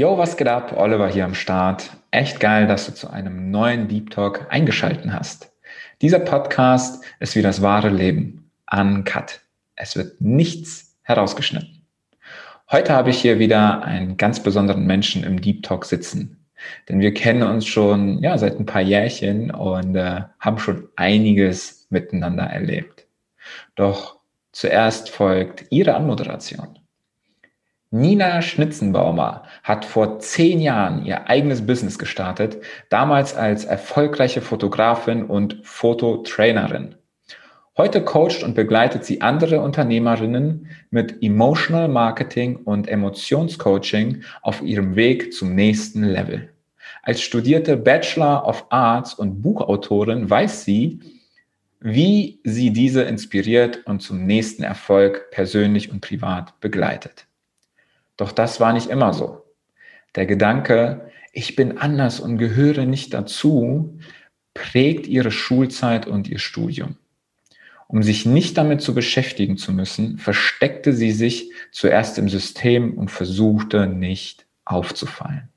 Yo, 0.00 0.16
was 0.16 0.38
geht 0.38 0.48
ab? 0.48 0.72
Oliver 0.78 1.08
hier 1.08 1.26
am 1.26 1.34
Start. 1.34 1.90
Echt 2.10 2.40
geil, 2.40 2.66
dass 2.66 2.86
du 2.86 2.94
zu 2.94 3.10
einem 3.10 3.50
neuen 3.50 3.86
Deep 3.86 4.08
Talk 4.08 4.46
eingeschalten 4.48 5.12
hast. 5.12 5.52
Dieser 6.00 6.20
Podcast 6.20 7.04
ist 7.18 7.36
wie 7.36 7.42
das 7.42 7.60
wahre 7.60 7.90
Leben. 7.90 8.50
Uncut. 8.72 9.42
Es 9.76 9.96
wird 9.96 10.18
nichts 10.22 10.96
herausgeschnitten. 11.02 11.84
Heute 12.70 12.94
habe 12.94 13.10
ich 13.10 13.20
hier 13.20 13.38
wieder 13.38 13.82
einen 13.82 14.16
ganz 14.16 14.42
besonderen 14.42 14.86
Menschen 14.86 15.22
im 15.22 15.38
Deep 15.38 15.64
Talk 15.64 15.84
sitzen. 15.84 16.46
Denn 16.88 17.00
wir 17.00 17.12
kennen 17.12 17.42
uns 17.42 17.66
schon 17.66 18.22
ja, 18.22 18.38
seit 18.38 18.58
ein 18.58 18.64
paar 18.64 18.80
Jährchen 18.80 19.50
und 19.50 19.96
äh, 19.96 20.22
haben 20.38 20.58
schon 20.58 20.88
einiges 20.96 21.86
miteinander 21.90 22.44
erlebt. 22.44 23.06
Doch 23.74 24.16
zuerst 24.52 25.10
folgt 25.10 25.66
Ihre 25.68 25.94
Anmoderation. 25.94 26.79
Nina 27.92 28.40
Schnitzenbaumer 28.40 29.42
hat 29.64 29.84
vor 29.84 30.20
zehn 30.20 30.60
Jahren 30.60 31.04
ihr 31.04 31.28
eigenes 31.28 31.66
Business 31.66 31.98
gestartet, 31.98 32.58
damals 32.88 33.34
als 33.34 33.64
erfolgreiche 33.64 34.42
Fotografin 34.42 35.24
und 35.24 35.58
Fototrainerin. 35.64 36.94
Heute 37.76 38.04
coacht 38.04 38.44
und 38.44 38.54
begleitet 38.54 39.04
sie 39.04 39.22
andere 39.22 39.60
Unternehmerinnen 39.60 40.68
mit 40.90 41.20
Emotional 41.20 41.88
Marketing 41.88 42.58
und 42.58 42.86
Emotionscoaching 42.86 44.22
auf 44.42 44.62
ihrem 44.62 44.94
Weg 44.94 45.32
zum 45.32 45.56
nächsten 45.56 46.04
Level. 46.04 46.48
Als 47.02 47.20
studierte 47.20 47.76
Bachelor 47.76 48.46
of 48.46 48.66
Arts 48.70 49.14
und 49.14 49.42
Buchautorin 49.42 50.30
weiß 50.30 50.64
sie, 50.64 51.00
wie 51.80 52.38
sie 52.44 52.70
diese 52.70 53.02
inspiriert 53.02 53.84
und 53.86 54.00
zum 54.00 54.26
nächsten 54.26 54.62
Erfolg 54.62 55.32
persönlich 55.32 55.90
und 55.90 56.02
privat 56.02 56.60
begleitet. 56.60 57.26
Doch 58.20 58.32
das 58.32 58.60
war 58.60 58.74
nicht 58.74 58.90
immer 58.90 59.14
so. 59.14 59.46
Der 60.14 60.26
Gedanke, 60.26 61.10
ich 61.32 61.56
bin 61.56 61.78
anders 61.78 62.20
und 62.20 62.36
gehöre 62.36 62.84
nicht 62.84 63.14
dazu, 63.14 63.98
prägt 64.52 65.06
ihre 65.06 65.30
Schulzeit 65.30 66.06
und 66.06 66.28
ihr 66.28 66.38
Studium. 66.38 66.98
Um 67.88 68.02
sich 68.02 68.26
nicht 68.26 68.58
damit 68.58 68.82
zu 68.82 68.94
beschäftigen 68.94 69.56
zu 69.56 69.72
müssen, 69.72 70.18
versteckte 70.18 70.92
sie 70.92 71.12
sich 71.12 71.50
zuerst 71.72 72.18
im 72.18 72.28
System 72.28 72.92
und 72.92 73.10
versuchte 73.10 73.86
nicht 73.86 74.44
aufzufallen. 74.66 75.48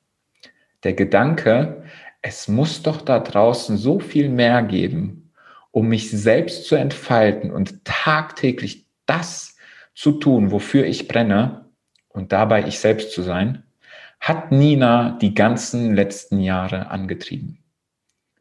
Der 0.83 0.93
Gedanke, 0.93 1.83
es 2.21 2.47
muss 2.47 2.81
doch 2.81 3.01
da 3.01 3.19
draußen 3.19 3.75
so 3.75 3.99
viel 3.99 4.29
mehr 4.29 4.63
geben, 4.63 5.33
um 5.71 5.89
mich 5.89 6.11
selbst 6.11 6.65
zu 6.65 6.75
entfalten 6.75 7.51
und 7.51 7.83
tagtäglich 7.83 8.85
das 9.05 9.57
zu 9.93 10.13
tun, 10.13 10.51
wofür 10.51 10.85
ich 10.85 11.09
brenne, 11.09 11.62
und 12.13 12.31
dabei 12.31 12.65
ich 12.67 12.79
selbst 12.79 13.11
zu 13.11 13.21
sein, 13.21 13.63
hat 14.19 14.51
Nina 14.51 15.17
die 15.21 15.33
ganzen 15.33 15.95
letzten 15.95 16.39
Jahre 16.39 16.89
angetrieben. 16.89 17.59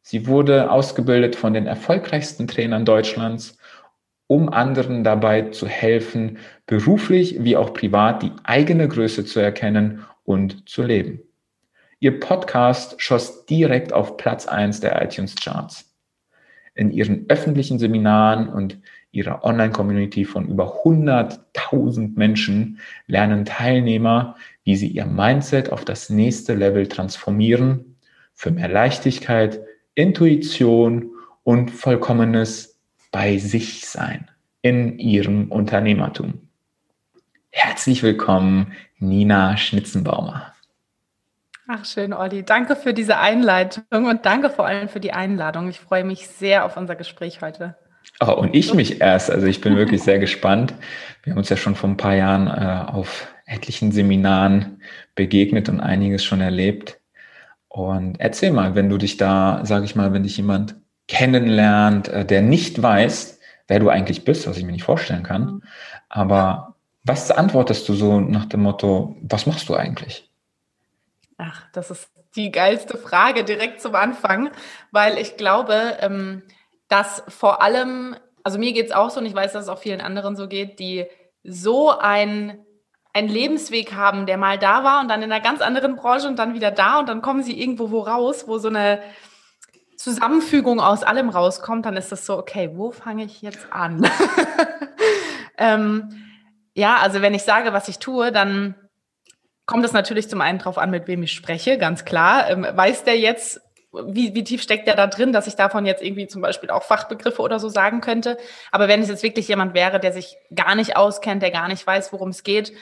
Sie 0.03 0.27
wurde 0.27 0.70
ausgebildet 0.70 1.34
von 1.34 1.55
den 1.55 1.67
erfolgreichsten 1.67 2.47
Trainern 2.47 2.84
Deutschlands, 2.84 3.56
um 4.27 4.48
anderen 4.48 5.05
dabei 5.05 5.42
zu 5.51 5.67
helfen, 5.67 6.39
beruflich 6.67 7.42
wie 7.42 7.56
auch 7.56 7.75
privat 7.75 8.23
die 8.23 8.33
eigene 8.45 8.89
Größe 8.89 9.25
zu 9.25 9.41
erkennen 9.41 10.05
und 10.25 10.69
zu 10.69 10.83
leben. 10.83 11.20
Ihr 12.01 12.19
Podcast 12.19 13.01
schoss 13.01 13.47
direkt 13.47 13.92
auf 13.92 14.17
Platz 14.17 14.47
eins 14.47 14.81
der 14.81 15.01
iTunes 15.03 15.36
Charts. 15.36 15.95
In 16.75 16.91
ihren 16.91 17.27
öffentlichen 17.29 17.79
Seminaren 17.79 18.48
und 18.48 18.79
ihrer 19.12 19.44
Online-Community 19.44 20.24
von 20.24 20.48
über 20.48 20.82
100.000 20.84 22.16
Menschen 22.16 22.78
lernen 23.06 23.44
Teilnehmer, 23.44 24.36
wie 24.64 24.74
sie 24.74 24.89
ihr 24.89 25.06
Mindset 25.06 25.70
auf 25.70 25.84
das 25.84 26.11
nächste 26.11 26.55
Level 26.55 26.89
transformieren, 26.89 27.96
für 28.34 28.51
mehr 28.51 28.68
Leichtigkeit, 28.68 29.61
Intuition 29.95 31.11
und 31.45 31.70
vollkommenes 31.70 32.80
bei 33.11 33.36
sich 33.36 33.86
sein 33.86 34.30
in 34.62 34.98
ihrem 34.98 35.51
Unternehmertum. 35.52 36.48
Herzlich 37.51 38.02
willkommen, 38.02 38.72
Nina 38.98 39.58
Schnitzenbaumer. 39.58 40.55
Ach 41.68 41.84
schön, 41.84 42.12
Olli. 42.12 42.42
Danke 42.45 42.77
für 42.77 42.95
diese 42.95 43.18
Einleitung 43.18 44.06
und 44.06 44.24
danke 44.24 44.48
vor 44.51 44.67
allem 44.67 44.89
für 44.89 45.01
die 45.01 45.12
Einladung. 45.12 45.68
Ich 45.68 45.80
freue 45.80 46.05
mich 46.05 46.27
sehr 46.28 46.64
auf 46.64 46.77
unser 46.77 46.96
Gespräch 46.96 47.42
heute. 47.42 47.77
Oh, 48.24 48.34
und 48.34 48.55
ich 48.55 48.72
mich 48.72 49.00
erst. 49.00 49.30
Also 49.30 49.48
ich 49.48 49.60
bin 49.60 49.77
wirklich 49.77 50.00
sehr 50.02 50.20
gespannt. 50.20 50.74
Wir 51.24 51.33
haben 51.33 51.38
uns 51.38 51.48
ja 51.48 51.56
schon 51.56 51.74
vor 51.74 51.90
ein 51.90 51.96
paar 51.96 52.14
Jahren 52.14 52.46
äh, 52.46 52.88
auf 52.88 53.27
etlichen 53.46 53.90
Seminaren 53.90 54.80
begegnet 55.16 55.68
und 55.68 55.80
einiges 55.80 56.22
schon 56.22 56.40
erlebt. 56.40 57.00
Und 57.66 58.20
erzähl 58.20 58.52
mal, 58.52 58.77
wenn 58.77 58.88
du 58.88 58.96
dich 58.96 59.16
da, 59.16 59.62
sage 59.64 59.86
ich 59.86 59.96
mal, 59.96 60.12
wenn 60.12 60.22
dich 60.22 60.36
jemand 60.36 60.77
kennenlernt, 61.08 62.08
äh, 62.08 62.24
der 62.24 62.42
nicht 62.42 62.80
weiß, 62.80 63.40
wer 63.66 63.80
du 63.80 63.88
eigentlich 63.88 64.24
bist, 64.24 64.46
was 64.46 64.56
ich 64.56 64.64
mir 64.64 64.72
nicht 64.72 64.84
vorstellen 64.84 65.24
kann. 65.24 65.62
Aber 66.08 66.77
was 67.02 67.33
antwortest 67.33 67.89
du 67.89 67.94
so 67.94 68.20
nach 68.20 68.44
dem 68.44 68.62
Motto, 68.62 69.16
was 69.22 69.46
machst 69.46 69.68
du 69.68 69.74
eigentlich? 69.74 70.30
Ach, 71.39 71.64
das 71.72 71.90
ist 71.90 72.08
die 72.36 72.52
geilste 72.52 72.96
Frage 72.96 73.42
direkt 73.42 73.80
zum 73.80 73.96
Anfang, 73.96 74.50
weil 74.92 75.18
ich 75.18 75.36
glaube, 75.36 75.96
ähm, 76.00 76.42
dass 76.92 77.23
vor 77.29 77.63
allem, 77.63 78.17
also 78.45 78.58
mir 78.58 78.73
geht 78.73 78.86
es 78.86 78.92
auch 78.92 79.11
so 79.11 79.20
und 79.20 79.27
ich 79.27 79.35
weiß, 79.35 79.53
dass 79.53 79.64
es 79.64 79.69
auch 79.69 79.79
vielen 79.79 80.01
anderen 80.01 80.36
so 80.36 80.47
geht, 80.47 80.79
die 80.79 81.07
so 81.42 81.91
ein 81.91 82.64
einen 83.14 83.29
Lebensweg 83.29 83.92
haben, 83.92 84.25
der 84.25 84.39
mal 84.39 84.58
da 84.58 84.85
war 84.85 85.01
und 85.01 85.08
dann 85.08 85.23
in 85.23 85.31
einer 85.31 85.42
ganz 85.42 85.61
anderen 85.61 85.97
Branche 85.97 86.27
und 86.27 86.39
dann 86.39 86.55
wieder 86.55 86.70
da 86.70 86.98
und 86.98 87.08
dann 87.11 87.20
kommen 87.20 87.42
sie 87.42 87.61
irgendwo 87.61 87.91
wo 87.91 88.01
raus, 88.01 88.45
wo 88.48 88.57
so 88.57 88.69
eine 88.69 89.02
Zusammenfügung 89.97 90.81
aus 90.81 91.02
allem 91.02 91.29
rauskommt, 91.29 91.86
dann 91.86 91.97
ist 91.97 92.11
das 92.11 92.27
so, 92.27 92.39
okay, 92.39 92.70
wo 92.75 92.91
fange 92.91 93.25
ich 93.25 93.42
jetzt 93.42 93.70
an? 93.70 94.08
ähm, 95.58 96.08
ja, 96.75 96.97
also 96.97 97.23
wenn 97.23 97.35
ich 97.35 97.42
sage, 97.42 97.73
was 97.73 97.89
ich 97.89 97.98
tue, 97.98 98.33
dann 98.33 98.75
kommt 99.67 99.85
es 99.85 99.92
natürlich 99.92 100.29
zum 100.29 100.41
einen 100.41 100.58
darauf 100.58 100.79
an, 100.79 100.91
mit 100.91 101.07
wem 101.07 101.23
ich 101.23 101.33
spreche, 101.33 101.79
ganz 101.79 102.05
klar. 102.05 102.48
Ähm, 102.51 102.67
weiß 102.69 103.05
der 103.05 103.19
jetzt, 103.19 103.61
wie, 103.92 104.35
wie 104.35 104.45
tief 104.45 104.63
steckt 104.63 104.86
der 104.86 104.97
da 104.97 105.07
drin, 105.07 105.33
dass 105.33 105.47
ich 105.47 105.57
davon 105.57 105.85
jetzt 105.85 106.03
irgendwie 106.03 106.27
zum 106.27 106.41
Beispiel 106.41 106.70
auch 106.70 106.83
Fachbegriffe 106.83 107.42
oder 107.42 107.61
so 107.61 107.69
sagen 107.69 108.01
könnte. 108.01 108.39
Aber 108.70 108.89
wenn 108.89 109.03
es 109.03 109.08
jetzt 109.08 109.23
wirklich 109.23 109.48
jemand 109.48 109.75
wäre, 109.75 110.01
der 110.01 110.13
sich 110.13 110.36
gar 110.55 110.75
nicht 110.75 110.97
auskennt, 110.97 111.42
der 111.42 111.51
gar 111.51 111.69
nicht 111.69 111.86
weiß, 111.86 112.13
worum 112.13 112.31
es 112.31 112.42
geht, 112.42 112.73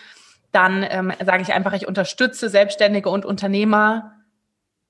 dann 0.52 0.84
ähm, 0.88 1.12
sage 1.24 1.42
ich 1.42 1.52
einfach, 1.52 1.72
ich 1.72 1.86
unterstütze 1.86 2.48
Selbstständige 2.48 3.08
und 3.08 3.24
Unternehmer 3.24 4.12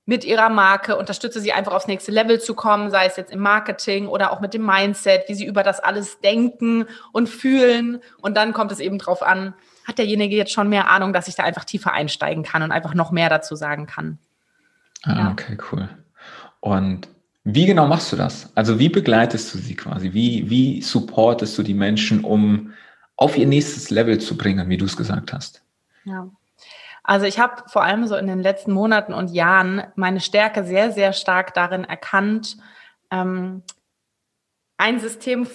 mit 0.05 0.25
ihrer 0.25 0.49
Marke, 0.49 0.97
unterstütze 0.97 1.39
sie 1.39 1.53
einfach 1.53 1.73
aufs 1.73 1.87
nächste 1.87 2.11
Level 2.11 2.41
zu 2.41 2.55
kommen, 2.55 2.89
sei 2.89 3.05
es 3.05 3.17
jetzt 3.17 3.31
im 3.31 3.39
Marketing 3.39 4.07
oder 4.07 4.31
auch 4.31 4.41
mit 4.41 4.53
dem 4.53 4.65
Mindset, 4.65 5.23
wie 5.27 5.35
sie 5.35 5.45
über 5.45 5.63
das 5.63 5.79
alles 5.79 6.19
denken 6.19 6.85
und 7.11 7.29
fühlen. 7.29 8.01
Und 8.19 8.35
dann 8.35 8.53
kommt 8.53 8.71
es 8.71 8.79
eben 8.79 8.97
drauf 8.97 9.21
an, 9.21 9.53
hat 9.87 9.99
derjenige 9.99 10.35
jetzt 10.35 10.51
schon 10.51 10.69
mehr 10.69 10.89
Ahnung, 10.89 11.13
dass 11.13 11.27
ich 11.27 11.35
da 11.35 11.43
einfach 11.43 11.65
tiefer 11.65 11.93
einsteigen 11.93 12.43
kann 12.43 12.63
und 12.63 12.71
einfach 12.71 12.93
noch 12.93 13.11
mehr 13.11 13.29
dazu 13.29 13.55
sagen 13.55 13.85
kann. 13.85 14.17
Ah, 15.03 15.17
ja. 15.17 15.31
okay, 15.31 15.57
cool. 15.71 15.89
Und 16.61 17.09
wie 17.43 17.65
genau 17.65 17.87
machst 17.87 18.11
du 18.13 18.15
das? 18.15 18.51
Also 18.55 18.79
wie 18.79 18.89
begleitest 18.89 19.53
du 19.53 19.57
sie 19.57 19.75
quasi? 19.75 20.13
Wie, 20.13 20.49
wie 20.49 20.81
supportest 20.81 21.57
du 21.57 21.63
die 21.63 21.73
Menschen, 21.73 22.23
um 22.23 22.73
auf 23.17 23.37
ihr 23.37 23.47
nächstes 23.47 23.89
Level 23.89 24.19
zu 24.19 24.37
bringen, 24.37 24.69
wie 24.69 24.77
du 24.77 24.85
es 24.85 24.95
gesagt 24.95 25.33
hast? 25.33 25.61
Ja. 26.05 26.29
Also 27.03 27.25
ich 27.25 27.39
habe 27.39 27.63
vor 27.67 27.83
allem 27.83 28.05
so 28.07 28.15
in 28.15 28.27
den 28.27 28.41
letzten 28.41 28.71
Monaten 28.71 29.13
und 29.13 29.31
Jahren 29.31 29.83
meine 29.95 30.19
Stärke 30.19 30.63
sehr, 30.63 30.91
sehr 30.91 31.13
stark 31.13 31.53
darin 31.53 31.83
erkannt, 31.83 32.57
ähm, 33.09 33.63
ein 34.77 34.99
System 34.99 35.47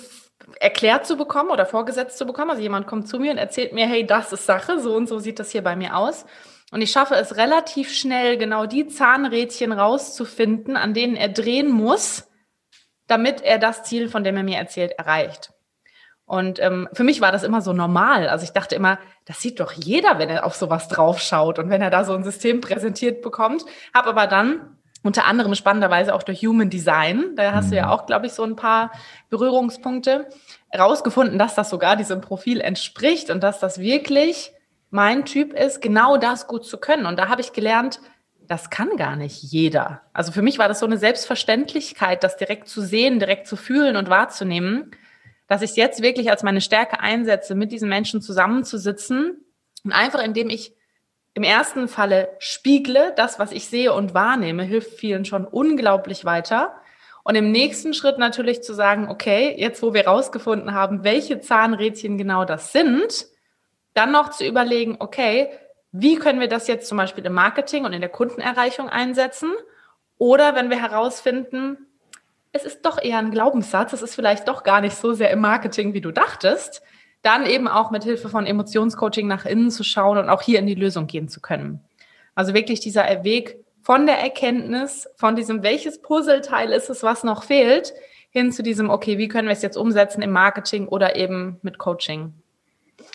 erklärt 0.61 1.07
zu 1.07 1.17
bekommen 1.17 1.51
oder 1.51 1.67
vorgesetzt 1.67 2.19
zu 2.19 2.27
bekommen. 2.27 2.51
Also 2.51 2.63
jemand 2.63 2.87
kommt 2.87 3.09
zu 3.09 3.19
mir 3.19 3.31
und 3.31 3.39
erzählt 3.39 3.73
mir, 3.73 3.87
hey, 3.87 4.07
das 4.07 4.33
ist 4.33 4.47
Sache, 4.47 4.81
so 4.81 4.95
und 4.95 5.09
so 5.09 5.19
sieht 5.19 5.39
das 5.39 5.51
hier 5.51 5.63
bei 5.63 5.77
mir 5.77 5.97
aus. 5.97 6.27
Und 6.73 6.83
ich 6.83 6.91
schaffe 6.91 7.15
es 7.15 7.37
relativ 7.37 7.93
schnell, 7.93 8.39
genau 8.39 8.67
die 8.67 8.89
Zahnrädchen 8.89 9.73
rauszufinden, 9.73 10.77
an 10.77 10.95
denen 10.95 11.17
er 11.17 11.29
drehen 11.29 11.71
muss, 11.71 12.29
damit 13.07 13.43
er 13.43 13.59
das 13.59 13.85
Ziel, 13.85 14.09
von 14.09 14.25
dem 14.25 14.37
er 14.37 14.43
mir 14.43 14.59
erzählt, 14.59 14.93
erreicht. 14.99 15.53
Und 16.25 16.59
ähm, 16.59 16.89
für 16.93 17.05
mich 17.05 17.21
war 17.21 17.31
das 17.31 17.45
immer 17.45 17.63
so 17.63 17.73
normal. 17.73 18.29
Also 18.29 18.43
ich 18.43 18.51
dachte 18.51 18.75
immer, 18.75 18.99
das 19.27 19.41
sieht 19.41 19.61
doch 19.61 19.73
jeder, 19.73 20.19
wenn 20.19 20.29
er 20.29 20.45
auf 20.45 20.57
sowas 20.57 20.89
draufschaut 20.89 21.61
und 21.61 21.71
wenn 21.71 21.83
er 21.83 21.91
da 21.91 22.05
so 22.05 22.15
ein 22.15 22.25
System 22.25 22.61
präsentiert 22.61 23.23
bekommt. 23.23 23.65
Habe 23.95 24.09
aber 24.09 24.27
dann 24.27 24.77
unter 25.05 25.25
anderem 25.25 25.55
spannenderweise 25.55 26.13
auch 26.13 26.25
durch 26.25 26.43
Human 26.43 26.69
Design, 26.69 27.37
da 27.37 27.53
hast 27.53 27.71
du 27.71 27.77
ja 27.77 27.87
mhm. 27.87 27.93
auch, 27.93 28.07
glaube 28.07 28.27
ich, 28.27 28.33
so 28.33 28.43
ein 28.43 28.57
paar 28.57 28.91
Berührungspunkte, 29.31 30.29
rausgefunden, 30.77 31.39
dass 31.39 31.55
das 31.55 31.71
sogar 31.71 31.95
diesem 31.95 32.21
Profil 32.21 32.61
entspricht 32.61 33.31
und 33.31 33.41
dass 33.45 33.61
das 33.61 33.79
wirklich 33.79 34.53
mein 34.91 35.25
Typ 35.25 35.53
ist, 35.53 35.81
genau 35.83 36.17
das 36.17 36.47
gut 36.47 36.65
zu 36.65 36.79
können. 36.79 37.07
Und 37.07 37.19
da 37.19 37.29
habe 37.29 37.41
ich 37.41 37.53
gelernt, 37.53 38.01
das 38.47 38.71
kann 38.71 38.97
gar 38.97 39.17
nicht 39.17 39.43
jeder. 39.43 40.03
Also 40.13 40.33
für 40.33 40.43
mich 40.43 40.59
war 40.59 40.69
das 40.69 40.79
so 40.79 40.87
eine 40.87 40.99
Selbstverständlichkeit, 40.99 42.23
das 42.23 42.37
direkt 42.37 42.69
zu 42.69 42.81
sehen, 42.81 43.19
direkt 43.19 43.47
zu 43.47 43.57
fühlen 43.57 43.97
und 43.97 44.09
wahrzunehmen, 44.09 44.93
dass 45.49 45.63
ich 45.63 45.77
jetzt 45.77 46.03
wirklich 46.03 46.31
als 46.31 46.43
meine 46.43 46.61
Stärke 46.61 47.01
einsetze, 47.01 47.55
mit 47.55 47.73
diesen 47.73 47.89
Menschen 47.89 48.21
zusammenzusitzen 48.21 49.45
und 49.85 49.93
einfach 49.93 50.23
indem 50.23 50.51
ich 50.51 50.75
im 51.35 51.43
ersten 51.43 51.87
Falle 51.87 52.31
spiegle, 52.39 53.13
das, 53.17 53.39
was 53.39 53.53
ich 53.53 53.67
sehe 53.67 53.93
und 53.93 54.15
wahrnehme, 54.15 54.63
hilft 54.63 54.99
vielen 54.99 55.25
schon 55.27 55.45
unglaublich 55.45 56.25
weiter. 56.25 56.75
Und 57.25 57.35
im 57.35 57.53
nächsten 57.53 57.93
Schritt 57.93 58.19
natürlich 58.19 58.63
zu 58.63 58.73
sagen, 58.73 59.09
okay, 59.11 59.55
jetzt 59.59 59.83
wo 59.83 59.93
wir 59.93 60.07
rausgefunden 60.07 60.73
haben, 60.73 61.05
welche 61.05 61.41
Zahnrädchen 61.41 62.17
genau 62.17 62.45
das 62.45 62.73
sind, 62.73 63.27
dann 63.97 64.13
noch 64.13 64.31
zu 64.31 64.47
überlegen, 64.47 64.97
okay, 64.99 65.49
wie 65.91 66.17
können 66.17 66.41
wir 66.41 66.49
das 66.49 66.69
jetzt 66.69 66.89
zum 66.89 66.99
Beispiel 66.99 67.25
im 67.25 67.33
Marketing 67.33 67.85
und 67.85 67.93
in 67.93 68.01
der 68.01 68.11
Kundenerreichung 68.11 68.89
einsetzen? 68.89 69.53
Oder 70.19 70.55
wenn 70.55 70.69
wir 70.69 70.81
herausfinden, 70.81 71.79
es 72.53 72.65
ist 72.65 72.85
doch 72.85 73.03
eher 73.03 73.19
ein 73.19 73.31
Glaubenssatz, 73.31 73.93
es 73.93 74.03
ist 74.03 74.15
vielleicht 74.15 74.49
doch 74.49 74.63
gar 74.63 74.81
nicht 74.81 74.97
so 74.97 75.15
sehr 75.15 75.31
im 75.31 75.41
Marketing, 75.41 75.95
wie 75.95 76.01
du 76.01 76.11
dachtest, 76.11 76.83
dann 77.23 77.47
eben 77.47 77.69
auch 77.69 77.91
mit 77.91 78.05
Hilfe 78.05 78.29
von 78.29 78.47
Emotionscoaching 78.47 79.27
nach 79.27 79.47
innen 79.47 79.71
zu 79.71 79.83
schauen 79.83 80.19
und 80.19 80.29
auch 80.29 80.43
hier 80.43 80.59
in 80.59 80.67
die 80.67 80.75
Lösung 80.75 81.07
gehen 81.07 81.29
zu 81.29 81.41
können. 81.41 81.81
Also 82.35 82.53
wirklich 82.53 82.81
dieser 82.81 83.25
Weg 83.25 83.65
von 83.83 84.07
der 84.07 84.19
Erkenntnis, 84.19 85.09
von 85.17 85.37
diesem, 85.37 85.63
welches 85.63 86.03
Puzzleteil 86.03 86.71
ist 86.73 86.91
es, 86.91 87.03
was 87.03 87.25
noch 87.25 87.45
fehlt, 87.45 87.95
hin 88.31 88.53
zu 88.53 88.63
diesem, 88.63 88.91
okay, 88.91 89.17
wie 89.17 89.29
können 89.29 89.49
wir 89.49 89.53
es 89.53 89.63
jetzt 89.63 89.77
umsetzen 89.77 90.21
im 90.21 90.31
Marketing 90.31 90.87
oder 90.87 91.17
eben 91.17 91.59
mit 91.63 91.79
Coaching. 91.79 92.35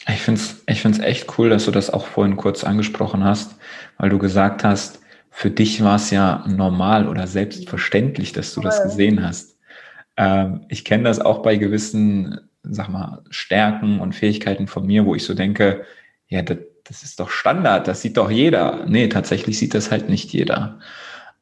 Ich 0.08 0.22
finde 0.22 0.42
es 0.42 0.64
ich 0.68 0.82
find's 0.82 1.00
echt 1.00 1.38
cool, 1.38 1.50
dass 1.50 1.66
du 1.66 1.72
das 1.72 1.90
auch 1.90 2.08
vorhin 2.08 2.38
kurz 2.38 2.64
angesprochen 2.64 3.24
hast, 3.24 3.56
weil 3.98 4.10
du 4.10 4.18
gesagt 4.18 4.64
hast, 4.64 5.00
für 5.30 5.50
dich 5.50 5.84
war 5.84 5.96
es 5.96 6.12
ja 6.12 6.44
normal 6.48 7.08
oder 7.08 7.28
selbstverständlich, 7.28 8.34
dass 8.34 8.54
du 8.54 8.62
das 8.62 8.84
gesehen 8.84 9.26
hast. 9.26 9.58
Ähm, 10.18 10.66
ich 10.70 10.84
kenne 10.84 11.04
das 11.04 11.20
auch 11.20 11.42
bei 11.42 11.56
gewissen 11.56 12.52
sag 12.64 12.90
mal, 12.90 13.24
Stärken 13.30 14.00
und 14.00 14.14
Fähigkeiten 14.14 14.68
von 14.68 14.86
mir, 14.86 15.06
wo 15.06 15.16
ich 15.16 15.24
so 15.24 15.34
denke, 15.34 15.84
ja, 16.28 16.42
das, 16.42 16.58
das 16.84 17.04
ist 17.04 17.20
doch 17.20 17.30
Standard, 17.30 17.88
das 17.88 18.02
sieht 18.02 18.18
doch 18.18 18.30
jeder. 18.30 18.86
Nee, 18.88 19.08
tatsächlich 19.08 19.58
sieht 19.58 19.74
das 19.74 19.92
halt 19.92 20.10
nicht 20.10 20.32
jeder. 20.32 20.80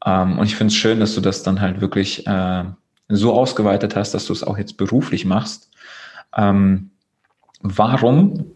Ähm, 0.05 0.39
und 0.39 0.45
ich 0.45 0.55
finde 0.55 0.71
es 0.71 0.77
schön, 0.77 0.99
dass 0.99 1.15
du 1.15 1.21
das 1.21 1.43
dann 1.43 1.61
halt 1.61 1.81
wirklich 1.81 2.25
äh, 2.27 2.63
so 3.09 3.33
ausgeweitet 3.33 3.95
hast, 3.95 4.13
dass 4.13 4.25
du 4.25 4.33
es 4.33 4.43
auch 4.43 4.57
jetzt 4.57 4.77
beruflich 4.77 5.25
machst. 5.25 5.69
Ähm, 6.35 6.91
warum 7.61 8.51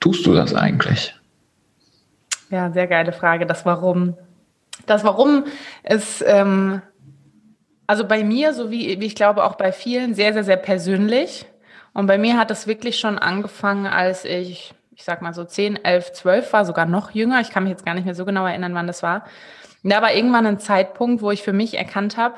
tust 0.00 0.26
du 0.26 0.34
das 0.34 0.54
eigentlich? 0.54 1.14
Ja, 2.50 2.70
sehr 2.72 2.86
geile 2.86 3.12
Frage. 3.12 3.46
Das 3.46 3.64
Warum. 3.64 4.16
Das 4.86 5.04
Warum 5.04 5.44
ist, 5.84 6.24
ähm, 6.26 6.82
also 7.86 8.06
bei 8.06 8.24
mir, 8.24 8.54
so 8.54 8.70
wie, 8.70 9.00
wie 9.00 9.06
ich 9.06 9.14
glaube 9.14 9.44
auch 9.44 9.54
bei 9.54 9.72
vielen, 9.72 10.14
sehr, 10.14 10.32
sehr, 10.32 10.44
sehr 10.44 10.56
persönlich. 10.56 11.46
Und 11.92 12.06
bei 12.06 12.18
mir 12.18 12.38
hat 12.38 12.50
das 12.50 12.66
wirklich 12.66 12.98
schon 12.98 13.18
angefangen, 13.18 13.86
als 13.86 14.24
ich, 14.24 14.74
ich 14.94 15.04
sag 15.04 15.22
mal 15.22 15.34
so 15.34 15.44
10, 15.44 15.84
11, 15.84 16.12
12 16.12 16.52
war, 16.52 16.64
sogar 16.64 16.86
noch 16.86 17.12
jünger. 17.12 17.40
Ich 17.40 17.50
kann 17.50 17.64
mich 17.64 17.70
jetzt 17.70 17.84
gar 17.84 17.94
nicht 17.94 18.04
mehr 18.04 18.14
so 18.14 18.24
genau 18.24 18.46
erinnern, 18.46 18.74
wann 18.74 18.86
das 18.86 19.02
war. 19.02 19.24
Da 19.82 20.02
war 20.02 20.12
irgendwann 20.12 20.46
ein 20.46 20.58
Zeitpunkt, 20.58 21.22
wo 21.22 21.30
ich 21.30 21.42
für 21.42 21.52
mich 21.52 21.76
erkannt 21.76 22.16
habe, 22.16 22.36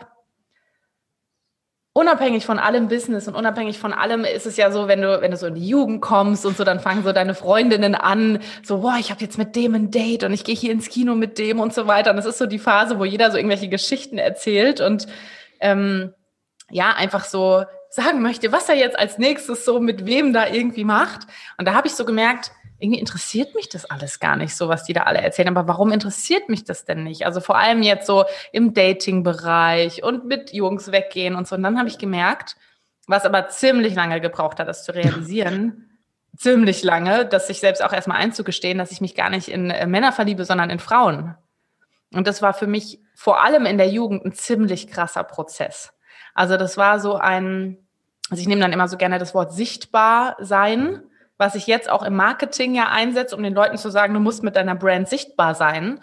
unabhängig 1.94 2.46
von 2.46 2.58
allem 2.58 2.88
Business 2.88 3.28
und 3.28 3.34
unabhängig 3.34 3.78
von 3.78 3.92
allem 3.92 4.24
ist 4.24 4.46
es 4.46 4.56
ja 4.56 4.70
so, 4.70 4.88
wenn 4.88 5.02
du, 5.02 5.20
wenn 5.20 5.30
du 5.30 5.36
so 5.36 5.46
in 5.46 5.54
die 5.54 5.66
Jugend 5.66 6.00
kommst 6.00 6.46
und 6.46 6.56
so, 6.56 6.64
dann 6.64 6.80
fangen 6.80 7.04
so 7.04 7.12
deine 7.12 7.34
Freundinnen 7.34 7.94
an, 7.94 8.38
so, 8.62 8.78
boah, 8.78 8.96
ich 8.98 9.10
habe 9.10 9.20
jetzt 9.20 9.36
mit 9.36 9.54
dem 9.56 9.74
ein 9.74 9.90
Date 9.90 10.24
und 10.24 10.32
ich 10.32 10.44
gehe 10.44 10.54
hier 10.54 10.72
ins 10.72 10.88
Kino 10.88 11.14
mit 11.14 11.38
dem 11.38 11.60
und 11.60 11.74
so 11.74 11.86
weiter. 11.86 12.10
Und 12.10 12.16
das 12.16 12.26
ist 12.26 12.38
so 12.38 12.46
die 12.46 12.58
Phase, 12.58 12.98
wo 12.98 13.04
jeder 13.04 13.30
so 13.30 13.36
irgendwelche 13.36 13.68
Geschichten 13.68 14.16
erzählt 14.16 14.80
und 14.80 15.06
ähm, 15.60 16.14
ja, 16.70 16.92
einfach 16.92 17.24
so 17.24 17.64
sagen 17.90 18.22
möchte, 18.22 18.52
was 18.52 18.70
er 18.70 18.76
jetzt 18.76 18.98
als 18.98 19.18
nächstes 19.18 19.66
so 19.66 19.78
mit 19.78 20.06
wem 20.06 20.32
da 20.32 20.48
irgendwie 20.48 20.84
macht. 20.84 21.26
Und 21.58 21.68
da 21.68 21.74
habe 21.74 21.88
ich 21.88 21.94
so 21.94 22.06
gemerkt, 22.06 22.52
irgendwie 22.82 23.00
interessiert 23.00 23.54
mich 23.54 23.68
das 23.68 23.84
alles 23.84 24.18
gar 24.20 24.36
nicht, 24.36 24.56
so 24.56 24.68
was 24.68 24.84
die 24.84 24.92
da 24.92 25.02
alle 25.02 25.20
erzählen. 25.20 25.48
Aber 25.48 25.68
warum 25.68 25.92
interessiert 25.92 26.48
mich 26.48 26.64
das 26.64 26.84
denn 26.84 27.04
nicht? 27.04 27.24
Also 27.24 27.40
vor 27.40 27.56
allem 27.56 27.82
jetzt 27.82 28.06
so 28.06 28.24
im 28.52 28.74
Dating-Bereich 28.74 30.02
und 30.02 30.24
mit 30.26 30.52
Jungs 30.52 30.90
weggehen 30.90 31.36
und 31.36 31.46
so. 31.46 31.54
Und 31.54 31.62
dann 31.62 31.78
habe 31.78 31.88
ich 31.88 31.98
gemerkt, 31.98 32.56
was 33.06 33.24
aber 33.24 33.48
ziemlich 33.48 33.94
lange 33.94 34.20
gebraucht 34.20 34.58
hat, 34.58 34.68
das 34.68 34.84
zu 34.84 34.94
realisieren, 34.94 35.90
ziemlich 36.36 36.82
lange, 36.82 37.26
dass 37.26 37.46
sich 37.46 37.60
selbst 37.60 37.82
auch 37.84 37.92
erstmal 37.92 38.18
einzugestehen, 38.18 38.78
dass 38.78 38.90
ich 38.90 39.00
mich 39.00 39.14
gar 39.14 39.30
nicht 39.30 39.48
in 39.48 39.70
äh, 39.70 39.86
Männer 39.86 40.12
verliebe, 40.12 40.44
sondern 40.44 40.70
in 40.70 40.78
Frauen. 40.78 41.34
Und 42.12 42.26
das 42.26 42.42
war 42.42 42.52
für 42.52 42.66
mich 42.66 43.00
vor 43.14 43.42
allem 43.42 43.66
in 43.66 43.78
der 43.78 43.88
Jugend 43.88 44.24
ein 44.24 44.32
ziemlich 44.32 44.88
krasser 44.88 45.24
Prozess. 45.24 45.92
Also 46.34 46.56
das 46.56 46.76
war 46.76 46.98
so 46.98 47.16
ein, 47.16 47.78
also 48.30 48.40
ich 48.40 48.48
nehme 48.48 48.60
dann 48.60 48.72
immer 48.72 48.88
so 48.88 48.96
gerne 48.96 49.18
das 49.18 49.34
Wort 49.34 49.52
sichtbar 49.52 50.36
sein, 50.40 51.02
was 51.42 51.56
ich 51.56 51.66
jetzt 51.66 51.90
auch 51.90 52.02
im 52.02 52.14
Marketing 52.14 52.74
ja 52.74 52.88
einsetze, 52.88 53.36
um 53.36 53.42
den 53.42 53.54
Leuten 53.54 53.76
zu 53.76 53.90
sagen, 53.90 54.14
du 54.14 54.20
musst 54.20 54.42
mit 54.42 54.54
deiner 54.54 54.76
Brand 54.76 55.08
sichtbar 55.08 55.54
sein. 55.54 56.00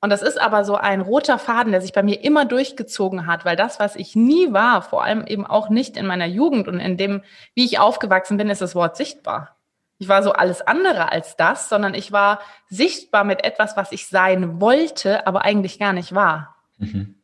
Und 0.00 0.10
das 0.10 0.20
ist 0.20 0.38
aber 0.38 0.64
so 0.64 0.76
ein 0.76 1.00
roter 1.00 1.38
Faden, 1.38 1.72
der 1.72 1.80
sich 1.80 1.94
bei 1.94 2.02
mir 2.02 2.22
immer 2.22 2.44
durchgezogen 2.44 3.26
hat, 3.26 3.46
weil 3.46 3.56
das, 3.56 3.80
was 3.80 3.96
ich 3.96 4.14
nie 4.14 4.52
war, 4.52 4.82
vor 4.82 5.02
allem 5.02 5.26
eben 5.26 5.46
auch 5.46 5.70
nicht 5.70 5.96
in 5.96 6.06
meiner 6.06 6.26
Jugend 6.26 6.68
und 6.68 6.78
in 6.78 6.98
dem, 6.98 7.22
wie 7.54 7.64
ich 7.64 7.78
aufgewachsen 7.78 8.36
bin, 8.36 8.50
ist 8.50 8.60
das 8.60 8.74
Wort 8.74 8.98
sichtbar. 8.98 9.56
Ich 9.98 10.08
war 10.08 10.22
so 10.22 10.32
alles 10.32 10.60
andere 10.60 11.10
als 11.10 11.36
das, 11.36 11.70
sondern 11.70 11.94
ich 11.94 12.12
war 12.12 12.40
sichtbar 12.68 13.24
mit 13.24 13.42
etwas, 13.42 13.76
was 13.78 13.92
ich 13.92 14.08
sein 14.08 14.60
wollte, 14.60 15.26
aber 15.26 15.42
eigentlich 15.42 15.78
gar 15.78 15.94
nicht 15.94 16.14
war. 16.14 16.56
Mhm 16.76 17.14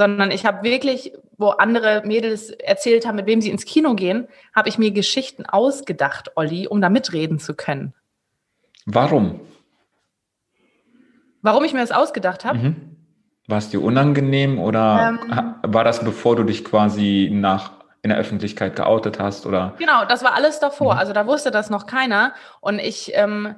sondern 0.00 0.30
ich 0.30 0.46
habe 0.46 0.62
wirklich, 0.62 1.12
wo 1.40 1.48
andere 1.48 2.02
Mädels 2.04 2.50
erzählt 2.50 3.06
haben, 3.06 3.16
mit 3.16 3.26
wem 3.26 3.40
sie 3.40 3.50
ins 3.50 3.64
Kino 3.64 3.94
gehen, 3.94 4.28
habe 4.54 4.68
ich 4.68 4.76
mir 4.76 4.90
Geschichten 4.90 5.46
ausgedacht, 5.46 6.32
Olli, 6.36 6.68
um 6.68 6.82
da 6.82 6.90
mitreden 6.90 7.38
zu 7.38 7.54
können. 7.54 7.94
Warum? 8.84 9.40
Warum 11.40 11.64
ich 11.64 11.72
mir 11.72 11.80
das 11.80 11.92
ausgedacht 11.92 12.44
habe? 12.44 12.58
Mhm. 12.58 12.96
War 13.48 13.56
es 13.56 13.70
dir 13.70 13.82
unangenehm 13.82 14.58
oder 14.58 15.18
ähm, 15.18 15.54
war 15.62 15.82
das 15.82 16.04
bevor 16.04 16.36
du 16.36 16.44
dich 16.44 16.62
quasi 16.62 17.30
nach 17.32 17.72
in 18.02 18.10
der 18.10 18.18
Öffentlichkeit 18.18 18.76
geoutet 18.76 19.18
hast 19.18 19.46
oder? 19.46 19.74
Genau, 19.78 20.04
das 20.04 20.22
war 20.22 20.34
alles 20.34 20.60
davor. 20.60 20.94
Mhm. 20.94 21.00
Also 21.00 21.12
da 21.14 21.26
wusste 21.26 21.50
das 21.50 21.70
noch 21.70 21.86
keiner 21.86 22.34
und 22.60 22.78
ich 22.78 23.12
ähm, 23.14 23.56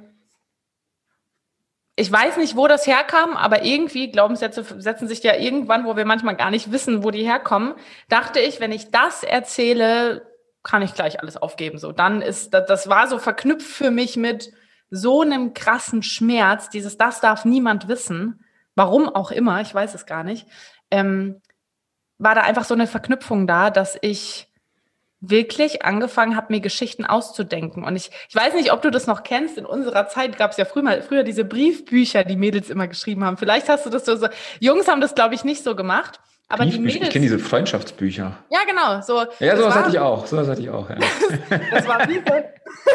ich 1.95 2.11
weiß 2.11 2.37
nicht, 2.37 2.55
wo 2.55 2.67
das 2.67 2.87
herkam, 2.87 3.37
aber 3.37 3.63
irgendwie 3.63 4.09
Glaubenssätze 4.09 4.65
setzen 4.79 5.07
sich 5.07 5.21
ja 5.21 5.35
irgendwann, 5.35 5.85
wo 5.85 5.95
wir 5.95 6.05
manchmal 6.05 6.35
gar 6.35 6.49
nicht 6.49 6.71
wissen, 6.71 7.03
wo 7.03 7.11
die 7.11 7.23
herkommen. 7.23 7.75
Dachte 8.09 8.39
ich, 8.39 8.59
wenn 8.59 8.71
ich 8.71 8.89
das 8.89 9.23
erzähle, 9.23 10.25
kann 10.63 10.81
ich 10.81 10.95
gleich 10.95 11.19
alles 11.19 11.37
aufgeben. 11.37 11.77
So, 11.77 11.91
dann 11.91 12.21
ist 12.21 12.53
das, 12.53 12.65
das 12.65 12.89
war 12.89 13.07
so 13.07 13.19
verknüpft 13.19 13.67
für 13.67 13.91
mich 13.91 14.17
mit 14.17 14.51
so 14.89 15.21
einem 15.21 15.53
krassen 15.53 16.01
Schmerz. 16.01 16.69
Dieses, 16.69 16.97
das 16.97 17.19
darf 17.19 17.45
niemand 17.45 17.87
wissen. 17.87 18.43
Warum 18.75 19.07
auch 19.07 19.29
immer, 19.29 19.61
ich 19.61 19.73
weiß 19.73 19.93
es 19.93 20.07
gar 20.07 20.23
nicht. 20.23 20.47
Ähm, 20.89 21.41
war 22.17 22.33
da 22.33 22.41
einfach 22.41 22.63
so 22.63 22.73
eine 22.73 22.87
Verknüpfung 22.87 23.45
da, 23.45 23.69
dass 23.69 23.97
ich 24.01 24.49
wirklich 25.25 25.85
angefangen 25.85 26.35
habe, 26.35 26.51
mir 26.51 26.59
Geschichten 26.59 27.05
auszudenken. 27.05 27.85
Und 27.85 27.95
ich, 27.95 28.11
ich 28.27 28.35
weiß 28.35 28.53
nicht, 28.55 28.73
ob 28.73 28.81
du 28.81 28.91
das 28.91 29.07
noch 29.07 29.23
kennst. 29.23 29.57
In 29.57 29.65
unserer 29.65 30.07
Zeit 30.09 30.37
gab 30.37 30.51
es 30.51 30.57
ja 30.57 30.65
früher, 30.65 30.83
mal, 30.83 31.01
früher 31.01 31.23
diese 31.23 31.45
Briefbücher, 31.45 32.25
die 32.25 32.35
Mädels 32.35 32.69
immer 32.69 32.87
geschrieben 32.87 33.23
haben. 33.23 33.37
Vielleicht 33.37 33.69
hast 33.69 33.85
du 33.85 33.89
das 33.89 34.05
so. 34.05 34.17
so 34.17 34.27
Jungs 34.59 34.87
haben 34.89 34.99
das, 34.99 35.15
glaube 35.15 35.33
ich, 35.33 35.45
nicht 35.45 35.63
so 35.63 35.75
gemacht. 35.75 36.19
Aber 36.49 36.65
die 36.65 36.77
Mädels, 36.77 37.07
ich 37.07 37.09
kenne 37.09 37.23
diese 37.23 37.39
Freundschaftsbücher. 37.39 38.37
Ja, 38.49 38.59
genau. 38.67 39.01
So, 39.01 39.25
ja, 39.39 39.57
sowas 39.57 39.75
hatte 39.75 39.89
ich 39.89 39.99
auch. 39.99 40.27
Sowas 40.27 40.47
hatte 40.47 40.61
ich 40.61 40.69
auch. 40.69 40.89
Ja. 40.89 40.97
das 41.71 41.87
war 41.87 42.07
wie 42.07 42.15
so, 42.15 42.33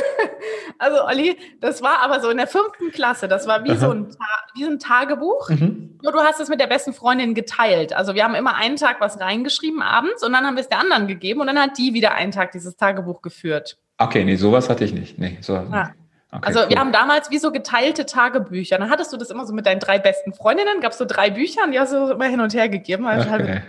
also 0.79 1.05
Olli, 1.05 1.37
das 1.61 1.83
war 1.83 2.01
aber 2.03 2.21
so 2.21 2.31
in 2.31 2.37
der 2.37 2.47
fünften 2.47 2.93
Klasse. 2.93 3.27
Das 3.27 3.47
war 3.47 3.65
wie 3.65 3.75
so 3.75 3.91
ein, 3.91 4.07
wie 4.55 4.65
so 4.65 4.71
ein 4.71 4.79
Tagebuch. 4.79 5.49
Mhm. 5.51 5.99
Nur 6.03 6.13
du 6.13 6.21
hast 6.21 6.41
es 6.41 6.49
mit 6.49 6.61
der 6.61 6.67
besten 6.67 6.93
Freundin 6.93 7.35
geteilt. 7.35 7.93
Also 7.93 8.15
wir 8.15 8.23
haben 8.23 8.35
immer 8.35 8.55
einen 8.55 8.77
Tag 8.77 9.01
was 9.01 9.19
reingeschrieben 9.21 9.83
abends 9.83 10.23
und 10.23 10.33
dann 10.33 10.47
haben 10.47 10.55
wir 10.55 10.63
es 10.63 10.69
der 10.69 10.79
anderen 10.79 11.09
gegeben 11.09 11.41
und 11.41 11.47
dann 11.49 11.59
hat 11.59 11.79
die 11.79 11.95
wieder 11.95 12.15
einen 12.15 12.33
Tag 12.33 12.53
dieses 12.53 12.77
Tagebuch 12.77 13.23
geführt. 13.23 13.79
Okay, 13.99 14.25
nee, 14.25 14.37
sowas 14.37 14.69
hatte 14.69 14.85
ich 14.85 14.93
nicht. 14.93 15.19
Nee, 15.19 15.39
sowas 15.41 15.67
ja. 15.73 15.85
nicht. 15.85 15.95
Okay, 16.31 16.47
also 16.47 16.61
cool. 16.61 16.69
wir 16.69 16.79
haben 16.79 16.93
damals 16.93 17.31
wie 17.31 17.39
so 17.39 17.53
geteilte 17.53 18.05
Tagebücher. 18.05 18.79
Dann 18.79 18.91
hattest 18.91 19.13
du 19.13 19.17
das 19.17 19.31
immer 19.31 19.47
so 19.47 19.55
mit 19.55 19.67
deinen 19.67 19.81
drei 19.81 19.99
besten 19.99 20.35
Freundinnen, 20.35 20.81
gab 20.81 20.93
es 20.93 20.99
so 20.99 21.07
drei 21.07 21.31
Bücher 21.31 21.65
und 21.65 21.73
die 21.73 21.81
hast 21.81 21.93
du 21.93 22.11
immer 22.11 22.27
hin 22.27 22.41
und 22.41 22.53
her 22.53 22.69
gegeben. 22.69 23.07
Also 23.07 23.29
okay. 23.29 23.31
halt 23.31 23.63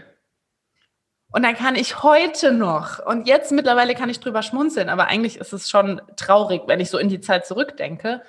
und 1.32 1.44
dann 1.44 1.56
kann 1.56 1.76
ich 1.76 2.02
heute 2.02 2.52
noch, 2.52 3.06
und 3.06 3.28
jetzt 3.28 3.52
mittlerweile 3.52 3.94
kann 3.94 4.10
ich 4.10 4.20
drüber 4.20 4.42
schmunzeln, 4.42 4.90
aber 4.90 5.08
eigentlich 5.08 5.38
ist 5.38 5.54
es 5.54 5.70
schon 5.70 6.02
traurig, 6.16 6.64
wenn 6.66 6.80
ich 6.80 6.90
so 6.90 6.98
in 6.98 7.08
die 7.08 7.22
Zeit 7.22 7.46
zurückdenke, 7.46 8.24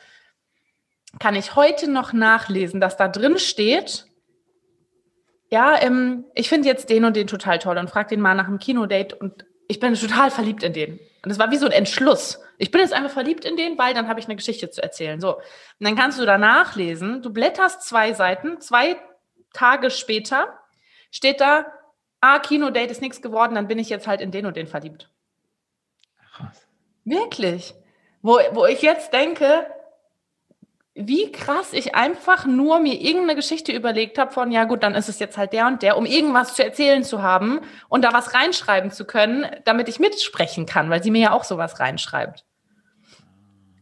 kann 1.18 1.34
ich 1.34 1.56
heute 1.56 1.90
noch 1.90 2.12
nachlesen, 2.12 2.80
dass 2.80 2.98
da 2.98 3.08
drin 3.08 3.38
steht, 3.38 4.06
ja, 5.50 5.80
ähm, 5.80 6.24
ich 6.34 6.48
finde 6.48 6.68
jetzt 6.68 6.90
den 6.90 7.04
und 7.04 7.16
den 7.16 7.26
total 7.26 7.58
toll 7.58 7.78
und 7.78 7.90
frag 7.90 8.08
den 8.08 8.20
mal 8.20 8.34
nach 8.34 8.46
einem 8.46 8.58
Kinodate 8.58 9.16
und 9.16 9.44
ich 9.66 9.80
bin 9.80 9.94
total 9.94 10.30
verliebt 10.30 10.62
in 10.62 10.72
den. 10.72 11.00
Und 11.24 11.30
es 11.30 11.38
war 11.38 11.50
wie 11.50 11.56
so 11.56 11.66
ein 11.66 11.72
Entschluss. 11.72 12.38
Ich 12.60 12.70
bin 12.70 12.82
jetzt 12.82 12.92
einfach 12.92 13.10
verliebt 13.10 13.46
in 13.46 13.56
den, 13.56 13.78
weil 13.78 13.94
dann 13.94 14.06
habe 14.06 14.20
ich 14.20 14.26
eine 14.26 14.36
Geschichte 14.36 14.68
zu 14.68 14.82
erzählen. 14.82 15.18
So. 15.18 15.36
Und 15.36 15.42
dann 15.80 15.96
kannst 15.96 16.20
du 16.20 16.26
da 16.26 16.36
nachlesen. 16.36 17.22
Du 17.22 17.32
blätterst 17.32 17.82
zwei 17.82 18.12
Seiten, 18.12 18.60
zwei 18.60 18.98
Tage 19.54 19.90
später 19.90 20.58
steht 21.10 21.40
da, 21.40 21.64
ah, 22.20 22.38
Kinodate 22.38 22.90
ist 22.90 23.00
nichts 23.00 23.22
geworden, 23.22 23.54
dann 23.54 23.66
bin 23.66 23.78
ich 23.78 23.88
jetzt 23.88 24.06
halt 24.06 24.20
in 24.20 24.30
den 24.30 24.44
und 24.44 24.56
den 24.58 24.66
verliebt. 24.66 25.08
Krass. 26.34 26.66
Wirklich. 27.04 27.74
Wo, 28.20 28.38
wo 28.52 28.66
ich 28.66 28.82
jetzt 28.82 29.14
denke, 29.14 29.66
wie 30.94 31.32
krass 31.32 31.72
ich 31.72 31.94
einfach 31.94 32.44
nur 32.44 32.78
mir 32.78 33.00
irgendeine 33.00 33.36
Geschichte 33.36 33.72
überlegt 33.72 34.18
habe 34.18 34.32
von, 34.32 34.52
ja 34.52 34.64
gut, 34.64 34.82
dann 34.82 34.94
ist 34.94 35.08
es 35.08 35.18
jetzt 35.18 35.38
halt 35.38 35.54
der 35.54 35.66
und 35.66 35.80
der, 35.80 35.96
um 35.96 36.04
irgendwas 36.04 36.54
zu 36.54 36.62
erzählen 36.62 37.04
zu 37.04 37.22
haben 37.22 37.60
und 37.88 38.04
da 38.04 38.12
was 38.12 38.34
reinschreiben 38.34 38.90
zu 38.90 39.06
können, 39.06 39.46
damit 39.64 39.88
ich 39.88 39.98
mitsprechen 39.98 40.66
kann, 40.66 40.90
weil 40.90 41.02
sie 41.02 41.10
mir 41.10 41.22
ja 41.22 41.32
auch 41.32 41.44
sowas 41.44 41.80
reinschreibt. 41.80 42.44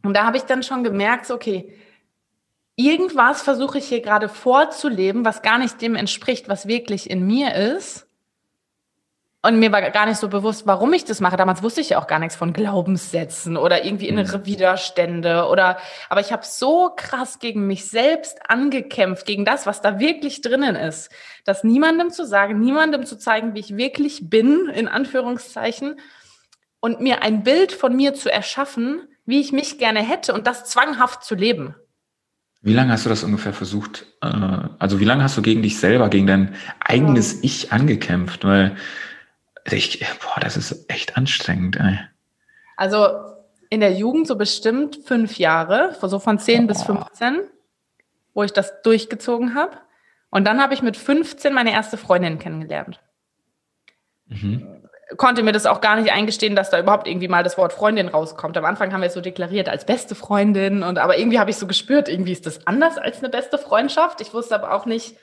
Und 0.03 0.15
da 0.15 0.25
habe 0.25 0.37
ich 0.37 0.45
dann 0.45 0.63
schon 0.63 0.85
gemerkt, 0.85 1.27
so, 1.27 1.35
okay, 1.35 1.73
irgendwas 2.77 3.43
versuche 3.43 3.79
ich 3.79 3.89
hier 3.89 4.01
gerade 4.01 4.29
vorzuleben, 4.29 5.25
was 5.25 5.43
gar 5.43 5.59
nicht 5.59 5.81
dem 5.83 5.97
entspricht, 5.97 6.49
was 6.49 6.69
wirklich 6.69 7.11
in 7.11 7.27
mir 7.27 7.55
ist. 7.55 8.09
Und 9.41 9.61
mir 9.61 9.71
war 9.71 9.81
gar 9.91 10.07
nicht 10.07 10.19
so 10.19 10.29
bewusst, 10.29 10.67
warum 10.67 10.93
ich 10.93 11.05
das 11.05 11.21
mache. 11.21 11.37
Damals 11.37 11.63
wusste 11.63 11.81
ich 11.81 11.91
ja 11.91 12.01
auch 12.01 12.09
gar 12.09 12.19
nichts 12.19 12.35
von 12.35 12.53
Glaubenssätzen 12.53 13.57
oder 13.57 13.85
irgendwie 13.85 14.09
innere 14.09 14.39
mhm. 14.39 14.47
Widerstände 14.47 15.47
oder, 15.47 15.79
aber 16.09 16.21
ich 16.21 16.33
habe 16.33 16.45
so 16.45 16.91
krass 16.95 17.39
gegen 17.39 17.67
mich 17.67 17.89
selbst 17.89 18.39
angekämpft, 18.51 19.27
gegen 19.27 19.45
das, 19.45 19.65
was 19.65 19.81
da 19.81 20.01
wirklich 20.01 20.41
drinnen 20.41 20.75
ist, 20.75 21.11
dass 21.45 21.63
niemandem 21.63 22.11
zu 22.11 22.27
sagen, 22.27 22.59
niemandem 22.59 23.07
zu 23.07 23.17
zeigen, 23.17 23.55
wie 23.55 23.61
ich 23.61 23.77
wirklich 23.77 24.29
bin, 24.29 24.69
in 24.75 24.89
Anführungszeichen, 24.89 26.01
und 26.81 27.01
mir 27.01 27.23
ein 27.23 27.43
Bild 27.43 27.73
von 27.73 27.95
mir 27.97 28.15
zu 28.15 28.31
erschaffen, 28.31 29.03
wie 29.27 29.41
ich 29.41 29.53
mich 29.53 29.79
gerne 29.79 30.01
hätte 30.01 30.33
und 30.33 30.47
das 30.47 30.65
zwanghaft 30.65 31.25
zu 31.25 31.35
leben. 31.35 31.75
Wie 32.61 32.73
lange 32.73 32.93
hast 32.93 33.05
du 33.05 33.09
das 33.09 33.23
ungefähr 33.23 33.53
versucht? 33.53 34.07
Äh, 34.21 34.27
also 34.79 34.99
wie 35.01 35.05
lange 35.05 35.23
hast 35.23 35.37
du 35.37 35.43
gegen 35.43 35.63
dich 35.63 35.79
selber, 35.79 36.09
gegen 36.09 36.27
dein 36.27 36.55
eigenes 36.81 37.43
Ich 37.43 37.73
angekämpft? 37.73 38.45
Weil 38.45 38.77
ich, 39.71 40.05
boah, 40.21 40.41
das 40.41 40.57
ist 40.57 40.91
echt 40.91 41.17
anstrengend. 41.17 41.77
Ey. 41.77 41.99
Also 42.77 43.09
in 43.71 43.81
der 43.81 43.93
Jugend 43.93 44.27
so 44.27 44.37
bestimmt 44.37 44.99
fünf 45.05 45.39
Jahre, 45.39 45.97
so 46.01 46.19
von 46.19 46.39
10 46.39 46.65
oh. 46.65 46.67
bis 46.67 46.83
15, 46.83 47.41
wo 48.35 48.43
ich 48.43 48.53
das 48.53 48.83
durchgezogen 48.83 49.55
habe. 49.55 49.77
Und 50.31 50.45
dann 50.45 50.61
habe 50.61 50.75
ich 50.75 50.83
mit 50.83 50.97
15 50.97 51.53
meine 51.53 51.73
erste 51.73 51.97
Freundin 51.97 52.39
kennengelernt. 52.39 53.01
Mhm. 54.27 54.78
Konnte 55.17 55.43
mir 55.43 55.53
das 55.53 55.65
auch 55.65 55.81
gar 55.81 55.97
nicht 55.97 56.13
eingestehen, 56.13 56.55
dass 56.55 56.71
da 56.71 56.79
überhaupt 56.79 57.09
irgendwie 57.09 57.29
mal 57.29 57.43
das 57.43 57.57
Wort 57.57 57.73
Freundin 57.73 58.09
rauskommt. 58.09 58.57
Am 58.59 58.67
Anfang 58.67 58.93
haben 58.93 59.01
wir 59.01 59.07
es 59.07 59.15
so 59.15 59.23
deklariert 59.23 59.69
als 59.69 59.87
beste 59.87 60.15
Freundin 60.15 60.83
und 60.83 60.99
aber 60.99 61.19
irgendwie 61.19 61.39
habe 61.39 61.51
ich 61.51 61.57
so 61.57 61.67
gespürt, 61.67 62.09
irgendwie 62.09 62.33
ist 62.33 62.45
das 62.45 62.67
anders 62.67 62.99
als 62.99 63.19
eine 63.19 63.31
beste 63.31 63.57
Freundschaft. 63.57 64.21
Ich 64.21 64.35
wusste 64.35 64.55
aber 64.55 64.75
auch 64.75 64.85
nicht, 64.85 65.17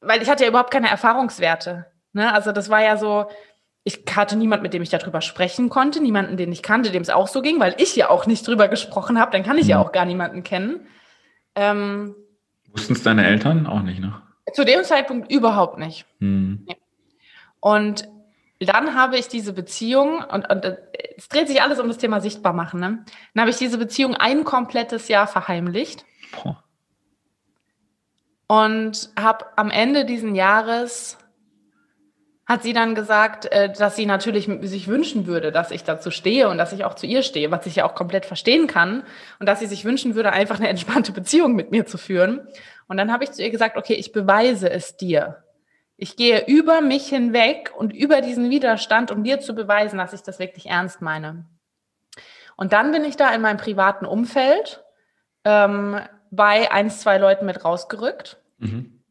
weil 0.00 0.20
ich 0.20 0.28
hatte 0.28 0.42
ja 0.42 0.50
überhaupt 0.50 0.72
keine 0.72 0.90
Erfahrungswerte. 0.90 1.86
Ne? 2.12 2.34
Also 2.34 2.50
das 2.50 2.70
war 2.70 2.82
ja 2.82 2.96
so, 2.96 3.26
ich 3.84 4.04
hatte 4.14 4.36
niemand, 4.36 4.62
mit 4.62 4.74
dem 4.74 4.82
ich 4.82 4.90
darüber 4.90 5.20
sprechen 5.20 5.68
konnte, 5.68 6.00
niemanden, 6.00 6.36
den 6.36 6.52
ich 6.52 6.62
kannte, 6.62 6.90
dem 6.90 7.02
es 7.02 7.10
auch 7.10 7.28
so 7.28 7.42
ging, 7.42 7.60
weil 7.60 7.74
ich 7.78 7.96
ja 7.96 8.10
auch 8.10 8.26
nicht 8.26 8.46
drüber 8.46 8.68
gesprochen 8.68 9.18
habe, 9.18 9.30
dann 9.32 9.42
kann 9.42 9.58
ich 9.58 9.64
mhm. 9.64 9.70
ja 9.70 9.78
auch 9.78 9.92
gar 9.92 10.04
niemanden 10.04 10.42
kennen. 10.42 10.86
Ähm, 11.54 12.14
Wussten 12.72 12.94
es 12.94 13.02
deine 13.02 13.26
Eltern 13.26 13.66
auch 13.66 13.82
nicht, 13.82 14.00
ne? 14.00 14.20
Zu 14.54 14.64
dem 14.64 14.82
Zeitpunkt 14.82 15.30
überhaupt 15.30 15.78
nicht. 15.78 16.06
Mhm. 16.18 16.66
Und 17.60 18.08
dann 18.66 18.94
habe 18.94 19.16
ich 19.16 19.28
diese 19.28 19.52
Beziehung, 19.52 20.22
und, 20.24 20.50
und 20.50 20.64
es 21.16 21.28
dreht 21.28 21.48
sich 21.48 21.62
alles 21.62 21.80
um 21.80 21.88
das 21.88 21.98
Thema 21.98 22.20
sichtbar 22.20 22.52
machen, 22.52 22.80
ne? 22.80 23.04
Dann 23.34 23.40
habe 23.40 23.50
ich 23.50 23.56
diese 23.56 23.78
Beziehung 23.78 24.14
ein 24.14 24.44
komplettes 24.44 25.08
Jahr 25.08 25.26
verheimlicht. 25.26 26.04
Boah. 26.32 26.62
Und 28.46 29.10
habe 29.18 29.46
am 29.56 29.70
Ende 29.70 30.04
diesen 30.04 30.34
Jahres 30.34 31.16
hat 32.44 32.62
sie 32.62 32.72
dann 32.72 32.94
gesagt, 32.94 33.46
äh, 33.46 33.72
dass 33.72 33.96
sie 33.96 34.04
natürlich 34.04 34.50
sich 34.62 34.88
wünschen 34.88 35.26
würde, 35.26 35.52
dass 35.52 35.70
ich 35.70 35.84
dazu 35.84 36.10
stehe 36.10 36.48
und 36.48 36.58
dass 36.58 36.72
ich 36.72 36.84
auch 36.84 36.94
zu 36.94 37.06
ihr 37.06 37.22
stehe, 37.22 37.50
was 37.50 37.66
ich 37.66 37.76
ja 37.76 37.86
auch 37.86 37.94
komplett 37.94 38.26
verstehen 38.26 38.66
kann 38.66 39.04
und 39.38 39.48
dass 39.48 39.60
sie 39.60 39.66
sich 39.66 39.84
wünschen 39.84 40.14
würde, 40.14 40.32
einfach 40.32 40.58
eine 40.58 40.68
entspannte 40.74 41.12
Beziehung 41.12 41.54
mit 41.54 41.70
mir 41.70 41.86
zu 41.86 41.96
führen. 41.98 42.46
Und 42.88 42.96
dann 42.98 43.12
habe 43.12 43.24
ich 43.24 43.32
zu 43.32 43.42
ihr 43.42 43.50
gesagt, 43.50 43.76
okay, 43.76 43.94
ich 43.94 44.12
beweise 44.12 44.68
es 44.70 44.96
dir. 44.96 45.41
Ich 46.02 46.16
gehe 46.16 46.46
über 46.48 46.80
mich 46.80 47.06
hinweg 47.06 47.72
und 47.76 47.92
über 47.92 48.22
diesen 48.22 48.50
Widerstand, 48.50 49.12
um 49.12 49.22
dir 49.22 49.38
zu 49.38 49.54
beweisen, 49.54 49.98
dass 49.98 50.12
ich 50.12 50.22
das 50.24 50.40
wirklich 50.40 50.66
ernst 50.66 51.00
meine. 51.00 51.44
Und 52.56 52.72
dann 52.72 52.90
bin 52.90 53.04
ich 53.04 53.16
da 53.16 53.32
in 53.32 53.40
meinem 53.40 53.56
privaten 53.56 54.04
Umfeld 54.04 54.82
ähm, 55.44 56.00
bei 56.32 56.72
ein, 56.72 56.90
zwei 56.90 57.18
Leuten 57.18 57.46
mit 57.46 57.64
rausgerückt. 57.64 58.42
Mhm 58.58 59.02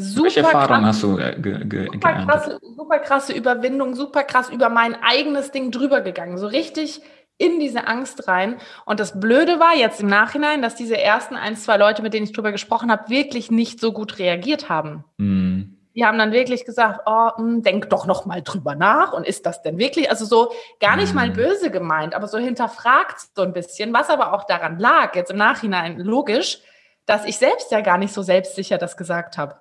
Super 0.00 0.26
Welche 0.26 0.40
Erfahrung 0.40 0.66
krass, 0.68 0.84
hast 0.84 1.02
du 1.02 1.18
äh, 1.18 1.36
ge, 1.40 1.64
ge, 1.64 1.86
super, 1.86 2.24
krasse, 2.24 2.60
super 2.62 2.98
krasse 3.00 3.32
Überwindung, 3.32 3.96
super 3.96 4.22
krass 4.22 4.48
über 4.48 4.68
mein 4.68 4.94
eigenes 4.94 5.50
Ding 5.50 5.72
drüber 5.72 6.02
gegangen. 6.02 6.38
So 6.38 6.46
richtig 6.46 7.02
in 7.38 7.60
diese 7.60 7.86
Angst 7.86 8.28
rein. 8.28 8.58
Und 8.84 9.00
das 9.00 9.18
Blöde 9.18 9.60
war 9.60 9.74
jetzt 9.74 10.00
im 10.00 10.08
Nachhinein, 10.08 10.60
dass 10.60 10.74
diese 10.74 11.00
ersten 11.00 11.36
ein, 11.36 11.56
zwei 11.56 11.76
Leute, 11.76 12.02
mit 12.02 12.12
denen 12.12 12.24
ich 12.24 12.32
drüber 12.32 12.52
gesprochen 12.52 12.90
habe, 12.90 13.08
wirklich 13.08 13.50
nicht 13.50 13.80
so 13.80 13.92
gut 13.92 14.18
reagiert 14.18 14.68
haben. 14.68 15.04
Mhm. 15.16 15.76
Die 15.94 16.04
haben 16.04 16.18
dann 16.18 16.32
wirklich 16.32 16.64
gesagt, 16.64 17.00
oh, 17.06 17.10
mh, 17.10 17.38
hm, 17.38 17.62
denk 17.62 17.90
doch 17.90 18.06
noch 18.06 18.26
mal 18.26 18.42
drüber 18.42 18.74
nach. 18.74 19.12
Und 19.12 19.26
ist 19.26 19.46
das 19.46 19.62
denn 19.62 19.78
wirklich? 19.78 20.10
Also 20.10 20.24
so 20.24 20.52
gar 20.80 20.96
nicht 20.96 21.10
mhm. 21.10 21.14
mal 21.16 21.30
böse 21.30 21.70
gemeint, 21.70 22.14
aber 22.14 22.28
so 22.28 22.38
hinterfragt 22.38 23.16
so 23.34 23.42
ein 23.42 23.52
bisschen, 23.52 23.92
was 23.92 24.10
aber 24.10 24.32
auch 24.32 24.44
daran 24.44 24.78
lag, 24.78 25.14
jetzt 25.14 25.30
im 25.30 25.38
Nachhinein 25.38 25.98
logisch, 25.98 26.58
dass 27.06 27.24
ich 27.24 27.38
selbst 27.38 27.70
ja 27.70 27.80
gar 27.80 27.98
nicht 27.98 28.12
so 28.12 28.22
selbstsicher 28.22 28.78
das 28.78 28.96
gesagt 28.96 29.38
habe 29.38 29.56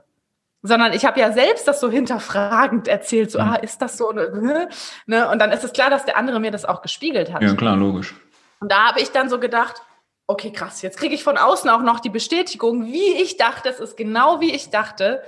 sondern 0.61 0.93
ich 0.93 1.05
habe 1.05 1.19
ja 1.19 1.31
selbst 1.31 1.67
das 1.67 1.79
so 1.79 1.89
hinterfragend 1.89 2.87
erzählt, 2.87 3.31
so, 3.31 3.39
mhm. 3.39 3.49
ah, 3.49 3.55
ist 3.55 3.81
das 3.81 3.97
so? 3.97 4.11
Ne? 5.05 5.29
Und 5.29 5.39
dann 5.39 5.51
ist 5.51 5.63
es 5.63 5.73
klar, 5.73 5.89
dass 5.89 6.05
der 6.05 6.17
andere 6.17 6.39
mir 6.39 6.51
das 6.51 6.65
auch 6.65 6.81
gespiegelt 6.81 7.31
hat. 7.31 7.41
Ja, 7.41 7.53
klar, 7.53 7.75
logisch. 7.75 8.15
Und 8.59 8.71
da 8.71 8.87
habe 8.87 8.99
ich 8.99 9.11
dann 9.11 9.29
so 9.29 9.39
gedacht, 9.39 9.81
okay, 10.27 10.51
krass, 10.51 10.81
jetzt 10.81 10.97
kriege 10.97 11.15
ich 11.15 11.23
von 11.23 11.37
außen 11.37 11.69
auch 11.69 11.81
noch 11.81 11.99
die 11.99 12.09
Bestätigung, 12.09 12.85
wie 12.85 13.21
ich 13.21 13.37
dachte, 13.37 13.69
es 13.69 13.79
ist 13.79 13.95
genau 13.95 14.41
wie 14.41 14.53
ich 14.53 14.69
dachte. 14.69 15.23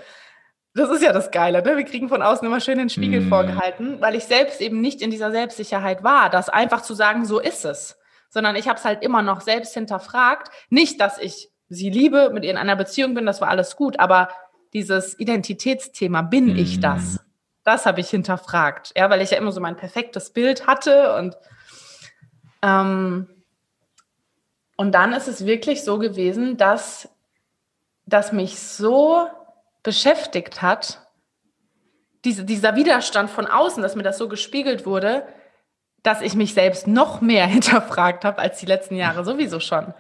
Das 0.74 0.90
ist 0.90 1.02
ja 1.02 1.14
das 1.14 1.32
Geile, 1.32 1.64
ne? 1.64 1.78
Wir 1.78 1.86
kriegen 1.86 2.10
von 2.10 2.22
außen 2.22 2.46
immer 2.46 2.60
schön 2.60 2.78
den 2.78 2.90
Spiegel 2.90 3.22
mhm. 3.22 3.30
vorgehalten, 3.30 4.02
weil 4.02 4.16
ich 4.16 4.26
selbst 4.26 4.62
eben 4.62 4.82
nicht 4.82 5.02
in 5.02 5.10
dieser 5.10 5.32
Selbstsicherheit 5.32 6.04
war, 6.04 6.30
das 6.30 6.50
einfach 6.50 6.82
zu 6.82 6.94
sagen, 6.94 7.26
so 7.26 7.40
ist 7.40 7.66
es. 7.66 7.98
Sondern 8.30 8.56
ich 8.56 8.68
habe 8.68 8.78
es 8.78 8.86
halt 8.86 9.02
immer 9.02 9.22
noch 9.22 9.42
selbst 9.42 9.74
hinterfragt. 9.74 10.52
Nicht, 10.70 11.02
dass 11.02 11.18
ich 11.18 11.50
sie 11.70 11.90
liebe, 11.90 12.30
mit 12.32 12.44
ihr 12.44 12.52
in 12.52 12.58
einer 12.58 12.76
Beziehung 12.76 13.16
bin, 13.16 13.26
das 13.26 13.42
war 13.42 13.50
alles 13.50 13.76
gut, 13.76 14.00
aber 14.00 14.30
dieses 14.74 15.20
Identitätsthema, 15.20 16.22
bin 16.22 16.54
mhm. 16.54 16.58
ich 16.58 16.80
das? 16.80 17.20
Das 17.64 17.86
habe 17.86 18.02
ich 18.02 18.10
hinterfragt, 18.10 18.94
ja, 18.96 19.10
weil 19.10 19.22
ich 19.22 19.32
ja 19.32 19.38
immer 19.38 19.52
so 19.52 19.62
mein 19.62 19.76
perfektes 19.76 20.32
Bild 20.32 20.68
hatte 20.68 21.16
und 21.16 21.38
ähm, 22.62 23.28
und 24.80 24.94
dann 24.94 25.12
ist 25.12 25.28
es 25.28 25.46
wirklich 25.46 25.84
so 25.84 26.00
gewesen, 26.00 26.56
dass, 26.56 27.10
dass 28.06 28.32
mich 28.32 28.60
so 28.60 29.28
beschäftigt 29.84 30.62
hat, 30.62 31.06
diese, 32.24 32.46
dieser 32.46 32.78
Widerstand 32.78 33.30
von 33.30 33.46
außen, 33.46 33.84
dass 33.84 33.98
mir 33.98 34.04
das 34.04 34.18
so 34.18 34.30
gespiegelt 34.30 34.86
wurde, 34.86 35.28
dass 36.04 36.22
ich 36.22 36.36
mich 36.36 36.54
selbst 36.54 36.88
noch 36.88 37.22
mehr 37.22 37.46
hinterfragt 37.48 38.26
habe 38.26 38.40
als 38.40 38.60
die 38.60 38.66
letzten 38.66 38.96
Jahre 38.96 39.24
sowieso 39.24 39.60
schon. 39.60 39.94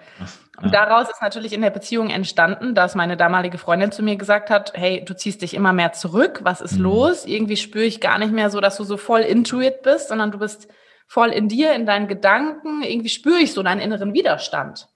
Und 0.61 0.73
daraus 0.73 1.09
ist 1.09 1.21
natürlich 1.21 1.53
in 1.53 1.61
der 1.61 1.69
Beziehung 1.69 2.09
entstanden, 2.09 2.75
dass 2.75 2.95
meine 2.95 3.15
damalige 3.15 3.57
Freundin 3.57 3.91
zu 3.91 4.03
mir 4.03 4.17
gesagt 4.17 4.49
hat, 4.49 4.73
hey, 4.75 5.03
du 5.05 5.15
ziehst 5.15 5.41
dich 5.41 5.53
immer 5.53 5.71
mehr 5.71 5.93
zurück, 5.93 6.41
was 6.43 6.59
ist 6.59 6.77
mhm. 6.77 6.83
los? 6.83 7.25
Irgendwie 7.25 7.55
spüre 7.55 7.85
ich 7.85 8.01
gar 8.01 8.19
nicht 8.19 8.33
mehr 8.33 8.49
so, 8.49 8.59
dass 8.59 8.75
du 8.77 8.83
so 8.83 8.97
voll 8.97 9.21
intuit 9.21 9.83
bist, 9.83 10.09
sondern 10.09 10.31
du 10.31 10.39
bist 10.39 10.67
voll 11.07 11.29
in 11.29 11.47
dir, 11.47 11.73
in 11.73 11.85
deinen 11.85 12.07
Gedanken. 12.07 12.83
Irgendwie 12.83 13.09
spüre 13.09 13.39
ich 13.39 13.53
so 13.53 13.63
deinen 13.63 13.79
inneren 13.79 14.13
Widerstand. 14.13 14.89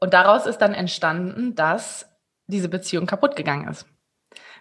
Und 0.00 0.14
daraus 0.14 0.46
ist 0.46 0.58
dann 0.58 0.74
entstanden, 0.74 1.56
dass 1.56 2.08
diese 2.46 2.68
Beziehung 2.68 3.06
kaputt 3.06 3.34
gegangen 3.34 3.68
ist. 3.68 3.86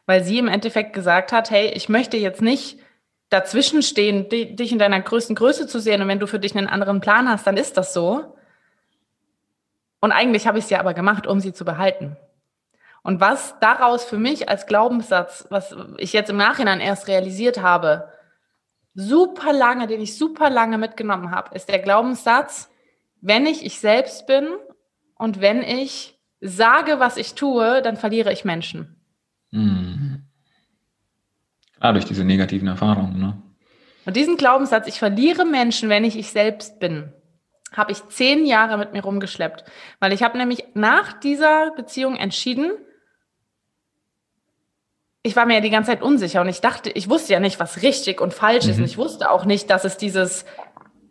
Weil 0.07 0.23
sie 0.23 0.39
im 0.39 0.47
Endeffekt 0.47 0.93
gesagt 0.93 1.31
hat, 1.31 1.51
hey, 1.51 1.67
ich 1.67 1.89
möchte 1.89 2.17
jetzt 2.17 2.41
nicht 2.41 2.79
dazwischen 3.29 3.81
stehen, 3.83 4.29
dich 4.29 4.71
in 4.71 4.79
deiner 4.79 5.01
größten 5.01 5.35
Größe 5.35 5.67
zu 5.67 5.79
sehen 5.79 6.01
und 6.01 6.07
wenn 6.07 6.19
du 6.19 6.27
für 6.27 6.39
dich 6.39 6.55
einen 6.55 6.67
anderen 6.67 7.01
Plan 7.01 7.29
hast, 7.29 7.45
dann 7.45 7.57
ist 7.57 7.77
das 7.77 7.93
so. 7.93 8.35
Und 9.99 10.11
eigentlich 10.11 10.47
habe 10.47 10.59
ich 10.59 10.65
es 10.65 10.69
ja 10.69 10.79
aber 10.79 10.93
gemacht, 10.93 11.27
um 11.27 11.39
sie 11.39 11.53
zu 11.53 11.65
behalten. 11.65 12.15
Und 13.03 13.19
was 13.19 13.55
daraus 13.59 14.05
für 14.05 14.17
mich 14.17 14.49
als 14.49 14.65
Glaubenssatz, 14.65 15.47
was 15.49 15.75
ich 15.97 16.13
jetzt 16.13 16.29
im 16.29 16.37
Nachhinein 16.37 16.79
erst 16.79 17.07
realisiert 17.07 17.61
habe, 17.61 18.09
super 18.93 19.53
lange, 19.53 19.87
den 19.87 20.01
ich 20.01 20.17
super 20.17 20.49
lange 20.49 20.77
mitgenommen 20.77 21.31
habe, 21.31 21.55
ist 21.55 21.69
der 21.69 21.79
Glaubenssatz, 21.79 22.69
wenn 23.21 23.45
ich 23.45 23.65
ich 23.65 23.79
selbst 23.79 24.27
bin 24.27 24.49
und 25.15 25.41
wenn 25.41 25.61
ich 25.63 26.19
sage, 26.41 26.99
was 26.99 27.17
ich 27.17 27.33
tue, 27.33 27.81
dann 27.81 27.97
verliere 27.97 28.31
ich 28.31 28.45
Menschen. 28.45 29.01
Mhm. 29.51 30.06
Klar, 31.79 31.93
durch 31.93 32.05
diese 32.05 32.23
negativen 32.23 32.67
Erfahrungen. 32.67 33.19
Ne? 33.19 33.41
Und 34.05 34.15
diesen 34.15 34.37
Glaubenssatz, 34.37 34.87
ich 34.87 34.99
verliere 34.99 35.45
Menschen, 35.45 35.89
wenn 35.89 36.03
ich 36.03 36.17
ich 36.17 36.31
selbst 36.31 36.79
bin, 36.79 37.11
habe 37.73 37.91
ich 37.91 38.07
zehn 38.07 38.45
Jahre 38.45 38.77
mit 38.77 38.93
mir 38.93 39.03
rumgeschleppt. 39.03 39.65
Weil 39.99 40.13
ich 40.13 40.23
habe 40.23 40.37
nämlich 40.37 40.63
nach 40.73 41.13
dieser 41.13 41.71
Beziehung 41.71 42.15
entschieden, 42.15 42.71
ich 45.23 45.35
war 45.35 45.45
mir 45.45 45.55
ja 45.55 45.61
die 45.61 45.69
ganze 45.69 45.91
Zeit 45.91 46.01
unsicher 46.01 46.39
und 46.41 46.47
ich 46.47 46.61
dachte, 46.61 46.89
ich 46.89 47.09
wusste 47.09 47.33
ja 47.33 47.39
nicht, 47.39 47.59
was 47.59 47.81
richtig 47.81 48.21
und 48.21 48.33
falsch 48.33 48.65
mhm. 48.65 48.71
ist. 48.71 48.77
Und 48.77 48.85
ich 48.85 48.97
wusste 48.97 49.29
auch 49.29 49.43
nicht, 49.43 49.69
dass 49.69 49.83
es 49.83 49.97
dieses, 49.97 50.45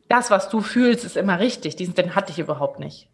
das, 0.09 0.31
was 0.31 0.49
du 0.49 0.61
fühlst, 0.61 1.05
ist 1.05 1.17
immer 1.17 1.39
richtig. 1.39 1.77
Diesen, 1.77 1.95
den 1.95 2.15
hatte 2.15 2.33
ich 2.33 2.39
überhaupt 2.39 2.81
nicht. 2.81 3.11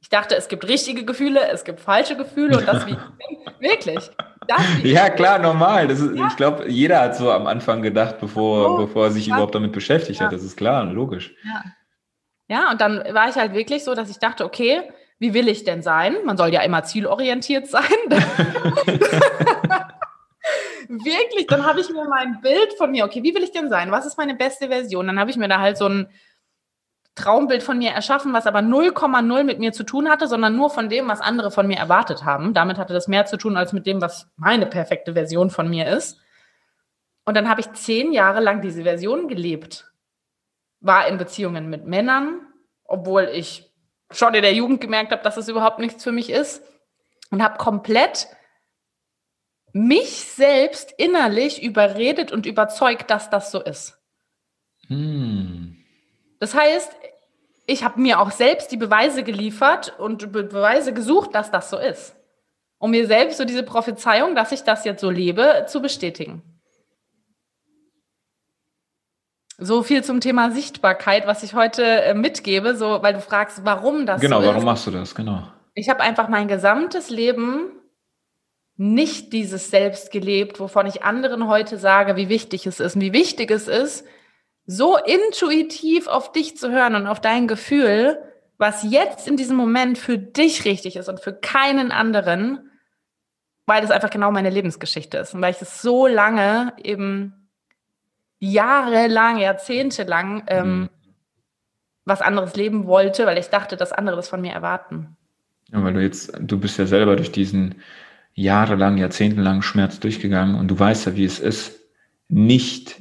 Ich 0.00 0.08
dachte, 0.08 0.36
es 0.36 0.46
gibt 0.46 0.68
richtige 0.68 1.04
Gefühle, 1.04 1.48
es 1.50 1.64
gibt 1.64 1.80
falsche 1.80 2.16
Gefühle 2.16 2.58
und 2.58 2.68
das 2.68 2.86
wie 2.86 2.96
wirklich. 3.58 3.96
Das, 3.96 4.10
wie 4.10 4.35
ja, 4.82 5.10
klar, 5.10 5.38
normal. 5.38 5.90
Ist, 5.90 6.02
ja. 6.14 6.26
Ich 6.28 6.36
glaube, 6.36 6.68
jeder 6.68 7.00
hat 7.00 7.16
so 7.16 7.30
am 7.30 7.46
Anfang 7.46 7.82
gedacht, 7.82 8.18
bevor, 8.20 8.72
oh, 8.74 8.76
bevor 8.78 9.04
er 9.06 9.10
sich 9.10 9.28
überhaupt 9.28 9.54
damit 9.54 9.72
beschäftigt 9.72 10.20
ja. 10.20 10.26
hat. 10.26 10.32
Das 10.32 10.42
ist 10.42 10.56
klar, 10.56 10.84
logisch. 10.84 11.34
Ja. 11.44 11.64
ja, 12.48 12.70
und 12.70 12.80
dann 12.80 13.02
war 13.14 13.28
ich 13.28 13.36
halt 13.36 13.54
wirklich 13.54 13.84
so, 13.84 13.94
dass 13.94 14.10
ich 14.10 14.18
dachte, 14.18 14.44
okay, 14.44 14.82
wie 15.18 15.34
will 15.34 15.48
ich 15.48 15.64
denn 15.64 15.82
sein? 15.82 16.16
Man 16.24 16.36
soll 16.36 16.52
ja 16.52 16.60
immer 16.60 16.84
zielorientiert 16.84 17.66
sein. 17.68 17.82
wirklich, 20.88 21.46
dann 21.48 21.64
habe 21.64 21.80
ich 21.80 21.88
mir 21.90 22.04
mein 22.08 22.40
Bild 22.40 22.74
von 22.76 22.90
mir, 22.90 23.04
okay, 23.04 23.22
wie 23.22 23.34
will 23.34 23.42
ich 23.42 23.52
denn 23.52 23.70
sein? 23.70 23.90
Was 23.90 24.06
ist 24.06 24.18
meine 24.18 24.34
beste 24.34 24.68
Version? 24.68 25.06
Dann 25.06 25.18
habe 25.18 25.30
ich 25.30 25.36
mir 25.36 25.48
da 25.48 25.58
halt 25.60 25.78
so 25.78 25.88
ein 25.88 26.08
Traumbild 27.16 27.62
von 27.62 27.78
mir 27.78 27.92
erschaffen, 27.92 28.34
was 28.34 28.46
aber 28.46 28.60
0,0 28.60 29.42
mit 29.42 29.58
mir 29.58 29.72
zu 29.72 29.84
tun 29.84 30.08
hatte, 30.08 30.28
sondern 30.28 30.54
nur 30.54 30.68
von 30.68 30.90
dem, 30.90 31.08
was 31.08 31.22
andere 31.22 31.50
von 31.50 31.66
mir 31.66 31.78
erwartet 31.78 32.24
haben. 32.24 32.52
Damit 32.52 32.76
hatte 32.76 32.92
das 32.92 33.08
mehr 33.08 33.24
zu 33.24 33.38
tun 33.38 33.56
als 33.56 33.72
mit 33.72 33.86
dem, 33.86 34.02
was 34.02 34.28
meine 34.36 34.66
perfekte 34.66 35.14
Version 35.14 35.50
von 35.50 35.68
mir 35.68 35.88
ist. 35.88 36.20
Und 37.24 37.34
dann 37.34 37.48
habe 37.48 37.62
ich 37.62 37.72
zehn 37.72 38.12
Jahre 38.12 38.40
lang 38.40 38.60
diese 38.60 38.82
Version 38.82 39.28
gelebt. 39.28 39.90
War 40.80 41.08
in 41.08 41.16
Beziehungen 41.16 41.70
mit 41.70 41.86
Männern, 41.86 42.42
obwohl 42.84 43.30
ich 43.32 43.72
schon 44.10 44.34
in 44.34 44.42
der 44.42 44.54
Jugend 44.54 44.82
gemerkt 44.82 45.10
habe, 45.10 45.22
dass 45.22 45.38
es 45.38 45.48
überhaupt 45.48 45.78
nichts 45.78 46.04
für 46.04 46.12
mich 46.12 46.30
ist. 46.30 46.62
Und 47.30 47.42
habe 47.42 47.56
komplett 47.56 48.28
mich 49.72 50.24
selbst 50.24 50.92
innerlich 50.96 51.62
überredet 51.62 52.30
und 52.30 52.44
überzeugt, 52.44 53.10
dass 53.10 53.30
das 53.30 53.50
so 53.50 53.60
ist. 53.60 53.98
Hm. 54.86 55.75
Das 56.46 56.54
heißt, 56.54 56.92
ich 57.66 57.82
habe 57.82 58.00
mir 58.00 58.20
auch 58.20 58.30
selbst 58.30 58.70
die 58.70 58.76
Beweise 58.76 59.24
geliefert 59.24 59.98
und 59.98 60.30
Be 60.30 60.44
Beweise 60.44 60.92
gesucht, 60.94 61.34
dass 61.34 61.50
das 61.50 61.70
so 61.70 61.76
ist. 61.76 62.14
Um 62.78 62.92
mir 62.92 63.08
selbst 63.08 63.38
so 63.38 63.44
diese 63.44 63.64
Prophezeiung, 63.64 64.36
dass 64.36 64.52
ich 64.52 64.62
das 64.62 64.84
jetzt 64.84 65.00
so 65.00 65.10
lebe, 65.10 65.66
zu 65.66 65.82
bestätigen. 65.82 66.44
So 69.58 69.82
viel 69.82 70.04
zum 70.04 70.20
Thema 70.20 70.52
Sichtbarkeit, 70.52 71.26
was 71.26 71.42
ich 71.42 71.54
heute 71.54 71.82
äh, 71.82 72.14
mitgebe, 72.14 72.76
so 72.76 73.02
weil 73.02 73.14
du 73.14 73.20
fragst, 73.20 73.64
warum 73.64 74.06
das 74.06 74.20
Genau, 74.20 74.40
so 74.40 74.46
warum 74.46 74.64
machst 74.64 74.86
du 74.86 74.92
das? 74.92 75.16
Genau. 75.16 75.42
Ich 75.74 75.88
habe 75.88 76.00
einfach 76.00 76.28
mein 76.28 76.46
gesamtes 76.46 77.10
Leben 77.10 77.72
nicht 78.76 79.32
dieses 79.32 79.72
Selbst 79.72 80.12
gelebt, 80.12 80.60
wovon 80.60 80.86
ich 80.86 81.02
anderen 81.02 81.48
heute 81.48 81.76
sage, 81.76 82.14
wie 82.14 82.28
wichtig 82.28 82.68
es 82.68 82.78
ist 82.78 82.94
und 82.94 83.02
wie 83.02 83.12
wichtig 83.12 83.50
es 83.50 83.66
ist, 83.66 84.06
so 84.66 84.96
intuitiv 84.96 86.08
auf 86.08 86.32
dich 86.32 86.56
zu 86.56 86.70
hören 86.70 86.94
und 86.94 87.06
auf 87.06 87.20
dein 87.20 87.46
Gefühl, 87.46 88.18
was 88.58 88.82
jetzt 88.82 89.28
in 89.28 89.36
diesem 89.36 89.56
Moment 89.56 89.98
für 89.98 90.18
dich 90.18 90.64
richtig 90.64 90.96
ist 90.96 91.08
und 91.08 91.20
für 91.20 91.32
keinen 91.32 91.92
anderen, 91.92 92.70
weil 93.66 93.82
das 93.82 93.90
einfach 93.90 94.10
genau 94.10 94.30
meine 94.30 94.50
Lebensgeschichte 94.50 95.18
ist 95.18 95.34
und 95.34 95.42
weil 95.42 95.52
ich 95.52 95.62
es 95.62 95.82
so 95.82 96.06
lange 96.06 96.72
eben 96.82 97.48
jahrelang, 98.38 99.38
jahrzehntelang 99.38 100.44
ähm, 100.48 100.80
mhm. 100.80 100.88
was 102.04 102.22
anderes 102.22 102.56
leben 102.56 102.86
wollte, 102.86 103.26
weil 103.26 103.38
ich 103.38 103.48
dachte, 103.48 103.76
dass 103.76 103.92
andere 103.92 104.16
das 104.16 104.28
von 104.28 104.40
mir 104.40 104.52
erwarten. 104.52 105.16
Ja, 105.72 105.82
weil 105.82 105.94
du 105.94 106.02
jetzt, 106.02 106.32
du 106.38 106.58
bist 106.58 106.78
ja 106.78 106.86
selber 106.86 107.16
durch 107.16 107.32
diesen 107.32 107.76
jahrelang, 108.34 108.98
jahrzehntelangen 108.98 109.62
Schmerz 109.62 109.98
durchgegangen 109.98 110.56
und 110.56 110.68
du 110.68 110.78
weißt 110.78 111.06
ja, 111.06 111.16
wie 111.16 111.24
es 111.24 111.40
ist, 111.40 111.80
nicht 112.28 113.00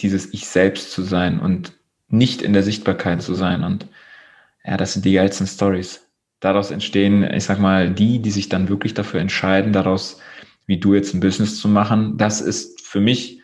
dieses 0.00 0.32
Ich 0.32 0.46
selbst 0.46 0.92
zu 0.92 1.02
sein 1.02 1.40
und 1.40 1.72
nicht 2.08 2.42
in 2.42 2.52
der 2.52 2.62
Sichtbarkeit 2.62 3.22
zu 3.22 3.34
sein. 3.34 3.64
Und 3.64 3.86
ja, 4.64 4.76
das 4.76 4.92
sind 4.92 5.04
die 5.04 5.14
geilsten 5.14 5.46
Stories. 5.46 6.06
Daraus 6.40 6.70
entstehen, 6.70 7.22
ich 7.22 7.44
sag 7.44 7.58
mal, 7.58 7.90
die, 7.90 8.20
die 8.20 8.30
sich 8.30 8.48
dann 8.48 8.68
wirklich 8.68 8.94
dafür 8.94 9.20
entscheiden, 9.20 9.72
daraus, 9.72 10.20
wie 10.66 10.78
du 10.78 10.94
jetzt 10.94 11.14
ein 11.14 11.20
Business 11.20 11.58
zu 11.58 11.68
machen. 11.68 12.16
Das 12.18 12.40
ist 12.40 12.80
für 12.80 13.00
mich 13.00 13.42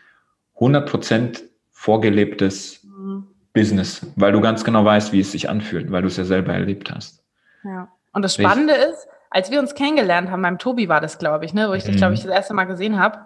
100% 0.58 1.42
vorgelebtes 1.70 2.84
mhm. 2.84 3.26
Business, 3.52 4.06
weil 4.16 4.32
du 4.32 4.40
ganz 4.40 4.64
genau 4.64 4.84
weißt, 4.84 5.12
wie 5.12 5.20
es 5.20 5.32
sich 5.32 5.48
anfühlt, 5.48 5.90
weil 5.90 6.02
du 6.02 6.08
es 6.08 6.16
ja 6.16 6.24
selber 6.24 6.52
erlebt 6.52 6.92
hast. 6.92 7.24
Ja. 7.64 7.88
Und 8.12 8.22
das 8.22 8.34
Spannende 8.34 8.74
ich, 8.74 8.92
ist, 8.92 9.08
als 9.30 9.50
wir 9.50 9.58
uns 9.58 9.74
kennengelernt 9.74 10.30
haben, 10.30 10.42
beim 10.42 10.58
Tobi 10.58 10.88
war 10.88 11.00
das, 11.00 11.18
glaube 11.18 11.44
ich, 11.44 11.54
ne, 11.54 11.68
wo 11.68 11.72
ich 11.72 11.84
dich, 11.84 11.96
glaube 11.96 12.14
ich, 12.14 12.22
mhm. 12.22 12.28
das 12.28 12.36
erste 12.36 12.54
Mal 12.54 12.64
gesehen 12.64 12.98
habe, 12.98 13.18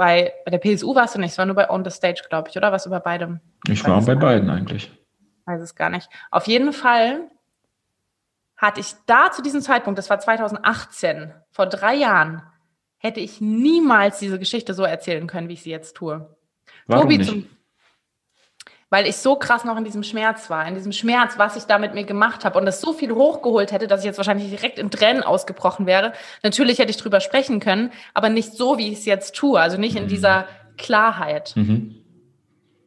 bei, 0.00 0.32
bei 0.46 0.56
der 0.56 0.58
PSU 0.58 0.94
warst 0.94 1.14
du 1.14 1.18
nicht, 1.18 1.32
es 1.32 1.36
war 1.36 1.44
nur 1.44 1.54
bei 1.54 1.68
On 1.68 1.84
the 1.84 1.90
Stage, 1.90 2.22
glaube 2.30 2.48
ich, 2.48 2.56
oder? 2.56 2.72
Was 2.72 2.84
du 2.84 2.90
bei 2.90 3.00
beidem? 3.00 3.40
Ich 3.68 3.86
war 3.86 4.00
bei 4.00 4.14
beiden 4.14 4.48
eigentlich. 4.48 4.90
Weiß 5.44 5.60
es 5.60 5.74
gar 5.74 5.90
nicht. 5.90 6.08
Auf 6.30 6.46
jeden 6.46 6.72
Fall 6.72 7.28
hatte 8.56 8.80
ich 8.80 8.94
da 9.04 9.30
zu 9.30 9.42
diesem 9.42 9.60
Zeitpunkt, 9.60 9.98
das 9.98 10.08
war 10.08 10.18
2018, 10.18 11.34
vor 11.50 11.66
drei 11.66 11.96
Jahren, 11.96 12.42
hätte 12.96 13.20
ich 13.20 13.42
niemals 13.42 14.18
diese 14.18 14.38
Geschichte 14.38 14.72
so 14.72 14.84
erzählen 14.84 15.26
können, 15.26 15.50
wie 15.50 15.52
ich 15.52 15.62
sie 15.62 15.70
jetzt 15.70 15.96
tue. 15.96 16.34
Warum 16.86 17.02
Tobi 17.02 17.18
nicht? 17.18 17.28
Zum, 17.28 17.46
weil 18.90 19.06
ich 19.06 19.16
so 19.16 19.36
krass 19.36 19.64
noch 19.64 19.76
in 19.76 19.84
diesem 19.84 20.02
Schmerz 20.02 20.50
war, 20.50 20.66
in 20.66 20.74
diesem 20.74 20.92
Schmerz, 20.92 21.34
was 21.38 21.56
ich 21.56 21.64
da 21.64 21.78
mit 21.78 21.94
mir 21.94 22.04
gemacht 22.04 22.44
habe 22.44 22.58
und 22.58 22.66
das 22.66 22.80
so 22.80 22.92
viel 22.92 23.14
hochgeholt 23.14 23.70
hätte, 23.70 23.86
dass 23.86 24.00
ich 24.00 24.06
jetzt 24.06 24.18
wahrscheinlich 24.18 24.50
direkt 24.50 24.78
in 24.78 24.90
Tränen 24.90 25.22
ausgebrochen 25.22 25.86
wäre. 25.86 26.12
Natürlich 26.42 26.80
hätte 26.80 26.90
ich 26.90 26.96
drüber 26.96 27.20
sprechen 27.20 27.60
können, 27.60 27.92
aber 28.14 28.28
nicht 28.28 28.52
so, 28.52 28.78
wie 28.78 28.88
ich 28.92 28.98
es 28.98 29.04
jetzt 29.06 29.36
tue, 29.36 29.60
also 29.60 29.78
nicht 29.78 29.96
in 29.96 30.04
mhm. 30.04 30.08
dieser 30.08 30.46
Klarheit. 30.76 31.52
Mhm. 31.54 31.96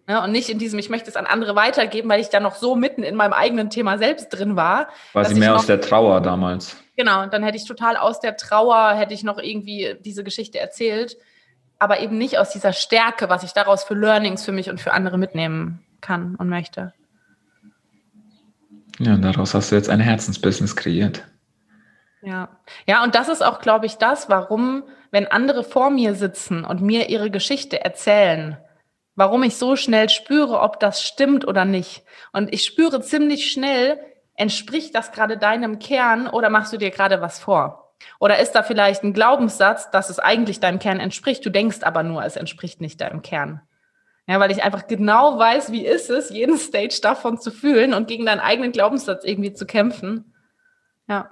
Ja, 0.05 0.15
ne, 0.15 0.23
und 0.25 0.33
nicht 0.33 0.49
in 0.49 0.59
diesem, 0.59 0.79
ich 0.79 0.89
möchte 0.89 1.09
es 1.09 1.15
an 1.15 1.25
andere 1.25 1.55
weitergeben, 1.55 2.09
weil 2.09 2.19
ich 2.19 2.27
da 2.27 2.41
noch 2.41 2.55
so 2.55 2.75
mitten 2.75 3.03
in 3.03 3.15
meinem 3.15 3.31
eigenen 3.31 3.69
Thema 3.69 3.97
selbst 3.97 4.29
drin 4.29 4.57
war. 4.57 4.89
War 5.13 5.23
sie 5.23 5.35
mehr 5.35 5.51
noch, 5.51 5.59
aus 5.59 5.67
der 5.67 5.79
Trauer 5.79 6.19
damals? 6.19 6.75
Genau, 6.97 7.25
dann 7.27 7.41
hätte 7.41 7.55
ich 7.55 7.63
total 7.63 7.95
aus 7.95 8.19
der 8.19 8.35
Trauer, 8.35 8.91
hätte 8.95 9.13
ich 9.13 9.23
noch 9.23 9.37
irgendwie 9.37 9.95
diese 10.01 10.25
Geschichte 10.25 10.59
erzählt, 10.59 11.15
aber 11.79 12.01
eben 12.01 12.17
nicht 12.17 12.37
aus 12.37 12.49
dieser 12.49 12.73
Stärke, 12.73 13.29
was 13.29 13.43
ich 13.43 13.53
daraus 13.53 13.85
für 13.85 13.93
Learnings 13.93 14.43
für 14.43 14.51
mich 14.51 14.69
und 14.69 14.81
für 14.81 14.91
andere 14.91 15.17
mitnehmen 15.17 15.85
kann 16.03 16.35
und 16.35 16.49
möchte. 16.49 16.93
Ja, 18.99 19.15
und 19.15 19.23
daraus 19.23 19.55
hast 19.55 19.71
du 19.71 19.75
jetzt 19.75 19.89
ein 19.89 19.99
Herzensbusiness 19.99 20.75
kreiert. 20.75 21.23
Ja, 22.21 22.49
ja, 22.85 23.03
und 23.03 23.15
das 23.15 23.27
ist 23.27 23.43
auch, 23.43 23.59
glaube 23.59 23.85
ich, 23.85 23.97
das, 23.97 24.29
warum, 24.29 24.83
wenn 25.11 25.27
andere 25.27 25.63
vor 25.63 25.89
mir 25.89 26.13
sitzen 26.15 26.63
und 26.63 26.81
mir 26.81 27.09
ihre 27.09 27.31
Geschichte 27.31 27.83
erzählen, 27.83 28.57
warum 29.15 29.43
ich 29.43 29.57
so 29.57 29.75
schnell 29.75 30.09
spüre, 30.09 30.61
ob 30.61 30.79
das 30.79 31.03
stimmt 31.03 31.45
oder 31.45 31.65
nicht. 31.65 32.03
Und 32.31 32.53
ich 32.53 32.63
spüre 32.63 33.01
ziemlich 33.01 33.51
schnell, 33.51 33.99
entspricht 34.35 34.95
das 34.95 35.11
gerade 35.11 35.37
deinem 35.37 35.79
Kern 35.79 36.27
oder 36.27 36.49
machst 36.49 36.71
du 36.71 36.77
dir 36.77 36.91
gerade 36.91 37.21
was 37.21 37.39
vor? 37.39 37.93
Oder 38.19 38.39
ist 38.39 38.53
da 38.53 38.63
vielleicht 38.63 39.03
ein 39.03 39.13
Glaubenssatz, 39.13 39.91
dass 39.91 40.09
es 40.09 40.19
eigentlich 40.19 40.59
deinem 40.59 40.79
Kern 40.79 40.99
entspricht, 40.99 41.45
du 41.45 41.49
denkst 41.49 41.83
aber 41.83 42.03
nur, 42.03 42.23
es 42.23 42.35
entspricht 42.35 42.81
nicht 42.81 43.01
deinem 43.01 43.21
Kern? 43.21 43.61
Ja, 44.27 44.39
weil 44.39 44.51
ich 44.51 44.63
einfach 44.63 44.87
genau 44.87 45.37
weiß, 45.37 45.71
wie 45.71 45.85
ist 45.85 46.09
es, 46.09 46.29
jeden 46.29 46.57
Stage 46.57 46.99
davon 47.01 47.39
zu 47.39 47.51
fühlen 47.51 47.93
und 47.93 48.07
gegen 48.07 48.25
deinen 48.25 48.39
eigenen 48.39 48.71
Glaubenssatz 48.71 49.25
irgendwie 49.25 49.53
zu 49.53 49.65
kämpfen. 49.65 50.33
Ja. 51.09 51.29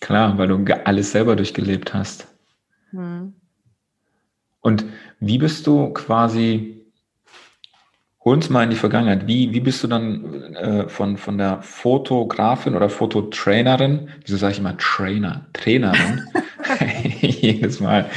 Klar, 0.00 0.38
weil 0.38 0.48
du 0.48 0.64
alles 0.86 1.12
selber 1.12 1.36
durchgelebt 1.36 1.92
hast. 1.92 2.26
Hm. 2.90 3.34
Und 4.60 4.86
wie 5.20 5.36
bist 5.36 5.66
du 5.66 5.90
quasi, 5.90 6.86
hol 8.24 8.34
uns 8.34 8.48
mal 8.48 8.64
in 8.64 8.70
die 8.70 8.76
Vergangenheit, 8.76 9.26
wie, 9.26 9.52
wie 9.52 9.60
bist 9.60 9.84
du 9.84 9.88
dann 9.88 10.54
äh, 10.54 10.88
von, 10.88 11.18
von 11.18 11.36
der 11.36 11.60
Fotografin 11.60 12.74
oder 12.74 12.88
Fototrainerin, 12.88 14.08
wieso 14.24 14.38
sage 14.38 14.54
ich 14.54 14.58
immer 14.58 14.78
Trainer, 14.78 15.46
Trainerin, 15.52 16.22
jedes 17.20 17.80
Mal, 17.80 18.08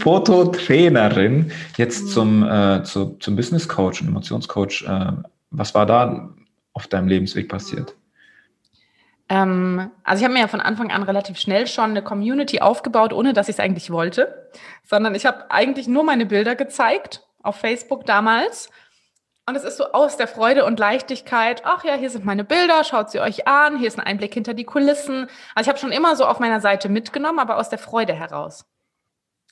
Fototrainerin 0.00 1.52
jetzt 1.76 2.10
zum, 2.10 2.42
äh, 2.48 2.82
zu, 2.84 3.16
zum 3.20 3.36
Business 3.36 3.68
Coach 3.68 4.02
und 4.02 4.08
Emotionscoach. 4.08 4.84
Äh, 4.86 5.12
was 5.50 5.74
war 5.74 5.86
da 5.86 6.30
auf 6.72 6.86
deinem 6.86 7.08
Lebensweg 7.08 7.48
passiert? 7.48 7.94
Ähm, 9.28 9.90
also 10.02 10.20
ich 10.20 10.24
habe 10.24 10.34
mir 10.34 10.40
ja 10.40 10.48
von 10.48 10.60
Anfang 10.60 10.90
an 10.90 11.04
relativ 11.04 11.38
schnell 11.38 11.66
schon 11.66 11.90
eine 11.90 12.02
Community 12.02 12.60
aufgebaut, 12.60 13.12
ohne 13.12 13.32
dass 13.32 13.48
ich 13.48 13.56
es 13.56 13.60
eigentlich 13.60 13.90
wollte, 13.90 14.50
sondern 14.84 15.14
ich 15.14 15.24
habe 15.24 15.50
eigentlich 15.50 15.86
nur 15.86 16.02
meine 16.02 16.26
Bilder 16.26 16.56
gezeigt 16.56 17.22
auf 17.42 17.56
Facebook 17.56 18.04
damals. 18.06 18.68
Und 19.46 19.56
es 19.56 19.64
ist 19.64 19.78
so 19.78 19.92
aus 19.92 20.16
der 20.16 20.28
Freude 20.28 20.64
und 20.64 20.78
Leichtigkeit, 20.78 21.62
ach 21.64 21.84
ja, 21.84 21.94
hier 21.94 22.10
sind 22.10 22.24
meine 22.24 22.44
Bilder, 22.44 22.84
schaut 22.84 23.10
sie 23.10 23.20
euch 23.20 23.48
an, 23.48 23.78
hier 23.78 23.88
ist 23.88 23.98
ein 23.98 24.04
Einblick 24.04 24.34
hinter 24.34 24.54
die 24.54 24.64
Kulissen. 24.64 25.28
Also 25.54 25.62
ich 25.62 25.68
habe 25.68 25.78
schon 25.78 25.92
immer 25.92 26.14
so 26.14 26.24
auf 26.24 26.40
meiner 26.40 26.60
Seite 26.60 26.88
mitgenommen, 26.88 27.38
aber 27.38 27.56
aus 27.56 27.68
der 27.68 27.78
Freude 27.78 28.12
heraus. 28.12 28.69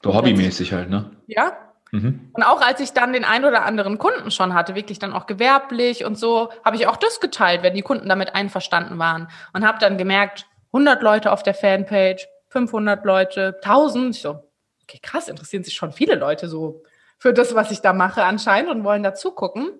So 0.02 0.14
hobbymäßig 0.14 0.72
halt, 0.72 0.90
ne? 0.90 1.10
Ja. 1.26 1.56
Mhm. 1.90 2.30
Und 2.32 2.42
auch 2.42 2.60
als 2.60 2.80
ich 2.80 2.92
dann 2.92 3.12
den 3.12 3.24
ein 3.24 3.44
oder 3.44 3.64
anderen 3.64 3.98
Kunden 3.98 4.30
schon 4.30 4.54
hatte, 4.54 4.74
wirklich 4.74 4.98
dann 4.98 5.12
auch 5.12 5.26
gewerblich 5.26 6.04
und 6.04 6.18
so, 6.18 6.50
habe 6.64 6.76
ich 6.76 6.86
auch 6.86 6.96
das 6.96 7.20
geteilt, 7.20 7.62
wenn 7.62 7.74
die 7.74 7.82
Kunden 7.82 8.08
damit 8.08 8.34
einverstanden 8.34 8.98
waren. 8.98 9.28
Und 9.52 9.66
habe 9.66 9.78
dann 9.78 9.96
gemerkt, 9.96 10.46
100 10.72 11.02
Leute 11.02 11.32
auf 11.32 11.42
der 11.42 11.54
Fanpage, 11.54 12.26
500 12.48 13.04
Leute, 13.04 13.58
1000. 13.62 14.16
Ich 14.16 14.22
so, 14.22 14.42
okay, 14.82 14.98
krass, 15.02 15.28
interessieren 15.28 15.64
sich 15.64 15.74
schon 15.74 15.92
viele 15.92 16.14
Leute 16.14 16.48
so 16.48 16.82
für 17.18 17.32
das, 17.32 17.54
was 17.54 17.70
ich 17.70 17.80
da 17.80 17.92
mache 17.92 18.22
anscheinend 18.22 18.70
und 18.70 18.84
wollen 18.84 19.02
da 19.02 19.14
zugucken. 19.14 19.70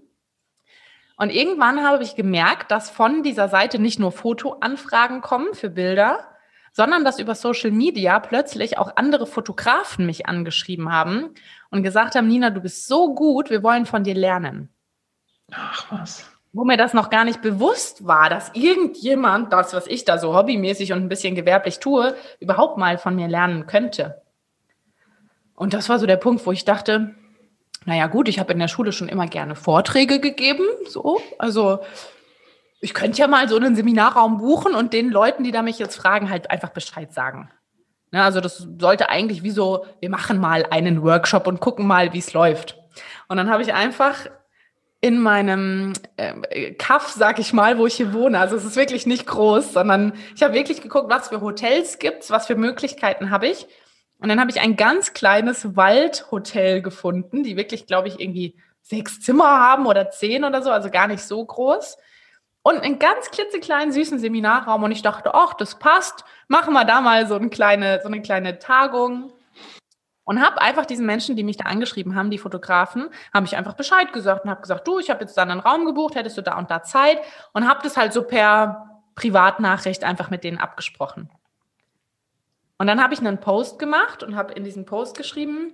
Und 1.17 1.31
irgendwann 1.31 1.85
habe 1.85 2.03
ich 2.03 2.15
gemerkt, 2.15 2.71
dass 2.71 2.91
von 2.91 3.23
dieser 3.23 3.49
Seite 3.49 3.79
nicht 3.79 3.99
nur 3.99 4.13
Fotoanfragen 4.13 5.21
kommen 5.21 5.53
für 5.53 5.69
Bilder, 5.69 6.21
sondern 6.79 7.05
dass 7.05 7.19
über 7.19 7.35
Social 7.35 7.73
Media 7.73 8.21
plötzlich 8.21 8.79
auch 8.79 8.93
andere 8.95 9.27
Fotografen 9.27 10.07
mich 10.07 10.27
angeschrieben 10.27 10.93
haben 10.93 11.35
und 11.71 11.83
gesagt 11.83 12.15
haben, 12.15 12.29
Nina, 12.29 12.51
du 12.51 12.61
bist 12.61 12.87
so 12.87 13.17
gut, 13.17 13.51
wir 13.51 13.65
wollen 13.65 13.85
von 13.85 14.05
dir 14.05 14.15
lernen. 14.15 14.69
Ach 15.51 15.91
was. 15.91 16.31
Wo 16.53 16.63
mir 16.63 16.77
das 16.77 16.95
noch 16.95 17.11
gar 17.11 17.25
nicht 17.25 17.43
bewusst 17.43 18.07
war, 18.07 18.31
dass 18.31 18.53
irgendjemand 18.55 19.53
das, 19.53 19.75
was 19.75 19.89
ich 19.89 20.05
da 20.05 20.19
so 20.19 20.37
hobbymäßig 20.37 20.93
und 20.93 21.01
ein 21.01 21.09
bisschen 21.09 21.35
gewerblich 21.35 21.81
tue, 21.81 22.15
überhaupt 22.39 22.79
mal 22.79 22.97
von 22.97 23.17
mir 23.17 23.27
lernen 23.27 23.67
könnte. 23.67 24.23
Und 25.57 25.75
das 25.75 25.89
war 25.89 25.99
so 25.99 26.07
der 26.07 26.17
Punkt, 26.17 26.47
wo 26.47 26.53
ich 26.53 26.65
dachte, 26.65 27.13
naja 27.87 28.07
gut, 28.07 28.29
ich 28.29 28.39
habe 28.39 28.53
in 28.53 28.61
der 28.61 28.69
Schule 28.69 28.93
schon 28.93 29.09
immer 29.09 29.27
gerne 29.27 29.57
Vorträge 29.57 30.21
gegeben, 30.21 30.63
so, 30.87 31.21
also 31.41 31.81
ich 32.81 32.95
könnte 32.95 33.19
ja 33.19 33.27
mal 33.27 33.49
so 33.49 33.57
einen 33.57 33.75
Seminarraum 33.75 34.39
buchen 34.39 34.75
und 34.75 34.93
den 34.93 35.11
Leuten, 35.11 35.45
die 35.45 35.51
da 35.51 35.63
mich 35.63 35.79
jetzt 35.79 35.97
fragen, 35.97 36.31
halt 36.31 36.51
einfach 36.51 36.71
Bescheid 36.71 37.13
sagen. 37.13 37.51
Ne, 38.11 38.23
also 38.23 38.41
das 38.41 38.67
sollte 38.79 39.11
eigentlich 39.11 39.43
wie 39.43 39.51
so, 39.51 39.85
wir 40.01 40.11
machen 40.11 40.39
mal 40.39 40.65
einen 40.71 41.03
Workshop 41.03 41.47
und 41.47 41.61
gucken 41.61 41.87
mal, 41.87 42.13
wie 42.13 42.19
es 42.19 42.33
läuft. 42.33 42.79
Und 43.29 43.37
dann 43.37 43.51
habe 43.51 43.63
ich 43.63 43.75
einfach 43.75 44.27
in 45.01 45.19
meinem 45.19 45.93
äh, 46.17 46.73
Kaff, 46.73 47.09
sag 47.11 47.39
ich 47.39 47.53
mal, 47.53 47.79
wo 47.79 47.87
ich 47.87 47.95
hier 47.95 48.13
wohne. 48.13 48.39
Also 48.39 48.57
es 48.57 48.65
ist 48.65 48.77
wirklich 48.77 49.07
nicht 49.07 49.27
groß, 49.27 49.73
sondern 49.73 50.15
ich 50.35 50.43
habe 50.43 50.55
wirklich 50.55 50.81
geguckt, 50.81 51.11
was 51.11 51.29
für 51.29 51.41
Hotels 51.41 51.99
gibt's, 51.99 52.31
was 52.31 52.47
für 52.47 52.57
Möglichkeiten 52.57 53.31
habe 53.31 53.49
ich. 53.49 53.67
Und 54.19 54.29
dann 54.29 54.41
habe 54.41 54.51
ich 54.51 54.61
ein 54.61 54.75
ganz 54.75 55.13
kleines 55.13 55.77
Waldhotel 55.77 56.83
gefunden, 56.83 57.45
die 57.45 57.57
wirklich, 57.57 57.87
glaube 57.87 58.09
ich, 58.09 58.19
irgendwie 58.19 58.57
sechs 58.83 59.21
Zimmer 59.21 59.61
haben 59.61 59.87
oder 59.87 60.11
zehn 60.11 60.45
oder 60.45 60.63
so, 60.63 60.71
also 60.71 60.91
gar 60.91 61.07
nicht 61.07 61.23
so 61.23 61.45
groß 61.45 61.99
und 62.69 62.83
einen 62.83 62.99
ganz 62.99 63.31
klitzekleinen 63.31 63.93
süßen 63.93 64.19
Seminarraum 64.19 64.83
und 64.83 64.93
ich 64.93 65.01
dachte, 65.01 65.33
ach, 65.33 65.55
das 65.55 65.79
passt, 65.79 66.27
machen 66.49 66.75
wir 66.75 66.85
da 66.85 67.01
mal 67.01 67.27
so 67.27 67.35
eine 67.35 67.49
kleine, 67.49 68.01
so 68.03 68.09
eine 68.09 68.21
kleine 68.21 68.59
Tagung. 68.59 69.33
Und 70.25 70.45
habe 70.45 70.61
einfach 70.61 70.85
diesen 70.85 71.07
Menschen, 71.07 71.35
die 71.35 71.45
mich 71.45 71.57
da 71.57 71.65
angeschrieben 71.65 72.15
haben, 72.15 72.31
die 72.31 72.37
Fotografen, 72.37 73.09
habe 73.33 73.47
ich 73.47 73.57
einfach 73.57 73.73
Bescheid 73.73 74.13
gesagt 74.13 74.45
und 74.45 74.51
habe 74.51 74.61
gesagt, 74.61 74.87
du, 74.87 74.99
ich 74.99 75.09
habe 75.09 75.23
jetzt 75.23 75.39
dann 75.39 75.51
einen 75.51 75.61
Raum 75.61 75.87
gebucht, 75.87 76.15
hättest 76.15 76.37
du 76.37 76.43
da 76.43 76.59
und 76.59 76.71
da 76.71 76.83
Zeit 76.83 77.19
und 77.55 77.67
habe 77.67 77.81
das 77.83 77.97
halt 77.97 78.13
so 78.13 78.23
per 78.23 79.01
Privatnachricht 79.15 80.05
einfach 80.05 80.29
mit 80.29 80.45
denen 80.45 80.59
abgesprochen. 80.59 81.31
Und 82.77 82.87
dann 82.87 83.03
habe 83.03 83.15
ich 83.15 83.21
einen 83.21 83.41
Post 83.41 83.79
gemacht 83.79 84.23
und 84.23 84.37
habe 84.37 84.53
in 84.53 84.65
diesem 84.65 84.85
Post 84.85 85.17
geschrieben, 85.17 85.73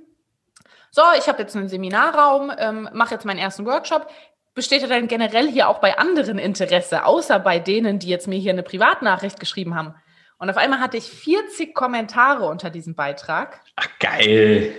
so, 0.93 1.03
ich 1.19 1.29
habe 1.29 1.43
jetzt 1.43 1.57
einen 1.57 1.69
Seminarraum, 1.69 2.53
ähm, 2.57 2.89
mache 2.93 3.15
jetzt 3.15 3.25
meinen 3.25 3.41
ersten 3.41 3.67
Workshop 3.67 4.07
besteht 4.55 4.83
ja 4.83 4.89
dann 4.89 5.09
generell 5.09 5.51
hier 5.51 5.69
auch 5.69 5.81
bei 5.81 5.99
anderen 5.99 6.39
Interesse, 6.39 7.05
außer 7.05 7.39
bei 7.41 7.59
denen, 7.59 7.99
die 7.99 8.09
jetzt 8.09 8.29
mir 8.29 8.39
hier 8.39 8.53
eine 8.53 8.63
Privatnachricht 8.63 9.41
geschrieben 9.41 9.75
haben. 9.75 9.95
Und 10.39 10.51
auf 10.51 10.57
einmal 10.57 10.81
hatte 10.81 10.97
ich 10.97 11.05
40 11.05 11.75
Kommentare 11.75 12.47
unter 12.47 12.71
diesem 12.71 12.95
Beitrag. 12.95 13.61
Ach, 13.77 13.89
geil. 13.99 14.73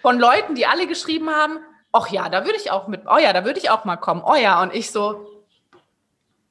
Von 0.00 0.18
Leuten, 0.18 0.54
die 0.54 0.66
alle 0.66 0.86
geschrieben 0.86 1.30
haben, 1.30 1.58
ach 1.92 2.08
ja, 2.10 2.28
da 2.28 2.44
würde 2.44 2.58
ich 2.58 2.70
auch 2.70 2.88
mit, 2.88 3.02
oh 3.06 3.18
ja, 3.18 3.32
da 3.32 3.44
würde 3.44 3.58
ich 3.58 3.70
auch 3.70 3.84
mal 3.84 3.96
kommen, 3.96 4.22
oh 4.24 4.34
ja. 4.34 4.62
Und 4.62 4.74
ich 4.74 4.90
so, 4.90 5.26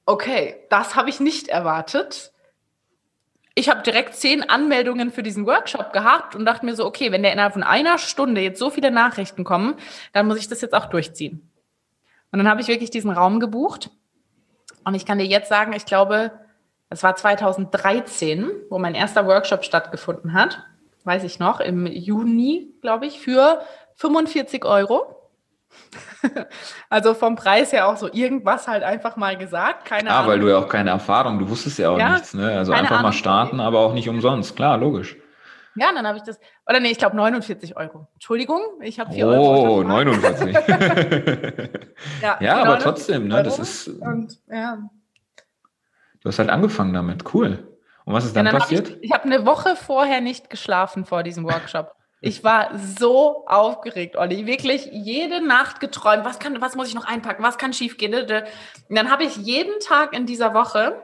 okay, 0.05 0.55
das 0.69 0.95
habe 0.95 1.09
ich 1.09 1.19
nicht 1.19 1.47
erwartet. 1.47 2.31
Ich 3.55 3.69
habe 3.69 3.81
direkt 3.81 4.15
zehn 4.15 4.47
Anmeldungen 4.47 5.11
für 5.11 5.23
diesen 5.23 5.47
Workshop 5.47 5.91
gehabt 5.91 6.35
und 6.35 6.45
dachte 6.45 6.65
mir 6.65 6.75
so, 6.75 6.85
okay, 6.85 7.11
wenn 7.11 7.23
der 7.23 7.33
innerhalb 7.33 7.53
von 7.53 7.63
einer 7.63 7.97
Stunde 7.97 8.41
jetzt 8.41 8.59
so 8.59 8.69
viele 8.69 8.91
Nachrichten 8.91 9.43
kommen, 9.43 9.75
dann 10.13 10.27
muss 10.27 10.37
ich 10.37 10.47
das 10.47 10.61
jetzt 10.61 10.75
auch 10.75 10.85
durchziehen. 10.85 11.49
Und 12.37 12.43
dann 12.43 12.51
habe 12.51 12.61
ich 12.61 12.67
wirklich 12.67 12.91
diesen 12.91 13.09
Raum 13.09 13.39
gebucht. 13.39 13.89
Und 14.85 14.93
ich 14.93 15.07
kann 15.07 15.17
dir 15.17 15.25
jetzt 15.25 15.49
sagen, 15.49 15.73
ich 15.73 15.87
glaube, 15.87 16.31
es 16.87 17.01
war 17.01 17.15
2013, 17.15 18.51
wo 18.69 18.77
mein 18.77 18.93
erster 18.93 19.25
Workshop 19.25 19.63
stattgefunden 19.63 20.33
hat. 20.33 20.59
Weiß 21.03 21.23
ich 21.23 21.39
noch, 21.39 21.59
im 21.59 21.87
Juni, 21.87 22.75
glaube 22.83 23.07
ich, 23.07 23.19
für 23.19 23.61
45 23.95 24.65
Euro. 24.65 25.31
also 26.91 27.15
vom 27.15 27.35
Preis 27.35 27.73
her 27.73 27.87
auch 27.87 27.97
so 27.97 28.07
irgendwas 28.13 28.67
halt 28.67 28.83
einfach 28.83 29.15
mal 29.15 29.35
gesagt. 29.35 29.85
Keine 29.85 30.03
Klar, 30.03 30.19
Ahnung. 30.19 30.31
weil 30.31 30.39
du 30.39 30.49
ja 30.49 30.59
auch 30.59 30.69
keine 30.69 30.91
Erfahrung, 30.91 31.39
du 31.39 31.49
wusstest 31.49 31.79
ja 31.79 31.89
auch 31.89 31.97
ja, 31.97 32.13
nichts. 32.13 32.35
Ne? 32.35 32.55
Also 32.55 32.71
einfach 32.71 32.91
Ahnung. 32.91 33.01
mal 33.01 33.13
starten, 33.13 33.59
aber 33.59 33.79
auch 33.79 33.93
nicht 33.93 34.09
umsonst. 34.09 34.55
Klar, 34.55 34.77
logisch. 34.77 35.17
Ja, 35.77 35.93
dann 35.93 36.07
habe 36.07 36.17
ich 36.17 36.23
das, 36.23 36.39
oder 36.67 36.79
nee, 36.79 36.91
ich 36.91 36.97
glaube 36.97 37.15
49 37.15 37.77
Euro. 37.77 38.07
Entschuldigung, 38.13 38.61
ich 38.81 38.99
habe 38.99 39.13
4 39.13 39.27
oh, 39.27 39.29
Euro. 39.29 39.79
Oh, 39.79 39.83
49. 39.83 40.53
ja, 42.21 42.37
ja 42.39 42.61
aber 42.63 42.79
trotzdem, 42.79 43.27
ne, 43.27 43.43
das 43.43 43.59
ist. 43.59 43.87
Und, 43.87 44.39
ja. 44.49 44.79
Du 46.21 46.29
hast 46.29 46.39
halt 46.39 46.49
angefangen 46.49 46.93
damit, 46.93 47.33
cool. 47.33 47.77
Und 48.05 48.13
was 48.13 48.25
ist 48.25 48.35
dann, 48.35 48.45
ja, 48.45 48.51
dann 48.53 48.61
passiert? 48.61 48.89
Hab 48.89 48.95
ich 48.97 49.03
ich 49.03 49.11
habe 49.11 49.25
eine 49.25 49.45
Woche 49.45 49.75
vorher 49.75 50.21
nicht 50.21 50.49
geschlafen 50.49 51.05
vor 51.05 51.23
diesem 51.23 51.43
Workshop. 51.43 51.93
Ich 52.19 52.43
war 52.43 52.71
so 52.77 53.45
aufgeregt, 53.45 54.15
Olli. 54.15 54.47
Wirklich 54.47 54.89
jede 54.91 55.45
Nacht 55.45 55.79
geträumt. 55.79 56.25
Was, 56.25 56.39
kann, 56.39 56.59
was 56.61 56.75
muss 56.75 56.87
ich 56.87 56.95
noch 56.95 57.05
einpacken? 57.05 57.43
Was 57.43 57.59
kann 57.59 57.73
schiefgehen? 57.73 58.15
Und 58.15 58.29
dann 58.89 59.11
habe 59.11 59.23
ich 59.23 59.35
jeden 59.35 59.79
Tag 59.81 60.13
in 60.13 60.25
dieser 60.25 60.53
Woche 60.53 60.99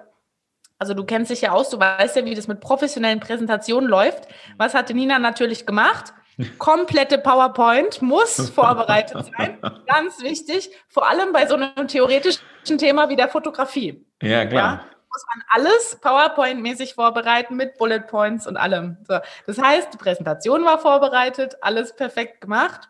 also 0.83 0.93
du 0.93 1.05
kennst 1.05 1.31
dich 1.31 1.39
ja 1.39 1.53
aus, 1.53 1.69
du 1.69 1.79
weißt 1.79 2.17
ja, 2.17 2.25
wie 2.25 2.35
das 2.35 2.49
mit 2.49 2.59
professionellen 2.59 3.21
Präsentationen 3.21 3.89
läuft. 3.89 4.27
Was 4.57 4.73
hatte 4.73 4.93
Nina 4.93 5.17
natürlich 5.17 5.65
gemacht? 5.65 6.13
Komplette 6.57 7.19
PowerPoint 7.19 8.01
muss 8.01 8.49
vorbereitet 8.53 9.31
sein. 9.37 9.59
Ganz 9.87 10.21
wichtig, 10.21 10.71
vor 10.89 11.07
allem 11.07 11.31
bei 11.31 11.47
so 11.47 11.55
einem 11.55 11.87
theoretischen 11.87 12.77
Thema 12.77 13.07
wie 13.07 13.15
der 13.15 13.29
Fotografie. 13.29 14.05
Ja, 14.21 14.45
klar. 14.45 14.73
Ja, 14.73 14.85
muss 15.07 15.25
man 15.33 15.45
alles 15.47 16.01
PowerPoint-mäßig 16.01 16.95
vorbereiten 16.95 17.55
mit 17.55 17.77
Bullet 17.77 18.01
Points 18.01 18.45
und 18.45 18.57
allem. 18.57 18.97
So. 19.07 19.19
Das 19.47 19.61
heißt, 19.61 19.93
die 19.93 19.97
Präsentation 19.97 20.65
war 20.65 20.79
vorbereitet, 20.79 21.55
alles 21.61 21.95
perfekt 21.95 22.41
gemacht. 22.41 22.89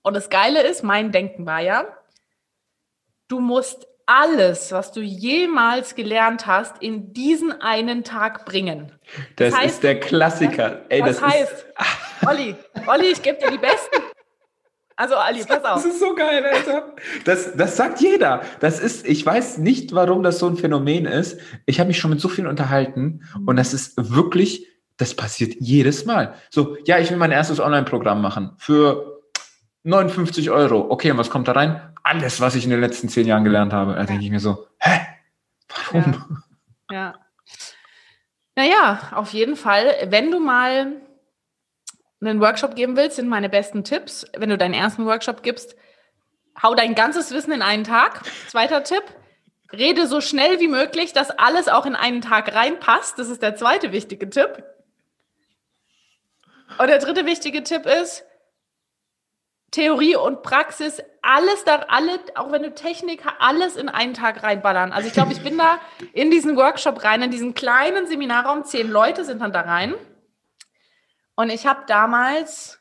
Und 0.00 0.14
das 0.14 0.30
Geile 0.30 0.62
ist, 0.62 0.82
mein 0.82 1.12
Denken 1.12 1.44
war 1.44 1.60
ja, 1.60 1.84
du 3.28 3.38
musst 3.38 3.86
alles, 4.06 4.72
was 4.72 4.92
du 4.92 5.00
jemals 5.00 5.94
gelernt 5.94 6.46
hast, 6.46 6.82
in 6.82 7.12
diesen 7.12 7.52
einen 7.60 8.04
Tag 8.04 8.44
bringen. 8.44 8.92
Das, 9.36 9.52
das 9.52 9.60
heißt, 9.60 9.74
ist 9.74 9.82
der 9.82 10.00
Klassiker. 10.00 10.82
Ey, 10.88 11.00
das, 11.00 11.20
das 11.20 11.22
heißt, 11.22 11.52
ist... 11.52 12.28
Olli, 12.28 12.56
Olli, 12.86 13.06
ich 13.06 13.22
gebe 13.22 13.38
dir 13.38 13.50
die 13.50 13.58
besten. 13.58 14.02
Also 14.96 15.16
Ali, 15.16 15.42
pass 15.44 15.64
auf. 15.64 15.82
Das 15.82 15.86
ist 15.86 16.00
so 16.00 16.14
geil, 16.14 16.44
Alter. 16.44 16.94
Das, 17.24 17.56
das 17.56 17.76
sagt 17.76 18.00
jeder. 18.00 18.42
Das 18.60 18.78
ist, 18.78 19.06
ich 19.06 19.24
weiß 19.24 19.58
nicht, 19.58 19.94
warum 19.94 20.22
das 20.22 20.38
so 20.38 20.46
ein 20.46 20.56
Phänomen 20.56 21.06
ist. 21.06 21.40
Ich 21.66 21.80
habe 21.80 21.88
mich 21.88 21.98
schon 21.98 22.10
mit 22.10 22.20
so 22.20 22.28
vielen 22.28 22.46
unterhalten 22.46 23.22
und 23.46 23.56
das 23.56 23.74
ist 23.74 23.94
wirklich, 23.96 24.68
das 24.98 25.14
passiert 25.14 25.54
jedes 25.58 26.04
Mal. 26.04 26.34
So, 26.50 26.76
ja, 26.84 26.98
ich 26.98 27.10
will 27.10 27.16
mein 27.16 27.32
erstes 27.32 27.58
Online-Programm 27.58 28.20
machen 28.20 28.52
für 28.58 29.11
59 29.84 30.50
Euro. 30.50 30.90
Okay, 30.90 31.10
und 31.10 31.18
was 31.18 31.30
kommt 31.30 31.48
da 31.48 31.52
rein? 31.52 31.92
alles, 32.02 32.40
was 32.40 32.54
ich 32.54 32.64
in 32.64 32.70
den 32.70 32.80
letzten 32.80 33.08
zehn 33.08 33.26
Jahren 33.26 33.44
gelernt 33.44 33.72
habe. 33.72 33.94
Da 33.94 34.04
denke 34.04 34.24
ich 34.24 34.30
mir 34.30 34.40
so, 34.40 34.66
hä? 34.78 35.00
Warum? 35.68 36.42
Ja. 36.90 36.96
ja. 36.96 37.14
Naja, 38.54 39.10
auf 39.12 39.32
jeden 39.32 39.56
Fall, 39.56 39.94
wenn 40.08 40.30
du 40.30 40.38
mal 40.38 41.00
einen 42.20 42.40
Workshop 42.40 42.76
geben 42.76 42.96
willst, 42.96 43.16
sind 43.16 43.28
meine 43.28 43.48
besten 43.48 43.84
Tipps. 43.84 44.26
Wenn 44.36 44.50
du 44.50 44.58
deinen 44.58 44.74
ersten 44.74 45.06
Workshop 45.06 45.42
gibst, 45.42 45.74
hau 46.62 46.74
dein 46.74 46.94
ganzes 46.94 47.32
Wissen 47.32 47.52
in 47.52 47.62
einen 47.62 47.84
Tag. 47.84 48.22
Zweiter 48.48 48.84
Tipp, 48.84 49.04
rede 49.72 50.06
so 50.06 50.20
schnell 50.20 50.60
wie 50.60 50.68
möglich, 50.68 51.12
dass 51.12 51.30
alles 51.30 51.68
auch 51.68 51.86
in 51.86 51.96
einen 51.96 52.20
Tag 52.20 52.54
reinpasst. 52.54 53.18
Das 53.18 53.28
ist 53.28 53.42
der 53.42 53.56
zweite 53.56 53.92
wichtige 53.92 54.28
Tipp. 54.28 54.62
Und 56.78 56.88
der 56.88 56.98
dritte 56.98 57.26
wichtige 57.26 57.62
Tipp 57.62 57.86
ist, 57.86 58.24
Theorie 59.72 60.16
und 60.16 60.42
Praxis, 60.42 61.02
alles 61.22 61.64
da, 61.64 61.86
alle, 61.88 62.20
auch 62.34 62.52
wenn 62.52 62.62
du 62.62 62.74
Technik, 62.74 63.22
alles 63.38 63.76
in 63.76 63.88
einen 63.88 64.12
Tag 64.12 64.42
reinballern. 64.42 64.92
Also 64.92 65.08
ich 65.08 65.14
glaube, 65.14 65.32
ich 65.32 65.42
bin 65.42 65.56
da 65.56 65.80
in 66.12 66.30
diesen 66.30 66.56
Workshop 66.56 67.02
rein, 67.04 67.22
in 67.22 67.30
diesen 67.30 67.54
kleinen 67.54 68.06
Seminarraum, 68.06 68.64
zehn 68.64 68.90
Leute 68.90 69.24
sind 69.24 69.40
dann 69.40 69.52
da 69.52 69.62
rein. 69.62 69.94
Und 71.36 71.48
ich 71.50 71.66
habe 71.66 71.84
damals, 71.86 72.80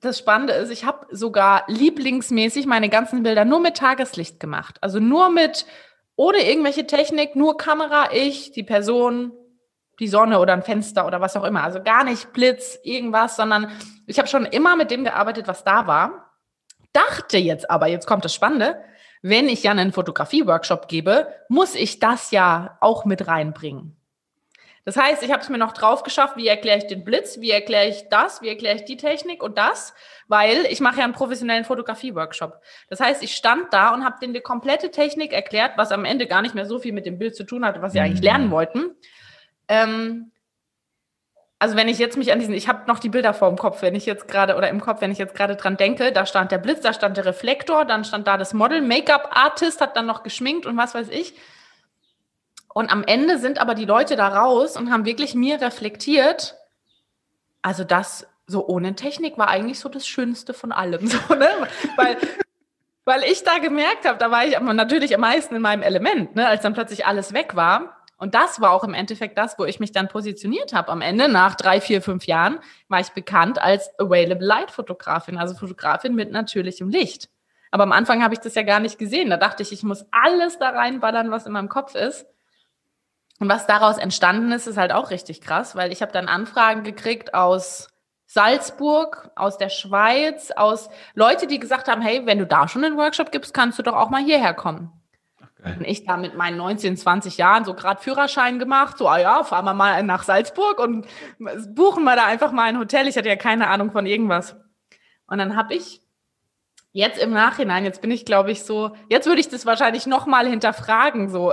das 0.00 0.18
Spannende 0.18 0.54
ist, 0.54 0.70
ich 0.70 0.84
habe 0.84 1.06
sogar 1.10 1.62
lieblingsmäßig 1.68 2.66
meine 2.66 2.88
ganzen 2.88 3.22
Bilder 3.22 3.44
nur 3.44 3.60
mit 3.60 3.76
Tageslicht 3.76 4.40
gemacht. 4.40 4.78
Also 4.80 4.98
nur 4.98 5.30
mit, 5.30 5.64
ohne 6.16 6.38
irgendwelche 6.38 6.88
Technik, 6.88 7.36
nur 7.36 7.56
Kamera, 7.56 8.10
ich, 8.12 8.50
die 8.50 8.64
Person, 8.64 9.32
die 9.98 10.08
Sonne 10.08 10.38
oder 10.38 10.52
ein 10.52 10.62
Fenster 10.62 11.06
oder 11.06 11.20
was 11.20 11.36
auch 11.36 11.44
immer. 11.44 11.62
Also 11.62 11.82
gar 11.82 12.04
nicht 12.04 12.32
Blitz, 12.32 12.78
irgendwas, 12.82 13.36
sondern 13.36 13.70
ich 14.06 14.18
habe 14.18 14.28
schon 14.28 14.44
immer 14.46 14.76
mit 14.76 14.90
dem 14.90 15.04
gearbeitet, 15.04 15.48
was 15.48 15.64
da 15.64 15.86
war. 15.86 16.32
Dachte 16.92 17.38
jetzt 17.38 17.70
aber, 17.70 17.86
jetzt 17.86 18.06
kommt 18.06 18.24
das 18.24 18.34
Spannende, 18.34 18.82
wenn 19.22 19.48
ich 19.48 19.64
ja 19.64 19.72
einen 19.72 19.92
Fotografie-Workshop 19.92 20.88
gebe, 20.88 21.28
muss 21.48 21.74
ich 21.74 21.98
das 21.98 22.30
ja 22.30 22.78
auch 22.80 23.04
mit 23.04 23.26
reinbringen. 23.26 23.98
Das 24.84 24.96
heißt, 24.96 25.22
ich 25.22 25.30
habe 25.30 25.42
es 25.42 25.50
mir 25.50 25.58
noch 25.58 25.72
drauf 25.72 26.02
geschafft, 26.02 26.38
wie 26.38 26.48
erkläre 26.48 26.78
ich 26.78 26.86
den 26.86 27.04
Blitz, 27.04 27.40
wie 27.40 27.50
erkläre 27.50 27.88
ich 27.88 28.08
das, 28.08 28.40
wie 28.40 28.48
erkläre 28.48 28.76
ich 28.76 28.86
die 28.86 28.96
Technik 28.96 29.42
und 29.42 29.58
das, 29.58 29.92
weil 30.28 30.64
ich 30.70 30.80
mache 30.80 31.00
ja 31.00 31.04
einen 31.04 31.12
professionellen 31.12 31.66
Fotografie-Workshop. 31.66 32.62
Das 32.88 32.98
heißt, 32.98 33.22
ich 33.22 33.34
stand 33.34 33.66
da 33.70 33.92
und 33.92 34.02
habe 34.02 34.16
denen 34.18 34.32
die 34.32 34.40
komplette 34.40 34.90
Technik 34.90 35.34
erklärt, 35.34 35.72
was 35.76 35.92
am 35.92 36.06
Ende 36.06 36.26
gar 36.26 36.40
nicht 36.40 36.54
mehr 36.54 36.64
so 36.64 36.78
viel 36.78 36.94
mit 36.94 37.04
dem 37.04 37.18
Bild 37.18 37.36
zu 37.36 37.44
tun 37.44 37.66
hatte, 37.66 37.82
was 37.82 37.92
sie 37.92 38.00
eigentlich 38.00 38.22
lernen 38.22 38.46
mhm. 38.46 38.52
wollten. 38.52 38.96
Ähm, 39.68 40.32
also 41.58 41.76
wenn 41.76 41.88
ich 41.88 41.98
jetzt 41.98 42.16
mich 42.16 42.32
an 42.32 42.38
diesen, 42.38 42.54
ich 42.54 42.68
habe 42.68 42.86
noch 42.86 43.00
die 43.00 43.08
Bilder 43.08 43.34
vor 43.34 43.48
dem 43.48 43.58
Kopf, 43.58 43.82
wenn 43.82 43.94
ich 43.94 44.06
jetzt 44.06 44.28
gerade 44.28 44.56
oder 44.56 44.68
im 44.68 44.80
Kopf, 44.80 45.00
wenn 45.00 45.10
ich 45.10 45.18
jetzt 45.18 45.34
gerade 45.34 45.56
dran 45.56 45.76
denke, 45.76 46.12
da 46.12 46.24
stand 46.24 46.52
der 46.52 46.58
Blitz, 46.58 46.80
da 46.80 46.92
stand 46.92 47.16
der 47.16 47.24
Reflektor, 47.24 47.84
dann 47.84 48.04
stand 48.04 48.26
da 48.28 48.36
das 48.36 48.54
Model, 48.54 48.80
Make-up-Artist 48.80 49.80
hat 49.80 49.96
dann 49.96 50.06
noch 50.06 50.22
geschminkt 50.22 50.66
und 50.66 50.76
was 50.76 50.94
weiß 50.94 51.08
ich. 51.08 51.34
Und 52.72 52.92
am 52.92 53.02
Ende 53.02 53.38
sind 53.38 53.58
aber 53.60 53.74
die 53.74 53.86
Leute 53.86 54.14
da 54.14 54.28
raus 54.28 54.76
und 54.76 54.92
haben 54.92 55.04
wirklich 55.04 55.34
mir 55.34 55.60
reflektiert, 55.60 56.56
also 57.60 57.82
das 57.82 58.28
so 58.46 58.66
ohne 58.66 58.94
Technik 58.94 59.36
war 59.36 59.48
eigentlich 59.48 59.80
so 59.80 59.88
das 59.88 60.06
Schönste 60.06 60.54
von 60.54 60.70
allem. 60.70 61.08
So, 61.28 61.34
ne? 61.34 61.48
Weil 61.96 62.18
weil 63.08 63.24
ich 63.24 63.42
da 63.42 63.56
gemerkt 63.56 64.06
habe, 64.06 64.18
da 64.18 64.30
war 64.30 64.44
ich 64.44 64.60
natürlich 64.60 65.14
am 65.14 65.22
meisten 65.22 65.54
in 65.54 65.62
meinem 65.62 65.80
Element, 65.80 66.36
ne, 66.36 66.46
als 66.46 66.60
dann 66.60 66.74
plötzlich 66.74 67.06
alles 67.06 67.32
weg 67.32 67.56
war. 67.56 67.97
Und 68.18 68.34
das 68.34 68.60
war 68.60 68.72
auch 68.72 68.82
im 68.82 68.94
Endeffekt 68.94 69.38
das, 69.38 69.58
wo 69.58 69.64
ich 69.64 69.78
mich 69.78 69.92
dann 69.92 70.08
positioniert 70.08 70.74
habe. 70.74 70.90
Am 70.90 71.00
Ende, 71.00 71.28
nach 71.28 71.54
drei, 71.54 71.80
vier, 71.80 72.02
fünf 72.02 72.26
Jahren, 72.26 72.58
war 72.88 72.98
ich 73.00 73.10
bekannt 73.10 73.62
als 73.62 73.90
Available 73.98 74.44
Light 74.44 74.72
Fotografin, 74.72 75.38
also 75.38 75.54
Fotografin 75.54 76.14
mit 76.14 76.32
natürlichem 76.32 76.88
Licht. 76.88 77.30
Aber 77.70 77.84
am 77.84 77.92
Anfang 77.92 78.22
habe 78.22 78.34
ich 78.34 78.40
das 78.40 78.56
ja 78.56 78.62
gar 78.62 78.80
nicht 78.80 78.98
gesehen. 78.98 79.30
Da 79.30 79.36
dachte 79.36 79.62
ich, 79.62 79.72
ich 79.72 79.84
muss 79.84 80.04
alles 80.10 80.58
da 80.58 80.70
reinballern, 80.70 81.30
was 81.30 81.46
in 81.46 81.52
meinem 81.52 81.68
Kopf 81.68 81.94
ist. 81.94 82.26
Und 83.38 83.48
was 83.48 83.66
daraus 83.66 83.98
entstanden 83.98 84.50
ist, 84.50 84.66
ist 84.66 84.78
halt 84.78 84.92
auch 84.92 85.10
richtig 85.10 85.40
krass, 85.40 85.76
weil 85.76 85.92
ich 85.92 86.02
habe 86.02 86.10
dann 86.10 86.26
Anfragen 86.26 86.82
gekriegt 86.82 87.34
aus 87.34 87.88
Salzburg, 88.26 89.30
aus 89.36 89.58
der 89.58 89.68
Schweiz, 89.68 90.50
aus 90.50 90.90
Leute, 91.14 91.46
die 91.46 91.60
gesagt 91.60 91.88
haben, 91.88 92.02
hey, 92.02 92.26
wenn 92.26 92.38
du 92.38 92.46
da 92.46 92.66
schon 92.66 92.84
einen 92.84 92.96
Workshop 92.96 93.30
gibst, 93.30 93.54
kannst 93.54 93.78
du 93.78 93.82
doch 93.82 93.94
auch 93.94 94.10
mal 94.10 94.22
hierher 94.22 94.54
kommen. 94.54 94.97
Und 95.64 95.84
ich 95.84 96.04
da 96.04 96.16
mit 96.16 96.36
meinen 96.36 96.56
19, 96.56 96.96
20 96.96 97.36
Jahren 97.36 97.64
so 97.64 97.74
gerade 97.74 98.00
Führerschein 98.00 98.58
gemacht, 98.58 98.96
so, 98.96 99.08
ah 99.08 99.18
ja, 99.18 99.42
fahren 99.42 99.64
wir 99.64 99.74
mal 99.74 100.02
nach 100.04 100.22
Salzburg 100.22 100.78
und 100.78 101.06
buchen 101.74 102.04
wir 102.04 102.14
da 102.14 102.26
einfach 102.26 102.52
mal 102.52 102.64
ein 102.64 102.78
Hotel. 102.78 103.08
Ich 103.08 103.16
hatte 103.16 103.28
ja 103.28 103.36
keine 103.36 103.68
Ahnung 103.68 103.90
von 103.90 104.06
irgendwas. 104.06 104.56
Und 105.26 105.38
dann 105.38 105.56
habe 105.56 105.74
ich 105.74 106.00
jetzt 106.92 107.20
im 107.20 107.30
Nachhinein, 107.30 107.84
jetzt 107.84 108.00
bin 108.00 108.10
ich, 108.10 108.24
glaube 108.24 108.52
ich, 108.52 108.62
so, 108.62 108.94
jetzt 109.08 109.26
würde 109.26 109.40
ich 109.40 109.48
das 109.48 109.66
wahrscheinlich 109.66 110.06
nochmal 110.06 110.46
hinterfragen, 110.46 111.28
so, 111.28 111.52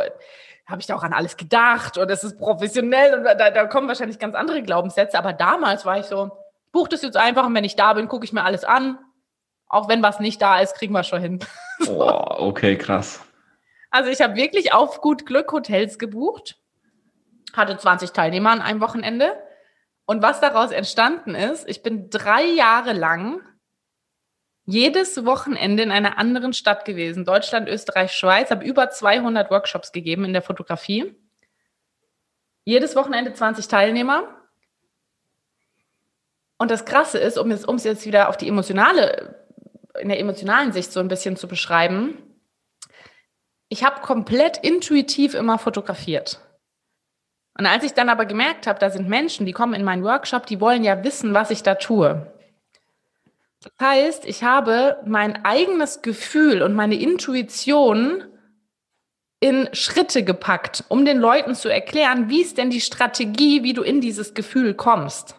habe 0.67 0.81
ich 0.81 0.87
da 0.87 0.95
auch 0.95 1.03
an 1.03 1.13
alles 1.13 1.37
gedacht 1.37 1.97
und 1.97 2.09
es 2.09 2.23
ist 2.23 2.39
professionell 2.39 3.13
und 3.15 3.23
da, 3.23 3.51
da 3.51 3.65
kommen 3.65 3.87
wahrscheinlich 3.87 4.17
ganz 4.17 4.35
andere 4.35 4.63
Glaubenssätze. 4.63 5.17
Aber 5.17 5.33
damals 5.33 5.85
war 5.85 5.99
ich 5.99 6.05
so, 6.05 6.31
buch 6.71 6.87
das 6.87 7.01
jetzt 7.03 7.17
einfach 7.17 7.45
und 7.45 7.53
wenn 7.53 7.63
ich 7.63 7.75
da 7.75 7.93
bin, 7.93 8.07
gucke 8.07 8.25
ich 8.25 8.33
mir 8.33 8.43
alles 8.43 8.63
an. 8.63 8.97
Auch 9.67 9.89
wenn 9.89 10.01
was 10.01 10.19
nicht 10.19 10.41
da 10.41 10.59
ist, 10.59 10.75
kriegen 10.75 10.93
wir 10.93 11.03
schon 11.03 11.21
hin. 11.21 11.39
so. 11.79 12.03
Oh, 12.03 12.47
okay, 12.47 12.77
krass. 12.77 13.21
Also 13.95 14.09
ich 14.09 14.19
habe 14.19 14.35
wirklich 14.35 14.73
auf 14.73 14.99
gut 14.99 15.25
Glück 15.25 15.53
Hotels 15.53 15.97
gebucht, 15.97 16.57
hatte 17.53 17.77
20 17.77 18.11
Teilnehmer 18.11 18.51
an 18.51 18.59
einem 18.59 18.81
Wochenende. 18.81 19.41
Und 20.05 20.21
was 20.21 20.41
daraus 20.41 20.71
entstanden 20.71 21.33
ist, 21.33 21.65
ich 21.69 21.81
bin 21.81 22.09
drei 22.09 22.43
Jahre 22.43 22.91
lang 22.91 23.41
jedes 24.65 25.23
Wochenende 25.23 25.81
in 25.81 25.91
einer 25.91 26.17
anderen 26.17 26.51
Stadt 26.51 26.83
gewesen. 26.83 27.23
Deutschland, 27.23 27.69
Österreich, 27.69 28.11
Schweiz, 28.11 28.51
habe 28.51 28.65
über 28.65 28.89
200 28.89 29.49
Workshops 29.49 29.93
gegeben 29.93 30.25
in 30.25 30.33
der 30.33 30.41
Fotografie. 30.41 31.15
Jedes 32.65 32.97
Wochenende 32.97 33.33
20 33.33 33.69
Teilnehmer. 33.69 34.27
Und 36.57 36.69
das 36.69 36.83
Krasse 36.83 37.19
ist, 37.19 37.37
um 37.37 37.49
es, 37.49 37.83
jetzt 37.85 38.05
wieder 38.05 38.27
auf 38.27 38.35
die 38.35 38.49
emotionale, 38.49 39.47
in 39.97 40.09
der 40.09 40.19
emotionalen 40.19 40.73
Sicht 40.73 40.91
so 40.91 40.99
ein 40.99 41.07
bisschen 41.07 41.37
zu 41.37 41.47
beschreiben, 41.47 42.24
ich 43.75 43.83
habe 43.83 43.99
komplett 43.99 44.55
intuitiv 44.55 45.33
immer 45.33 45.57
fotografiert. 45.59 46.39
Und 47.57 47.65
als 47.65 47.83
ich 47.83 47.93
dann 47.93 48.07
aber 48.07 48.25
gemerkt 48.25 48.67
habe, 48.67 48.79
da 48.79 48.89
sind 48.89 49.09
Menschen, 49.09 49.45
die 49.45 49.51
kommen 49.51 49.73
in 49.73 49.83
meinen 49.83 50.05
Workshop, 50.05 50.45
die 50.45 50.61
wollen 50.61 50.85
ja 50.85 51.03
wissen, 51.03 51.33
was 51.33 51.51
ich 51.51 51.61
da 51.61 51.75
tue. 51.75 52.25
Das 53.61 53.73
heißt, 53.81 54.25
ich 54.25 54.45
habe 54.45 55.01
mein 55.05 55.43
eigenes 55.43 56.01
Gefühl 56.01 56.61
und 56.61 56.73
meine 56.73 56.95
Intuition 56.95 58.23
in 59.41 59.67
Schritte 59.73 60.23
gepackt, 60.23 60.85
um 60.87 61.03
den 61.03 61.17
Leuten 61.17 61.53
zu 61.53 61.67
erklären, 61.67 62.29
wie 62.29 62.43
ist 62.43 62.57
denn 62.57 62.69
die 62.69 62.79
Strategie, 62.79 63.63
wie 63.63 63.73
du 63.73 63.81
in 63.83 63.99
dieses 63.99 64.33
Gefühl 64.33 64.73
kommst. 64.73 65.35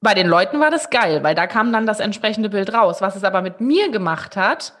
Bei 0.00 0.14
den 0.14 0.26
Leuten 0.26 0.58
war 0.58 0.70
das 0.70 0.88
geil, 0.88 1.22
weil 1.22 1.34
da 1.34 1.46
kam 1.46 1.70
dann 1.70 1.84
das 1.84 2.00
entsprechende 2.00 2.48
Bild 2.48 2.72
raus. 2.72 3.02
Was 3.02 3.14
es 3.14 3.24
aber 3.24 3.42
mit 3.42 3.60
mir 3.60 3.90
gemacht 3.90 4.36
hat, 4.36 4.72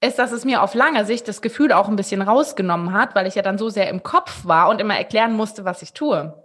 ist, 0.00 0.18
dass 0.18 0.32
es 0.32 0.44
mir 0.44 0.62
auf 0.62 0.74
lange 0.74 1.04
Sicht 1.04 1.26
das 1.26 1.40
Gefühl 1.40 1.72
auch 1.72 1.88
ein 1.88 1.96
bisschen 1.96 2.22
rausgenommen 2.22 2.92
hat, 2.92 3.14
weil 3.14 3.26
ich 3.26 3.34
ja 3.34 3.42
dann 3.42 3.58
so 3.58 3.70
sehr 3.70 3.88
im 3.88 4.02
Kopf 4.02 4.44
war 4.44 4.68
und 4.68 4.80
immer 4.80 4.96
erklären 4.96 5.32
musste, 5.32 5.64
was 5.64 5.82
ich 5.82 5.92
tue. 5.92 6.42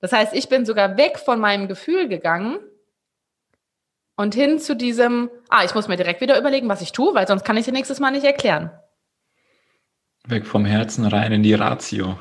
Das 0.00 0.12
heißt, 0.12 0.34
ich 0.34 0.48
bin 0.48 0.66
sogar 0.66 0.96
weg 0.96 1.18
von 1.18 1.38
meinem 1.38 1.68
Gefühl 1.68 2.08
gegangen 2.08 2.58
und 4.16 4.34
hin 4.34 4.58
zu 4.58 4.74
diesem, 4.74 5.30
ah, 5.48 5.64
ich 5.64 5.74
muss 5.74 5.86
mir 5.86 5.96
direkt 5.96 6.20
wieder 6.20 6.38
überlegen, 6.38 6.68
was 6.68 6.82
ich 6.82 6.92
tue, 6.92 7.14
weil 7.14 7.28
sonst 7.28 7.44
kann 7.44 7.56
ich 7.56 7.66
es 7.66 7.72
nächstes 7.72 8.00
Mal 8.00 8.10
nicht 8.10 8.24
erklären. 8.24 8.70
Weg 10.26 10.46
vom 10.46 10.64
Herzen 10.64 11.06
rein 11.06 11.32
in 11.32 11.42
die 11.42 11.54
Ratio. 11.54 12.18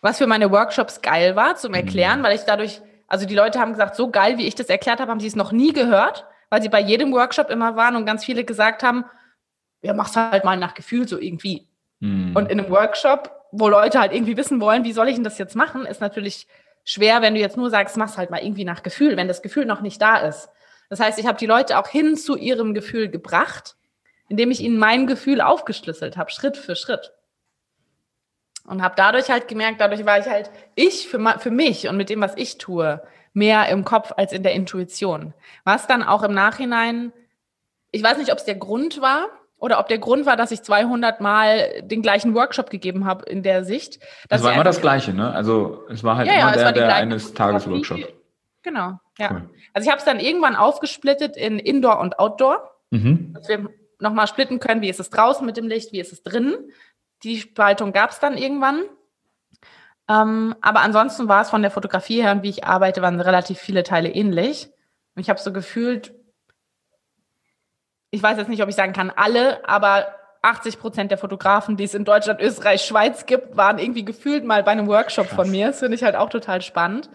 Was 0.00 0.18
für 0.18 0.26
meine 0.26 0.50
Workshops 0.50 1.00
geil 1.00 1.36
war 1.36 1.54
zum 1.54 1.74
Erklären, 1.74 2.20
mhm. 2.20 2.24
weil 2.24 2.34
ich 2.34 2.42
dadurch, 2.42 2.80
also 3.06 3.24
die 3.24 3.36
Leute 3.36 3.60
haben 3.60 3.72
gesagt, 3.72 3.94
so 3.94 4.10
geil, 4.10 4.36
wie 4.36 4.46
ich 4.46 4.56
das 4.56 4.66
erklärt 4.66 4.98
habe, 5.00 5.10
haben 5.10 5.20
sie 5.20 5.28
es 5.28 5.36
noch 5.36 5.52
nie 5.52 5.72
gehört, 5.72 6.26
weil 6.50 6.60
sie 6.60 6.68
bei 6.68 6.80
jedem 6.80 7.12
Workshop 7.12 7.50
immer 7.50 7.76
waren 7.76 7.94
und 7.94 8.04
ganz 8.04 8.24
viele 8.24 8.44
gesagt 8.44 8.82
haben, 8.82 9.04
ja, 9.82 9.92
mach's 9.92 10.16
halt 10.16 10.44
mal 10.44 10.56
nach 10.56 10.74
Gefühl 10.74 11.06
so 11.06 11.18
irgendwie. 11.18 11.68
Mhm. 12.00 12.34
Und 12.34 12.50
in 12.50 12.60
einem 12.60 12.70
Workshop, 12.70 13.30
wo 13.52 13.68
Leute 13.68 14.00
halt 14.00 14.12
irgendwie 14.12 14.36
wissen 14.36 14.60
wollen, 14.60 14.84
wie 14.84 14.92
soll 14.92 15.08
ich 15.08 15.16
denn 15.16 15.24
das 15.24 15.38
jetzt 15.38 15.56
machen, 15.56 15.84
ist 15.84 16.00
natürlich 16.00 16.46
schwer, 16.84 17.22
wenn 17.22 17.34
du 17.34 17.40
jetzt 17.40 17.56
nur 17.56 17.70
sagst, 17.70 17.96
mach's 17.96 18.16
halt 18.16 18.30
mal 18.30 18.42
irgendwie 18.42 18.64
nach 18.64 18.82
Gefühl, 18.82 19.16
wenn 19.16 19.28
das 19.28 19.42
Gefühl 19.42 19.66
noch 19.66 19.80
nicht 19.80 20.00
da 20.00 20.18
ist. 20.18 20.48
Das 20.88 21.00
heißt, 21.00 21.18
ich 21.18 21.26
habe 21.26 21.38
die 21.38 21.46
Leute 21.46 21.78
auch 21.78 21.88
hin 21.88 22.16
zu 22.16 22.36
ihrem 22.36 22.74
Gefühl 22.74 23.08
gebracht, 23.08 23.76
indem 24.28 24.50
ich 24.50 24.60
ihnen 24.60 24.78
mein 24.78 25.06
Gefühl 25.06 25.40
aufgeschlüsselt 25.40 26.16
habe, 26.16 26.30
Schritt 26.30 26.56
für 26.56 26.76
Schritt. 26.76 27.12
Und 28.64 28.82
habe 28.82 28.94
dadurch 28.96 29.30
halt 29.30 29.48
gemerkt, 29.48 29.80
dadurch 29.80 30.06
war 30.06 30.18
ich 30.18 30.26
halt 30.26 30.50
ich 30.74 31.08
für, 31.08 31.38
für 31.38 31.50
mich 31.50 31.88
und 31.88 31.96
mit 31.96 32.10
dem, 32.10 32.20
was 32.20 32.36
ich 32.36 32.58
tue, 32.58 33.02
mehr 33.32 33.68
im 33.68 33.84
Kopf 33.84 34.12
als 34.16 34.32
in 34.32 34.42
der 34.42 34.52
Intuition. 34.52 35.34
Was 35.64 35.86
dann 35.86 36.02
auch 36.02 36.22
im 36.22 36.34
Nachhinein, 36.34 37.12
ich 37.90 38.02
weiß 38.02 38.18
nicht, 38.18 38.30
ob 38.30 38.38
es 38.38 38.44
der 38.44 38.54
Grund 38.54 39.00
war, 39.00 39.28
oder 39.62 39.78
ob 39.78 39.86
der 39.86 39.98
Grund 39.98 40.26
war, 40.26 40.36
dass 40.36 40.50
ich 40.50 40.62
200 40.62 41.20
Mal 41.20 41.82
den 41.82 42.02
gleichen 42.02 42.34
Workshop 42.34 42.68
gegeben 42.68 43.06
habe 43.06 43.24
in 43.26 43.44
der 43.44 43.64
Sicht. 43.64 44.00
Das 44.28 44.42
war 44.42 44.52
immer 44.52 44.64
das 44.64 44.80
Gleiche, 44.80 45.14
ne? 45.14 45.32
Also 45.32 45.84
es 45.88 46.02
war 46.02 46.16
halt 46.16 46.26
ja, 46.26 46.34
immer 46.34 46.56
ja, 46.56 46.72
der, 46.72 46.72
der 46.72 46.94
eines 46.96 47.32
Tagesworkshop. 47.32 48.00
Genau, 48.62 48.98
ja. 49.18 49.30
Cool. 49.30 49.50
Also 49.72 49.86
ich 49.86 49.88
habe 49.88 50.00
es 50.00 50.04
dann 50.04 50.18
irgendwann 50.18 50.56
aufgesplittet 50.56 51.36
in 51.36 51.60
Indoor 51.60 52.00
und 52.00 52.18
Outdoor, 52.18 52.72
mhm. 52.90 53.34
dass 53.34 53.48
wir 53.48 53.70
nochmal 54.00 54.26
splitten 54.26 54.58
können, 54.58 54.82
wie 54.82 54.90
ist 54.90 54.98
es 54.98 55.10
draußen 55.10 55.46
mit 55.46 55.56
dem 55.56 55.68
Licht, 55.68 55.92
wie 55.92 56.00
ist 56.00 56.12
es 56.12 56.24
drinnen. 56.24 56.56
Die 57.22 57.38
Spaltung 57.38 57.92
gab 57.92 58.10
es 58.10 58.18
dann 58.18 58.36
irgendwann. 58.36 58.82
Ähm, 60.08 60.56
aber 60.60 60.80
ansonsten 60.80 61.28
war 61.28 61.42
es 61.42 61.50
von 61.50 61.62
der 61.62 61.70
Fotografie 61.70 62.20
her 62.20 62.32
und 62.32 62.42
wie 62.42 62.50
ich 62.50 62.64
arbeite, 62.64 63.00
waren 63.00 63.20
relativ 63.20 63.60
viele 63.60 63.84
Teile 63.84 64.08
ähnlich. 64.08 64.70
Und 65.14 65.22
ich 65.22 65.30
habe 65.30 65.38
so 65.38 65.52
gefühlt, 65.52 66.12
ich 68.12 68.22
weiß 68.22 68.36
jetzt 68.36 68.48
nicht, 68.48 68.62
ob 68.62 68.68
ich 68.68 68.76
sagen 68.76 68.92
kann, 68.92 69.10
alle, 69.10 69.66
aber 69.66 70.06
80 70.42 70.78
Prozent 70.78 71.10
der 71.10 71.18
Fotografen, 71.18 71.76
die 71.76 71.84
es 71.84 71.94
in 71.94 72.04
Deutschland, 72.04 72.40
Österreich, 72.40 72.82
Schweiz 72.82 73.26
gibt, 73.26 73.56
waren 73.56 73.78
irgendwie 73.78 74.04
gefühlt 74.04 74.44
mal 74.44 74.62
bei 74.62 74.72
einem 74.72 74.86
Workshop 74.86 75.28
Krass. 75.28 75.36
von 75.36 75.50
mir. 75.50 75.68
Das 75.68 75.78
finde 75.78 75.94
ich 75.94 76.04
halt 76.04 76.14
auch 76.14 76.28
total 76.28 76.60
spannend. 76.60 77.08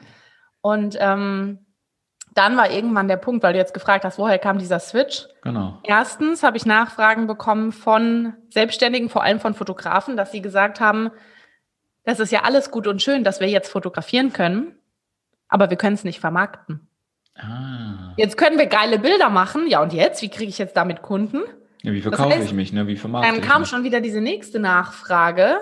Und 0.61 0.97
ähm, 0.99 1.59
dann 2.33 2.57
war 2.57 2.71
irgendwann 2.71 3.07
der 3.07 3.17
Punkt, 3.17 3.43
weil 3.43 3.53
du 3.53 3.59
jetzt 3.59 3.75
gefragt 3.75 4.05
hast, 4.05 4.17
woher 4.17 4.39
kam 4.39 4.57
dieser 4.57 4.79
Switch? 4.79 5.27
Genau. 5.43 5.79
Erstens 5.83 6.41
habe 6.41 6.57
ich 6.57 6.65
Nachfragen 6.65 7.27
bekommen 7.27 7.71
von 7.71 8.33
Selbstständigen, 8.49 9.09
vor 9.09 9.23
allem 9.23 9.39
von 9.39 9.53
Fotografen, 9.53 10.17
dass 10.17 10.31
sie 10.31 10.41
gesagt 10.41 10.79
haben, 10.79 11.11
das 12.05 12.19
ist 12.19 12.31
ja 12.31 12.41
alles 12.43 12.71
gut 12.71 12.87
und 12.87 13.03
schön, 13.03 13.23
dass 13.23 13.39
wir 13.39 13.49
jetzt 13.49 13.69
fotografieren 13.69 14.33
können, 14.33 14.79
aber 15.47 15.69
wir 15.69 15.77
können 15.77 15.95
es 15.95 16.03
nicht 16.03 16.19
vermarkten. 16.19 16.86
Ah. 17.37 18.13
Jetzt 18.17 18.37
können 18.37 18.57
wir 18.57 18.65
geile 18.65 18.99
Bilder 18.99 19.29
machen. 19.29 19.67
Ja, 19.67 19.81
und 19.81 19.93
jetzt? 19.93 20.21
Wie 20.21 20.29
kriege 20.29 20.49
ich 20.49 20.57
jetzt 20.57 20.75
damit 20.75 21.01
Kunden? 21.01 21.41
Ja, 21.83 21.93
wie 21.93 22.01
verkaufe 22.01 22.29
das 22.29 22.39
heißt, 22.39 22.47
ich 22.47 22.53
mich, 22.53 22.73
ne? 22.73 22.87
Wie 22.87 22.97
vermarkte 22.97 23.31
Dann 23.31 23.41
kam 23.41 23.65
schon 23.65 23.83
wieder 23.83 24.01
diese 24.01 24.21
nächste 24.21 24.59
Nachfrage. 24.59 25.59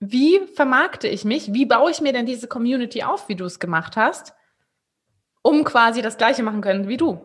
Wie 0.00 0.40
vermarkte 0.54 1.08
ich 1.08 1.24
mich? 1.24 1.52
Wie 1.52 1.66
baue 1.66 1.90
ich 1.90 2.00
mir 2.00 2.12
denn 2.12 2.26
diese 2.26 2.48
Community 2.48 3.02
auf, 3.02 3.28
wie 3.28 3.34
du 3.34 3.44
es 3.44 3.58
gemacht 3.58 3.96
hast, 3.96 4.34
um 5.42 5.64
quasi 5.64 6.02
das 6.02 6.16
Gleiche 6.16 6.42
machen 6.42 6.60
können 6.60 6.88
wie 6.88 6.96
du? 6.96 7.20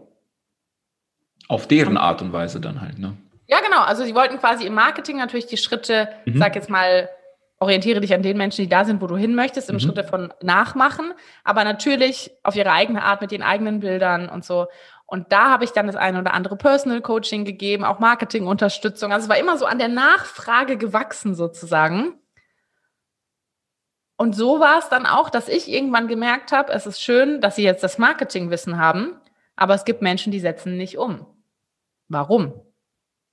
Auf 1.48 1.68
deren 1.68 1.98
Art 1.98 2.22
und 2.22 2.34
Weise 2.34 2.60
dann 2.60 2.82
halt, 2.82 2.98
ne? 2.98 3.16
Ja, 3.48 3.60
genau. 3.60 3.82
Also 3.82 4.04
sie 4.04 4.16
wollten 4.16 4.38
quasi 4.38 4.66
im 4.66 4.74
Marketing 4.74 5.18
natürlich 5.18 5.46
die 5.46 5.58
Schritte, 5.58 6.10
mhm. 6.26 6.38
sag 6.38 6.56
jetzt 6.56 6.70
mal, 6.70 7.10
orientiere 7.64 8.02
dich 8.02 8.14
an 8.14 8.22
den 8.22 8.38
Menschen, 8.38 8.64
die 8.64 8.70
da 8.70 8.84
sind, 8.84 9.02
wo 9.02 9.08
du 9.08 9.16
hin 9.16 9.36
möchtest, 9.36 9.70
im 9.70 9.78
mhm. 9.78 9.80
Schritte 9.80 10.04
von 10.04 10.34
Nachmachen, 10.42 11.14
aber 11.44 11.64
natürlich 11.64 12.32
auf 12.44 12.56
ihre 12.56 12.72
eigene 12.72 13.04
Art 13.04 13.22
mit 13.22 13.32
den 13.32 13.42
eigenen 13.42 13.80
Bildern 13.80 14.30
und 14.30 14.44
so. 14.44 14.68
Und 15.06 15.32
da 15.32 15.50
habe 15.50 15.64
ich 15.64 15.72
dann 15.72 15.88
das 15.88 15.96
eine 15.96 16.20
oder 16.20 16.34
andere 16.34 16.58
Personal 16.58 17.02
Coaching 17.02 17.46
gegeben, 17.46 17.86
auch 17.86 18.00
Marketingunterstützung. 18.00 19.14
Also 19.14 19.26
es 19.26 19.30
war 19.30 19.38
immer 19.38 19.58
so 19.58 19.66
an 19.66 19.80
der 19.80 19.88
Nachfrage 19.88 20.78
gewachsen 20.78 21.36
sozusagen. 21.36 22.20
Und 24.18 24.36
so 24.36 24.60
war 24.60 24.80
es 24.80 24.90
dann 24.90 25.06
auch, 25.06 25.30
dass 25.30 25.48
ich 25.48 25.70
irgendwann 25.72 26.08
gemerkt 26.08 26.52
habe, 26.52 26.72
es 26.74 26.86
ist 26.86 27.02
schön, 27.02 27.42
dass 27.42 27.56
sie 27.56 27.64
jetzt 27.64 27.84
das 27.84 27.98
Marketingwissen 27.98 28.78
haben, 28.78 29.20
aber 29.56 29.74
es 29.74 29.86
gibt 29.86 30.02
Menschen, 30.02 30.32
die 30.32 30.40
setzen 30.40 30.78
nicht 30.78 30.98
um. 30.98 31.26
Warum? 32.10 32.54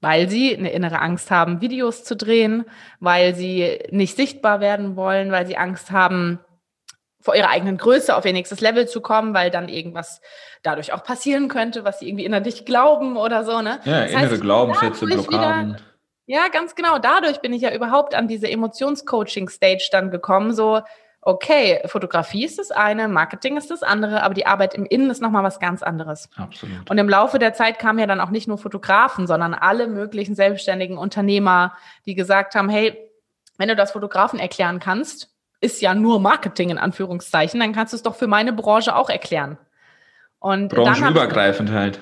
Weil 0.00 0.30
sie 0.30 0.56
eine 0.56 0.70
innere 0.70 1.00
Angst 1.00 1.30
haben, 1.30 1.60
Videos 1.60 2.04
zu 2.04 2.16
drehen, 2.16 2.64
weil 3.00 3.34
sie 3.34 3.80
nicht 3.90 4.16
sichtbar 4.16 4.60
werden 4.60 4.96
wollen, 4.96 5.30
weil 5.30 5.46
sie 5.46 5.56
Angst 5.58 5.90
haben, 5.90 6.40
vor 7.20 7.34
ihrer 7.34 7.50
eigenen 7.50 7.76
Größe 7.76 8.16
auf 8.16 8.24
ihr 8.24 8.32
nächstes 8.32 8.60
Level 8.60 8.88
zu 8.88 9.00
kommen, 9.00 9.34
weil 9.34 9.50
dann 9.50 9.68
irgendwas 9.68 10.20
dadurch 10.62 10.92
auch 10.92 11.04
passieren 11.04 11.48
könnte, 11.48 11.84
was 11.84 11.98
sie 11.98 12.08
irgendwie 12.08 12.24
innerlich 12.24 12.64
glauben 12.64 13.16
oder 13.16 13.44
so. 13.44 13.60
Ne? 13.60 13.80
Ja, 13.84 14.02
das 14.02 14.10
innere 14.10 14.30
heißt, 14.30 14.40
Glaubenssätze, 14.40 15.06
Blockaden. 15.06 15.74
Wieder, 15.74 15.80
ja, 16.26 16.48
ganz 16.48 16.74
genau. 16.74 16.98
Dadurch 16.98 17.40
bin 17.40 17.52
ich 17.52 17.62
ja 17.62 17.74
überhaupt 17.74 18.14
an 18.14 18.28
diese 18.28 18.48
Emotionscoaching-Stage 18.50 19.88
dann 19.92 20.10
gekommen. 20.10 20.54
So, 20.54 20.80
okay, 21.22 21.80
Fotografie 21.86 22.44
ist 22.44 22.58
das 22.58 22.70
eine, 22.70 23.08
Marketing 23.08 23.56
ist 23.56 23.70
das 23.70 23.82
andere, 23.82 24.22
aber 24.22 24.34
die 24.34 24.46
Arbeit 24.46 24.74
im 24.74 24.86
Innen 24.86 25.10
ist 25.10 25.20
nochmal 25.20 25.42
was 25.42 25.60
ganz 25.60 25.82
anderes. 25.82 26.30
Absolut. 26.36 26.90
Und 26.90 26.98
im 26.98 27.08
Laufe 27.08 27.38
der 27.38 27.52
Zeit 27.52 27.78
kamen 27.78 27.98
ja 27.98 28.06
dann 28.06 28.20
auch 28.20 28.30
nicht 28.30 28.48
nur 28.48 28.58
Fotografen, 28.58 29.26
sondern 29.26 29.52
alle 29.52 29.86
möglichen 29.86 30.34
selbstständigen 30.34 30.96
Unternehmer, 30.96 31.74
die 32.06 32.14
gesagt 32.14 32.54
haben, 32.54 32.68
hey, 32.70 32.96
wenn 33.58 33.68
du 33.68 33.76
das 33.76 33.92
Fotografen 33.92 34.38
erklären 34.38 34.80
kannst, 34.80 35.28
ist 35.60 35.82
ja 35.82 35.94
nur 35.94 36.20
Marketing 36.20 36.70
in 36.70 36.78
Anführungszeichen, 36.78 37.60
dann 37.60 37.74
kannst 37.74 37.92
du 37.92 37.96
es 37.96 38.02
doch 38.02 38.14
für 38.14 38.26
meine 38.26 38.54
Branche 38.54 38.96
auch 38.96 39.10
erklären. 39.10 39.58
Und 40.38 40.68
Branchenübergreifend 40.68 41.70
halt. 41.70 42.00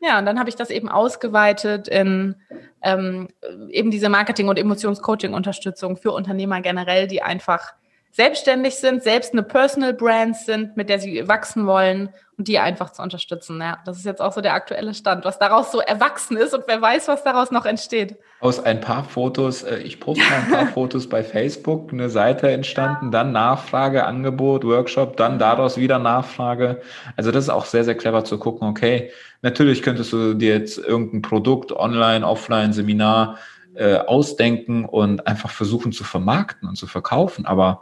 Ja, 0.00 0.18
und 0.18 0.26
dann 0.26 0.38
habe 0.38 0.48
ich 0.48 0.54
das 0.54 0.70
eben 0.70 0.88
ausgeweitet 0.88 1.88
in 1.88 2.36
ähm, 2.82 3.28
eben 3.70 3.90
diese 3.90 4.08
Marketing- 4.08 4.48
und 4.48 4.58
Emotionscoaching-Unterstützung 4.58 5.96
für 5.96 6.12
Unternehmer 6.12 6.60
generell, 6.60 7.08
die 7.08 7.22
einfach 7.22 7.72
selbstständig 8.14 8.76
sind, 8.76 9.02
selbst 9.02 9.32
eine 9.32 9.42
Personal 9.42 9.92
Brand 9.92 10.36
sind, 10.36 10.76
mit 10.76 10.88
der 10.88 11.00
sie 11.00 11.26
wachsen 11.26 11.66
wollen 11.66 12.10
und 12.38 12.46
die 12.46 12.60
einfach 12.60 12.90
zu 12.90 13.02
unterstützen. 13.02 13.60
Ja, 13.60 13.78
das 13.84 13.98
ist 13.98 14.06
jetzt 14.06 14.22
auch 14.22 14.32
so 14.32 14.40
der 14.40 14.54
aktuelle 14.54 14.94
Stand, 14.94 15.24
was 15.24 15.40
daraus 15.40 15.72
so 15.72 15.80
erwachsen 15.80 16.36
ist 16.36 16.54
und 16.54 16.62
wer 16.68 16.80
weiß, 16.80 17.08
was 17.08 17.24
daraus 17.24 17.50
noch 17.50 17.66
entsteht. 17.66 18.16
Aus 18.38 18.62
ein 18.62 18.80
paar 18.80 19.02
Fotos, 19.02 19.64
äh, 19.64 19.78
ich 19.78 19.98
poste 19.98 20.22
ein 20.32 20.48
paar 20.48 20.66
Fotos 20.74 21.08
bei 21.08 21.24
Facebook, 21.24 21.92
eine 21.92 22.08
Seite 22.08 22.52
entstanden, 22.52 23.10
dann 23.10 23.32
Nachfrage, 23.32 24.04
Angebot, 24.04 24.64
Workshop, 24.64 25.16
dann 25.16 25.40
daraus 25.40 25.76
wieder 25.76 25.98
Nachfrage. 25.98 26.82
Also 27.16 27.32
das 27.32 27.44
ist 27.44 27.50
auch 27.50 27.64
sehr, 27.64 27.82
sehr 27.82 27.96
clever 27.96 28.24
zu 28.24 28.38
gucken, 28.38 28.68
okay, 28.68 29.10
natürlich 29.42 29.82
könntest 29.82 30.12
du 30.12 30.34
dir 30.34 30.56
jetzt 30.56 30.78
irgendein 30.78 31.22
Produkt, 31.22 31.72
online, 31.72 32.24
offline, 32.24 32.72
Seminar 32.72 33.38
äh, 33.74 33.96
ausdenken 33.96 34.84
und 34.84 35.26
einfach 35.26 35.50
versuchen 35.50 35.90
zu 35.90 36.04
vermarkten 36.04 36.68
und 36.68 36.76
zu 36.76 36.86
verkaufen, 36.86 37.44
aber 37.44 37.80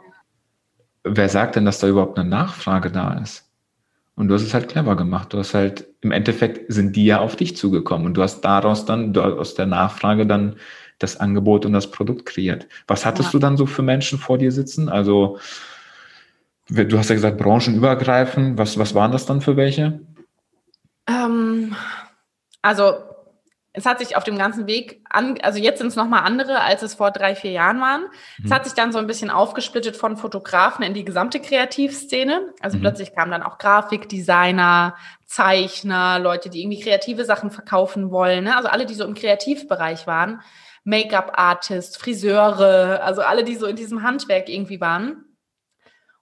wer 1.03 1.29
sagt 1.29 1.55
denn, 1.55 1.65
dass 1.65 1.79
da 1.79 1.87
überhaupt 1.87 2.17
eine 2.17 2.29
Nachfrage 2.29 2.91
da 2.91 3.13
ist? 3.19 3.49
Und 4.15 4.27
du 4.27 4.35
hast 4.35 4.43
es 4.43 4.53
halt 4.53 4.69
clever 4.69 4.95
gemacht. 4.95 5.33
Du 5.33 5.39
hast 5.39 5.53
halt, 5.53 5.87
im 6.01 6.11
Endeffekt 6.11 6.71
sind 6.71 6.95
die 6.95 7.05
ja 7.05 7.19
auf 7.19 7.35
dich 7.35 7.57
zugekommen 7.57 8.05
und 8.05 8.13
du 8.13 8.21
hast 8.21 8.41
daraus 8.41 8.85
dann, 8.85 9.15
aus 9.17 9.55
der 9.55 9.65
Nachfrage 9.65 10.27
dann 10.27 10.57
das 10.99 11.19
Angebot 11.19 11.65
und 11.65 11.73
das 11.73 11.89
Produkt 11.89 12.25
kreiert. 12.25 12.67
Was 12.87 13.05
hattest 13.05 13.29
ja. 13.29 13.31
du 13.31 13.39
dann 13.39 13.57
so 13.57 13.65
für 13.65 13.81
Menschen 13.81 14.19
vor 14.19 14.37
dir 14.37 14.51
sitzen? 14.51 14.87
Also, 14.87 15.39
du 16.69 16.97
hast 16.97 17.09
ja 17.09 17.15
gesagt, 17.15 17.39
branchenübergreifend. 17.39 18.57
Was, 18.57 18.77
was 18.77 18.93
waren 18.93 19.11
das 19.11 19.25
dann 19.25 19.41
für 19.41 19.57
welche? 19.57 19.99
Ähm, 21.07 21.75
also, 22.61 22.93
es 23.75 23.87
hat 23.87 23.97
sich 23.97 24.15
auf 24.15 24.23
dem 24.23 24.37
ganzen 24.37 24.67
Weg 24.67 25.01
an, 25.09 25.39
also 25.41 25.57
jetzt 25.57 25.79
sind 25.79 25.87
es 25.87 25.95
nochmal 25.95 26.23
andere, 26.23 26.61
als 26.61 26.83
es 26.83 26.93
vor 26.93 27.09
drei, 27.09 27.35
vier 27.35 27.51
Jahren 27.51 27.81
waren. 27.81 28.03
Mhm. 28.37 28.45
Es 28.45 28.51
hat 28.51 28.65
sich 28.65 28.73
dann 28.73 28.91
so 28.91 28.99
ein 28.99 29.07
bisschen 29.07 29.31
aufgesplittet 29.31 29.97
von 29.97 30.15
Fotografen 30.15 30.85
in 30.85 30.93
die 30.93 31.03
gesamte 31.03 31.39
Kreativszene. 31.39 32.53
Also 32.61 32.77
mhm. 32.77 32.81
plötzlich 32.81 33.15
kamen 33.15 33.31
dann 33.31 33.41
auch 33.41 33.57
Grafikdesigner, 33.57 34.95
Zeichner, 35.25 36.19
Leute, 36.19 36.51
die 36.51 36.61
irgendwie 36.61 36.81
kreative 36.81 37.25
Sachen 37.25 37.49
verkaufen 37.49 38.11
wollen. 38.11 38.43
Ne? 38.43 38.55
Also 38.55 38.69
alle, 38.69 38.85
die 38.85 38.93
so 38.93 39.05
im 39.05 39.15
Kreativbereich 39.15 40.05
waren. 40.05 40.41
Make-up-Artists, 40.83 41.97
Friseure, 41.97 43.01
also 43.03 43.21
alle, 43.21 43.43
die 43.43 43.55
so 43.55 43.65
in 43.65 43.75
diesem 43.75 44.03
Handwerk 44.03 44.49
irgendwie 44.49 44.81
waren. 44.81 45.25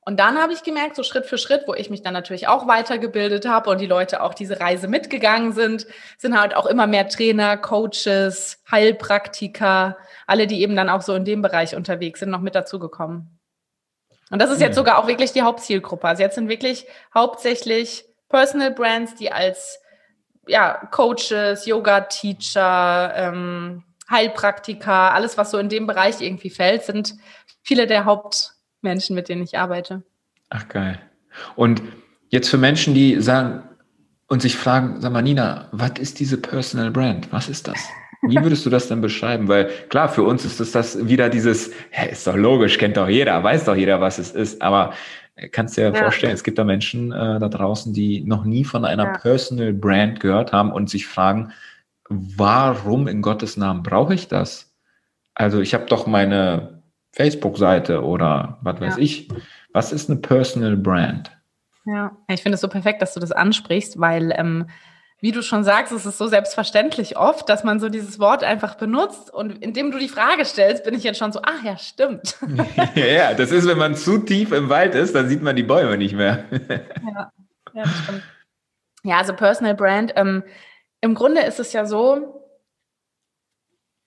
Und 0.03 0.19
dann 0.19 0.41
habe 0.41 0.51
ich 0.51 0.63
gemerkt, 0.63 0.95
so 0.95 1.03
Schritt 1.03 1.27
für 1.27 1.37
Schritt, 1.37 1.65
wo 1.67 1.75
ich 1.75 1.91
mich 1.91 2.01
dann 2.01 2.13
natürlich 2.13 2.47
auch 2.47 2.67
weitergebildet 2.67 3.47
habe 3.47 3.69
und 3.69 3.79
die 3.79 3.87
Leute 3.87 4.23
auch 4.23 4.33
diese 4.33 4.59
Reise 4.59 4.87
mitgegangen 4.87 5.53
sind, 5.53 5.85
sind 6.17 6.39
halt 6.39 6.55
auch 6.55 6.65
immer 6.65 6.87
mehr 6.87 7.07
Trainer, 7.07 7.55
Coaches, 7.55 8.63
Heilpraktiker, 8.69 9.97
alle, 10.25 10.47
die 10.47 10.61
eben 10.61 10.75
dann 10.75 10.89
auch 10.89 11.03
so 11.03 11.13
in 11.13 11.23
dem 11.23 11.43
Bereich 11.43 11.75
unterwegs 11.75 12.19
sind, 12.19 12.31
noch 12.31 12.41
mit 12.41 12.55
dazugekommen. 12.55 13.39
Und 14.31 14.41
das 14.41 14.49
ist 14.49 14.61
jetzt 14.61 14.75
sogar 14.75 14.97
auch 14.97 15.07
wirklich 15.07 15.33
die 15.33 15.43
Hauptzielgruppe. 15.43 16.07
Also 16.07 16.23
jetzt 16.23 16.35
sind 16.35 16.49
wirklich 16.49 16.87
hauptsächlich 17.13 18.05
Personal 18.29 18.71
Brands, 18.71 19.13
die 19.15 19.31
als 19.31 19.79
ja, 20.47 20.87
Coaches, 20.89 21.67
Yoga-Teacher, 21.67 23.13
ähm, 23.15 23.83
Heilpraktiker, 24.09 25.13
alles, 25.13 25.37
was 25.37 25.51
so 25.51 25.59
in 25.59 25.69
dem 25.69 25.85
Bereich 25.85 26.21
irgendwie 26.21 26.49
fällt, 26.49 26.83
sind 26.83 27.13
viele 27.61 27.85
der 27.85 28.05
Haupt 28.05 28.55
Menschen, 28.81 29.15
mit 29.15 29.29
denen 29.29 29.43
ich 29.43 29.57
arbeite. 29.57 30.03
Ach 30.49 30.67
geil. 30.67 30.99
Und 31.55 31.81
jetzt 32.29 32.49
für 32.49 32.57
Menschen, 32.57 32.93
die 32.93 33.21
sagen 33.21 33.63
und 34.27 34.41
sich 34.41 34.55
fragen, 34.55 35.01
sag 35.01 35.11
mal, 35.11 35.21
Nina, 35.21 35.67
was 35.71 35.91
ist 35.99 36.19
diese 36.19 36.37
Personal 36.37 36.91
Brand? 36.91 37.31
Was 37.31 37.49
ist 37.49 37.67
das? 37.67 37.79
Wie 38.21 38.41
würdest 38.41 38.65
du 38.65 38.69
das 38.69 38.87
denn 38.87 39.01
beschreiben? 39.01 39.47
Weil 39.47 39.65
klar, 39.89 40.07
für 40.07 40.23
uns 40.23 40.45
ist 40.45 40.59
das, 40.59 40.71
das 40.71 41.07
wieder 41.07 41.29
dieses, 41.29 41.71
hä, 41.89 42.11
ist 42.11 42.27
doch 42.27 42.35
logisch, 42.35 42.77
kennt 42.77 42.97
doch 42.97 43.09
jeder, 43.09 43.43
weiß 43.43 43.65
doch 43.65 43.75
jeder, 43.75 43.99
was 43.99 44.19
es 44.19 44.31
ist. 44.31 44.61
Aber 44.61 44.93
kannst 45.51 45.75
dir 45.75 45.85
ja. 45.85 45.93
vorstellen, 45.93 46.33
es 46.33 46.43
gibt 46.43 46.59
da 46.59 46.63
Menschen 46.63 47.11
äh, 47.11 47.39
da 47.39 47.49
draußen, 47.49 47.93
die 47.93 48.21
noch 48.21 48.45
nie 48.45 48.63
von 48.63 48.85
einer 48.85 49.05
ja. 49.05 49.17
Personal 49.17 49.73
Brand 49.73 50.19
gehört 50.19 50.51
haben 50.51 50.71
und 50.71 50.89
sich 50.89 51.07
fragen, 51.07 51.51
warum 52.09 53.07
in 53.07 53.21
Gottes 53.21 53.57
Namen 53.57 53.83
brauche 53.83 54.13
ich 54.13 54.27
das? 54.27 54.71
Also 55.33 55.59
ich 55.59 55.73
habe 55.73 55.85
doch 55.85 56.05
meine 56.07 56.80
Facebook-Seite 57.13 58.03
oder 58.03 58.57
was 58.61 58.79
weiß 58.79 58.97
ja. 58.97 59.03
ich. 59.03 59.29
Was 59.73 59.93
ist 59.93 60.09
eine 60.09 60.19
Personal 60.19 60.77
Brand? 60.77 61.31
Ja, 61.85 62.15
ich 62.27 62.41
finde 62.41 62.55
es 62.55 62.61
so 62.61 62.67
perfekt, 62.67 63.01
dass 63.01 63.13
du 63.13 63.19
das 63.19 63.31
ansprichst, 63.31 63.99
weil, 63.99 64.33
ähm, 64.37 64.67
wie 65.19 65.31
du 65.31 65.41
schon 65.41 65.63
sagst, 65.63 65.91
es 65.91 66.05
ist 66.05 66.17
so 66.17 66.27
selbstverständlich 66.27 67.17
oft, 67.17 67.47
dass 67.47 67.63
man 67.63 67.79
so 67.79 67.89
dieses 67.89 68.19
Wort 68.19 68.43
einfach 68.43 68.75
benutzt 68.75 69.31
und 69.33 69.63
indem 69.63 69.91
du 69.91 69.99
die 69.99 70.07
Frage 70.07 70.45
stellst, 70.45 70.83
bin 70.83 70.93
ich 70.93 71.03
jetzt 71.03 71.19
schon 71.19 71.31
so, 71.31 71.41
ach 71.43 71.63
ja, 71.63 71.77
stimmt. 71.77 72.37
ja, 72.95 73.33
das 73.33 73.51
ist, 73.51 73.67
wenn 73.67 73.77
man 73.77 73.95
zu 73.95 74.19
tief 74.19 74.51
im 74.51 74.69
Wald 74.69 74.95
ist, 74.95 75.15
dann 75.15 75.27
sieht 75.27 75.41
man 75.41 75.55
die 75.55 75.63
Bäume 75.63 75.97
nicht 75.97 76.15
mehr. 76.15 76.45
ja, 76.51 77.31
ja, 77.73 77.85
stimmt. 77.85 78.23
Ja, 79.03 79.17
also 79.17 79.33
Personal 79.33 79.75
Brand, 79.75 80.13
ähm, 80.15 80.43
im 81.01 81.15
Grunde 81.15 81.41
ist 81.41 81.59
es 81.59 81.73
ja 81.73 81.85
so, 81.85 82.41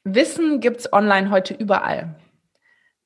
Wissen 0.04 0.60
gibt 0.60 0.80
es 0.80 0.92
online 0.92 1.30
heute 1.30 1.54
überall. 1.54 2.16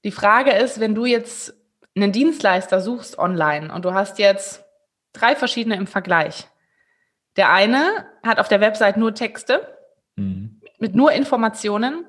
Die 0.05 0.13
Frage 0.13 0.53
ist, 0.53 0.81
wenn 0.81 0.95
du 0.95 1.05
jetzt 1.05 1.55
einen 1.97 2.13
Dienstleister 2.13 2.81
suchst 2.81 3.19
online 3.19 3.73
und 3.73 3.85
du 3.85 3.95
hast 3.95 4.19
jetzt 4.19 4.65
drei 5.13 5.35
verschiedene 5.35 5.77
im 5.77 5.87
Vergleich. 5.87 6.49
Der 7.37 7.53
eine 7.53 8.07
hat 8.23 8.39
auf 8.39 8.49
der 8.49 8.61
Website 8.61 8.97
nur 8.97 9.15
Texte 9.15 9.67
mhm. 10.17 10.61
mit 10.79 10.95
nur 10.95 11.13
Informationen. 11.13 12.05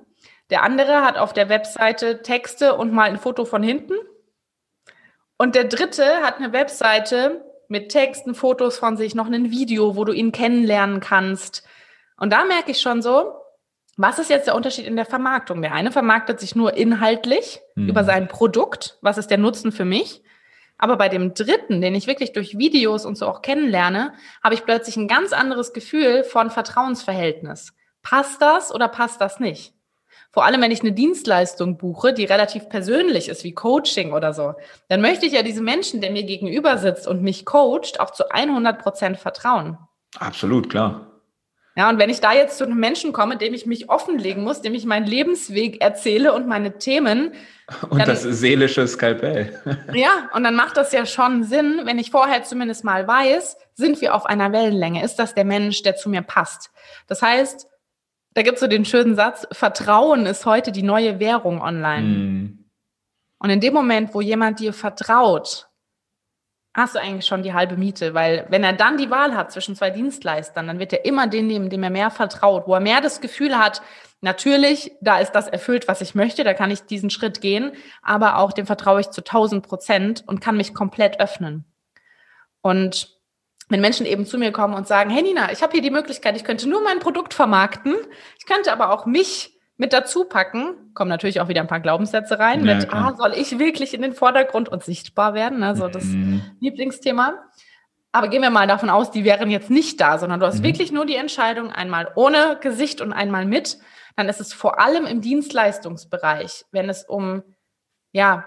Der 0.49 0.63
andere 0.63 1.02
hat 1.02 1.17
auf 1.17 1.34
der 1.34 1.49
Webseite 1.49 2.21
Texte 2.21 2.75
und 2.75 2.93
mal 2.93 3.10
ein 3.10 3.19
Foto 3.19 3.45
von 3.45 3.63
hinten. 3.63 3.94
Und 5.37 5.56
der 5.56 5.65
dritte 5.65 6.17
hat 6.21 6.37
eine 6.37 6.52
Webseite 6.52 7.46
mit 7.67 7.90
Texten, 7.90 8.35
Fotos 8.35 8.77
von 8.77 8.98
sich, 8.98 9.15
noch 9.15 9.27
ein 9.27 9.52
Video, 9.52 9.96
wo 9.96 10.04
du 10.04 10.12
ihn 10.12 10.31
kennenlernen 10.31 11.00
kannst. 11.00 11.63
Und 12.17 12.33
da 12.33 12.44
merke 12.46 12.71
ich 12.71 12.81
schon 12.81 13.02
so, 13.02 13.38
was 14.00 14.17
ist 14.17 14.29
jetzt 14.29 14.47
der 14.47 14.56
Unterschied 14.56 14.87
in 14.87 14.95
der 14.95 15.06
Vermarktung? 15.06 15.62
Der 15.62 15.73
eine 15.73 15.91
vermarktet 15.91 16.39
sich 16.39 16.56
nur 16.56 16.77
inhaltlich 16.77 17.60
mhm. 17.75 17.89
über 17.89 18.06
sein 18.06 18.29
Produkt. 18.29 18.97
Was 19.02 19.17
ist 19.17 19.29
der 19.29 19.37
Nutzen 19.37 19.73
für 19.73 19.83
mich? 19.83 20.23
Aber 20.77 20.95
bei 20.95 21.10
dem 21.10 21.33
dritten, 21.33 21.81
den 21.81 21.93
ich 21.95 22.08
wirklich 22.08 22.31
durch 22.31 22.58
Videos 22.58 23.06
und 23.06 23.17
so 23.17 23.27
auch 23.27 23.41
kennenlerne, 23.41 24.13
habe 24.41 24.56
ich 24.56 24.63
plötzlich 24.63 24.95
ein 24.95 25.10
ganz 25.10 25.33
anderes 25.33 25.73
Gefühl 25.73 26.23
von 26.23 26.50
Vertrauensverhältnis. 26.50 27.73
Passt 28.02 28.41
das 28.41 28.73
oder 28.73 28.87
passt 28.87 29.19
das 29.19 29.41
nicht? 29.41 29.73
Vor 30.31 30.45
allem, 30.45 30.62
wenn 30.62 30.71
ich 30.71 30.79
eine 30.79 30.93
Dienstleistung 30.93 31.77
buche, 31.77 32.13
die 32.13 32.23
relativ 32.23 32.69
persönlich 32.69 33.27
ist, 33.27 33.43
wie 33.43 33.54
Coaching 33.54 34.13
oder 34.13 34.33
so, 34.33 34.54
dann 34.87 35.02
möchte 35.02 35.25
ich 35.25 35.33
ja 35.33 35.43
diesem 35.43 35.65
Menschen, 35.65 36.00
der 36.00 36.12
mir 36.12 36.23
gegenüber 36.23 36.77
sitzt 36.77 37.06
und 37.06 37.21
mich 37.21 37.45
coacht, 37.45 38.00
auch 38.00 38.12
zu 38.12 38.29
100 38.29 38.81
Prozent 38.81 39.17
vertrauen. 39.17 39.77
Absolut, 40.17 40.69
klar. 40.69 41.09
Ja, 41.80 41.90
und 41.90 41.98
wenn 41.98 42.10
ich 42.10 42.19
da 42.19 42.34
jetzt 42.34 42.58
zu 42.58 42.65
einem 42.65 42.77
Menschen 42.77 43.13
komme, 43.13 43.38
dem 43.38 43.54
ich 43.54 43.65
mich 43.65 43.90
offenlegen 43.90 44.44
muss, 44.44 44.62
dem 44.62 44.73
ich 44.73 44.86
meinen 44.86 45.06
Lebensweg 45.06 45.82
erzähle 45.82 46.34
und 46.34 46.46
meine 46.46 46.77
Themen. 46.77 47.32
Und 47.90 48.00
dann, 48.00 48.06
das 48.06 48.23
seelische 48.23 48.86
Skalpell. 48.86 49.58
ja, 49.94 50.30
und 50.34 50.44
dann 50.44 50.56
macht 50.56 50.75
das 50.75 50.92
ja 50.92 51.06
schon 51.06 51.46
Sinn, 51.46 51.84
wenn 51.86 51.98
ich 51.98 52.12
vorher 52.12 52.44
zumindest 52.44 52.84
mal 52.84 53.08
weiß, 53.08 53.56
sind 53.75 54.02
wir 54.02 54.13
auf 54.13 54.25
einer 54.25 54.52
Wellenlänge? 54.52 55.06
Ist 55.06 55.19
das 55.19 55.36
der 55.36 55.46
Mensch, 55.46 55.82
der 55.82 55.96
zu 55.96 56.10
mir 56.10 56.21
passt? 56.21 56.69
Das 57.08 57.21
heißt, 57.21 57.65
da 58.34 58.42
gibt 58.42 58.56
es 58.56 58.60
so 58.60 58.67
den 58.67 58.84
schönen 58.84 59.15
Satz, 59.15 59.48
Vertrauen 59.54 60.25
ist 60.25 60.46
heute 60.46 60.73
die 60.73 60.84
neue 60.84 61.21
Währung 61.21 61.62
online. 61.62 62.08
Mm. 62.08 62.65
Und 63.38 63.50
in 63.52 63.62
dem 63.62 63.73
Moment, 63.73 64.13
wo 64.13 64.19
jemand 64.19 64.60
dir 64.60 64.73
vertraut, 64.73 65.69
hast 66.74 66.96
du 66.96 67.00
eigentlich 67.00 67.26
schon 67.26 67.44
die 67.44 67.54
halbe 67.54 67.78
Miete, 67.78 68.13
weil 68.13 68.46
wenn 68.50 68.63
er 68.63 68.74
dann 68.74 68.98
die 68.98 69.10
Wahl 69.10 69.36
hat 69.36 69.52
zwischen 69.52 69.76
zwei 69.76 69.90
Dienstleistern, 69.90 70.67
dann 70.67 70.80
wird 70.80 70.94
er 70.94 71.06
immer 71.06 71.28
den 71.28 71.48
nehmen, 71.48 71.70
dem 71.70 71.84
er 71.84 71.90
mehr 71.90 72.12
vertraut, 72.12 72.67
wo 72.67 72.74
er 72.74 72.80
mehr 72.80 73.02
das 73.02 73.22
Gefühl 73.22 73.58
hat, 73.58 73.82
natürlich, 74.22 74.92
da 75.02 75.20
ist 75.20 75.32
das 75.32 75.48
erfüllt, 75.48 75.88
was 75.88 76.02
ich 76.02 76.15
möchte, 76.15 76.44
da 76.44 76.54
kann 76.54 76.72
ich 76.72 76.82
diesen 76.82 77.10
Schritt 77.10 77.42
gehen, 77.42 77.72
aber 78.02 78.38
auch 78.38 78.54
dem 78.54 78.65
vertraue 78.65 79.02
ich 79.02 79.10
zu 79.10 79.22
1000 79.22 79.65
Prozent 79.65 80.24
und 80.28 80.42
kann 80.42 80.58
mich 80.58 80.74
komplett 80.74 81.20
öffnen. 81.20 81.65
Und 82.62 83.17
wenn 83.70 83.82
Menschen 83.82 84.06
eben 84.06 84.26
zu 84.26 84.38
mir 84.38 84.52
kommen 84.52 84.74
und 84.74 84.88
sagen, 84.88 85.10
hey 85.10 85.22
Nina, 85.22 85.52
ich 85.52 85.62
habe 85.62 85.72
hier 85.72 85.82
die 85.82 85.92
Möglichkeit, 85.92 86.36
ich 86.36 86.44
könnte 86.44 86.67
nur 86.67 86.84
mein 86.84 87.00
Produkt 87.00 87.34
vermarkten, 87.34 87.96
ich 88.38 88.46
könnte 88.46 88.72
aber 88.72 88.92
auch 88.92 89.06
mich 89.06 89.59
mit 89.80 89.94
dazu 89.94 90.25
packen, 90.25 90.94
kommen 90.94 91.10
natürlich 91.10 91.40
auch 91.40 91.48
wieder 91.48 91.62
ein 91.62 91.67
paar 91.67 91.80
Glaubenssätze 91.80 92.38
rein 92.38 92.65
ja, 92.65 92.75
mit, 92.75 92.90
klar. 92.90 93.13
ah, 93.13 93.15
soll 93.15 93.34
ich 93.34 93.60
wirklich 93.60 93.94
in 93.94 94.02
den 94.02 94.13
Vordergrund 94.13 94.67
und 94.67 94.84
sichtbar 94.84 95.34
werden? 95.34 95.63
Also 95.63 95.88
das 95.88 96.04
mhm. 96.04 96.42
Lieblingsthema. 96.60 97.46
Aber 98.12 98.27
gehen 98.27 98.42
wir 98.42 98.50
mal 98.50 98.67
davon 98.67 98.90
aus, 98.90 99.10
die 99.10 99.23
wären 99.23 99.50
jetzt 99.50 99.69
nicht 99.69 100.02
da, 100.02 100.17
sondern 100.17 100.42
du 100.42 100.46
hast 100.46 100.60
mhm. 100.60 100.63
wirklich 100.63 100.92
nur 100.92 101.06
die 101.06 101.15
Entscheidung, 101.15 101.71
einmal 101.71 102.12
ohne 102.15 102.58
Gesicht 102.60 103.00
und 103.00 103.13
einmal 103.13 103.46
mit. 103.46 103.77
Dann 104.17 104.27
ist 104.27 104.42
es 104.42 104.52
vor 104.52 104.82
allem 104.82 105.06
im 105.06 105.21
Dienstleistungsbereich, 105.21 106.65
wenn 106.71 106.90
es 106.90 107.06
um, 107.06 107.44
ja, 108.12 108.44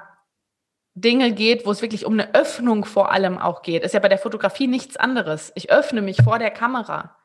Dinge 0.95 1.33
geht, 1.33 1.65
wo 1.65 1.71
es 1.71 1.81
wirklich 1.81 2.05
um 2.05 2.13
eine 2.13 2.35
Öffnung 2.35 2.85
vor 2.85 3.11
allem 3.11 3.39
auch 3.39 3.63
geht. 3.63 3.85
Ist 3.85 3.95
ja 3.95 4.01
bei 4.01 4.09
der 4.09 4.19
Fotografie 4.19 4.67
nichts 4.67 4.99
anderes. 4.99 5.51
Ich 5.55 5.71
öffne 5.71 6.03
mich 6.03 6.19
vor 6.23 6.39
der 6.39 6.51
Kamera. 6.51 7.17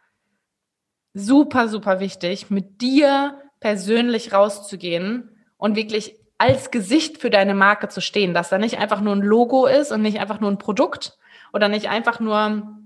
Super, 1.14 1.68
super 1.68 2.00
wichtig, 2.00 2.50
mit 2.50 2.80
dir 2.80 3.42
persönlich 3.60 4.34
rauszugehen 4.34 5.30
und 5.58 5.76
wirklich 5.76 6.16
als 6.38 6.72
Gesicht 6.72 7.20
für 7.20 7.30
deine 7.30 7.56
Marke 7.56 7.88
zu 7.88 8.02
stehen, 8.02 8.34
dass 8.34 8.50
da 8.50 8.58
nicht 8.58 8.78
einfach 8.78 9.02
nur 9.02 9.16
ein 9.16 9.22
Logo 9.22 9.66
ist 9.66 9.92
und 9.92 10.02
nicht 10.02 10.20
einfach 10.20 10.40
nur 10.40 10.52
ein 10.52 10.60
Produkt 10.60 11.18
oder 11.52 11.68
nicht 11.68 11.90
einfach 11.90 12.20
nur 12.20 12.78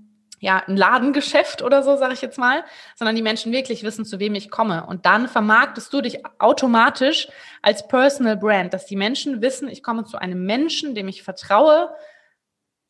ja, 0.42 0.60
ein 0.66 0.76
Ladengeschäft 0.76 1.62
oder 1.62 1.84
so, 1.84 1.96
sage 1.96 2.14
ich 2.14 2.20
jetzt 2.20 2.36
mal, 2.36 2.64
sondern 2.96 3.14
die 3.14 3.22
Menschen 3.22 3.52
wirklich 3.52 3.84
wissen, 3.84 4.04
zu 4.04 4.18
wem 4.18 4.34
ich 4.34 4.50
komme. 4.50 4.84
Und 4.86 5.06
dann 5.06 5.28
vermarktest 5.28 5.92
du 5.92 6.00
dich 6.00 6.24
automatisch 6.40 7.28
als 7.62 7.86
Personal 7.86 8.36
Brand, 8.36 8.74
dass 8.74 8.84
die 8.86 8.96
Menschen 8.96 9.40
wissen, 9.40 9.68
ich 9.68 9.84
komme 9.84 10.04
zu 10.04 10.18
einem 10.18 10.44
Menschen, 10.44 10.96
dem 10.96 11.06
ich 11.06 11.22
vertraue. 11.22 11.94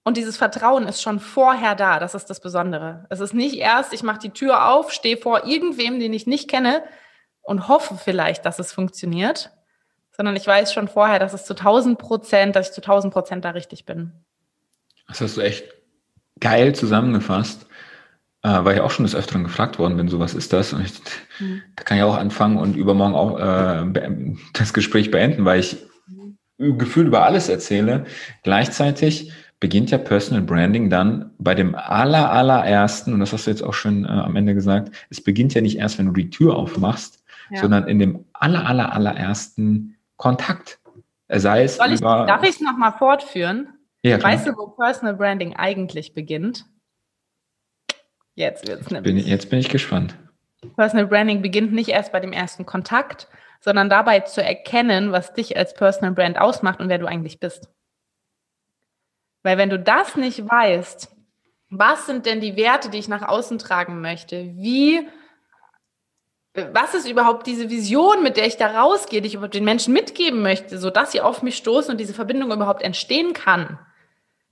Und 0.03 0.17
dieses 0.17 0.39
Vertrauen 0.39 0.89
ist 0.89 1.03
schon 1.03 1.21
vorher 1.21 1.75
da. 1.75 1.99
Das 1.99 2.15
ist 2.15 2.31
das 2.31 2.41
Besondere. 2.41 3.05
Es 3.11 3.21
ist 3.21 3.35
nicht 3.35 3.57
erst, 3.57 3.93
ich 3.93 4.03
mache 4.03 4.21
die 4.21 4.31
Tür 4.31 4.71
auf, 4.71 4.91
stehe 4.91 5.19
vor 5.19 5.45
irgendwem, 5.45 6.01
den 6.01 6.15
ich 6.15 6.27
nicht 6.27 6.49
kenne, 6.49 6.83
und 7.43 7.69
hoffe 7.69 7.97
vielleicht, 7.97 8.47
dass 8.47 8.59
es 8.59 8.73
funktioniert, 8.73 9.51
sondern 10.17 10.37
ich 10.37 10.47
weiß 10.47 10.73
schon 10.73 10.89
vorher, 10.89 11.19
dass 11.19 11.35
es 11.35 11.45
zu 11.45 11.55
1000 11.55 11.99
Prozent, 11.99 12.57
dass 12.57 12.69
ich 12.69 12.75
zu 12.75 12.81
1000 12.81 13.13
Prozent 13.13 13.45
da 13.45 13.51
richtig 13.51 13.85
bin. 13.85 14.13
Das 15.09 15.21
hast 15.21 15.37
du 15.37 15.41
echt 15.41 15.65
geil 16.41 16.75
zusammengefasst, 16.75 17.67
äh, 18.43 18.65
weil 18.65 18.77
ich 18.77 18.81
auch 18.81 18.91
schon 18.91 19.05
des 19.05 19.15
Öfteren 19.15 19.45
gefragt 19.45 19.79
worden 19.79 19.97
bin, 19.97 20.09
so 20.09 20.19
was 20.19 20.35
ist 20.35 20.53
das? 20.53 20.73
Und 20.73 20.85
ich, 20.85 20.93
mhm. 21.41 21.63
da 21.77 21.85
kann 21.85 21.97
ich 21.97 22.03
auch 22.03 22.17
anfangen 22.17 22.59
und 22.59 22.77
übermorgen 22.77 23.15
auch 23.15 23.39
äh, 23.39 24.37
das 24.53 24.73
Gespräch 24.73 25.11
beenden, 25.11 25.45
weil 25.45 25.61
ich 25.61 25.79
mhm. 26.07 26.79
gefühlt 26.79 27.07
über 27.07 27.25
alles 27.25 27.49
erzähle. 27.49 28.05
Gleichzeitig 28.43 29.33
beginnt 29.61 29.93
ja 29.93 29.99
Personal 29.99 30.43
Branding 30.43 30.91
dann 30.91 31.31
bei 31.39 31.55
dem 31.55 31.77
aller, 31.77 32.33
allerersten, 32.33 33.15
und 33.15 33.21
das 33.21 33.33
hast 33.33 33.47
du 33.47 33.51
jetzt 33.51 33.63
auch 33.63 33.75
schon 33.75 34.05
äh, 34.05 34.09
am 34.09 34.35
Ende 34.35 34.55
gesagt, 34.55 34.91
es 35.09 35.23
beginnt 35.23 35.55
ja 35.55 35.61
nicht 35.61 35.79
erst, 35.79 35.99
wenn 35.99 36.07
du 36.07 36.13
die 36.13 36.31
Tür 36.31 36.57
aufmachst, 36.57 37.22
ja. 37.51 37.61
sondern 37.61 37.89
in 37.89 37.99
dem 37.99 38.25
aller, 38.33 38.67
aller, 38.67 38.93
allerersten 38.93 39.97
Kontakt. 40.17 40.79
Sei 41.29 41.65
es 41.65 41.79
ich, 41.79 42.01
über, 42.01 42.27
darf 42.27 42.43
ich 42.43 42.51
es 42.51 42.61
nochmal 42.61 42.93
fortführen? 42.93 43.69
Ja, 44.03 44.23
weißt 44.23 44.47
du, 44.47 44.57
wo 44.57 44.69
Personal 44.69 45.15
Branding 45.15 45.57
eigentlich 45.57 46.15
beginnt? 46.15 46.67
Jetzt 48.35 48.67
wird 48.67 48.81
es 48.83 48.91
nämlich. 48.91 49.27
Jetzt 49.27 49.49
bin 49.51 49.59
ich 49.59 49.69
gespannt. 49.69 50.17
Personal 50.77 51.07
Branding 51.07 51.43
beginnt 51.43 51.73
nicht 51.73 51.89
erst 51.89 52.13
bei 52.13 52.21
dem 52.21 52.33
ersten 52.33 52.67
Kontakt, 52.67 53.29
sondern 53.61 53.89
dabei 53.89 54.21
zu 54.21 54.43
erkennen, 54.43 55.13
was 55.13 55.33
dich 55.33 55.57
als 55.57 55.75
Personal 55.75 56.13
Brand 56.13 56.39
ausmacht 56.39 56.81
und 56.81 56.89
wer 56.89 56.99
du 56.99 57.07
eigentlich 57.07 57.41
bist. 57.41 57.69
Weil 59.43 59.59
wenn 59.59 59.71
du 59.71 59.79
das 59.79 60.17
nicht 60.17 60.49
weißt, 60.49 61.11
was 61.71 62.07
sind 62.07 62.27
denn 62.27 62.41
die 62.41 62.57
Werte, 62.57 62.91
die 62.91 62.99
ich 62.99 63.09
nach 63.09 63.27
außen 63.27 63.59
tragen 63.59 64.01
möchte? 64.01 64.53
Wie 64.57 65.09
was 66.55 66.95
ist 66.95 67.09
überhaupt 67.09 67.47
diese 67.47 67.71
Vision, 67.71 68.23
mit 68.23 68.37
der 68.37 68.47
ich 68.47 68.57
da 68.57 68.83
rausgehe, 68.83 69.23
die 69.23 69.29
ich 69.29 69.35
überhaupt 69.35 69.55
den 69.55 69.65
Menschen 69.65 69.95
mitgeben 69.95 70.43
möchte, 70.43 70.79
sodass 70.79 71.13
sie 71.13 71.21
auf 71.21 71.43
mich 71.43 71.57
stoßen 71.57 71.91
und 71.91 71.99
diese 71.99 72.15
Verbindung 72.15 72.53
überhaupt 72.53 72.83
entstehen 72.83 73.33
kann, 73.33 73.79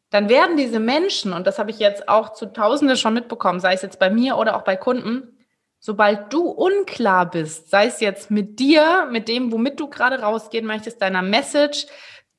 dann 0.09 0.29
werden 0.29 0.57
diese 0.57 0.81
Menschen, 0.81 1.33
und 1.33 1.47
das 1.47 1.59
habe 1.59 1.71
ich 1.71 1.79
jetzt 1.79 2.09
auch 2.09 2.33
zu 2.33 2.47
Tausende 2.47 2.97
schon 2.97 3.15
mitbekommen, 3.15 3.61
sei 3.61 3.75
es 3.75 3.83
jetzt 3.83 3.99
bei 3.99 4.11
mir 4.11 4.39
oder 4.39 4.57
auch 4.57 4.63
bei 4.63 4.77
Kunden, 4.77 5.39
sobald 5.79 6.33
du 6.33 6.49
unklar 6.49 7.31
bist, 7.31 7.71
sei 7.71 7.87
es 7.87 8.01
jetzt 8.01 8.31
mit 8.31 8.59
dir, 8.59 9.07
mit 9.11 9.29
dem, 9.29 9.53
womit 9.53 9.79
du 9.79 9.89
gerade 9.89 10.21
rausgehen 10.21 10.67
möchtest, 10.67 11.01
deiner 11.01 11.23
Message, 11.23 11.87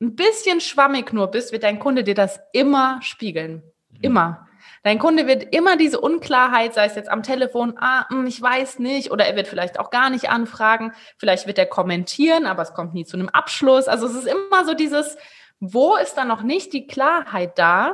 ein 0.01 0.16
bisschen 0.16 0.59
schwammig 0.59 1.14
nur 1.14 1.28
bist, 1.28 1.51
wird 1.51 1.64
dein 1.64 1.80
Kunde 1.80 2.03
dir 2.03 2.16
das 2.16 2.39
immer 2.51 2.99
spiegeln. 3.01 3.62
Immer. 4.01 4.47
Dein 4.84 4.98
Kunde 4.98 5.28
wird 5.28 5.54
immer 5.56 5.78
diese 5.78 6.00
Unklarheit, 6.00 6.74
sei 6.74 6.86
es 6.86 6.96
jetzt 6.96 7.10
am 7.10 7.22
Telefon, 7.22 7.76
ah, 7.80 8.10
hm, 8.10 8.26
ich 8.26 8.42
weiß 8.42 8.80
nicht, 8.80 9.12
oder 9.12 9.26
er 9.26 9.36
wird 9.36 9.48
vielleicht 9.48 9.80
auch 9.80 9.92
gar 9.92 10.10
nicht 10.10 10.30
anfragen, 10.30 10.94
vielleicht 11.18 11.46
wird 11.46 11.60
er 11.60 11.68
kommentieren, 11.68 12.48
aber 12.48 12.64
es 12.64 12.74
kommt 12.74 12.96
nie 12.96 13.06
zu 13.06 13.16
einem 13.16 13.30
Abschluss. 13.30 13.88
Also 13.88 14.08
es 14.08 14.16
ist 14.16 14.28
immer 14.28 14.66
so 14.66 14.74
dieses, 14.74 15.18
wo 15.60 15.96
ist 15.98 16.16
da 16.16 16.26
noch 16.26 16.42
nicht 16.42 16.74
die 16.74 16.88
Klarheit 16.88 17.60
da, 17.60 17.94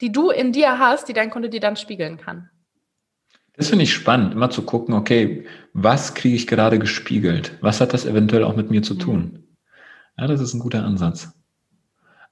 die 0.00 0.12
du 0.12 0.30
in 0.30 0.52
dir 0.52 0.78
hast, 0.78 1.08
die 1.08 1.12
dein 1.12 1.30
Kunde 1.30 1.48
dir 1.48 1.60
dann 1.60 1.76
spiegeln 1.76 2.18
kann? 2.18 2.50
Das 3.54 3.70
finde 3.70 3.82
ich 3.82 3.92
spannend, 3.92 4.34
immer 4.34 4.50
zu 4.50 4.62
gucken, 4.62 4.94
okay, 4.94 5.44
was 5.72 6.14
kriege 6.14 6.36
ich 6.36 6.46
gerade 6.46 6.78
gespiegelt? 6.78 7.58
Was 7.60 7.80
hat 7.80 7.92
das 7.92 8.06
eventuell 8.06 8.44
auch 8.44 8.54
mit 8.54 8.70
mir 8.70 8.82
zu 8.82 8.94
tun? 8.94 9.48
Ja, 10.16 10.28
das 10.28 10.40
ist 10.40 10.54
ein 10.54 10.60
guter 10.60 10.84
Ansatz. 10.84 11.32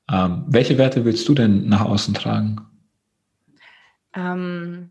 Ähm, 0.09 0.45
welche 0.47 0.79
Werte 0.79 1.05
willst 1.05 1.29
du 1.29 1.35
denn 1.35 1.69
nach 1.69 1.85
außen 1.85 2.15
tragen? 2.15 2.61
Ähm, 4.17 4.91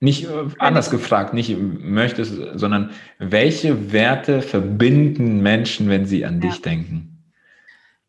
nicht 0.00 0.24
äh, 0.24 0.46
anders 0.58 0.90
gefragt, 0.90 1.34
nicht 1.34 1.56
möchtest, 1.58 2.32
sondern 2.54 2.92
welche 3.18 3.92
Werte 3.92 4.40
verbinden 4.40 5.42
Menschen, 5.42 5.90
wenn 5.90 6.06
sie 6.06 6.24
an 6.24 6.40
ja. 6.40 6.48
dich 6.48 6.62
denken? 6.62 7.10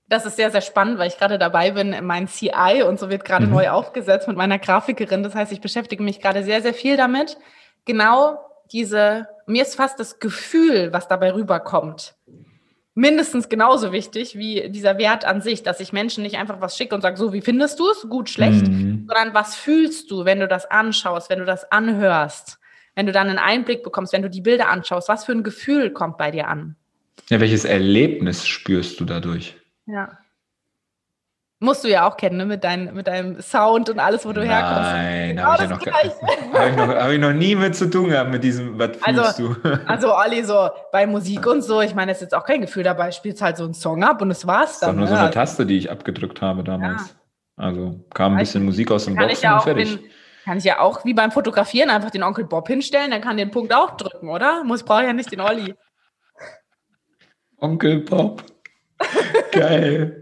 Das 0.08 0.26
ist 0.26 0.36
sehr, 0.36 0.52
sehr 0.52 0.62
spannend, 0.62 1.00
weil 1.00 1.08
ich 1.08 1.18
gerade 1.18 1.38
dabei 1.38 1.72
bin, 1.72 1.96
mein 2.04 2.28
CI 2.28 2.84
und 2.86 3.00
so 3.00 3.10
wird 3.10 3.24
gerade 3.24 3.46
mhm. 3.46 3.54
neu 3.54 3.70
aufgesetzt 3.70 4.28
mit 4.28 4.38
meiner 4.38 4.60
Grafikerin. 4.60 5.24
Das 5.24 5.36
heißt, 5.36 5.52
ich 5.52 5.62
beschäftige 5.62 6.04
mich 6.04 6.20
gerade 6.20 6.44
sehr, 6.44 6.62
sehr 6.62 6.74
viel 6.74 6.98
damit. 6.98 7.38
Genau 7.86 8.38
diese, 8.72 9.28
mir 9.46 9.64
ist 9.64 9.76
fast 9.76 10.00
das 10.00 10.20
Gefühl, 10.20 10.94
was 10.94 11.08
dabei 11.08 11.34
rüberkommt, 11.34 12.16
mindestens 12.94 13.50
genauso 13.50 13.92
wichtig 13.92 14.38
wie 14.38 14.70
dieser 14.70 14.98
Wert 14.98 15.26
an 15.26 15.42
sich, 15.42 15.64
dass 15.64 15.80
ich 15.80 15.94
Menschen 15.94 16.24
nicht 16.24 16.38
einfach 16.38 16.60
was 16.60 16.78
schicke 16.78 16.94
und 16.96 17.02
sage, 17.02 17.18
so, 17.18 17.34
wie 17.34 17.42
findest 17.42 17.80
du 17.80 17.90
es? 17.90 18.08
Gut, 18.10 18.30
schlecht, 18.30 18.68
mhm. 18.68 19.06
sondern 19.08 19.34
was 19.34 19.56
fühlst 19.56 20.12
du, 20.12 20.26
wenn 20.26 20.40
du 20.40 20.48
das 20.48 20.70
anschaust, 20.70 21.30
wenn 21.30 21.40
du 21.40 21.46
das 21.46 21.72
anhörst, 21.72 22.60
wenn 22.96 23.06
du 23.06 23.12
dann 23.12 23.30
einen 23.30 23.40
Einblick 23.40 23.84
bekommst, 23.84 24.14
wenn 24.14 24.22
du 24.22 24.30
die 24.30 24.42
Bilder 24.42 24.70
anschaust, 24.70 25.08
was 25.08 25.26
für 25.26 25.32
ein 25.32 25.44
Gefühl 25.44 25.92
kommt 25.92 26.18
bei 26.18 26.32
dir 26.32 26.48
an? 26.48 26.76
Ja, 27.30 27.40
welches 27.40 27.64
Erlebnis 27.64 28.46
spürst 28.46 29.00
du 29.00 29.06
dadurch? 29.06 29.56
Ja. 29.86 30.18
Musst 31.64 31.84
du 31.84 31.90
ja 31.90 32.08
auch 32.08 32.18
kennen, 32.18 32.38
ne? 32.38 32.46
mit, 32.48 32.64
dein, 32.64 32.92
mit 32.92 33.06
deinem 33.06 33.40
Sound 33.40 33.88
und 33.92 34.00
alles, 34.00 34.26
wo 34.26 34.34
du 34.34 34.40
Nein, 34.40 34.50
herkommst. 34.50 34.92
Nein, 34.94 35.46
habe 35.46 35.64
ich, 35.64 35.70
ja 35.70 35.76
noch, 35.76 35.86
hab 36.60 36.70
ich, 36.70 36.76
noch, 36.76 36.88
hab 36.88 37.10
ich 37.12 37.20
noch 37.20 37.34
nie 37.34 37.56
mit 37.56 37.76
zu 37.76 37.88
tun 37.88 38.10
gehabt, 38.10 38.32
mit 38.32 38.44
diesem, 38.44 38.80
was 38.80 38.90
also, 39.04 39.24
fühlst 39.24 39.64
du? 39.64 39.80
Also, 39.86 40.16
Olli, 40.16 40.44
so 40.44 40.72
bei 40.92 41.06
Musik 41.06 41.46
und 41.46 41.62
so, 41.62 41.82
ich 41.82 41.94
meine, 41.94 42.14
es 42.14 42.18
ist 42.18 42.24
jetzt 42.24 42.34
auch 42.34 42.46
kein 42.46 42.62
Gefühl 42.62 42.82
dabei, 42.82 43.12
spielst 43.12 43.44
halt 43.44 43.58
so 43.58 43.66
einen 43.66 43.76
Song 43.76 44.04
ab 44.04 44.24
und 44.24 44.30
das 44.30 44.48
war's 44.48 44.80
dann. 44.80 44.88
Das 44.88 44.88
war 44.88 44.94
nur 44.96 45.06
ne? 45.06 45.16
so 45.16 45.22
eine 45.22 45.30
Taste, 45.30 45.68
die 45.68 45.78
ich 45.78 45.92
abgedrückt 45.92 46.42
habe 46.42 46.64
damals. 46.64 47.10
Ja. 47.10 47.64
Also 47.64 48.04
kam 48.12 48.34
ein 48.34 48.40
bisschen 48.40 48.66
Musik 48.66 48.90
aus 48.90 49.06
dem 49.06 49.16
Boxen 49.16 49.44
ja 49.44 49.58
und 49.58 49.62
fertig. 49.62 50.02
Bin, 50.02 50.10
kann 50.46 50.58
ich 50.58 50.64
ja 50.64 50.80
auch 50.80 51.06
wie 51.06 51.14
beim 51.14 51.30
Fotografieren 51.30 51.92
einfach 51.92 52.10
den 52.10 52.24
Onkel 52.24 52.46
Bob 52.46 52.68
hinstellen, 52.68 53.12
dann 53.12 53.22
kann 53.22 53.38
den 53.38 53.52
Punkt 53.52 53.72
auch 53.72 53.98
drücken, 53.98 54.30
oder? 54.30 54.64
Muss 54.64 54.82
brauche 54.82 55.04
ja 55.04 55.14
nicht 55.14 55.32
den 55.32 55.42
Olli. 55.42 55.76
Onkel 57.60 58.00
Bob. 58.00 58.44
Geil. 59.52 60.21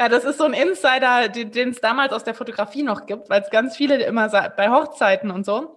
Ja, 0.00 0.08
das 0.08 0.24
ist 0.24 0.38
so 0.38 0.44
ein 0.44 0.54
Insider, 0.54 1.28
den 1.28 1.68
es 1.68 1.82
damals 1.82 2.14
aus 2.14 2.24
der 2.24 2.32
Fotografie 2.32 2.82
noch 2.82 3.04
gibt, 3.04 3.28
weil 3.28 3.42
es 3.42 3.50
ganz 3.50 3.76
viele 3.76 4.02
immer 4.02 4.30
bei 4.56 4.70
Hochzeiten 4.70 5.30
und 5.30 5.44
so. 5.44 5.76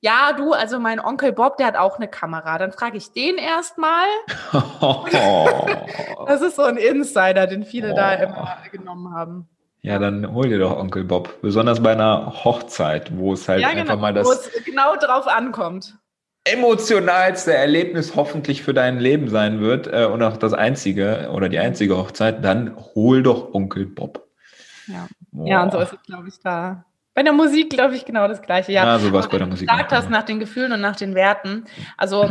ja, 0.00 0.32
du, 0.34 0.54
also 0.54 0.80
mein 0.80 0.98
Onkel 0.98 1.32
Bob, 1.32 1.58
der 1.58 1.66
hat 1.66 1.76
auch 1.76 1.98
eine 1.98 2.08
Kamera. 2.08 2.56
Dann 2.56 2.72
frage 2.72 2.96
ich 2.96 3.12
den 3.12 3.36
erstmal. 3.36 4.06
das 6.26 6.40
ist 6.40 6.56
so 6.56 6.62
ein 6.62 6.78
Insider, 6.78 7.46
den 7.46 7.64
viele 7.64 7.92
oh. 7.92 7.96
da 7.96 8.14
immer 8.14 8.56
genommen 8.72 9.14
haben. 9.14 9.46
Ja, 9.82 9.98
dann 9.98 10.32
hol 10.32 10.48
dir 10.48 10.58
doch 10.58 10.78
Onkel 10.78 11.04
Bob. 11.04 11.42
Besonders 11.42 11.82
bei 11.82 11.92
einer 11.92 12.42
Hochzeit, 12.42 13.14
wo 13.14 13.34
es 13.34 13.46
halt 13.46 13.60
ja, 13.60 13.68
genau, 13.68 13.82
einfach 13.82 13.98
mal 13.98 14.14
das. 14.14 14.26
Wo 14.26 14.32
es 14.32 14.64
genau 14.64 14.96
drauf 14.96 15.28
ankommt. 15.28 15.98
Emotionalste 16.44 17.52
Erlebnis 17.52 18.16
hoffentlich 18.16 18.62
für 18.62 18.72
dein 18.72 18.98
Leben 18.98 19.28
sein 19.28 19.60
wird 19.60 19.86
äh, 19.86 20.06
und 20.06 20.22
auch 20.22 20.36
das 20.36 20.54
einzige 20.54 21.30
oder 21.32 21.48
die 21.48 21.58
einzige 21.58 21.96
Hochzeit, 21.98 22.44
dann 22.44 22.76
hol 22.94 23.22
doch 23.22 23.52
Onkel 23.52 23.86
Bob. 23.86 24.26
Ja, 24.86 25.06
ja 25.44 25.62
und 25.62 25.72
so 25.72 25.78
ist 25.78 25.92
es, 25.92 26.02
glaube 26.02 26.28
ich, 26.28 26.40
da 26.40 26.84
bei 27.14 27.24
der 27.24 27.32
Musik, 27.32 27.70
glaube 27.70 27.96
ich, 27.96 28.04
genau 28.04 28.28
das 28.28 28.40
Gleiche. 28.40 28.72
Ja, 28.72 28.84
ja 28.84 28.98
so 28.98 29.12
was 29.12 29.28
bei 29.28 29.38
der 29.38 29.46
Musik. 29.46 29.68
Du 29.68 29.74
gesagt 29.74 29.92
hast 29.92 30.10
nach 30.10 30.22
den 30.22 30.38
Gefühlen 30.38 30.72
und 30.72 30.80
nach 30.80 30.96
den 30.96 31.14
Werten. 31.14 31.64
Also, 31.96 32.30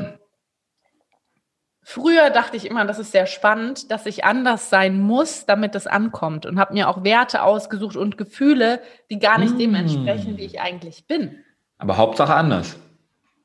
früher 1.84 2.30
dachte 2.30 2.58
ich 2.58 2.66
immer, 2.66 2.86
das 2.86 2.98
ist 2.98 3.12
sehr 3.12 3.26
spannend, 3.26 3.92
dass 3.92 4.06
ich 4.06 4.24
anders 4.24 4.70
sein 4.70 5.00
muss, 5.00 5.46
damit 5.46 5.76
es 5.76 5.86
ankommt. 5.86 6.46
Und 6.46 6.58
habe 6.58 6.74
mir 6.74 6.88
auch 6.88 7.04
Werte 7.04 7.44
ausgesucht 7.44 7.98
und 7.98 8.18
Gefühle, 8.18 8.82
die 9.10 9.20
gar 9.20 9.38
nicht 9.38 9.56
mm. 9.56 9.60
dem 9.60 9.76
entsprechen, 9.76 10.38
wie 10.38 10.46
ich 10.46 10.62
eigentlich 10.62 11.06
bin. 11.08 11.44
Aber 11.78 11.98
Hauptsache 11.98 12.34
anders. 12.34 12.78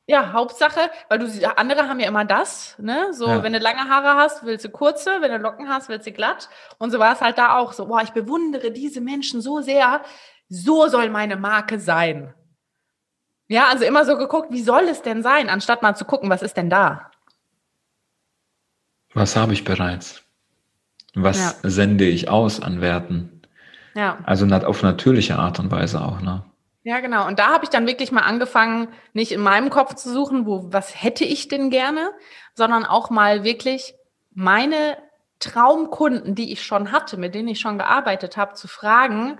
Ja, 0.07 0.33
Hauptsache, 0.33 0.91
weil 1.09 1.19
du 1.19 1.59
andere 1.59 1.89
haben 1.89 1.99
ja 1.99 2.09
immer 2.09 2.27
das, 2.27 2.77
ne? 2.79 3.15
So, 3.15 3.27
ja. 3.27 3.43
wenn 3.43 3.55
du 3.55 3.59
lange 3.59 3.89
Haare 3.89 4.21
hast, 4.21 4.45
willst 4.45 4.65
du 4.65 4.69
kurze, 4.69 5.11
wenn 5.21 5.31
du 5.31 5.39
Locken 5.39 5.69
hast, 5.69 5.89
willst 5.89 6.07
du 6.07 6.13
glatt. 6.13 6.51
Und 6.79 6.91
so 6.91 6.99
war 6.99 7.15
es 7.15 7.23
halt 7.23 7.39
da 7.39 7.57
auch 7.57 7.73
so, 7.73 7.87
boah, 7.87 8.03
ich 8.03 8.11
bewundere 8.11 8.71
diese 8.71 9.01
Menschen 9.01 9.41
so 9.41 9.63
sehr, 9.63 10.03
so 10.49 10.89
soll 10.89 11.09
meine 11.09 11.37
Marke 11.37 11.81
sein. 11.81 12.35
Ja, 13.49 13.69
also 13.69 13.85
immer 13.85 14.05
so 14.05 14.19
geguckt, 14.19 14.49
wie 14.51 14.63
soll 14.63 14.85
es 14.89 15.01
denn 15.01 15.23
sein, 15.23 15.49
anstatt 15.49 15.83
mal 15.83 15.95
zu 15.95 16.05
gucken, 16.05 16.29
was 16.29 16.43
ist 16.43 16.57
denn 16.57 16.69
da? 16.69 17.11
Was 19.15 19.37
habe 19.37 19.55
ich 19.55 19.65
bereits? 19.65 20.23
Was 21.15 21.39
ja. 21.63 21.71
sende 21.71 22.05
ich 22.05 22.29
aus 22.29 22.61
an 22.61 22.81
Werten? 22.83 23.43
Ja. 23.95 24.19
Also 24.25 24.47
auf 24.47 24.83
natürliche 24.83 25.39
Art 25.39 25.61
und 25.61 25.71
Weise 25.71 26.03
auch, 26.03 26.21
ne? 26.21 26.45
Ja, 26.87 27.01
genau. 27.01 27.27
Und 27.27 27.39
da 27.39 27.49
habe 27.49 27.65
ich 27.65 27.71
dann 27.71 27.87
wirklich 27.87 28.13
mal 28.13 28.21
angefangen, 28.23 28.89
nicht 29.15 29.33
in 29.33 29.41
meinem 29.41 29.71
Kopf 29.71 29.95
zu 29.95 30.13
suchen, 30.13 30.45
wo, 30.47 30.67
was 30.71 31.03
hätte 31.03 31.25
ich 31.25 31.49
denn 31.49 31.71
gerne, 31.71 32.13
sondern 32.55 32.85
auch 32.85 33.09
mal 33.09 33.43
wirklich 33.43 33.95
meine 34.35 34.99
Traumkunden, 35.41 36.35
die 36.35 36.53
ich 36.53 36.63
schon 36.63 36.93
hatte, 36.93 37.17
mit 37.17 37.35
denen 37.35 37.49
ich 37.49 37.59
schon 37.61 37.79
gearbeitet 37.79 38.37
habe, 38.37 38.53
zu 38.55 38.69
fragen, 38.69 39.39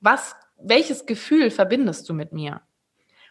was 0.00 0.36
welches 0.56 1.04
Gefühl 1.04 1.50
verbindest 1.50 2.08
du 2.08 2.14
mit 2.14 2.32
mir? 2.32 2.62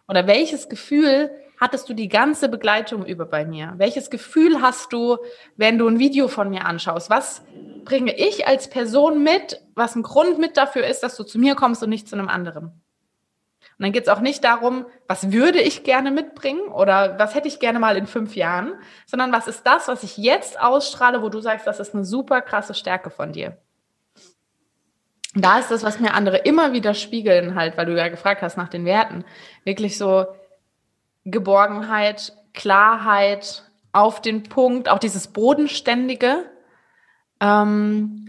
Oder 0.09 0.28
welches 0.28 0.68
Gefühl 0.68 1.32
hattest 1.59 1.88
du 1.88 1.93
die 1.93 2.09
ganze 2.09 2.49
Begleitung 2.49 3.05
über 3.05 3.26
bei 3.26 3.45
mir? 3.45 3.76
Welches 3.78 4.09
Gefühl 4.09 4.61
hast 4.61 4.91
du, 4.91 5.18
wenn 5.55 5.78
du 5.78 5.88
ein 5.88 5.99
Video 5.99 6.28
von 6.28 6.49
mir 6.49 6.66
anschaust? 6.66 7.09
Was 7.09 7.43
bringe 7.86 8.14
ich 8.18 8.45
als 8.45 8.70
Person 8.70 9.24
mit, 9.24 9.61
was 9.74 9.95
ein 9.95 10.03
Grund 10.03 10.38
mit 10.39 10.57
dafür 10.57 10.86
ist, 10.86 11.01
dass 11.01 11.16
du 11.16 11.24
zu 11.24 11.39
mir 11.39 11.55
kommst 11.55 11.82
und 11.82 11.89
nicht 11.89 12.09
zu 12.09 12.18
einem 12.18 12.28
anderen? 12.28 12.82
Und 13.84 13.88
dann 13.88 13.91
geht 13.91 14.03
es 14.03 14.09
auch 14.09 14.21
nicht 14.21 14.45
darum, 14.45 14.86
was 15.09 15.34
würde 15.34 15.59
ich 15.59 15.84
gerne 15.84 16.09
mitbringen 16.09 16.69
oder 16.69 17.19
was 17.19 17.36
hätte 17.36 17.49
ich 17.49 17.59
gerne 17.59 17.79
mal 17.79 17.97
in 17.97 18.07
fünf 18.07 18.34
Jahren, 18.34 18.75
sondern 19.05 19.34
was 19.34 19.49
ist 19.49 19.67
das, 19.67 19.89
was 19.89 20.03
ich 20.03 20.15
jetzt 20.15 20.57
ausstrahle, 20.57 21.21
wo 21.21 21.27
du 21.27 21.41
sagst, 21.41 21.67
das 21.67 21.81
ist 21.81 21.93
eine 21.93 22.05
super 22.05 22.39
krasse 22.39 22.75
Stärke 22.75 23.09
von 23.09 23.34
dir? 23.34 23.57
Da 25.36 25.59
ist 25.59 25.69
das, 25.69 25.84
was 25.84 25.99
mir 25.99 26.13
andere 26.13 26.38
immer 26.38 26.71
wieder 26.71 26.93
spiegeln, 26.93 27.55
halt, 27.55 27.75
weil 27.75 27.88
du 27.88 27.97
ja 27.97 28.07
gefragt 28.07 28.41
hast 28.41 28.55
nach 28.55 28.69
den 28.69 28.86
Werten, 28.86 29.25
wirklich 29.65 29.97
so 29.97 30.27
Geborgenheit, 31.25 32.31
Klarheit, 32.53 33.69
auf 33.91 34.21
den 34.21 34.43
Punkt, 34.43 34.88
auch 34.88 34.99
dieses 34.99 35.27
Bodenständige. 35.27 36.45
Ähm, 37.41 38.22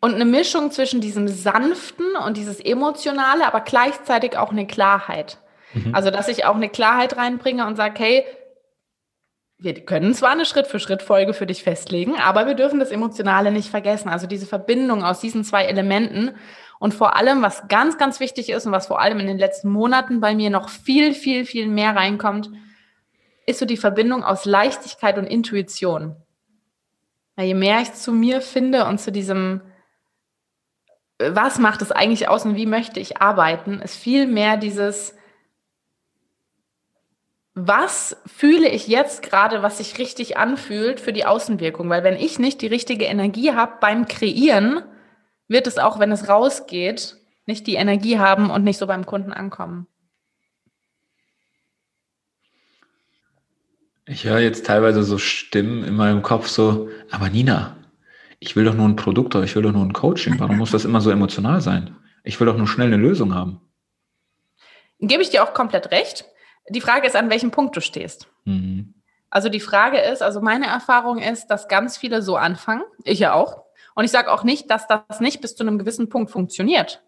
und 0.00 0.14
eine 0.14 0.24
Mischung 0.24 0.70
zwischen 0.70 1.00
diesem 1.00 1.28
Sanften 1.28 2.16
und 2.26 2.36
dieses 2.36 2.60
Emotionale, 2.60 3.46
aber 3.46 3.60
gleichzeitig 3.60 4.36
auch 4.36 4.50
eine 4.50 4.66
Klarheit. 4.66 5.38
Mhm. 5.74 5.94
Also, 5.94 6.10
dass 6.10 6.28
ich 6.28 6.44
auch 6.44 6.56
eine 6.56 6.68
Klarheit 6.68 7.16
reinbringe 7.16 7.66
und 7.66 7.76
sage, 7.76 7.94
hey, 7.98 8.24
wir 9.58 9.74
können 9.84 10.14
zwar 10.14 10.30
eine 10.30 10.46
Schritt-für-Schritt-Folge 10.46 11.34
für 11.34 11.46
dich 11.46 11.62
festlegen, 11.62 12.16
aber 12.18 12.46
wir 12.46 12.54
dürfen 12.54 12.80
das 12.80 12.90
Emotionale 12.90 13.52
nicht 13.52 13.68
vergessen. 13.68 14.08
Also 14.08 14.26
diese 14.26 14.46
Verbindung 14.46 15.04
aus 15.04 15.20
diesen 15.20 15.44
zwei 15.44 15.64
Elementen 15.64 16.34
und 16.78 16.94
vor 16.94 17.14
allem, 17.14 17.42
was 17.42 17.68
ganz, 17.68 17.98
ganz 17.98 18.20
wichtig 18.20 18.48
ist 18.48 18.64
und 18.64 18.72
was 18.72 18.86
vor 18.86 19.02
allem 19.02 19.20
in 19.20 19.26
den 19.26 19.38
letzten 19.38 19.68
Monaten 19.68 20.20
bei 20.20 20.34
mir 20.34 20.48
noch 20.48 20.70
viel, 20.70 21.12
viel, 21.12 21.44
viel 21.44 21.68
mehr 21.68 21.94
reinkommt, 21.94 22.48
ist 23.44 23.58
so 23.58 23.66
die 23.66 23.76
Verbindung 23.76 24.24
aus 24.24 24.46
Leichtigkeit 24.46 25.18
und 25.18 25.26
Intuition. 25.26 26.16
Ja, 27.36 27.44
je 27.44 27.54
mehr 27.54 27.82
ich 27.82 27.92
zu 27.92 28.12
mir 28.12 28.40
finde 28.40 28.86
und 28.86 28.98
zu 28.98 29.12
diesem, 29.12 29.60
was 31.20 31.58
macht 31.58 31.82
es 31.82 31.92
eigentlich 31.92 32.28
aus 32.28 32.44
und 32.44 32.56
wie 32.56 32.66
möchte 32.66 32.98
ich 32.98 33.20
arbeiten, 33.20 33.80
ist 33.80 33.96
viel 33.96 34.26
mehr 34.26 34.56
dieses, 34.56 35.14
was 37.54 38.16
fühle 38.26 38.68
ich 38.68 38.88
jetzt 38.88 39.22
gerade, 39.22 39.62
was 39.62 39.78
sich 39.78 39.98
richtig 39.98 40.38
anfühlt 40.38 40.98
für 40.98 41.12
die 41.12 41.26
Außenwirkung? 41.26 41.90
Weil 41.90 42.04
wenn 42.04 42.16
ich 42.16 42.38
nicht 42.38 42.62
die 42.62 42.68
richtige 42.68 43.04
Energie 43.04 43.52
habe 43.52 43.74
beim 43.80 44.06
Kreieren, 44.08 44.82
wird 45.46 45.66
es 45.66 45.78
auch, 45.78 45.98
wenn 45.98 46.10
es 46.10 46.28
rausgeht, 46.28 47.16
nicht 47.44 47.66
die 47.66 47.74
Energie 47.74 48.18
haben 48.18 48.50
und 48.50 48.64
nicht 48.64 48.78
so 48.78 48.86
beim 48.86 49.04
Kunden 49.04 49.32
ankommen. 49.32 49.86
Ich 54.06 54.24
höre 54.24 54.40
jetzt 54.40 54.66
teilweise 54.66 55.02
so 55.02 55.18
Stimmen 55.18 55.84
in 55.84 55.94
meinem 55.94 56.22
Kopf 56.22 56.48
so, 56.48 56.88
aber 57.10 57.28
Nina, 57.28 57.76
ich 58.40 58.56
will 58.56 58.64
doch 58.64 58.74
nur 58.74 58.88
ein 58.88 58.96
Produkt 58.96 59.34
oder 59.34 59.44
ich 59.44 59.54
will 59.54 59.62
doch 59.62 59.72
nur 59.72 59.84
ein 59.84 59.92
Coaching. 59.92 60.40
Warum 60.40 60.56
muss 60.56 60.70
das 60.70 60.86
immer 60.86 61.02
so 61.02 61.10
emotional 61.10 61.60
sein? 61.60 61.96
Ich 62.24 62.40
will 62.40 62.46
doch 62.46 62.56
nur 62.56 62.66
schnell 62.66 62.88
eine 62.88 62.96
Lösung 62.96 63.34
haben. 63.34 63.60
Gebe 64.98 65.22
ich 65.22 65.30
dir 65.30 65.44
auch 65.44 65.54
komplett 65.54 65.90
recht. 65.90 66.24
Die 66.68 66.80
Frage 66.80 67.06
ist, 67.06 67.16
an 67.16 67.30
welchem 67.30 67.50
Punkt 67.50 67.76
du 67.76 67.80
stehst. 67.80 68.28
Mhm. 68.46 68.94
Also 69.28 69.48
die 69.48 69.60
Frage 69.60 70.00
ist, 70.00 70.22
also 70.22 70.40
meine 70.40 70.66
Erfahrung 70.66 71.18
ist, 71.18 71.48
dass 71.48 71.68
ganz 71.68 71.96
viele 71.96 72.22
so 72.22 72.36
anfangen, 72.36 72.82
ich 73.04 73.20
ja 73.20 73.34
auch. 73.34 73.62
Und 73.94 74.04
ich 74.04 74.10
sage 74.10 74.32
auch 74.32 74.42
nicht, 74.42 74.70
dass 74.70 74.88
das 74.88 75.20
nicht 75.20 75.40
bis 75.40 75.54
zu 75.54 75.62
einem 75.62 75.78
gewissen 75.78 76.08
Punkt 76.08 76.30
funktioniert. 76.30 77.02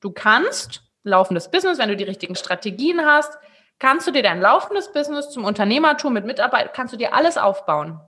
Du 0.00 0.10
kannst 0.10 0.82
laufendes 1.02 1.50
Business, 1.50 1.78
wenn 1.78 1.88
du 1.88 1.96
die 1.96 2.04
richtigen 2.04 2.36
Strategien 2.36 3.00
hast, 3.04 3.38
kannst 3.78 4.06
du 4.06 4.10
dir 4.10 4.22
dein 4.22 4.40
laufendes 4.40 4.92
Business 4.92 5.30
zum 5.30 5.44
Unternehmertum 5.44 6.12
mit 6.12 6.24
Mitarbeit, 6.24 6.72
kannst 6.74 6.94
du 6.94 6.96
dir 6.96 7.14
alles 7.14 7.36
aufbauen. 7.36 8.00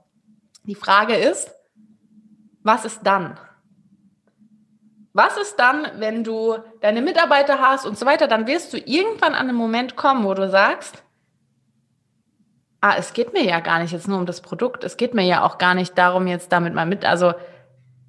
Die 0.63 0.75
Frage 0.75 1.15
ist, 1.15 1.51
was 2.63 2.85
ist 2.85 3.01
dann? 3.03 3.39
Was 5.13 5.37
ist 5.37 5.57
dann, 5.57 5.87
wenn 5.97 6.23
du 6.23 6.57
deine 6.81 7.01
Mitarbeiter 7.01 7.59
hast 7.59 7.85
und 7.85 7.97
so 7.97 8.05
weiter? 8.05 8.27
Dann 8.27 8.47
wirst 8.47 8.73
du 8.73 8.77
irgendwann 8.77 9.33
an 9.33 9.49
einen 9.49 9.57
Moment 9.57 9.95
kommen, 9.95 10.23
wo 10.23 10.33
du 10.33 10.49
sagst, 10.49 11.03
ah, 12.81 12.95
es 12.97 13.13
geht 13.13 13.33
mir 13.33 13.43
ja 13.43 13.59
gar 13.59 13.79
nicht 13.79 13.91
jetzt 13.91 14.07
nur 14.07 14.19
um 14.19 14.25
das 14.25 14.41
Produkt, 14.41 14.83
es 14.83 14.97
geht 14.97 15.13
mir 15.13 15.25
ja 15.25 15.43
auch 15.43 15.57
gar 15.57 15.73
nicht 15.73 15.97
darum, 15.97 16.27
jetzt 16.27 16.51
damit 16.51 16.73
mal 16.73 16.85
mit, 16.85 17.05
also 17.05 17.33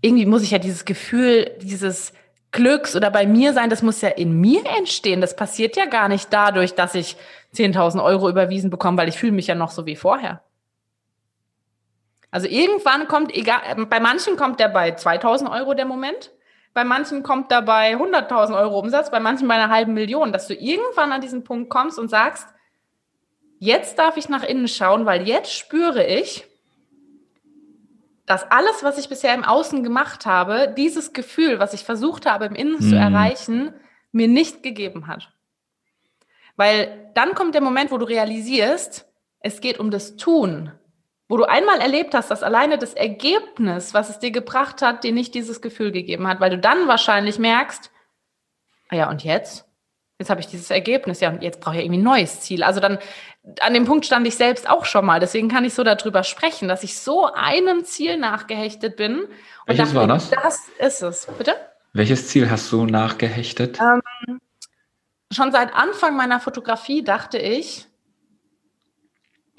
irgendwie 0.01 0.27
muss 0.27 0.43
ich 0.43 0.53
ja 0.53 0.59
dieses 0.59 0.85
Gefühl, 0.85 1.51
dieses 1.61 2.13
Glücks 2.53 2.97
oder 2.97 3.11
bei 3.11 3.27
mir 3.27 3.53
sein, 3.53 3.71
das 3.71 3.83
muss 3.83 4.01
ja 4.01 4.09
in 4.09 4.41
mir 4.41 4.65
entstehen. 4.79 5.21
Das 5.21 5.37
passiert 5.37 5.77
ja 5.77 5.87
gar 5.87 6.09
nicht 6.09 6.33
dadurch, 6.33 6.75
dass 6.75 6.95
ich 6.95 7.17
10.000 7.55 8.03
Euro 8.03 8.29
überwiesen 8.29 8.71
bekomme, 8.71 8.99
weil 8.99 9.09
ich 9.09 9.19
fühle 9.19 9.33
mich 9.33 9.47
ja 9.47 9.55
noch 9.55 9.71
so 9.71 9.87
wie 9.87 9.97
vorher. 9.97 10.43
Also 12.31 12.47
irgendwann 12.47 13.09
kommt, 13.09 13.35
egal, 13.35 13.87
bei 13.87 14.01
manchen 14.01 14.37
kommt 14.37 14.61
der 14.61 14.69
bei 14.69 14.95
2.000 14.95 15.51
Euro 15.51 15.75
der 15.75 15.87
Moment. 15.87 16.31
Bei 16.73 16.85
manchen 16.85 17.25
kommt 17.25 17.51
dabei 17.51 17.97
100.000 17.97 18.57
Euro 18.57 18.79
Umsatz, 18.79 19.11
bei 19.11 19.19
manchen 19.19 19.49
bei 19.49 19.55
einer 19.55 19.73
halben 19.73 19.93
Million, 19.93 20.33
dass 20.33 20.47
du 20.47 20.55
irgendwann 20.55 21.11
an 21.11 21.21
diesen 21.21 21.43
Punkt 21.43 21.69
kommst 21.69 21.99
und 21.99 22.09
sagst, 22.09 22.47
jetzt 23.59 23.99
darf 23.99 24.17
ich 24.17 24.29
nach 24.29 24.45
innen 24.45 24.69
schauen, 24.69 25.05
weil 25.05 25.27
jetzt 25.27 25.53
spüre 25.53 26.07
ich, 26.07 26.47
dass 28.25 28.49
alles, 28.49 28.85
was 28.85 28.99
ich 28.99 29.09
bisher 29.09 29.35
im 29.35 29.43
Außen 29.43 29.83
gemacht 29.83 30.27
habe, 30.27 30.73
dieses 30.77 31.13
Gefühl, 31.13 31.59
was 31.59 31.75
ich 31.75 31.83
versucht 31.83 32.27
habe 32.27 32.45
im 32.45 32.55
Innen 32.55 32.75
mhm. 32.75 32.89
zu 32.89 32.95
erreichen, 32.95 33.75
mir 34.13 34.29
nicht 34.29 34.63
gegeben 34.63 35.09
hat. 35.09 35.33
Weil 36.55 37.11
dann 37.15 37.35
kommt 37.35 37.55
der 37.55 37.63
Moment, 37.63 37.91
wo 37.91 37.99
du 37.99 38.07
realisierst, 38.07 39.11
es 39.41 39.61
geht 39.61 39.81
um 39.81 39.91
das 39.91 40.17
Tun 40.17 40.71
wo 41.31 41.37
du 41.37 41.45
einmal 41.45 41.81
erlebt 41.81 42.13
hast, 42.13 42.33
dass 42.33 42.43
alleine 42.43 42.77
das 42.77 42.93
Ergebnis, 42.93 43.95
was 43.95 44.11
es 44.11 44.19
dir 44.19 44.33
gebracht 44.33 44.83
hat, 44.83 45.05
dir 45.05 45.13
nicht 45.13 45.33
dieses 45.33 45.63
Gefühl 45.63 45.93
gegeben 45.93 46.27
hat, 46.27 46.41
weil 46.41 46.51
du 46.51 46.59
dann 46.59 46.89
wahrscheinlich 46.89 47.39
merkst, 47.39 47.93
ah 48.89 48.97
ja, 48.97 49.09
und 49.09 49.23
jetzt? 49.23 49.65
Jetzt 50.19 50.29
habe 50.29 50.41
ich 50.41 50.49
dieses 50.49 50.71
Ergebnis, 50.71 51.21
ja, 51.21 51.31
und 51.31 51.41
jetzt 51.41 51.61
brauche 51.61 51.77
ich 51.77 51.83
irgendwie 51.83 52.01
ein 52.01 52.05
neues 52.05 52.41
Ziel. 52.41 52.65
Also 52.65 52.81
dann, 52.81 52.99
an 53.61 53.75
dem 53.75 53.85
Punkt 53.85 54.07
stand 54.07 54.27
ich 54.27 54.35
selbst 54.35 54.69
auch 54.69 54.85
schon 54.85 55.07
mal. 55.07 55.21
Deswegen 55.21 55.49
kann 55.49 55.65
ich 55.65 55.73
so 55.73 55.85
darüber 55.85 56.25
sprechen, 56.25 56.67
dass 56.67 56.83
ich 56.83 56.99
so 56.99 57.33
einem 57.33 57.85
Ziel 57.85 58.17
nachgehechtet 58.19 58.97
bin. 58.97 59.29
Welches 59.67 59.93
dachte, 59.93 60.01
war 60.01 60.09
das? 60.09 60.31
Das 60.31 60.69
ist 60.81 61.03
es. 61.03 61.29
Bitte? 61.39 61.55
Welches 61.93 62.27
Ziel 62.27 62.51
hast 62.51 62.73
du 62.73 62.87
nachgehechtet? 62.87 63.79
Ähm, 63.81 64.41
schon 65.33 65.53
seit 65.53 65.73
Anfang 65.75 66.17
meiner 66.17 66.41
Fotografie 66.41 67.05
dachte 67.05 67.39
ich, 67.39 67.87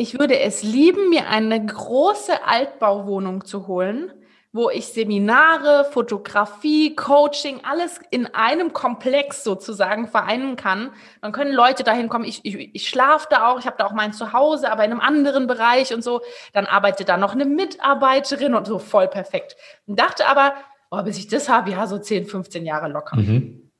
ich 0.01 0.17
würde 0.17 0.39
es 0.39 0.63
lieben, 0.63 1.09
mir 1.09 1.27
eine 1.27 1.63
große 1.63 2.43
Altbauwohnung 2.43 3.45
zu 3.45 3.67
holen, 3.67 4.11
wo 4.51 4.71
ich 4.71 4.87
Seminare, 4.87 5.85
Fotografie, 5.91 6.95
Coaching, 6.95 7.61
alles 7.63 7.99
in 8.09 8.25
einem 8.33 8.73
Komplex 8.73 9.43
sozusagen 9.43 10.07
vereinen 10.07 10.55
kann. 10.55 10.91
Dann 11.21 11.31
können 11.31 11.53
Leute 11.53 11.83
dahin 11.83 12.09
kommen. 12.09 12.25
Ich, 12.25 12.43
ich, 12.43 12.73
ich 12.73 12.89
schlafe 12.89 13.27
da 13.29 13.47
auch, 13.47 13.59
ich 13.59 13.67
habe 13.67 13.77
da 13.77 13.85
auch 13.85 13.93
mein 13.93 14.11
Zuhause, 14.11 14.71
aber 14.71 14.83
in 14.83 14.91
einem 14.91 15.01
anderen 15.01 15.45
Bereich 15.45 15.93
und 15.93 16.03
so. 16.03 16.21
Dann 16.51 16.65
arbeitet 16.65 17.07
da 17.07 17.17
noch 17.17 17.33
eine 17.33 17.45
Mitarbeiterin 17.45 18.55
und 18.55 18.65
so 18.65 18.79
voll 18.79 19.07
perfekt. 19.07 19.55
Und 19.85 19.99
dachte 19.99 20.25
aber, 20.25 20.55
oh, 20.89 21.03
bis 21.03 21.19
ich 21.19 21.27
das 21.27 21.47
habe, 21.47 21.69
ja, 21.69 21.85
so 21.85 21.99
10, 21.99 22.25
15 22.25 22.65
Jahre 22.65 22.89
locker. 22.89 23.17
Mhm. 23.17 23.71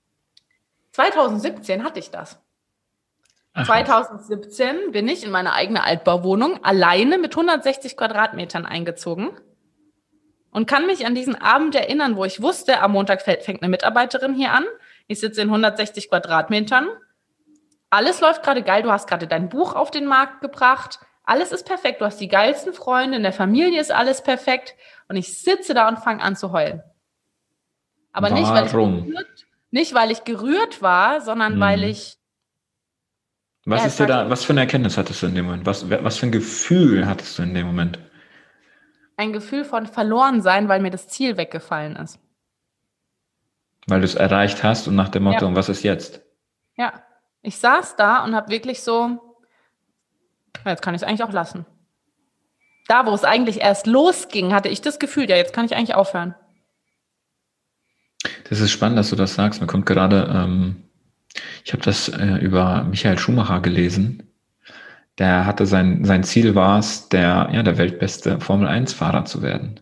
2017 0.91 1.84
hatte 1.84 1.97
ich 1.97 2.11
das. 2.11 2.39
Ach, 3.53 3.65
2017 3.65 4.91
bin 4.91 5.07
ich 5.07 5.23
in 5.23 5.31
meine 5.31 5.53
eigene 5.53 5.83
Altbauwohnung 5.83 6.63
alleine 6.63 7.17
mit 7.17 7.33
160 7.33 7.97
Quadratmetern 7.97 8.65
eingezogen 8.65 9.31
und 10.51 10.67
kann 10.67 10.85
mich 10.85 11.05
an 11.05 11.15
diesen 11.15 11.35
Abend 11.35 11.75
erinnern, 11.75 12.15
wo 12.15 12.25
ich 12.25 12.41
wusste, 12.41 12.81
am 12.81 12.91
Montag 12.91 13.21
fängt 13.21 13.61
eine 13.61 13.69
Mitarbeiterin 13.69 14.33
hier 14.33 14.51
an. 14.51 14.65
Ich 15.07 15.19
sitze 15.19 15.41
in 15.41 15.47
160 15.47 16.09
Quadratmetern. 16.09 16.87
Alles 17.89 18.21
läuft 18.21 18.43
gerade 18.43 18.63
geil. 18.63 18.83
Du 18.83 18.91
hast 18.91 19.07
gerade 19.07 19.27
dein 19.27 19.49
Buch 19.49 19.75
auf 19.75 19.91
den 19.91 20.05
Markt 20.05 20.41
gebracht. 20.41 20.99
Alles 21.23 21.51
ist 21.51 21.65
perfekt. 21.65 22.01
Du 22.01 22.05
hast 22.05 22.19
die 22.19 22.27
geilsten 22.27 22.73
Freunde. 22.73 23.17
In 23.17 23.23
der 23.23 23.33
Familie 23.33 23.79
ist 23.79 23.91
alles 23.91 24.23
perfekt. 24.23 24.75
Und 25.07 25.17
ich 25.17 25.41
sitze 25.41 25.73
da 25.73 25.87
und 25.87 25.99
fange 25.99 26.21
an 26.21 26.35
zu 26.35 26.51
heulen. 26.51 26.81
Aber 28.13 28.29
nicht 28.29 28.49
weil, 28.49 28.67
gerührt, 28.67 29.45
nicht, 29.71 29.93
weil 29.93 30.11
ich 30.11 30.23
gerührt 30.25 30.81
war, 30.81 31.21
sondern 31.21 31.53
hm. 31.53 31.59
weil 31.59 31.83
ich. 31.83 32.17
Was 33.66 33.86
ist 33.86 33.99
dir 33.99 34.07
da, 34.07 34.30
was 34.30 34.43
für 34.43 34.53
eine 34.53 34.62
Erkenntnis 34.62 34.97
hattest 34.97 35.22
du 35.22 35.28
in 35.28 35.36
dem 35.36 35.45
Moment? 35.45 35.66
Was, 35.66 35.89
was 35.89 36.18
für 36.18 36.26
ein 36.26 36.32
Gefühl 36.32 37.07
hattest 37.07 37.38
du 37.38 37.43
in 37.43 37.53
dem 37.53 37.68
Moment? 37.68 37.99
ein 39.22 39.34
Gefühl 39.34 39.64
von 39.64 39.86
verloren 39.86 40.41
sein, 40.41 40.68
weil 40.68 40.82
mir 40.82 40.89
das 40.89 41.07
Ziel 41.07 41.38
weggefallen 41.38 41.95
ist. 41.95 42.20
Weil 43.88 43.99
du 43.99 44.05
es 44.05 44.16
erreicht 44.16 44.64
hast 44.64 44.88
und 44.88 44.95
nach 44.95 45.09
dem 45.09 45.24
Motto, 45.24 45.47
ja. 45.47 45.55
was 45.55 45.70
ist 45.70 45.84
jetzt? 45.84 46.22
Ja, 46.76 47.03
ich 47.41 47.57
saß 47.57 47.95
da 47.95 48.24
und 48.24 48.36
habe 48.36 48.49
wirklich 48.49 48.82
so, 48.82 49.38
jetzt 50.66 50.82
kann 50.82 50.95
ich 50.95 51.01
es 51.01 51.07
eigentlich 51.07 51.24
auch 51.24 51.32
lassen. 51.32 51.66
Da, 52.88 53.05
wo 53.05 53.14
es 53.14 53.24
eigentlich 53.24 53.62
erst 53.62 53.88
losging, 53.88 54.53
hatte 54.53 54.70
ich 54.70 54.82
das 54.82 54.99
Gefühl, 54.99 55.30
ja, 55.30 55.36
jetzt 55.36 55.53
kann 55.53 55.66
ich 55.66 55.76
eigentlich 55.76 55.95
aufhören. 55.95 56.36
Das 58.49 58.59
ist 58.59 58.72
spannend, 58.72 58.97
dass 58.97 59.09
du 59.12 59.16
das 59.16 59.36
sagst. 59.36 59.62
Mir 59.62 59.68
kommt 59.68 59.86
gerade, 59.86 60.30
ähm, 60.34 60.84
ich 61.63 61.73
habe 61.73 61.84
das 61.84 62.09
äh, 62.09 62.36
über 62.36 62.84
Michael 62.84 63.17
Schumacher 63.17 63.61
gelesen 63.61 64.32
der 65.21 65.45
hatte 65.45 65.67
sein, 65.67 66.03
sein 66.03 66.23
Ziel 66.23 66.55
war 66.55 66.79
es, 66.79 67.09
der, 67.09 67.49
ja, 67.51 67.63
der 67.63 67.77
weltbeste 67.77 68.39
Formel-1-Fahrer 68.39 69.25
zu 69.25 69.41
werden. 69.43 69.79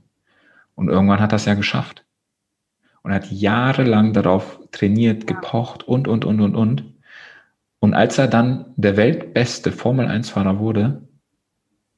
Und 0.76 0.90
irgendwann 0.90 1.22
hat 1.22 1.32
er 1.32 1.38
es 1.38 1.46
ja 1.46 1.54
geschafft. 1.54 2.04
Und 3.04 3.12
er 3.12 3.16
hat 3.16 3.32
jahrelang 3.32 4.12
darauf 4.14 4.60
trainiert, 4.72 5.28
gepocht 5.28 5.84
und, 5.84 6.10
und, 6.10 6.26
und, 6.26 6.42
und, 6.42 6.56
und. 6.56 6.94
Und 7.80 7.94
als 7.94 8.18
er 8.18 8.28
dann 8.28 8.66
der 8.76 8.98
weltbeste 8.98 9.72
Formel-1-Fahrer 9.72 10.60
wurde, 10.60 11.08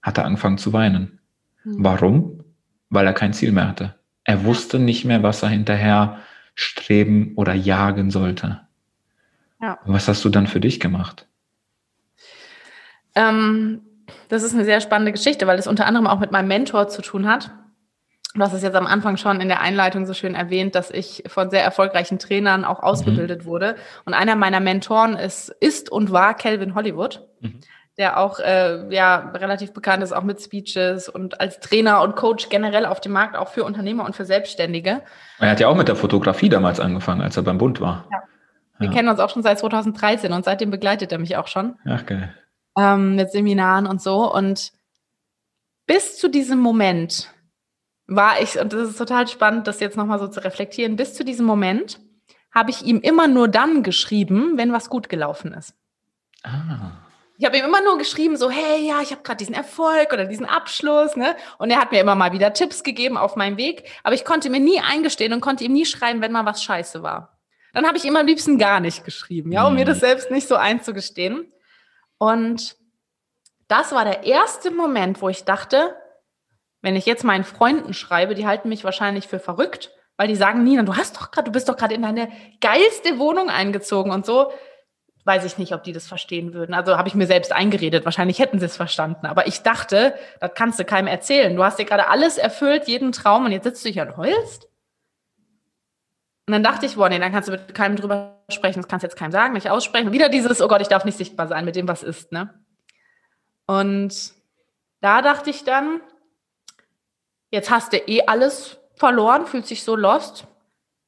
hat 0.04 0.20
er 0.20 0.26
angefangen 0.26 0.60
zu 0.60 0.74
weinen. 0.74 1.20
Mhm. 1.64 1.76
Warum? 1.80 2.44
Weil 2.90 3.08
er 3.08 3.14
kein 3.14 3.34
Ziel 3.34 3.52
mehr 3.52 3.68
hatte. 3.68 3.96
Er 4.24 4.46
wusste 4.46 4.78
nicht 4.78 5.06
mehr, 5.06 5.24
was 5.24 5.42
er 5.42 5.50
hinterher 5.50 6.20
streben 6.54 7.34
oder 7.38 7.56
jagen 7.56 8.12
sollte. 8.12 8.62
Ja. 9.62 9.80
Was 9.86 10.08
hast 10.08 10.26
du 10.26 10.30
dann 10.30 10.48
für 10.48 10.60
dich 10.60 10.80
gemacht? 10.80 11.28
Ähm, 13.16 13.82
das 14.30 14.44
ist 14.44 14.54
eine 14.54 14.66
sehr 14.66 14.82
spannende 14.82 15.12
Geschichte, 15.12 15.48
weil 15.48 15.60
es 15.60 15.68
unter 15.68 15.86
anderem 15.86 16.08
auch 16.08 16.20
mit 16.20 16.32
meinem 16.32 16.48
Mentor 16.48 16.88
zu 16.88 17.02
tun 17.02 17.28
hat. 17.28 17.52
Du 18.34 18.42
hast 18.42 18.54
es 18.54 18.64
jetzt 18.64 18.76
am 18.76 18.88
Anfang 18.88 19.18
schon 19.18 19.42
in 19.42 19.50
der 19.50 19.60
Einleitung 19.60 20.06
so 20.06 20.14
schön 20.14 20.36
erwähnt, 20.36 20.74
dass 20.74 20.90
ich 20.90 21.24
von 21.28 21.50
sehr 21.50 21.64
erfolgreichen 21.64 22.18
Trainern 22.18 22.64
auch 22.64 22.82
ausgebildet 22.82 23.42
mhm. 23.42 23.46
wurde. 23.46 23.76
Und 24.06 24.14
einer 24.14 24.36
meiner 24.36 24.62
Mentoren 24.62 25.18
ist, 25.18 25.50
ist 25.60 25.92
und 25.92 26.12
war 26.12 26.34
Calvin 26.34 26.74
Hollywood, 26.74 27.28
mhm. 27.42 27.60
der 27.98 28.18
auch 28.18 28.40
äh, 28.40 28.88
ja, 28.90 29.32
relativ 29.36 29.74
bekannt 29.74 30.02
ist, 30.02 30.14
auch 30.14 30.24
mit 30.24 30.42
Speeches 30.42 31.10
und 31.10 31.42
als 31.42 31.60
Trainer 31.60 32.02
und 32.02 32.16
Coach 32.16 32.48
generell 32.48 32.86
auf 32.86 33.02
dem 33.02 33.12
Markt, 33.12 33.36
auch 33.36 33.50
für 33.50 33.66
Unternehmer 33.66 34.06
und 34.06 34.16
für 34.16 34.24
Selbstständige. 34.24 35.02
Er 35.40 35.50
hat 35.50 35.60
ja 35.60 35.68
auch 35.68 35.76
mit 35.76 35.90
der 35.90 35.98
Fotografie 35.98 36.48
damals 36.48 36.80
angefangen, 36.80 37.22
als 37.22 37.36
er 37.36 37.44
beim 37.44 37.58
Bund 37.58 37.82
war. 37.82 38.06
Ja. 38.10 38.24
Wir 38.82 38.90
ja. 38.90 38.94
kennen 38.94 39.08
uns 39.08 39.20
auch 39.20 39.30
schon 39.30 39.44
seit 39.44 39.60
2013 39.60 40.34
und 40.34 40.44
seitdem 40.44 40.72
begleitet 40.72 41.12
er 41.12 41.20
mich 41.20 41.38
auch 41.38 41.48
schon. 41.48 41.76
Ach, 41.86 42.06
geil 42.06 42.34
ähm, 42.78 43.16
mit 43.16 43.32
Seminaren 43.32 43.86
und 43.86 44.02
so. 44.02 44.32
Und 44.32 44.72
bis 45.88 46.18
zu 46.18 46.30
diesem 46.30 46.60
Moment 46.60 47.34
war 48.08 48.42
ich, 48.42 48.60
und 48.60 48.74
das 48.74 48.90
ist 48.90 48.98
total 48.98 49.28
spannend, 49.28 49.68
das 49.68 49.80
jetzt 49.80 49.98
nochmal 49.98 50.20
so 50.20 50.28
zu 50.28 50.44
reflektieren, 50.44 50.96
bis 50.96 51.14
zu 51.14 51.24
diesem 51.24 51.46
Moment 51.46 52.00
habe 52.54 52.70
ich 52.70 52.84
ihm 52.84 53.00
immer 53.00 53.28
nur 53.28 53.48
dann 53.48 53.84
geschrieben, 53.84 54.58
wenn 54.58 54.74
was 54.74 54.90
gut 54.90 55.08
gelaufen 55.08 55.54
ist. 55.54 55.74
Ah. 56.44 56.92
Ich 57.38 57.46
habe 57.46 57.58
ihm 57.58 57.66
immer 57.66 57.82
nur 57.82 57.98
geschrieben, 57.98 58.36
so, 58.38 58.52
hey, 58.52 58.86
ja, 58.86 59.02
ich 59.02 59.12
habe 59.12 59.24
gerade 59.24 59.38
diesen 59.38 59.56
Erfolg 59.56 60.14
oder 60.14 60.26
diesen 60.26 60.46
Abschluss, 60.46 61.16
ne? 61.16 61.36
Und 61.58 61.72
er 61.72 61.80
hat 61.80 61.92
mir 61.92 62.00
immer 62.00 62.14
mal 62.14 62.34
wieder 62.34 62.54
Tipps 62.54 62.84
gegeben 62.84 63.18
auf 63.18 63.36
meinem 63.36 63.58
Weg, 63.58 63.90
aber 64.04 64.14
ich 64.14 64.26
konnte 64.26 64.50
mir 64.52 64.60
nie 64.60 64.80
eingestehen 64.80 65.34
und 65.34 65.42
konnte 65.42 65.64
ihm 65.64 65.74
nie 65.74 65.86
schreiben, 65.86 66.22
wenn 66.22 66.32
mal 66.32 66.46
was 66.46 66.62
scheiße 66.62 67.02
war. 67.02 67.31
Dann 67.74 67.88
habe 67.88 67.98
ich 67.98 68.06
ihm 68.06 68.16
am 68.16 68.26
liebsten 68.26 68.58
gar 68.58 68.80
nicht 68.80 69.06
geschrieben, 69.06 69.52
ja, 69.52 69.66
um 69.66 69.76
mir 69.76 69.86
das 69.86 69.98
mhm. 69.98 70.02
selbst 70.02 70.32
nicht 70.32 70.48
so 70.48 70.56
einzugestehen. 70.56 71.52
Und 72.18 72.76
das 73.68 73.94
war 73.94 74.04
der 74.04 74.24
erste 74.24 74.72
Moment, 74.72 75.22
wo 75.22 75.30
ich 75.30 75.46
dachte, 75.46 75.96
wenn 76.82 76.96
ich 76.96 77.06
jetzt 77.06 77.24
meinen 77.24 77.44
Freunden 77.44 77.94
schreibe, 77.94 78.36
die 78.36 78.48
halten 78.48 78.70
mich 78.70 78.84
wahrscheinlich 78.84 79.28
für 79.28 79.40
verrückt, 79.40 79.92
weil 80.18 80.28
die 80.28 80.36
sagen, 80.36 80.64
Nina, 80.64 80.84
du 80.84 80.96
hast 80.96 81.18
doch 81.18 81.32
gerade, 81.32 81.46
du 81.46 81.52
bist 81.52 81.70
doch 81.70 81.78
gerade 81.78 81.96
in 81.96 82.02
deine 82.02 82.32
geilste 82.60 83.18
Wohnung 83.18 83.50
eingezogen 83.50 84.12
und 84.12 84.26
so. 84.26 84.52
Weiß 85.24 85.46
ich 85.46 85.60
nicht, 85.60 85.74
ob 85.74 85.84
die 85.84 85.94
das 85.94 86.08
verstehen 86.08 86.54
würden. 86.54 86.74
Also 86.74 86.98
habe 86.98 87.08
ich 87.08 87.14
mir 87.14 87.28
selbst 87.28 87.52
eingeredet. 87.52 88.06
Wahrscheinlich 88.06 88.40
hätten 88.40 88.60
sie 88.60 88.66
es 88.66 88.76
verstanden. 88.76 89.28
Aber 89.28 89.46
ich 89.46 89.62
dachte, 89.62 90.16
das 90.40 90.52
kannst 90.56 90.80
du 90.80 90.84
keinem 90.84 91.08
erzählen. 91.08 91.56
Du 91.56 91.64
hast 91.64 91.78
dir 91.78 91.86
gerade 91.86 92.08
alles 92.08 92.40
erfüllt, 92.40 92.88
jeden 92.88 93.12
Traum, 93.12 93.46
und 93.46 93.52
jetzt 93.52 93.66
sitzt 93.66 93.86
du 93.86 93.90
hier 93.90 94.02
und 94.02 94.18
heulst. 94.18 94.68
Und 96.48 96.54
dann 96.54 96.64
dachte 96.64 96.86
ich, 96.86 96.96
boah, 96.96 97.10
nee, 97.10 97.20
dann 97.20 97.32
kannst 97.32 97.50
du 97.50 97.54
mit 97.54 97.74
keinem 97.74 97.96
drüber 97.96 98.44
sprechen, 98.50 98.82
das 98.82 98.88
kannst 98.88 99.04
du 99.04 99.08
jetzt 99.08 99.18
keinem 99.18 99.32
sagen, 99.32 99.54
nicht 99.54 99.70
aussprechen. 99.70 100.08
Und 100.08 100.14
wieder 100.14 100.30
dieses, 100.30 100.62
oh 100.62 100.68
Gott, 100.68 100.82
ich 100.82 100.88
darf 100.88 101.06
nicht 101.06 101.18
sichtbar 101.18 101.48
sein 101.48 101.66
mit 101.66 101.76
dem, 101.76 101.88
was 101.88 102.04
ist, 102.04 102.32
ne? 102.32 102.54
Und 103.68 104.34
da 105.02 105.22
dachte 105.22 105.50
ich 105.50 105.64
dann, 105.64 106.02
jetzt 107.52 107.70
hast 107.70 107.94
du 107.94 107.98
eh 107.98 108.24
alles 108.28 108.80
verloren, 108.96 109.46
fühlt 109.46 109.66
sich 109.66 109.84
so 109.84 109.96
lost. 109.96 110.48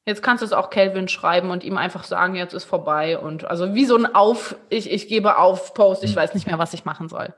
Jetzt 0.06 0.22
kannst 0.22 0.42
du 0.42 0.46
es 0.46 0.54
auch 0.54 0.70
Kelvin 0.70 1.08
schreiben 1.08 1.50
und 1.50 1.64
ihm 1.64 1.78
einfach 1.78 2.04
sagen, 2.04 2.36
jetzt 2.36 2.54
ist 2.54 2.66
vorbei. 2.66 3.18
Und 3.18 3.46
also 3.46 3.74
wie 3.74 3.86
so 3.86 3.96
ein 3.96 4.14
Auf, 4.14 4.56
ich, 4.70 4.92
ich 4.92 5.08
gebe 5.08 5.38
auf 5.38 5.74
Post, 5.74 6.04
ich 6.04 6.12
mhm. 6.12 6.18
weiß 6.18 6.34
nicht 6.34 6.48
mehr, 6.48 6.60
was 6.60 6.74
ich 6.74 6.86
machen 6.86 7.08
soll. 7.08 7.34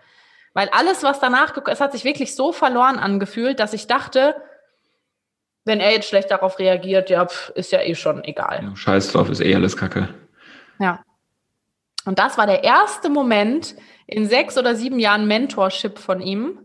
Weil 0.54 0.70
alles, 0.70 1.04
was 1.04 1.20
danach, 1.20 1.56
es 1.68 1.82
hat 1.82 1.92
sich 1.92 2.06
wirklich 2.06 2.36
so 2.36 2.52
verloren 2.52 2.98
angefühlt, 2.98 3.60
dass 3.60 3.74
ich 3.74 3.88
dachte, 3.88 4.36
wenn 5.66 5.80
er 5.80 5.92
jetzt 5.92 6.08
schlecht 6.08 6.32
darauf 6.32 6.60
reagiert, 6.60 7.10
ja, 7.10 7.26
pf, 7.26 7.50
ist 7.56 7.72
ja 7.72 7.82
eh 7.82 7.96
schon 7.96 8.24
egal. 8.24 8.72
Scheiß 8.76 9.12
drauf, 9.12 9.30
ist 9.30 9.42
eh 9.42 9.54
alles 9.56 9.76
Kacke. 9.76 10.10
Ja. 10.80 11.04
Und 12.06 12.20
das 12.20 12.38
war 12.38 12.46
der 12.46 12.64
erste 12.64 13.10
Moment 13.10 13.76
in 14.06 14.30
sechs 14.30 14.58
oder 14.58 14.76
sieben 14.76 15.00
Jahren 15.00 15.28
Mentorship 15.28 15.98
von 15.98 16.22
ihm, 16.22 16.60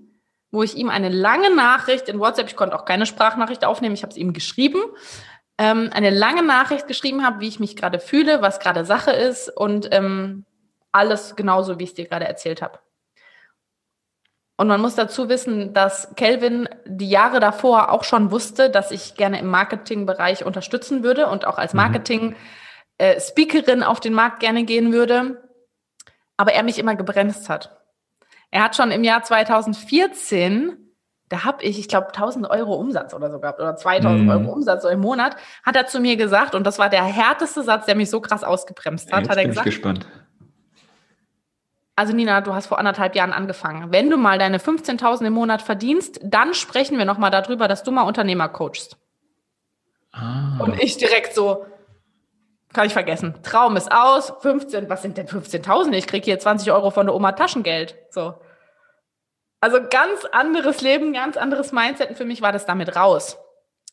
wo 0.51 0.63
ich 0.63 0.77
ihm 0.77 0.91
eine 0.91 1.09
lange 1.09 1.55
Nachricht 1.55 2.09
in 2.09 2.19
WhatsApp, 2.19 2.49
ich 2.49 2.57
konnte 2.57 2.77
auch 2.77 2.85
keine 2.85 3.07
Sprachnachricht 3.07 3.65
aufnehmen, 3.65 3.95
ich 3.95 4.03
habe 4.03 4.11
es 4.11 4.19
ihm 4.19 4.35
geschrieben, 4.35 4.83
ähm, 5.57 5.89
eine 5.93 6.11
lange 6.11 6.43
Nachricht 6.43 6.87
geschrieben 6.87 7.25
habe, 7.25 7.41
wie 7.41 7.49
ich 7.49 7.61
mich 7.61 7.77
gerade 7.77 8.01
fühle, 8.01 8.43
was 8.43 8.61
gerade 8.61 8.85
Sache 8.85 9.13
ist 9.13 9.49
und 9.49 9.89
ähm, 9.93 10.45
alles 10.93 11.37
genauso, 11.37 11.79
wie 11.79 11.85
ich 11.85 11.91
es 11.91 11.95
dir 11.95 12.07
gerade 12.07 12.27
erzählt 12.27 12.61
habe. 12.61 12.79
Und 14.61 14.69
man 14.69 14.83
muss 14.83 14.95
dazu 14.95 15.31
wissen, 15.31 15.73
dass 15.73 16.15
Kelvin 16.17 16.69
die 16.85 17.09
Jahre 17.09 17.41
davor 17.41 17.91
auch 17.91 18.05
schon 18.05 18.31
wusste, 18.31 18.69
dass 18.69 18.91
ich 18.91 19.15
gerne 19.15 19.41
im 19.41 19.47
Marketingbereich 19.47 20.45
unterstützen 20.45 21.03
würde 21.03 21.29
und 21.29 21.47
auch 21.47 21.57
als 21.57 21.73
mhm. 21.73 21.79
Marketing-Speakerin 21.79 23.83
auf 23.83 24.01
den 24.01 24.13
Markt 24.13 24.41
gerne 24.41 24.65
gehen 24.65 24.93
würde. 24.93 25.43
Aber 26.37 26.53
er 26.53 26.63
mich 26.63 26.79
immer 26.79 26.95
gebremst 26.95 27.49
hat. 27.49 27.81
Er 28.51 28.63
hat 28.63 28.77
schon 28.77 28.91
im 28.91 29.03
Jahr 29.03 29.23
2014 29.23 30.77
da 31.31 31.45
habe 31.45 31.63
ich, 31.63 31.79
ich 31.79 31.87
glaube, 31.87 32.09
1000 32.09 32.51
Euro 32.51 32.75
Umsatz 32.75 33.15
oder 33.15 33.31
so 33.31 33.39
gehabt 33.39 33.61
oder 33.61 33.77
2000 33.77 34.25
mhm. 34.25 34.31
Euro 34.31 34.53
Umsatz 34.53 34.83
so 34.83 34.89
im 34.89 34.99
Monat, 34.99 35.37
hat 35.63 35.77
er 35.77 35.87
zu 35.87 36.01
mir 36.01 36.17
gesagt, 36.17 36.57
und 36.57 36.67
das 36.67 36.81
war 36.81 36.91
der 36.91 37.05
härteste 37.05 37.63
Satz, 37.63 37.87
der 37.87 37.95
mich 37.95 38.11
so 38.11 38.21
krass 38.21 38.43
ausgebremst 38.43 39.13
hat, 39.13 39.21
Jetzt 39.21 39.31
hat 39.31 39.37
er 39.37 39.43
bin 39.45 39.51
gesagt. 39.51 39.69
Ich 39.69 39.77
gespannt 39.77 40.09
also 42.01 42.15
Nina, 42.15 42.41
du 42.41 42.55
hast 42.55 42.69
vor 42.69 42.79
anderthalb 42.79 43.15
Jahren 43.15 43.35
angefangen. 43.35 43.93
Wenn 43.93 44.09
du 44.09 44.17
mal 44.17 44.39
deine 44.39 44.57
15.000 44.57 45.27
im 45.27 45.35
Monat 45.35 45.61
verdienst, 45.61 46.19
dann 46.23 46.55
sprechen 46.55 46.97
wir 46.97 47.05
nochmal 47.05 47.31
darüber, 47.31 47.69
dass 47.69 47.83
du 47.83 47.91
mal 47.91 48.05
Unternehmer 48.05 48.49
coachst. 48.49 48.97
Ah. 50.11 50.57
Und 50.61 50.83
ich 50.83 50.97
direkt 50.97 51.35
so, 51.35 51.67
kann 52.73 52.87
ich 52.87 52.95
vergessen. 52.95 53.35
Traum 53.43 53.77
ist 53.77 53.93
aus, 53.93 54.33
15, 54.41 54.89
was 54.89 55.03
sind 55.03 55.19
denn 55.19 55.27
15.000? 55.27 55.93
Ich 55.93 56.07
kriege 56.07 56.25
hier 56.25 56.39
20 56.39 56.73
Euro 56.73 56.91
von 56.91 57.05
der 57.05 57.15
Oma 57.15 57.33
Taschengeld. 57.33 57.95
So. 58.09 58.33
Also 59.61 59.81
ganz 59.83 60.25
anderes 60.33 60.81
Leben, 60.81 61.13
ganz 61.13 61.37
anderes 61.37 61.71
Mindset. 61.71 62.09
Und 62.09 62.17
für 62.17 62.25
mich 62.25 62.41
war 62.41 62.53
das 62.53 62.65
damit 62.65 62.97
raus. 62.97 63.37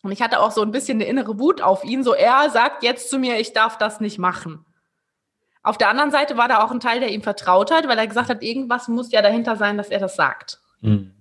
Und 0.02 0.14
ich 0.14 0.22
hatte 0.22 0.40
auch 0.40 0.52
so 0.52 0.62
ein 0.62 0.72
bisschen 0.72 1.00
eine 1.00 1.10
innere 1.10 1.40
Wut 1.40 1.62
auf 1.62 1.84
ihn. 1.84 2.06
So, 2.06 2.14
er 2.14 2.50
sagt 2.52 2.84
jetzt 2.84 3.10
zu 3.10 3.20
mir, 3.20 3.38
ich 3.38 3.52
darf 3.52 3.78
das 3.78 4.00
nicht 4.00 4.18
machen. 4.18 4.66
Auf 5.68 5.78
der 5.78 5.90
anderen 5.90 6.12
Seite 6.12 6.38
war 6.38 6.48
da 6.48 6.64
auch 6.64 6.72
ein 6.72 6.80
Teil, 6.80 7.02
der 7.02 7.10
ihm 7.10 7.22
vertraut 7.22 7.72
hat, 7.72 7.90
weil 7.90 7.98
er 7.98 8.08
gesagt 8.08 8.30
hat, 8.30 8.42
irgendwas 8.42 8.88
muss 8.88 9.12
ja 9.12 9.22
dahinter 9.22 9.58
sein, 9.58 9.78
dass 9.78 9.90
er 9.90 10.00
das 10.00 10.16
sagt. 10.16 10.62
Mhm. 10.80 11.12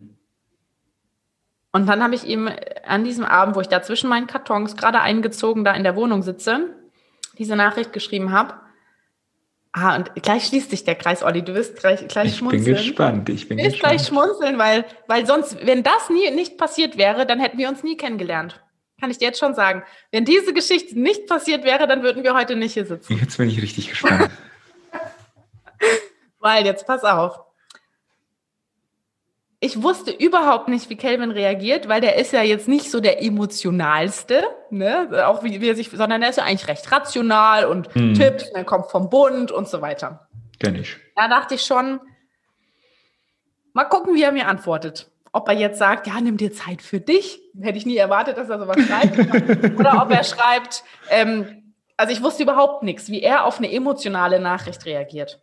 Und 1.72 1.88
dann 1.88 2.01
habe 2.01 2.14
ich 2.14 2.22
ihm 2.22 2.49
an 2.86 3.03
diesem 3.03 3.24
Abend, 3.24 3.57
wo 3.57 3.61
ich 3.61 3.66
da 3.66 3.82
zwischen 3.82 4.09
meinen 4.09 4.28
Kartons 4.28 4.76
gerade 4.76 5.01
eingezogen 5.01 5.64
da 5.64 5.72
in 5.72 5.82
der 5.82 5.97
Wohnung 5.97 6.22
sitze, 6.22 6.76
diese 7.38 7.57
Nachricht 7.57 7.92
geschrieben 7.92 8.30
habe. 8.30 8.55
Ah, 9.72 9.97
und 9.97 10.14
gleich 10.14 10.47
schließt 10.47 10.70
sich 10.70 10.84
der 10.84 10.94
Kreis, 10.94 11.24
Olli. 11.24 11.42
Du 11.42 11.53
wirst 11.53 11.80
gleich, 11.80 12.07
gleich 12.07 12.28
ich 12.28 12.36
schmunzeln. 12.36 12.61
Ich 12.61 12.66
bin 12.66 12.74
gespannt. 12.76 13.28
Ich 13.28 13.49
bin 13.49 13.59
du 13.59 13.64
wirst 13.64 13.72
gespannt. 13.74 13.97
gleich 13.97 14.07
schmunzeln, 14.07 14.59
weil, 14.59 14.84
weil 15.09 15.26
sonst, 15.26 15.66
wenn 15.66 15.82
das 15.82 16.09
nie 16.09 16.30
nicht 16.30 16.57
passiert 16.57 16.97
wäre, 16.97 17.26
dann 17.26 17.40
hätten 17.40 17.59
wir 17.59 17.68
uns 17.68 17.82
nie 17.82 17.97
kennengelernt. 17.97 18.62
Kann 19.01 19.11
ich 19.11 19.18
dir 19.18 19.26
jetzt 19.26 19.38
schon 19.38 19.55
sagen. 19.55 19.82
Wenn 20.11 20.24
diese 20.24 20.55
Geschichte 20.55 20.99
nicht 20.99 21.26
passiert 21.26 21.64
wäre, 21.64 21.86
dann 21.86 22.03
würden 22.03 22.22
wir 22.24 22.34
heute 22.34 22.57
nicht 22.57 22.74
hier 22.74 22.86
sitzen. 22.86 23.18
Jetzt 23.18 23.36
bin 23.36 23.49
ich 23.49 23.61
richtig 23.61 23.90
gespannt. 23.90 24.30
weil, 26.38 26.64
jetzt 26.64 26.86
pass 26.86 27.05
auf 27.05 27.47
ich 29.61 29.82
wusste 29.82 30.11
überhaupt 30.11 30.68
nicht, 30.68 30.90
wie 30.90 30.97
Kelvin 30.97 31.30
reagiert, 31.30 31.88
weil 31.88 32.01
der 32.01 32.16
ist 32.16 32.32
ja 32.32 32.42
jetzt 32.42 32.68
nicht 32.68 32.90
so 32.90 33.01
der 33.01 33.22
emotionalste, 33.22 34.44
ne? 34.70 35.26
auch 35.26 35.42
wie, 35.42 35.61
wie 35.61 35.68
er 35.68 35.74
sich, 35.74 35.90
sondern 35.90 36.22
er 36.22 36.30
ist 36.30 36.36
ja 36.36 36.44
eigentlich 36.44 36.68
recht 36.68 36.90
rational 36.92 37.64
und 37.64 37.92
hm. 37.94 38.14
Tipps, 38.14 38.51
er 38.51 38.64
kommt 38.64 38.90
vom 38.90 39.09
Bund 39.09 39.51
und 39.51 39.68
so 39.68 39.80
weiter. 39.80 40.28
Kenn 40.61 40.74
ich. 40.74 40.97
Da 41.14 41.28
dachte 41.28 41.55
ich 41.55 41.62
schon, 41.62 42.01
mal 43.72 43.84
gucken, 43.84 44.14
wie 44.14 44.22
er 44.22 44.32
mir 44.32 44.47
antwortet. 44.47 45.11
Ob 45.37 45.49
er 45.49 45.55
jetzt 45.55 45.78
sagt, 45.78 46.07
ja, 46.07 46.18
nimm 46.18 46.39
dir 46.39 46.51
Zeit 46.51 46.80
für 46.80 46.99
dich. 46.99 47.43
Hätte 47.61 47.76
ich 47.76 47.84
nie 47.84 47.99
erwartet, 47.99 48.39
dass 48.39 48.49
er 48.49 48.59
sowas 48.59 48.78
schreibt. 48.80 49.18
Oder 49.78 50.01
ob 50.03 50.11
er 50.11 50.24
schreibt, 50.24 50.82
ähm, 51.11 51.74
also 51.99 52.11
ich 52.11 52.22
wusste 52.22 52.43
überhaupt 52.43 52.82
nichts, 52.82 53.11
wie 53.11 53.20
er 53.20 53.45
auf 53.45 53.59
eine 53.59 53.70
emotionale 53.70 54.41
Nachricht 54.41 54.87
reagiert. 54.87 55.43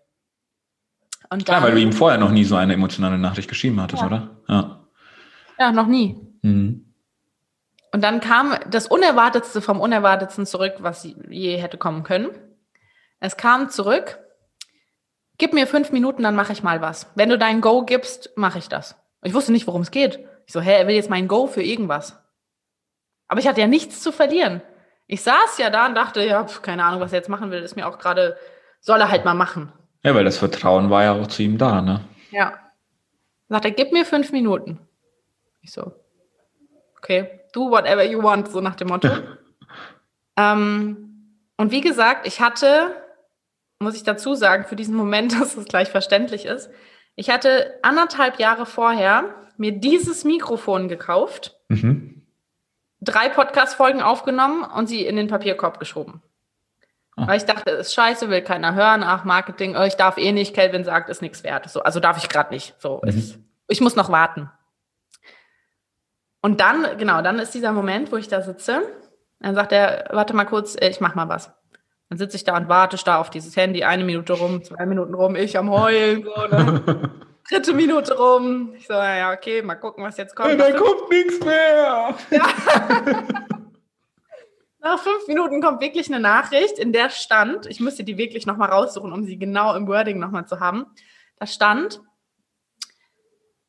Und 1.29 1.47
dann, 1.47 1.59
Klar, 1.59 1.61
weil 1.61 1.75
du 1.75 1.79
ihm 1.79 1.93
vorher 1.93 2.17
noch 2.17 2.31
nie 2.31 2.43
so 2.43 2.55
eine 2.55 2.73
emotionale 2.73 3.19
Nachricht 3.19 3.47
geschrieben 3.47 3.79
hattest, 3.79 4.01
ja. 4.01 4.07
oder? 4.07 4.41
Ja. 4.47 4.87
Ja, 5.59 5.71
noch 5.71 5.85
nie. 5.85 6.17
Mhm. 6.41 6.91
Und 7.91 8.03
dann 8.03 8.19
kam 8.19 8.55
das 8.71 8.87
Unerwartetste 8.87 9.61
vom 9.61 9.79
Unerwartetsten 9.79 10.47
zurück, 10.47 10.73
was 10.79 11.07
je 11.29 11.57
hätte 11.57 11.77
kommen 11.77 12.01
können. 12.01 12.31
Es 13.19 13.37
kam 13.37 13.69
zurück, 13.69 14.17
gib 15.37 15.53
mir 15.53 15.67
fünf 15.67 15.91
Minuten, 15.91 16.23
dann 16.23 16.35
mache 16.35 16.51
ich 16.51 16.63
mal 16.63 16.81
was. 16.81 17.11
Wenn 17.13 17.29
du 17.29 17.37
dein 17.37 17.61
Go 17.61 17.83
gibst, 17.85 18.31
mache 18.35 18.57
ich 18.57 18.69
das. 18.69 18.95
Ich 19.23 19.33
wusste 19.33 19.51
nicht, 19.51 19.67
worum 19.67 19.81
es 19.81 19.91
geht. 19.91 20.19
Ich 20.45 20.53
so, 20.53 20.61
hä, 20.61 20.73
er 20.73 20.87
will 20.87 20.95
jetzt 20.95 21.09
mein 21.09 21.27
Go 21.27 21.47
für 21.47 21.63
irgendwas. 21.63 22.17
Aber 23.27 23.39
ich 23.39 23.47
hatte 23.47 23.61
ja 23.61 23.67
nichts 23.67 24.01
zu 24.01 24.11
verlieren. 24.11 24.61
Ich 25.07 25.21
saß 25.21 25.57
ja 25.57 25.69
da 25.69 25.87
und 25.87 25.95
dachte, 25.95 26.23
ja, 26.25 26.45
keine 26.61 26.83
Ahnung, 26.83 27.01
was 27.01 27.13
er 27.13 27.19
jetzt 27.19 27.29
machen 27.29 27.51
will, 27.51 27.61
ist 27.61 27.75
mir 27.75 27.87
auch 27.87 27.97
gerade, 27.97 28.37
soll 28.79 28.99
er 28.99 29.09
halt 29.09 29.25
mal 29.25 29.33
machen. 29.33 29.71
Ja, 30.03 30.13
weil 30.15 30.25
das 30.25 30.37
Vertrauen 30.37 30.89
war 30.89 31.03
ja 31.03 31.13
auch 31.13 31.27
zu 31.27 31.43
ihm 31.43 31.57
da, 31.57 31.81
ne? 31.81 32.01
Ja. 32.31 32.53
Sagt 33.49 33.65
er, 33.65 33.71
gib 33.71 33.91
mir 33.91 34.05
fünf 34.05 34.31
Minuten. 34.31 34.79
Ich 35.61 35.71
so, 35.71 35.93
okay, 36.97 37.41
do 37.53 37.69
whatever 37.69 38.03
you 38.03 38.21
want, 38.21 38.49
so 38.49 38.59
nach 38.59 38.75
dem 38.75 38.89
Motto. 38.89 39.09
ähm, 40.37 41.39
und 41.57 41.71
wie 41.71 41.81
gesagt, 41.81 42.27
ich 42.27 42.41
hatte, 42.41 42.95
muss 43.79 43.95
ich 43.95 44.03
dazu 44.03 44.35
sagen, 44.35 44.65
für 44.65 44.75
diesen 44.75 44.95
Moment, 44.95 45.33
dass 45.39 45.55
es 45.55 45.65
gleich 45.65 45.89
verständlich 45.89 46.45
ist, 46.45 46.69
ich 47.15 47.29
hatte 47.29 47.79
anderthalb 47.81 48.39
Jahre 48.39 48.65
vorher 48.65 49.35
mir 49.57 49.71
dieses 49.71 50.23
Mikrofon 50.23 50.87
gekauft, 50.87 51.55
mhm. 51.69 52.25
drei 53.01 53.29
Podcast-Folgen 53.29 54.01
aufgenommen 54.01 54.63
und 54.63 54.87
sie 54.87 55.05
in 55.05 55.15
den 55.15 55.27
Papierkorb 55.27 55.79
geschoben. 55.79 56.21
Ah. 57.15 57.27
Weil 57.27 57.37
ich 57.37 57.45
dachte, 57.45 57.71
es 57.71 57.87
ist 57.87 57.93
scheiße, 57.93 58.29
will 58.29 58.41
keiner 58.41 58.73
hören, 58.73 59.03
ach, 59.03 59.23
Marketing, 59.23 59.75
oh, 59.75 59.83
ich 59.83 59.95
darf 59.95 60.17
eh 60.17 60.31
nicht, 60.31 60.55
Kelvin 60.55 60.83
sagt, 60.83 61.09
ist 61.09 61.21
nichts 61.21 61.43
wert. 61.43 61.69
So, 61.69 61.83
also 61.83 61.99
darf 61.99 62.17
ich 62.17 62.29
gerade 62.29 62.53
nicht. 62.53 62.73
So, 62.79 63.01
mhm. 63.03 63.09
ist, 63.09 63.37
ich 63.67 63.81
muss 63.81 63.95
noch 63.95 64.09
warten. 64.09 64.49
Und 66.41 66.59
dann, 66.59 66.97
genau, 66.97 67.21
dann 67.21 67.39
ist 67.39 67.53
dieser 67.53 67.71
Moment, 67.71 68.11
wo 68.11 68.17
ich 68.17 68.27
da 68.27 68.41
sitze. 68.41 68.81
Dann 69.39 69.55
sagt 69.55 69.71
er, 69.71 70.09
warte 70.11 70.33
mal 70.33 70.45
kurz, 70.45 70.75
äh, 70.75 70.89
ich 70.89 70.99
mach 70.99 71.15
mal 71.15 71.29
was. 71.29 71.51
Dann 72.13 72.19
sitze 72.19 72.37
ich 72.37 72.43
da 72.43 72.55
und 72.55 72.69
warte 72.69 72.95
da 73.03 73.17
auf 73.17 73.31
dieses 73.31 73.55
Handy, 73.55 73.83
eine 73.83 74.03
Minute 74.03 74.33
rum, 74.33 74.63
zwei 74.63 74.85
Minuten 74.85 75.15
rum, 75.15 75.35
ich 75.35 75.57
am 75.57 75.71
Heulen, 75.71 76.23
so, 76.23 76.47
ne? 76.55 77.09
Dritte 77.49 77.73
Minute 77.73 78.15
rum. 78.15 78.75
Ich 78.77 78.85
so, 78.85 78.93
ja, 78.93 79.33
okay, 79.33 79.63
mal 79.63 79.73
gucken, 79.73 80.03
was 80.03 80.17
jetzt 80.17 80.35
kommt. 80.35 80.49
Ja, 80.51 80.57
da 80.57 80.77
kommt 80.77 81.09
nichts 81.09 81.43
mehr. 81.43 82.13
Ja. 82.29 82.43
Nach 84.79 84.99
fünf 84.99 85.27
Minuten 85.27 85.59
kommt 85.59 85.81
wirklich 85.81 86.07
eine 86.07 86.19
Nachricht, 86.19 86.77
in 86.77 86.93
der 86.93 87.09
stand, 87.09 87.65
ich 87.65 87.79
müsste 87.79 88.03
die 88.03 88.19
wirklich 88.19 88.45
nochmal 88.45 88.69
raussuchen, 88.69 89.11
um 89.11 89.23
sie 89.23 89.39
genau 89.39 89.73
im 89.73 89.87
Wording 89.87 90.19
nochmal 90.19 90.45
zu 90.45 90.59
haben. 90.59 90.85
Da 91.39 91.47
stand, 91.47 91.99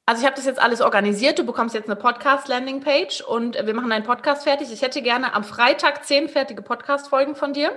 also 0.04 0.20
ich 0.20 0.26
habe 0.26 0.36
das 0.36 0.44
jetzt 0.44 0.60
alles 0.60 0.82
organisiert, 0.82 1.38
du 1.38 1.44
bekommst 1.44 1.74
jetzt 1.74 1.88
eine 1.88 1.96
Podcast-Landing-Page 1.96 3.22
und 3.22 3.54
wir 3.54 3.72
machen 3.72 3.88
deinen 3.88 4.04
Podcast 4.04 4.44
fertig. 4.44 4.70
Ich 4.70 4.82
hätte 4.82 5.00
gerne 5.00 5.32
am 5.32 5.44
Freitag 5.44 6.04
zehn 6.04 6.28
fertige 6.28 6.60
Podcast-Folgen 6.60 7.36
von 7.36 7.54
dir. 7.54 7.72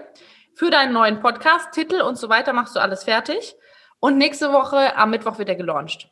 Für 0.58 0.72
deinen 0.72 0.92
neuen 0.92 1.20
Podcast, 1.20 1.72
Titel 1.72 2.02
und 2.02 2.18
so 2.18 2.30
weiter 2.30 2.52
machst 2.52 2.76
du 2.76 2.80
alles 2.80 3.04
fertig. 3.04 3.56
Und 4.00 4.18
nächste 4.18 4.52
Woche 4.52 4.98
am 4.98 5.12
Mittwoch 5.12 5.38
wird 5.38 5.50
er 5.50 5.56
gelauncht. 5.56 6.10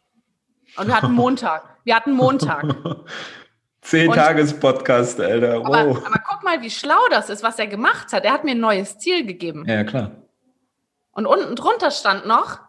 Und 0.78 0.86
wir 0.86 0.96
hatten 0.96 1.14
Montag. 1.14 1.64
Wir 1.84 1.96
hatten 1.96 2.12
Montag. 2.14 2.64
Zehn 3.82 4.12
Tages 4.12 4.60
Podcast, 4.60 5.20
Alter. 5.20 5.62
Wow. 5.62 5.66
Aber, 5.66 6.06
aber, 6.06 6.24
guck 6.30 6.44
mal, 6.44 6.62
wie 6.62 6.70
schlau 6.70 7.00
das 7.10 7.32
ist, 7.32 7.42
was 7.42 7.58
er 7.58 7.66
gemacht 7.66 8.14
hat. 8.14 8.24
Er 8.24 8.34
hat 8.34 8.44
mir 8.44 8.52
ein 8.52 8.60
neues 8.60 9.00
Ziel 9.00 9.26
gegeben. 9.26 9.66
Ja, 9.68 9.84
klar. 9.84 10.12
Und 11.14 11.26
unten 11.26 11.56
drunter 11.56 11.90
stand 11.90 12.28
noch, 12.28 12.60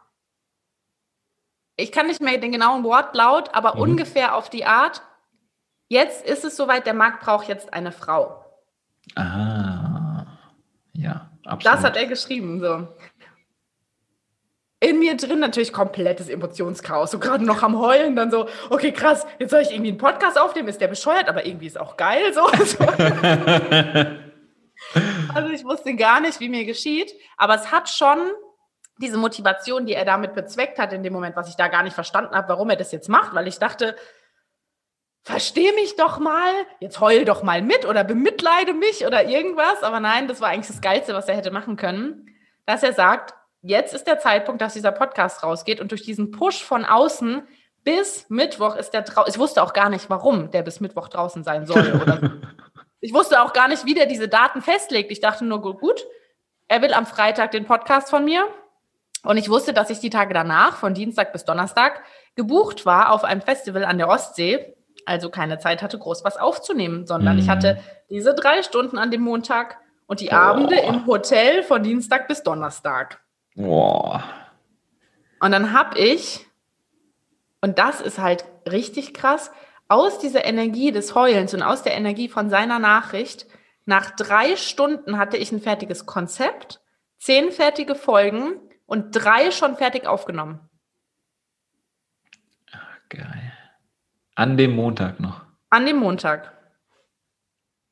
ich 1.77 1.93
kann 1.93 2.07
nicht 2.07 2.23
mehr 2.23 2.39
den 2.39 2.53
genauen 2.53 2.85
Wortlaut, 2.85 3.55
aber 3.55 3.75
mhm. 3.75 3.83
ungefähr 3.83 4.35
auf 4.35 4.49
die 4.49 4.65
Art, 4.65 5.03
jetzt 5.89 6.25
ist 6.25 6.47
es 6.47 6.57
soweit, 6.57 6.87
der 6.87 6.95
Markt 6.95 7.23
braucht 7.23 7.49
jetzt 7.49 7.75
eine 7.75 7.93
Frau. 7.93 8.47
Ah, 9.15 10.25
ja, 10.95 11.36
absolut. 11.47 11.79
Das 11.79 11.85
hat 11.85 11.97
er 11.97 12.07
geschrieben, 12.07 12.61
so 12.61 12.89
in 14.81 14.99
mir 14.99 15.17
drin 15.17 15.41
natürlich 15.41 15.73
komplettes 15.73 16.29
Emotionschaos. 16.29 17.11
So 17.11 17.19
gerade 17.19 17.45
noch 17.45 17.63
am 17.63 17.79
Heulen, 17.79 18.15
dann 18.15 18.31
so, 18.31 18.47
okay, 18.71 18.93
krass, 18.93 19.27
jetzt 19.39 19.51
soll 19.51 19.63
ich 19.63 19.71
irgendwie 19.71 19.91
einen 19.91 19.99
Podcast 19.99 20.39
aufnehmen, 20.39 20.69
ist 20.69 20.81
der 20.81 20.89
bescheuert, 20.89 21.29
aber 21.29 21.47
irgendwie 21.47 21.67
ist 21.67 21.81
auch 21.81 21.97
geil 21.97 22.35
so. 22.35 22.45
also 25.35 25.49
ich 25.51 25.65
wusste 25.65 25.97
gar 25.97 26.21
nicht, 26.21 26.41
wie 26.41 26.51
mir 26.51 26.67
geschieht, 26.67 27.13
aber 27.39 27.55
es 27.55 27.73
hat 27.73 27.89
schon 27.89 28.19
diese 28.99 29.17
Motivation, 29.17 29.87
die 29.87 29.95
er 29.95 30.05
damit 30.05 30.35
bezweckt 30.35 30.79
hat 30.79 30.93
in 30.93 31.03
dem 31.03 31.13
Moment, 31.13 31.37
was 31.37 31.49
ich 31.49 31.57
da 31.57 31.69
gar 31.69 31.83
nicht 31.83 31.95
verstanden 31.95 32.35
habe, 32.35 32.49
warum 32.49 32.69
er 32.71 32.77
das 32.77 32.93
jetzt 32.93 33.09
macht, 33.09 33.35
weil 33.35 33.49
ich 33.49 33.59
dachte, 33.59 33.97
versteh 35.27 35.73
mich 35.73 35.97
doch 35.97 36.21
mal, 36.21 36.53
jetzt 36.79 37.01
heul 37.01 37.25
doch 37.25 37.43
mal 37.43 37.61
mit 37.61 37.85
oder 37.85 38.05
bemitleide 38.05 38.73
mich 38.75 39.05
oder 39.05 39.25
irgendwas, 39.25 39.83
aber 39.83 39.99
nein, 39.99 40.29
das 40.29 40.41
war 40.41 40.51
eigentlich 40.51 40.69
das 40.69 40.81
Geilste, 40.81 41.15
was 41.15 41.27
er 41.27 41.35
hätte 41.35 41.51
machen 41.51 41.75
können, 41.75 42.29
dass 42.65 42.85
er 42.85 42.93
sagt, 42.93 43.35
jetzt 43.61 43.93
ist 43.93 44.07
der 44.07 44.21
Zeitpunkt, 44.21 44.63
dass 44.63 44.75
dieser 44.75 44.93
Podcast 44.93 45.43
rausgeht 45.43 45.81
und 45.81 45.91
durch 45.91 46.05
diesen 46.05 46.31
Push 46.31 46.63
von 46.63 46.85
außen 46.85 47.43
bis 47.83 48.31
Mittwoch 48.31 48.77
ist 48.77 48.91
der 48.91 49.03
draußen. 49.03 49.29
Ich 49.29 49.39
wusste 49.41 49.65
auch 49.65 49.73
gar 49.73 49.89
nicht, 49.89 50.09
warum 50.09 50.53
der 50.53 50.63
bis 50.63 50.79
Mittwoch 50.79 51.09
draußen 51.09 51.43
sein 51.43 51.67
soll. 51.67 52.01
Oder 52.03 52.35
ich 53.01 53.13
wusste 53.13 53.43
auch 53.43 53.53
gar 53.53 53.67
nicht, 53.67 53.85
wie 53.85 53.95
der 53.95 54.07
diese 54.07 54.29
Daten 54.29 54.63
festlegt. 54.63 55.11
Ich 55.11 55.21
dachte 55.21 55.45
nur, 55.45 55.61
gut, 55.61 56.07
er 56.69 56.83
will 56.83 56.95
am 56.95 57.05
Freitag 57.05 57.51
den 57.51 57.65
Podcast 57.65 58.11
von 58.11 58.25
mir. 58.25 58.47
Und 59.25 59.39
ich 59.39 59.51
wusste, 59.51 59.73
dass 59.73 59.91
ich 59.91 59.99
die 59.99 60.11
Tage 60.11 60.35
danach, 60.35 60.77
von 60.77 60.95
Dienstag 60.95 61.33
bis 61.33 61.45
Donnerstag, 61.45 62.05
gebucht 62.37 62.87
war 62.87 63.11
auf 63.11 63.25
einem 63.25 63.43
Festival 63.43 63.85
an 63.85 63.99
der 63.99 64.09
Ostsee. 64.09 64.76
Also 65.07 65.31
keine 65.31 65.59
Zeit 65.59 65.83
hatte, 65.83 65.99
groß 65.99 66.25
was 66.25 66.37
aufzunehmen, 66.37 67.07
sondern 67.07 67.37
mm. 67.37 67.39
ich 67.39 67.49
hatte 67.49 67.81
diese 68.11 68.35
drei 68.35 68.63
Stunden 68.63 68.99
an 68.99 69.11
dem 69.11 69.23
Montag 69.23 69.79
und 70.07 70.21
die 70.21 70.29
oh. 70.29 70.35
Abende 70.35 70.77
im 70.77 71.07
Hotel 71.07 71.63
von 71.63 71.83
Dienstag 71.83 72.29
bis 72.29 72.43
Donnerstag. 72.43 73.21
Boah. 73.55 74.25
Und 75.41 75.53
dann 75.53 75.73
habe 75.73 75.99
ich, 75.99 76.47
und 77.61 77.79
das 77.79 78.01
ist 78.01 78.19
halt 78.19 78.45
richtig 78.71 79.15
krass, 79.15 79.51
aus 79.89 80.19
dieser 80.19 80.45
Energie 80.45 80.91
des 80.91 81.15
Heulens 81.15 81.55
und 81.55 81.63
aus 81.63 81.83
der 81.83 81.95
Energie 81.95 82.29
von 82.29 82.51
seiner 82.51 82.79
Nachricht, 82.79 83.47
nach 83.85 84.11
drei 84.11 84.57
Stunden 84.57 85.17
hatte 85.17 85.37
ich 85.37 85.53
ein 85.53 85.61
fertiges 85.61 86.07
Konzept, 86.07 86.81
zehn 87.19 87.53
fertige 87.53 87.95
Folgen 87.95 88.55
und 88.85 89.13
drei 89.13 89.53
schon 89.53 89.77
fertig 89.77 90.07
aufgenommen. 90.07 90.69
Ach, 92.73 92.99
geil. 93.09 93.46
An 94.37 94.57
dem 94.57 94.77
Montag 94.77 95.19
noch. 95.19 95.41
An 95.71 95.87
dem 95.87 95.97
Montag. 95.97 96.53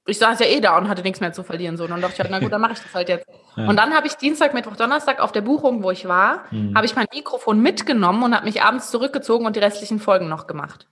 ich 0.07 0.19
saß 0.19 0.39
ja 0.41 0.47
eh 0.47 0.61
da 0.61 0.77
und 0.77 0.89
hatte 0.89 1.03
nichts 1.03 1.21
mehr 1.21 1.33
zu 1.33 1.43
verlieren. 1.43 1.77
So. 1.77 1.85
Und 1.85 1.91
dann 1.91 2.03
dachte 2.03 2.15
ich 2.15 2.21
halt, 2.21 2.31
na 2.31 2.39
gut, 2.39 2.53
dann 2.53 2.61
mache 2.61 2.75
ich 2.75 2.81
das 2.81 2.95
halt 2.95 3.09
jetzt. 3.09 3.27
Ja. 3.57 3.69
Und 3.69 3.77
dann 3.77 3.95
habe 3.95 4.09
ich 4.09 4.15
Dienstag, 4.15 4.53
Mittwoch, 4.53 4.75
Donnerstag 4.75 5.21
auf 5.21 5.31
der 5.31 5.41
Buchung, 5.41 5.85
wo 5.85 5.93
ich 5.93 6.09
war, 6.09 6.47
mhm. 6.51 6.75
habe 6.75 6.87
ich 6.87 6.97
mein 6.97 7.07
Mikrofon 7.15 7.61
mitgenommen 7.61 8.25
und 8.25 8.35
habe 8.35 8.47
mich 8.47 8.63
abends 8.63 8.91
zurückgezogen 8.91 9.47
und 9.47 9.55
die 9.55 9.61
restlichen 9.61 10.01
Folgen 10.01 10.29
noch 10.29 10.49
gemacht. 10.49 10.89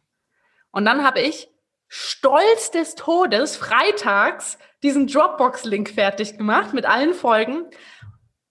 Und 0.70 0.84
dann 0.84 1.04
habe 1.04 1.18
ich 1.18 1.48
stolz 1.88 2.70
des 2.70 2.94
Todes 2.94 3.56
freitags 3.56 4.58
diesen 4.84 5.08
Dropbox-Link 5.08 5.90
fertig 5.90 6.38
gemacht 6.38 6.72
mit 6.72 6.86
allen 6.86 7.14
Folgen 7.14 7.64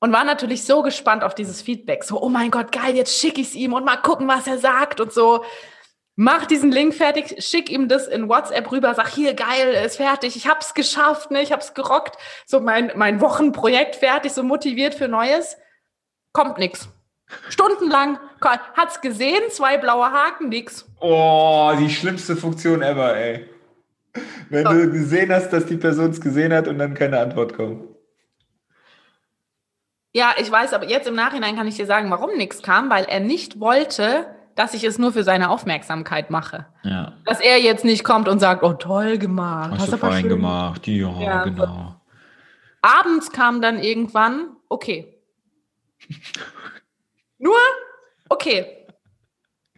und 0.02 0.12
war 0.12 0.26
natürlich 0.26 0.66
so 0.66 0.82
gespannt 0.82 1.24
auf 1.24 1.36
dieses 1.36 1.62
Feedback. 1.62 2.04
So, 2.04 2.22
oh 2.22 2.30
mein 2.30 2.52
Gott, 2.52 2.72
geil, 2.72 2.96
jetzt 2.96 3.18
schicke 3.18 3.40
ich 3.40 3.48
es 3.48 3.56
ihm 3.56 3.72
und 3.72 3.86
mal 3.86 3.98
gucken, 3.98 4.28
was 4.28 4.46
er 4.46 4.58
sagt 4.58 5.00
und 5.00 5.14
so 5.14 5.46
mach 6.16 6.46
diesen 6.46 6.72
Link 6.72 6.94
fertig, 6.94 7.36
schick 7.40 7.70
ihm 7.70 7.88
das 7.88 8.08
in 8.08 8.30
WhatsApp 8.30 8.72
rüber, 8.72 8.94
sag 8.94 9.10
hier 9.10 9.34
geil, 9.34 9.74
ist 9.86 9.98
fertig, 9.98 10.36
ich 10.36 10.48
hab's 10.48 10.74
geschafft, 10.74 11.32
ne, 11.32 11.42
ich 11.42 11.52
hab's 11.52 11.74
gerockt, 11.74 12.18
so 12.46 12.60
mein 12.60 12.92
mein 12.96 13.22
Wochenprojekt 13.22 13.96
fertig, 13.96 14.32
so 14.34 14.44
motiviert 14.44 14.96
für 14.96 15.08
Neues. 15.08 15.58
Kommt 16.34 16.58
nix. 16.58 16.88
Stundenlang 17.50 18.20
hat's 18.76 19.02
gesehen, 19.02 19.42
zwei 19.50 19.78
blaue 19.78 20.12
Haken, 20.12 20.50
nix. 20.50 20.86
Oh, 21.00 21.72
die 21.80 21.90
schlimmste 21.90 22.36
Funktion 22.36 22.82
ever, 22.82 23.16
ey. 23.16 23.50
Wenn 24.50 24.66
so. 24.66 24.74
du 24.74 24.92
gesehen 24.92 25.32
hast, 25.32 25.52
dass 25.52 25.66
die 25.66 25.78
Person 25.78 26.12
es 26.12 26.20
gesehen 26.20 26.54
hat 26.54 26.68
und 26.68 26.78
dann 26.78 26.94
keine 26.94 27.20
Antwort 27.20 27.56
kommt. 27.56 27.92
Ja, 30.14 30.36
ich 30.38 30.52
weiß, 30.52 30.74
aber 30.74 30.90
jetzt 30.90 31.08
im 31.08 31.16
Nachhinein 31.16 31.56
kann 31.56 31.68
ich 31.68 31.78
dir 31.78 31.86
sagen, 31.86 32.12
warum 32.12 32.36
nichts 32.36 32.62
kam, 32.62 32.90
weil 32.90 33.06
er 33.06 33.22
nicht 33.22 33.62
wollte, 33.62 34.26
dass 34.56 34.74
ich 34.74 34.84
es 34.84 34.98
nur 34.98 35.12
für 35.14 35.24
seine 35.24 35.50
Aufmerksamkeit 35.50 36.30
mache. 36.30 36.66
Ja. 36.84 37.14
Dass 37.26 37.40
er 37.40 37.60
jetzt 37.60 37.86
nicht 37.86 38.04
kommt 38.04 38.28
und 38.28 38.40
sagt, 38.40 38.64
oh 38.64 38.74
toll 38.74 39.18
gemacht, 39.18 39.72
hast, 39.72 39.82
hast 39.82 39.94
du 39.94 39.98
fein 39.98 40.28
gemacht, 40.28 40.88
ja, 40.88 41.10
ja, 41.20 41.44
genau. 41.44 41.96
Abends 42.82 43.32
kam 43.32 43.62
dann 43.62 43.80
irgendwann, 43.80 44.56
okay. 44.70 45.22
nur, 47.38 47.58
okay. 48.30 48.78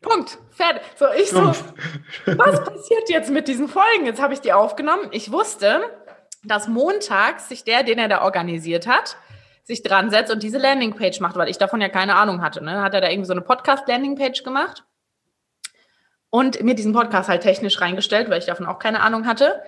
Punkt. 0.01 0.37
Fertig. 0.51 0.83
So, 0.97 1.05
ich 1.17 1.29
so, 1.29 1.39
was 2.25 2.63
passiert 2.63 3.09
jetzt 3.09 3.31
mit 3.31 3.47
diesen 3.47 3.67
Folgen? 3.67 4.05
Jetzt 4.05 4.21
habe 4.21 4.33
ich 4.33 4.41
die 4.41 4.53
aufgenommen. 4.53 5.07
Ich 5.11 5.31
wusste, 5.31 5.81
dass 6.43 6.67
montags 6.67 7.49
sich 7.49 7.63
der, 7.63 7.83
den 7.83 7.97
er 7.97 8.09
da 8.09 8.21
organisiert 8.21 8.85
hat, 8.85 9.17
sich 9.63 9.81
dran 9.81 10.09
setzt 10.09 10.31
und 10.31 10.43
diese 10.43 10.57
Landingpage 10.57 11.19
macht, 11.21 11.35
weil 11.35 11.49
ich 11.49 11.57
davon 11.57 11.81
ja 11.81 11.89
keine 11.89 12.15
Ahnung 12.15 12.41
hatte. 12.41 12.63
Ne? 12.63 12.81
Hat 12.81 12.93
er 12.93 13.01
da 13.01 13.09
irgendwie 13.09 13.27
so 13.27 13.33
eine 13.33 13.41
Podcast-Landingpage 13.41 14.43
gemacht 14.43 14.83
und 16.29 16.61
mir 16.63 16.75
diesen 16.75 16.93
Podcast 16.93 17.29
halt 17.29 17.43
technisch 17.43 17.79
reingestellt, 17.79 18.29
weil 18.29 18.39
ich 18.39 18.45
davon 18.45 18.65
auch 18.65 18.79
keine 18.79 19.01
Ahnung 19.01 19.25
hatte. 19.25 19.63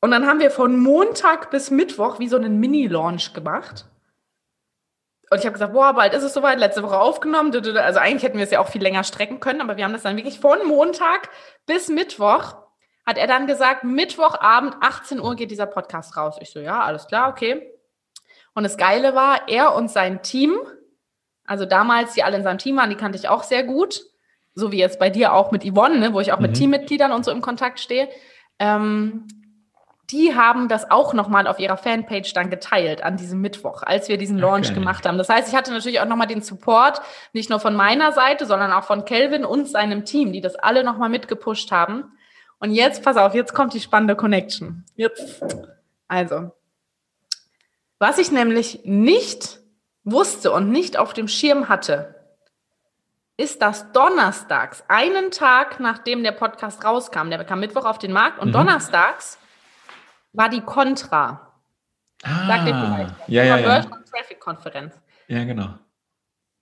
Und 0.00 0.10
dann 0.10 0.26
haben 0.26 0.40
wir 0.40 0.50
von 0.50 0.78
Montag 0.78 1.50
bis 1.50 1.70
Mittwoch 1.70 2.18
wie 2.18 2.28
so 2.28 2.36
einen 2.36 2.58
Mini-Launch 2.58 3.34
gemacht. 3.34 3.86
Und 5.30 5.38
ich 5.38 5.44
habe 5.44 5.52
gesagt, 5.52 5.72
boah, 5.72 5.92
bald 5.94 6.12
ist 6.14 6.24
es 6.24 6.34
soweit, 6.34 6.58
letzte 6.58 6.82
Woche 6.82 6.98
aufgenommen. 6.98 7.54
Also 7.78 8.00
eigentlich 8.00 8.22
hätten 8.22 8.36
wir 8.36 8.44
es 8.44 8.50
ja 8.50 8.60
auch 8.60 8.68
viel 8.68 8.82
länger 8.82 9.04
strecken 9.04 9.40
können, 9.40 9.60
aber 9.60 9.76
wir 9.76 9.84
haben 9.84 9.92
das 9.92 10.02
dann 10.02 10.16
wirklich 10.16 10.40
von 10.40 10.66
Montag 10.66 11.30
bis 11.66 11.88
Mittwoch, 11.88 12.56
hat 13.06 13.18
er 13.18 13.26
dann 13.26 13.46
gesagt, 13.46 13.84
Mittwochabend, 13.84 14.76
18 14.80 15.20
Uhr 15.20 15.34
geht 15.34 15.50
dieser 15.50 15.66
Podcast 15.66 16.16
raus. 16.16 16.36
Ich 16.40 16.50
so, 16.50 16.60
ja, 16.60 16.80
alles 16.82 17.06
klar, 17.06 17.30
okay. 17.30 17.72
Und 18.54 18.64
das 18.64 18.76
Geile 18.76 19.14
war, 19.14 19.48
er 19.48 19.74
und 19.74 19.90
sein 19.90 20.22
Team, 20.22 20.56
also 21.44 21.64
damals, 21.64 22.14
die 22.14 22.22
alle 22.22 22.36
in 22.36 22.42
seinem 22.42 22.58
Team 22.58 22.76
waren, 22.76 22.90
die 22.90 22.96
kannte 22.96 23.18
ich 23.18 23.28
auch 23.28 23.42
sehr 23.42 23.64
gut, 23.64 24.02
so 24.54 24.72
wie 24.72 24.78
jetzt 24.78 24.98
bei 24.98 25.10
dir 25.10 25.32
auch 25.32 25.50
mit 25.50 25.64
Yvonne, 25.64 25.98
ne, 25.98 26.12
wo 26.12 26.20
ich 26.20 26.32
auch 26.32 26.38
mhm. 26.38 26.46
mit 26.46 26.56
Teammitgliedern 26.56 27.12
und 27.12 27.24
so 27.24 27.30
im 27.30 27.40
Kontakt 27.40 27.80
stehe. 27.80 28.08
Ähm, 28.58 29.26
die 30.10 30.34
haben 30.34 30.68
das 30.68 30.90
auch 30.90 31.14
nochmal 31.14 31.46
auf 31.46 31.58
ihrer 31.58 31.78
Fanpage 31.78 32.34
dann 32.34 32.50
geteilt 32.50 33.02
an 33.02 33.16
diesem 33.16 33.40
Mittwoch, 33.40 33.82
als 33.82 34.08
wir 34.08 34.18
diesen 34.18 34.38
Launch 34.38 34.66
okay. 34.66 34.74
gemacht 34.74 35.06
haben. 35.06 35.16
Das 35.16 35.30
heißt, 35.30 35.48
ich 35.48 35.54
hatte 35.54 35.72
natürlich 35.72 36.00
auch 36.00 36.06
nochmal 36.06 36.26
den 36.26 36.42
Support, 36.42 37.00
nicht 37.32 37.48
nur 37.48 37.60
von 37.60 37.74
meiner 37.74 38.12
Seite, 38.12 38.44
sondern 38.44 38.72
auch 38.72 38.84
von 38.84 39.06
Kelvin 39.06 39.44
und 39.46 39.68
seinem 39.68 40.04
Team, 40.04 40.32
die 40.32 40.42
das 40.42 40.56
alle 40.56 40.84
nochmal 40.84 41.08
mitgepusht 41.08 41.72
haben. 41.72 42.12
Und 42.58 42.72
jetzt, 42.72 43.02
pass 43.02 43.16
auf, 43.16 43.34
jetzt 43.34 43.54
kommt 43.54 43.72
die 43.72 43.80
spannende 43.80 44.14
Connection. 44.14 44.84
Jetzt, 44.96 45.42
also, 46.08 46.52
was 48.02 48.18
ich 48.18 48.32
nämlich 48.32 48.80
nicht 48.82 49.60
wusste 50.02 50.50
und 50.50 50.70
nicht 50.70 50.96
auf 50.96 51.12
dem 51.12 51.28
Schirm 51.28 51.68
hatte, 51.68 52.16
ist, 53.36 53.62
dass 53.62 53.92
donnerstags, 53.92 54.82
einen 54.88 55.30
Tag 55.30 55.78
nachdem 55.78 56.24
der 56.24 56.32
Podcast 56.32 56.84
rauskam, 56.84 57.30
der 57.30 57.44
kam 57.44 57.60
Mittwoch 57.60 57.84
auf 57.84 57.98
den 57.98 58.12
Markt 58.12 58.40
und 58.40 58.48
mhm. 58.48 58.54
donnerstags 58.54 59.38
war 60.32 60.48
die 60.48 60.62
Contra. 60.62 61.52
Ah, 62.24 62.46
Sagt 62.48 62.66
ihr 62.66 62.74
vielleicht. 62.74 63.14
Ja, 63.28 63.44
ja, 63.44 63.56
ja. 63.58 63.80
Traffic 63.82 64.40
Konferenz. 64.40 64.94
Ja, 65.28 65.44
genau. 65.44 65.74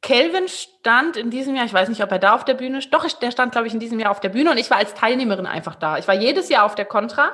Kelvin 0.03 0.47
stand 0.47 1.16
in 1.16 1.30
diesem 1.30 1.57
Jahr, 1.57 1.64
ich 1.64 1.72
weiß 1.72 1.88
nicht, 1.88 2.03
ob 2.03 2.12
er 2.12 2.18
da 2.18 2.34
auf 2.34 2.45
der 2.45 2.55
Bühne, 2.55 2.80
doch, 2.91 3.11
der 3.11 3.30
stand, 3.30 3.53
glaube 3.53 3.66
ich, 3.66 3.72
in 3.72 3.80
diesem 3.80 3.99
Jahr 3.99 4.11
auf 4.11 4.20
der 4.20 4.28
Bühne 4.28 4.51
und 4.51 4.59
ich 4.59 4.70
war 4.70 4.76
als 4.76 4.93
Teilnehmerin 4.93 5.47
einfach 5.47 5.74
da. 5.74 5.97
Ich 5.97 6.07
war 6.07 6.14
jedes 6.14 6.51
Jahr 6.51 6.64
auf 6.64 6.74
der 6.74 6.84
Contra 6.84 7.32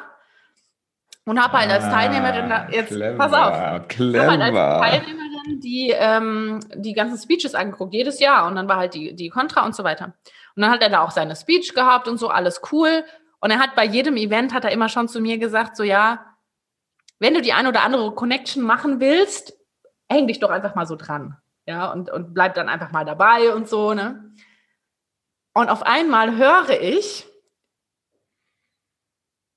und 1.26 1.42
habe 1.42 1.58
halt 1.58 1.70
als 1.70 1.84
ah, 1.84 1.90
Teilnehmerin, 1.90 2.72
jetzt 2.72 2.88
clever, 2.88 3.18
pass 3.18 3.32
auf, 3.32 3.88
clever. 3.88 4.30
Halt 4.30 4.40
als 4.40 4.54
Teilnehmerin 4.54 5.60
die, 5.60 5.92
ähm, 5.94 6.60
die 6.74 6.92
ganzen 6.92 7.18
Speeches 7.18 7.54
angeguckt, 7.54 7.92
jedes 7.92 8.20
Jahr. 8.20 8.46
Und 8.46 8.54
dann 8.54 8.68
war 8.68 8.76
halt 8.76 8.94
die, 8.94 9.14
die 9.14 9.28
Contra 9.28 9.66
und 9.66 9.74
so 9.74 9.82
weiter. 9.82 10.14
Und 10.54 10.62
dann 10.62 10.70
hat 10.70 10.82
er 10.82 10.88
da 10.88 11.02
auch 11.02 11.10
seine 11.10 11.34
Speech 11.34 11.74
gehabt 11.74 12.06
und 12.08 12.18
so, 12.18 12.28
alles 12.28 12.60
cool. 12.70 13.04
Und 13.40 13.50
er 13.50 13.58
hat 13.58 13.74
bei 13.74 13.84
jedem 13.84 14.16
Event, 14.16 14.54
hat 14.54 14.64
er 14.64 14.70
immer 14.70 14.88
schon 14.88 15.08
zu 15.08 15.20
mir 15.20 15.38
gesagt, 15.38 15.76
so 15.76 15.82
ja, 15.82 16.24
wenn 17.18 17.34
du 17.34 17.42
die 17.42 17.52
ein 17.52 17.66
oder 17.66 17.82
andere 17.82 18.14
Connection 18.14 18.62
machen 18.62 19.00
willst, 19.00 19.52
häng 20.08 20.28
dich 20.28 20.38
doch 20.38 20.50
einfach 20.50 20.74
mal 20.76 20.86
so 20.86 20.94
dran. 20.94 21.36
Ja, 21.66 21.92
und, 21.92 22.08
und 22.08 22.34
bleib 22.34 22.54
dann 22.54 22.68
einfach 22.68 22.92
mal 22.92 23.04
dabei 23.04 23.52
und 23.52 23.68
so, 23.68 23.94
ne? 23.94 24.32
Und 25.52 25.70
auf 25.70 25.82
einmal 25.82 26.36
höre 26.36 26.80
ich, 26.80 27.26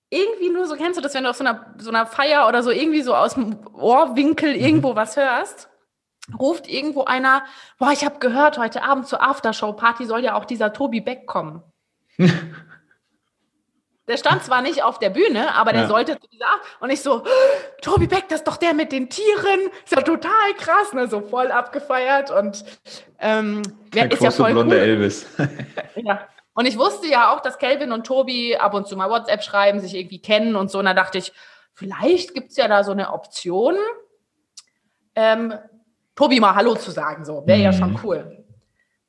irgendwie 0.09 0.49
nur 0.49 0.65
so, 0.65 0.75
kennst 0.75 0.97
du 0.97 1.01
das, 1.01 1.13
wenn 1.13 1.23
du 1.23 1.29
auf 1.29 1.35
so 1.35 1.43
einer, 1.43 1.73
so 1.77 1.89
einer 1.89 2.05
Feier 2.05 2.47
oder 2.47 2.63
so 2.63 2.71
irgendwie 2.71 3.01
so 3.01 3.15
aus 3.15 3.35
dem 3.35 3.59
Ohrwinkel 3.73 4.55
irgendwo 4.55 4.95
was 4.95 5.17
hörst? 5.17 5.69
Ruft 6.37 6.67
irgendwo 6.67 7.05
einer, 7.05 7.43
boah, 7.77 7.91
ich 7.91 8.05
habe 8.05 8.19
gehört, 8.19 8.57
heute 8.57 8.83
Abend 8.83 9.07
zur 9.07 9.21
Aftershow-Party 9.21 10.05
soll 10.05 10.23
ja 10.23 10.35
auch 10.35 10.45
dieser 10.45 10.73
Tobi 10.73 11.01
Beck 11.01 11.25
kommen. 11.25 11.63
der 14.07 14.17
stand 14.17 14.43
zwar 14.43 14.61
nicht 14.61 14.83
auf 14.83 14.99
der 14.99 15.11
Bühne, 15.11 15.55
aber 15.55 15.71
der 15.71 15.83
ja. 15.83 15.87
sollte 15.87 16.19
zu 16.19 16.27
dieser 16.27 16.45
Und 16.79 16.89
ich 16.89 17.01
so, 17.01 17.23
Tobi 17.81 18.07
Beck, 18.07 18.27
das 18.29 18.39
ist 18.39 18.47
doch 18.47 18.57
der 18.57 18.73
mit 18.73 18.91
den 18.91 19.09
Tieren. 19.09 19.69
Ist 19.83 19.95
ja 19.95 20.01
total 20.01 20.53
krass, 20.57 20.93
ne? 20.93 21.07
So 21.07 21.21
voll 21.21 21.51
abgefeiert 21.51 22.31
und 22.31 22.65
ähm, 23.19 23.61
der 23.93 24.11
ist 24.11 24.21
ja 24.21 24.31
voll 24.31 24.51
blonde 24.53 24.75
cool. 24.75 24.81
Elvis. 24.81 25.27
ja. 25.95 26.27
Und 26.59 26.65
ich 26.65 26.77
wusste 26.77 27.07
ja 27.07 27.33
auch, 27.33 27.39
dass 27.39 27.57
Kelvin 27.57 27.93
und 27.93 28.05
Tobi 28.05 28.57
ab 28.57 28.73
und 28.73 28.85
zu 28.85 28.97
mal 28.97 29.09
WhatsApp 29.09 29.43
schreiben, 29.43 29.79
sich 29.79 29.95
irgendwie 29.95 30.19
kennen 30.19 30.57
und 30.57 30.69
so. 30.69 30.79
Und 30.79 30.83
da 30.83 30.93
dachte 30.93 31.17
ich, 31.17 31.31
vielleicht 31.73 32.33
gibt 32.33 32.51
es 32.51 32.57
ja 32.57 32.67
da 32.67 32.83
so 32.83 32.91
eine 32.91 33.13
Option, 33.13 33.77
ähm, 35.15 35.53
Tobi 36.17 36.41
mal 36.41 36.55
Hallo 36.55 36.75
zu 36.75 36.91
sagen. 36.91 37.23
So, 37.23 37.47
wäre 37.47 37.59
mhm. 37.59 37.63
ja 37.63 37.71
schon 37.71 37.97
cool. 38.03 38.43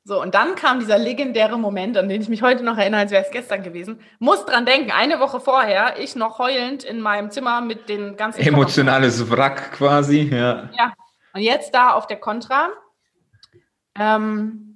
So, 0.05 0.21
und 0.21 0.33
dann 0.33 0.55
kam 0.55 0.79
dieser 0.79 0.97
legendäre 0.97 1.59
Moment, 1.59 1.97
an 1.97 2.07
den 2.07 2.21
ich 2.21 2.29
mich 2.29 2.41
heute 2.41 2.63
noch 2.63 2.77
erinnere, 2.77 3.01
als 3.01 3.11
wäre 3.11 3.25
es 3.25 3.31
gestern 3.31 3.63
gewesen. 3.63 3.99
Muss 4.19 4.45
dran 4.45 4.65
denken, 4.65 4.91
eine 4.91 5.19
Woche 5.19 5.41
vorher, 5.41 5.99
ich 5.99 6.15
noch 6.15 6.39
heulend 6.39 6.85
in 6.85 7.01
meinem 7.01 7.31
Zimmer 7.31 7.59
mit 7.59 7.89
den 7.89 8.15
ganzen. 8.15 8.39
Emotionales 8.39 9.29
Wrack 9.29 9.73
quasi, 9.73 10.21
ja. 10.21 10.69
Ja. 10.71 10.93
Und 11.33 11.41
jetzt 11.41 11.75
da 11.75 11.95
auf 11.95 12.07
der 12.07 12.21
Contra. 12.21 12.69
Ähm, 13.99 14.70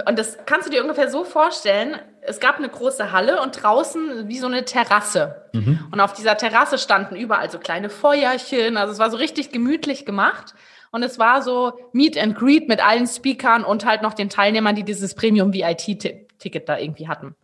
Und 0.00 0.18
das 0.18 0.38
kannst 0.46 0.66
du 0.66 0.70
dir 0.70 0.82
ungefähr 0.82 1.10
so 1.10 1.24
vorstellen, 1.24 1.96
es 2.20 2.40
gab 2.40 2.58
eine 2.58 2.68
große 2.68 3.12
Halle 3.12 3.40
und 3.42 3.62
draußen 3.62 4.28
wie 4.28 4.38
so 4.38 4.46
eine 4.46 4.64
Terrasse. 4.64 5.48
Mhm. 5.52 5.88
Und 5.90 6.00
auf 6.00 6.12
dieser 6.12 6.36
Terrasse 6.36 6.78
standen 6.78 7.16
überall 7.16 7.50
so 7.50 7.58
kleine 7.58 7.90
Feuerchen. 7.90 8.76
Also 8.76 8.92
es 8.92 8.98
war 8.98 9.10
so 9.10 9.16
richtig 9.16 9.50
gemütlich 9.50 10.06
gemacht. 10.06 10.54
Und 10.92 11.02
es 11.02 11.18
war 11.18 11.42
so 11.42 11.72
Meet 11.92 12.18
and 12.18 12.36
Greet 12.36 12.68
mit 12.68 12.84
allen 12.84 13.06
Speakern 13.06 13.64
und 13.64 13.84
halt 13.84 14.02
noch 14.02 14.14
den 14.14 14.28
Teilnehmern, 14.28 14.76
die 14.76 14.84
dieses 14.84 15.14
Premium 15.14 15.52
VIT-Ticket 15.52 16.68
da 16.68 16.78
irgendwie 16.78 17.08
hatten. 17.08 17.34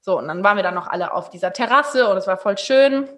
So, 0.00 0.18
und 0.18 0.28
dann 0.28 0.44
waren 0.44 0.56
wir 0.56 0.62
dann 0.62 0.74
noch 0.74 0.88
alle 0.88 1.12
auf 1.12 1.30
dieser 1.30 1.52
Terrasse 1.52 2.08
und 2.08 2.16
es 2.16 2.26
war 2.26 2.36
voll 2.36 2.58
schön. 2.58 3.08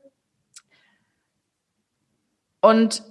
Und 2.61 3.03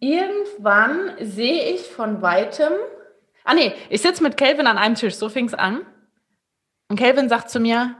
irgendwann 0.00 1.12
sehe 1.20 1.72
ich 1.72 1.82
von 1.82 2.20
weitem 2.20 2.72
Ah 3.46 3.54
nee, 3.54 3.72
ich 3.90 4.02
sitze 4.02 4.24
mit 4.24 4.36
Kelvin 4.36 4.66
an 4.66 4.76
einem 4.76 4.96
Tisch, 4.96 5.14
so 5.14 5.28
fing 5.28 5.46
es 5.46 5.54
an. 5.54 5.86
Und 6.88 6.98
Kelvin 6.98 7.28
sagt 7.28 7.48
zu 7.48 7.60
mir, 7.60 7.94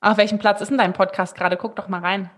auf 0.00 0.16
welchem 0.16 0.38
Platz 0.38 0.60
ist 0.60 0.68
denn 0.68 0.78
dein 0.78 0.92
Podcast 0.92 1.34
gerade? 1.34 1.56
Guck 1.56 1.74
doch 1.76 1.88
mal 1.88 2.00
rein. 2.00 2.30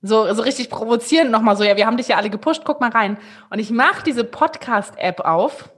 So, 0.00 0.32
so 0.34 0.42
richtig 0.42 0.68
provozierend 0.68 1.30
nochmal 1.30 1.56
so, 1.56 1.62
ja, 1.62 1.76
wir 1.76 1.86
haben 1.86 1.96
dich 1.96 2.08
ja 2.08 2.16
alle 2.16 2.28
gepusht, 2.28 2.62
guck 2.64 2.80
mal 2.80 2.90
rein. 2.90 3.18
Und 3.50 3.60
ich 3.60 3.70
mache 3.70 4.02
diese 4.04 4.24
Podcast-App 4.24 5.20
auf 5.20 5.70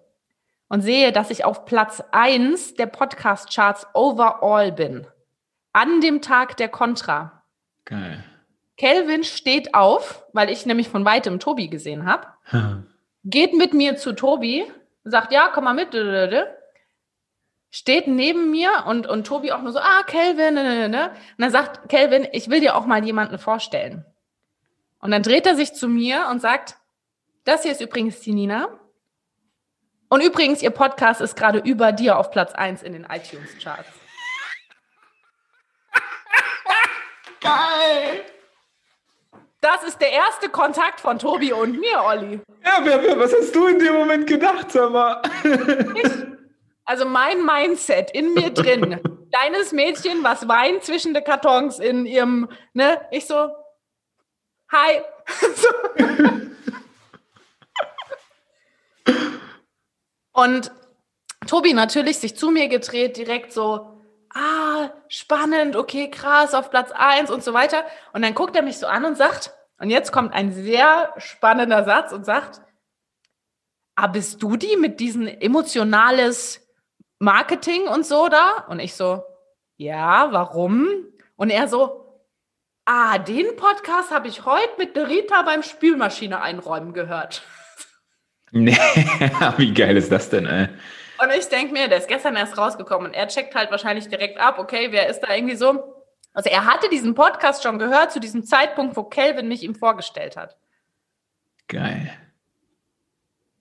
und 0.69 0.81
sehe, 0.81 1.13
dass 1.13 1.31
ich 1.31 1.45
auf 1.45 1.67
Platz 1.67 2.03
1 2.13 2.75
der 2.75 2.87
Podcast-Charts 2.87 3.89
overall 3.93 4.73
bin. 4.73 5.07
An 5.73 6.01
dem 6.01 6.23
Tag 6.23 6.57
der 6.57 6.69
Contra. 6.69 7.45
Geil. 7.85 8.25
Kelvin 8.79 9.25
steht 9.25 9.75
auf, 9.75 10.25
weil 10.33 10.49
ich 10.49 10.65
nämlich 10.65 10.89
von 10.89 11.05
weitem 11.05 11.39
Tobi 11.39 11.69
gesehen 11.69 12.07
habe, 12.07 12.27
geht 13.25 13.53
mit 13.53 13.75
mir 13.75 13.97
zu 13.97 14.15
Tobi, 14.15 14.65
sagt, 15.05 15.33
ja, 15.33 15.49
komm 15.53 15.65
mal 15.65 15.75
mit, 15.75 15.95
steht 17.71 18.09
neben 18.09 18.51
mir 18.51 18.85
und, 18.87 19.07
und 19.07 19.27
Tobi 19.27 19.53
auch 19.53 19.63
nur 19.63 19.73
so, 19.73 19.79
ah, 19.79 20.03
Kelvin, 20.03 20.55
ne, 20.55 20.89
ne. 20.89 21.11
Und 21.11 21.17
dann 21.39 21.51
sagt 21.51 21.89
Kelvin, 21.89 22.27
ich 22.33 22.51
will 22.51 22.61
dir 22.61 22.77
auch 22.77 22.87
mal 22.87 23.05
jemanden 23.05 23.39
vorstellen. 23.39 24.05
Und 25.01 25.13
dann 25.13 25.23
dreht 25.23 25.47
er 25.47 25.57
sich 25.57 25.73
zu 25.73 25.89
mir 25.89 26.29
und 26.31 26.41
sagt, 26.41 26.77
das 27.45 27.63
hier 27.63 27.73
ist 27.73 27.81
übrigens 27.81 28.21
die 28.21 28.33
Nina. 28.33 28.69
Und 30.09 30.23
übrigens, 30.23 30.61
ihr 30.61 30.71
Podcast 30.71 31.21
ist 31.21 31.37
gerade 31.37 31.61
über 31.61 31.93
dir 31.93 32.19
auf 32.19 32.31
Platz 32.33 32.53
1 32.53 32.83
in 32.83 32.93
den 32.93 33.05
iTunes-Charts. 33.05 33.89
Geil! 37.41 38.25
Das 39.61 39.83
ist 39.83 40.01
der 40.01 40.11
erste 40.11 40.49
Kontakt 40.49 41.01
von 41.01 41.19
Tobi 41.19 41.53
und 41.53 41.79
mir, 41.79 42.03
Olli. 42.03 42.41
Ja, 42.65 42.81
wer, 42.83 43.03
wer, 43.03 43.19
was 43.19 43.35
hast 43.35 43.55
du 43.55 43.67
in 43.67 43.79
dem 43.79 43.93
Moment 43.93 44.27
gedacht, 44.27 44.71
sag 44.73 44.91
mal? 44.91 45.21
Ich, 46.03 46.11
also 46.87 47.05
mein 47.05 47.45
Mindset 47.45 48.11
in 48.13 48.33
mir 48.33 48.51
drin. 48.51 48.99
Kleines 49.33 49.73
Mädchen, 49.73 50.25
was 50.25 50.49
weint 50.49 50.83
zwischen 50.83 51.13
den 51.13 51.23
Kartons 51.23 51.79
in 51.79 52.07
ihrem, 52.07 52.49
ne? 52.73 53.03
Ich 53.11 53.27
so, 53.27 53.51
hi. 54.73 55.03
und 60.33 60.73
Tobi 61.47 61.75
natürlich 61.75 62.19
sich 62.19 62.35
zu 62.35 62.51
mir 62.51 62.69
gedreht, 62.69 63.19
direkt 63.19 63.53
so, 63.53 64.00
ah, 64.35 64.91
spannend, 65.09 65.77
okay, 65.77 66.11
krass, 66.11 66.55
auf 66.55 66.71
Platz 66.71 66.91
1 66.93 67.31
und 67.31 67.43
so 67.43 67.53
weiter. 67.53 67.85
Und 68.13 68.23
dann 68.23 68.35
guckt 68.35 68.57
er 68.57 68.63
mich 68.63 68.79
so 68.79 68.87
an 68.87 69.05
und 69.05 69.17
sagt, 69.17 69.53
und 69.79 69.91
jetzt 69.91 70.13
kommt 70.13 70.35
ein 70.35 70.53
sehr 70.53 71.13
spannender 71.17 71.85
Satz 71.85 72.13
und 72.13 72.25
sagt, 72.25 72.61
ah, 73.97 74.07
bist 74.07 74.43
du 74.43 74.57
die 74.57 74.77
mit 74.77 75.01
diesem 75.01 75.27
emotionales 75.27 76.67
Marketing 77.19 77.89
und 77.89 78.07
so 78.07 78.29
da? 78.29 78.67
Und 78.69 78.81
ich 78.81 78.95
so, 78.95 79.23
ja, 79.77 80.29
warum? 80.33 80.89
Und 81.37 81.51
er 81.51 81.69
so, 81.69 82.23
ah, 82.85 83.19
den 83.19 83.57
Podcast 83.57 84.11
habe 84.11 84.29
ich 84.29 84.45
heute 84.45 84.73
mit 84.79 84.97
der 84.97 85.09
Rita 85.09 85.43
beim 85.43 85.63
Spülmaschine 85.63 86.41
einräumen 86.41 86.93
gehört. 86.93 87.43
Nee, 88.53 88.77
wie 89.59 89.73
geil 89.73 89.97
ist 89.97 90.11
das 90.11 90.29
denn, 90.29 90.45
ey? 90.45 90.71
Und 91.23 91.31
ich 91.37 91.49
denke 91.49 91.73
mir, 91.73 91.89
der 91.89 91.99
ist 91.99 92.09
gestern 92.09 92.35
erst 92.37 92.57
rausgekommen 92.57 93.09
und 93.09 93.15
er 93.15 93.29
checkt 93.29 93.55
halt 93.55 93.71
wahrscheinlich 93.71 94.09
direkt 94.09 94.41
ab, 94.41 94.59
okay, 94.59 94.89
wer 94.91 95.09
ist 95.09 95.21
da 95.21 95.35
irgendwie 95.35 95.57
so? 95.57 96.05
Also 96.33 96.49
er 96.49 96.65
hatte 96.65 96.89
diesen 96.89 97.15
Podcast 97.15 97.63
schon 97.63 97.79
gehört 97.79 98.13
zu 98.13 98.21
diesem 98.21 98.45
Zeitpunkt, 98.45 98.97
wo 98.97 99.05
Kelvin 99.05 99.49
mich 99.49 99.63
ihm 99.63 99.75
vorgestellt 99.75 100.37
hat. 100.37 100.57
Geil. 101.69 102.11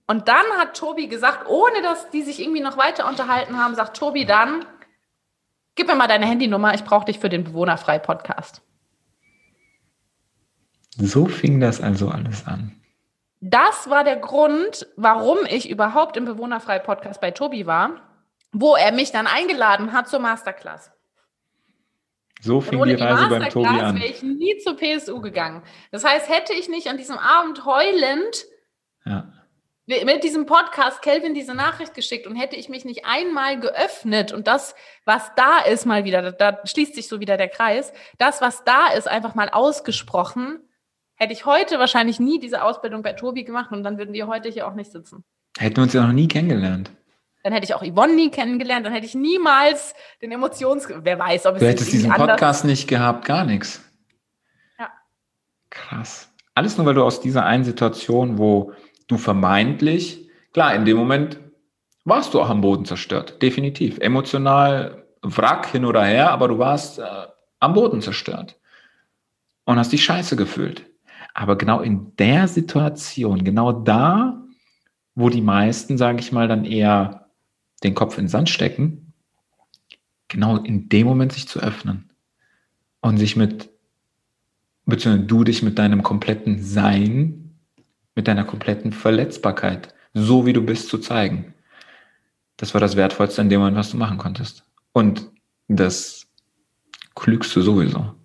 Und 0.07 0.28
dann 0.28 0.45
hat 0.57 0.78
Tobi 0.78 1.07
gesagt, 1.07 1.47
ohne 1.49 1.82
dass 1.82 2.10
die 2.12 2.24
sich 2.24 2.41
irgendwie 2.41 2.62
noch 2.62 2.78
weiter 2.78 3.07
unterhalten 3.07 3.57
haben, 3.57 3.76
sagt 3.76 3.97
Tobi 3.97 4.26
dann, 4.26 4.66
gib 5.76 5.88
mir 5.88 5.95
mal 5.95 6.07
deine 6.07 6.26
Handynummer, 6.26 6.74
ich 6.74 6.84
brauche 6.84 7.05
dich 7.05 7.20
für 7.20 7.30
den 7.30 7.43
Bewohnerfrei-Podcast. 7.43 8.62
So 10.97 11.26
fing 11.26 11.60
das 11.60 11.82
also 11.82 12.10
alles 12.10 12.47
an. 12.47 12.79
Das 13.42 13.90
war 13.90 14.04
der 14.04 14.18
Grund, 14.18 14.88
warum 14.98 15.38
ich 15.50 15.70
überhaupt 15.70 16.18
im 16.18 16.26
Bewohnerfrei-Podcast 16.26 17.22
bei 17.22 17.32
Tobi 17.32 17.66
war, 17.66 18.02
wo 18.52 18.76
er 18.76 18.92
mich 18.92 19.12
dann 19.12 19.28
eingeladen 19.28 19.94
hat 19.94 20.10
zur 20.10 20.20
Masterclass. 20.20 20.92
So 22.42 22.62
fing 22.62 22.84
die 22.84 22.94
Reise 22.94 23.24
die 23.24 23.30
beim 23.30 23.50
Tobi 23.50 23.68
an. 23.68 23.96
wäre 23.96 24.08
ich 24.08 24.24
nie 24.24 24.58
zur 24.58 24.78
PSU 24.78 25.22
gegangen. 25.22 25.62
Das 25.92 26.06
heißt, 26.06 26.30
hätte 26.30 26.54
ich 26.54 26.70
nicht 26.70 26.88
an 26.88 26.98
diesem 26.98 27.18
Abend 27.18 27.66
heulend 27.66 28.46
ja. 29.06 29.28
mit 29.86 30.24
diesem 30.24 30.46
Podcast 30.46 31.02
Kelvin 31.02 31.34
diese 31.34 31.54
Nachricht 31.54 31.94
geschickt 31.94 32.28
und 32.28 32.36
hätte 32.36 32.56
ich 32.56 32.70
mich 32.70 32.86
nicht 32.86 33.06
einmal 33.06 33.60
geöffnet 33.60 34.32
und 34.32 34.48
das, 34.48 34.74
was 35.04 35.32
da 35.36 35.60
ist, 35.60 35.86
mal 35.86 36.06
wieder, 36.06 36.32
da, 36.32 36.32
da 36.32 36.66
schließt 36.66 36.96
sich 36.96 37.10
so 37.10 37.20
wieder 37.20 37.36
der 37.36 37.50
Kreis, 37.50 37.92
das, 38.18 38.42
was 38.42 38.64
da 38.64 38.88
ist, 38.88 39.08
einfach 39.08 39.36
mal 39.36 39.50
ausgesprochen, 39.50 40.62
hätte 41.20 41.34
ich 41.34 41.45
heute 41.45 41.78
wahrscheinlich 41.78 42.20
nie 42.20 42.39
diese 42.39 42.63
Ausbildung 42.63 43.03
bei 43.03 43.13
Tobi 43.13 43.43
gemacht 43.43 43.72
und 43.72 43.84
dann 43.84 43.97
würden 43.97 44.13
wir 44.13 44.28
heute 44.28 44.49
hier 44.49 44.67
auch 44.67 44.74
nicht 44.74 44.91
sitzen. 44.91 45.24
Hätten 45.57 45.76
wir 45.76 45.84
uns 45.84 45.93
ja 45.93 46.05
noch 46.05 46.13
nie 46.13 46.28
kennengelernt. 46.28 46.91
Dann 47.43 47.53
hätte 47.53 47.65
ich 47.65 47.74
auch 47.74 47.84
Yvonne 47.84 48.15
nie 48.15 48.32
kennengelernt, 48.32 48.86
dann 48.86 48.93
hätte 48.93 49.05
ich 49.05 49.15
niemals 49.15 49.93
den 50.22 50.32
Emotions... 50.32 50.88
Wer 50.89 51.20
weiß, 51.20 51.45
ob 51.45 51.55
es... 51.55 51.59
Du 51.59 51.67
hättest 51.67 51.91
diesen 51.91 52.11
Podcast 52.11 52.65
nicht 52.65 52.88
gehabt, 52.88 53.26
gar 53.26 53.45
nichts. 53.45 53.82
Ja. 54.78 54.89
Krass. 55.70 56.32
Alles 56.53 56.78
nur, 56.78 56.86
weil 56.86 56.95
du 56.95 57.03
aus 57.03 57.22
dieser 57.22 57.45
einen 57.45 57.63
Situation, 57.63 58.38
wo 58.38 58.74
du 59.07 59.17
vermeintlich, 59.17 60.30
klar, 60.53 60.74
in 60.76 60.86
dem 60.86 60.97
Moment 60.97 61.39
warst 62.03 62.34
du 62.34 62.41
auch 62.41 62.49
am 62.49 62.61
Boden 62.61 62.86
zerstört, 62.86 63.41
definitiv. 63.41 63.99
Emotional 63.99 65.05
Wrack 65.22 65.67
hin 65.67 65.86
oder 65.86 66.03
her, 66.03 66.32
aber 66.32 66.47
du 66.47 66.59
warst 66.59 66.99
äh, 66.99 67.28
am 67.59 67.74
Boden 67.74 68.01
zerstört 68.01 68.57
und 69.65 69.78
hast 69.78 69.91
dich 69.91 70.03
scheiße 70.03 70.36
gefühlt. 70.36 70.89
Aber 71.34 71.58
genau 71.58 71.82
in 71.82 72.16
der 72.18 72.48
Situation, 72.48 73.44
genau 73.44 73.72
da, 73.72 74.44
wo 75.16 75.30
die 75.30 75.42
meisten, 75.42 75.98
sage 75.98 76.20
ich 76.20 76.32
mal, 76.32 76.48
dann 76.48 76.66
eher 76.66 77.30
den 77.84 77.96
Kopf 77.96 78.18
in 78.18 78.26
den 78.26 78.30
Sand 78.30 78.50
stecken, 78.50 79.14
genau 80.28 80.58
in 80.58 80.90
dem 80.90 81.08
Moment 81.08 81.34
sich 81.34 81.48
zu 81.48 81.60
öffnen 81.60 82.10
und 83.02 83.18
sich 83.18 83.36
mit, 83.36 83.70
beziehungsweise 84.86 85.28
du 85.28 85.44
dich 85.44 85.64
mit 85.64 85.80
deinem 85.80 86.04
kompletten 86.04 86.62
Sein, 86.62 87.58
mit 88.16 88.28
deiner 88.28 88.44
kompletten 88.44 88.92
Verletzbarkeit, 88.92 89.94
so 90.14 90.46
wie 90.46 90.54
du 90.54 90.62
bist, 90.62 90.90
zu 90.90 90.98
zeigen. 90.98 91.54
Das 92.58 92.74
war 92.74 92.82
das 92.82 92.96
Wertvollste 92.96 93.42
in 93.42 93.50
dem 93.50 93.62
Moment, 93.62 93.78
was 93.78 93.92
du 93.92 93.98
machen 93.98 94.18
konntest. 94.18 94.66
Und 94.92 95.32
das 95.68 96.28
klügste 97.16 97.62
sowieso. 97.62 98.16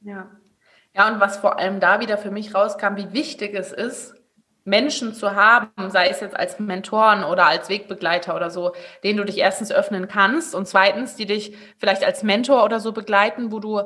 Ja. 0.00 0.30
Ja, 0.94 1.08
und 1.08 1.20
was 1.20 1.38
vor 1.38 1.58
allem 1.58 1.80
da 1.80 2.00
wieder 2.00 2.18
für 2.18 2.30
mich 2.30 2.54
rauskam, 2.54 2.96
wie 2.96 3.12
wichtig 3.12 3.54
es 3.54 3.72
ist, 3.72 4.14
Menschen 4.64 5.14
zu 5.14 5.34
haben, 5.34 5.90
sei 5.90 6.08
es 6.08 6.20
jetzt 6.20 6.36
als 6.36 6.60
Mentoren 6.60 7.24
oder 7.24 7.46
als 7.46 7.68
Wegbegleiter 7.68 8.36
oder 8.36 8.50
so, 8.50 8.72
denen 9.02 9.18
du 9.18 9.24
dich 9.24 9.38
erstens 9.38 9.72
öffnen 9.72 10.06
kannst 10.06 10.54
und 10.54 10.68
zweitens, 10.68 11.16
die 11.16 11.26
dich 11.26 11.56
vielleicht 11.78 12.04
als 12.04 12.22
Mentor 12.22 12.62
oder 12.64 12.78
so 12.78 12.92
begleiten, 12.92 13.50
wo 13.50 13.58
du 13.58 13.82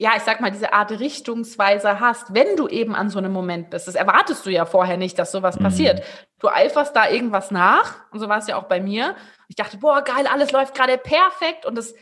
ja, 0.00 0.12
ich 0.16 0.22
sag 0.22 0.40
mal, 0.40 0.50
diese 0.50 0.72
Art 0.72 0.92
Richtungsweise 0.92 2.00
hast, 2.00 2.32
wenn 2.32 2.56
du 2.56 2.68
eben 2.68 2.94
an 2.94 3.10
so 3.10 3.18
einem 3.18 3.32
Moment 3.32 3.68
bist. 3.68 3.86
Das 3.86 3.94
erwartest 3.94 4.46
du 4.46 4.50
ja 4.50 4.64
vorher 4.64 4.96
nicht, 4.96 5.18
dass 5.18 5.30
sowas 5.30 5.58
mhm. 5.58 5.64
passiert. 5.64 6.02
Du 6.38 6.48
eiferst 6.48 6.96
da 6.96 7.10
irgendwas 7.10 7.50
nach 7.50 8.10
und 8.10 8.18
so 8.18 8.26
war 8.26 8.38
es 8.38 8.46
ja 8.46 8.56
auch 8.56 8.62
bei 8.62 8.80
mir. 8.80 9.14
Ich 9.48 9.56
dachte, 9.56 9.76
boah, 9.76 10.00
geil, 10.00 10.26
alles 10.26 10.52
läuft 10.52 10.74
gerade 10.74 10.96
perfekt 10.96 11.66
und 11.66 11.76
es 11.76 11.94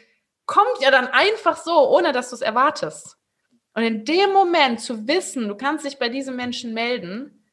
kommt 0.47 0.79
ja 0.81 0.93
dann 0.93 1.09
einfach 1.09 1.57
so, 1.57 1.89
ohne 1.89 2.13
dass 2.13 2.31
du 2.31 2.37
es 2.37 2.41
erwartest. 2.41 3.18
Und 3.79 3.85
in 3.85 4.05
dem 4.05 4.33
Moment 4.33 4.81
zu 4.81 5.07
wissen, 5.07 5.47
du 5.47 5.55
kannst 5.55 5.85
dich 5.85 6.01
bei 6.01 6.09
diesem 6.09 6.35
Menschen 6.35 6.75
melden, 6.75 7.45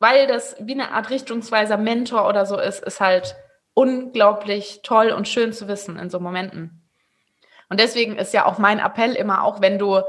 weil 0.00 0.26
das 0.26 0.56
wie 0.58 0.72
eine 0.72 0.90
Art 0.90 1.10
richtungsweiser 1.10 1.76
Mentor 1.76 2.26
oder 2.26 2.44
so 2.44 2.58
ist, 2.58 2.82
ist 2.82 2.98
halt 2.98 3.36
unglaublich 3.72 4.80
toll 4.82 5.12
und 5.12 5.28
schön 5.28 5.52
zu 5.52 5.68
wissen 5.68 5.96
in 5.96 6.10
so 6.10 6.18
Momenten. 6.18 6.82
Und 7.68 7.78
deswegen 7.78 8.16
ist 8.16 8.34
ja 8.34 8.46
auch 8.46 8.58
mein 8.58 8.80
Appell 8.80 9.14
immer 9.14 9.44
auch, 9.44 9.60
wenn 9.60 9.78
du 9.78 10.02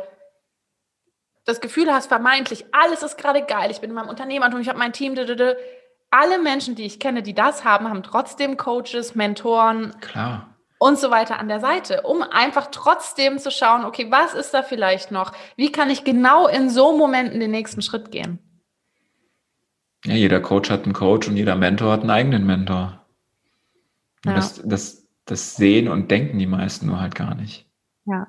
das 1.45 1.61
Gefühl 1.61 1.93
hast, 1.93 2.07
vermeintlich, 2.07 2.65
alles 2.71 3.03
ist 3.03 3.19
gerade 3.19 3.43
geil, 3.43 3.69
ich 3.69 3.81
bin 3.81 3.91
in 3.91 3.95
meinem 3.95 4.09
Unternehmertum, 4.09 4.61
ich 4.61 4.67
habe 4.67 4.79
mein 4.79 4.93
Team, 4.93 5.13
alle 6.09 6.39
Menschen, 6.39 6.73
die 6.73 6.87
ich 6.87 6.99
kenne, 6.99 7.21
die 7.21 7.35
das 7.35 7.63
haben, 7.63 7.87
haben 7.87 8.01
trotzdem 8.01 8.57
Coaches, 8.57 9.13
Mentoren. 9.13 9.95
Klar 10.01 10.50
und 10.81 10.97
so 10.97 11.11
weiter 11.11 11.37
an 11.37 11.47
der 11.47 11.59
Seite, 11.59 12.01
um 12.01 12.23
einfach 12.23 12.69
trotzdem 12.71 13.37
zu 13.37 13.51
schauen, 13.51 13.85
okay, 13.85 14.07
was 14.09 14.33
ist 14.33 14.51
da 14.51 14.63
vielleicht 14.63 15.11
noch? 15.11 15.31
Wie 15.55 15.71
kann 15.71 15.91
ich 15.91 16.03
genau 16.03 16.47
in 16.47 16.71
so 16.71 16.97
Momenten 16.97 17.39
den 17.39 17.51
nächsten 17.51 17.83
Schritt 17.83 18.09
gehen? 18.09 18.39
Ja, 20.05 20.15
jeder 20.15 20.39
Coach 20.39 20.71
hat 20.71 20.85
einen 20.85 20.93
Coach 20.93 21.27
und 21.27 21.37
jeder 21.37 21.55
Mentor 21.55 21.91
hat 21.91 22.01
einen 22.01 22.09
eigenen 22.09 22.47
Mentor. 22.47 23.05
Ja. 24.25 24.33
Das, 24.33 24.59
das, 24.65 25.07
das 25.25 25.55
sehen 25.55 25.87
und 25.87 26.09
denken 26.09 26.39
die 26.39 26.47
meisten 26.47 26.87
nur 26.87 26.99
halt 26.99 27.13
gar 27.13 27.35
nicht. 27.35 27.69
Ja. 28.05 28.25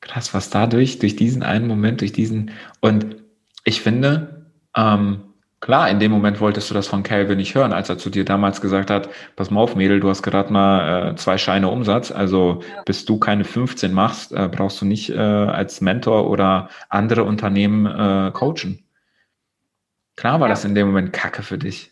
Krass, 0.00 0.34
was 0.34 0.50
dadurch, 0.50 1.00
durch 1.00 1.16
diesen 1.16 1.42
einen 1.42 1.66
Moment, 1.66 2.00
durch 2.00 2.12
diesen, 2.12 2.52
und 2.80 3.24
ich 3.64 3.80
finde, 3.80 4.52
ähm, 4.76 5.25
Klar, 5.66 5.90
in 5.90 5.98
dem 5.98 6.12
Moment 6.12 6.38
wolltest 6.38 6.70
du 6.70 6.74
das 6.74 6.86
von 6.86 7.02
Calvin 7.02 7.38
nicht 7.38 7.56
hören, 7.56 7.72
als 7.72 7.88
er 7.88 7.98
zu 7.98 8.08
dir 8.08 8.24
damals 8.24 8.60
gesagt 8.60 8.88
hat, 8.88 9.08
pass 9.34 9.50
mal 9.50 9.60
auf, 9.60 9.74
Mädel, 9.74 9.98
du 9.98 10.08
hast 10.08 10.22
gerade 10.22 10.52
mal 10.52 11.10
äh, 11.10 11.16
zwei 11.16 11.38
Scheine 11.38 11.70
Umsatz, 11.70 12.12
also 12.12 12.60
ja. 12.60 12.82
bis 12.82 13.04
du 13.04 13.18
keine 13.18 13.42
15 13.42 13.92
machst, 13.92 14.30
äh, 14.30 14.48
brauchst 14.48 14.80
du 14.80 14.84
nicht 14.84 15.10
äh, 15.10 15.16
als 15.16 15.80
Mentor 15.80 16.30
oder 16.30 16.68
andere 16.88 17.24
Unternehmen 17.24 17.84
äh, 17.84 18.30
coachen. 18.30 18.84
Klar 20.14 20.38
war 20.38 20.46
ja. 20.46 20.52
das 20.52 20.64
in 20.64 20.76
dem 20.76 20.86
Moment 20.86 21.12
Kacke 21.12 21.42
für 21.42 21.58
dich. 21.58 21.90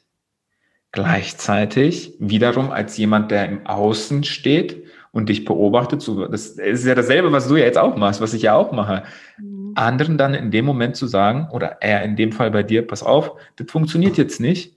Gleichzeitig 0.92 2.14
wiederum 2.20 2.70
als 2.70 2.96
jemand, 2.96 3.32
der 3.32 3.48
im 3.48 3.66
Außen 3.66 4.22
steht 4.22 4.84
und 5.14 5.28
dich 5.28 5.44
beobachtet, 5.44 6.02
so, 6.02 6.26
das 6.26 6.48
ist 6.48 6.84
ja 6.84 6.94
dasselbe, 6.96 7.30
was 7.30 7.46
du 7.46 7.54
ja 7.56 7.64
jetzt 7.64 7.78
auch 7.78 7.96
machst, 7.96 8.20
was 8.20 8.34
ich 8.34 8.42
ja 8.42 8.54
auch 8.54 8.72
mache. 8.72 9.04
Mhm. 9.38 9.72
Anderen 9.76 10.18
dann 10.18 10.34
in 10.34 10.50
dem 10.50 10.64
Moment 10.64 10.96
zu 10.96 11.06
sagen, 11.06 11.48
oder 11.52 11.80
eher 11.80 12.02
in 12.02 12.16
dem 12.16 12.32
Fall 12.32 12.50
bei 12.50 12.64
dir, 12.64 12.84
pass 12.84 13.04
auf, 13.04 13.32
das 13.54 13.70
funktioniert 13.70 14.18
jetzt 14.18 14.40
nicht, 14.40 14.76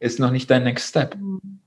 ist 0.00 0.18
noch 0.18 0.30
nicht 0.30 0.50
dein 0.50 0.64
Next 0.64 0.88
Step. 0.88 1.16
Mhm. 1.16 1.60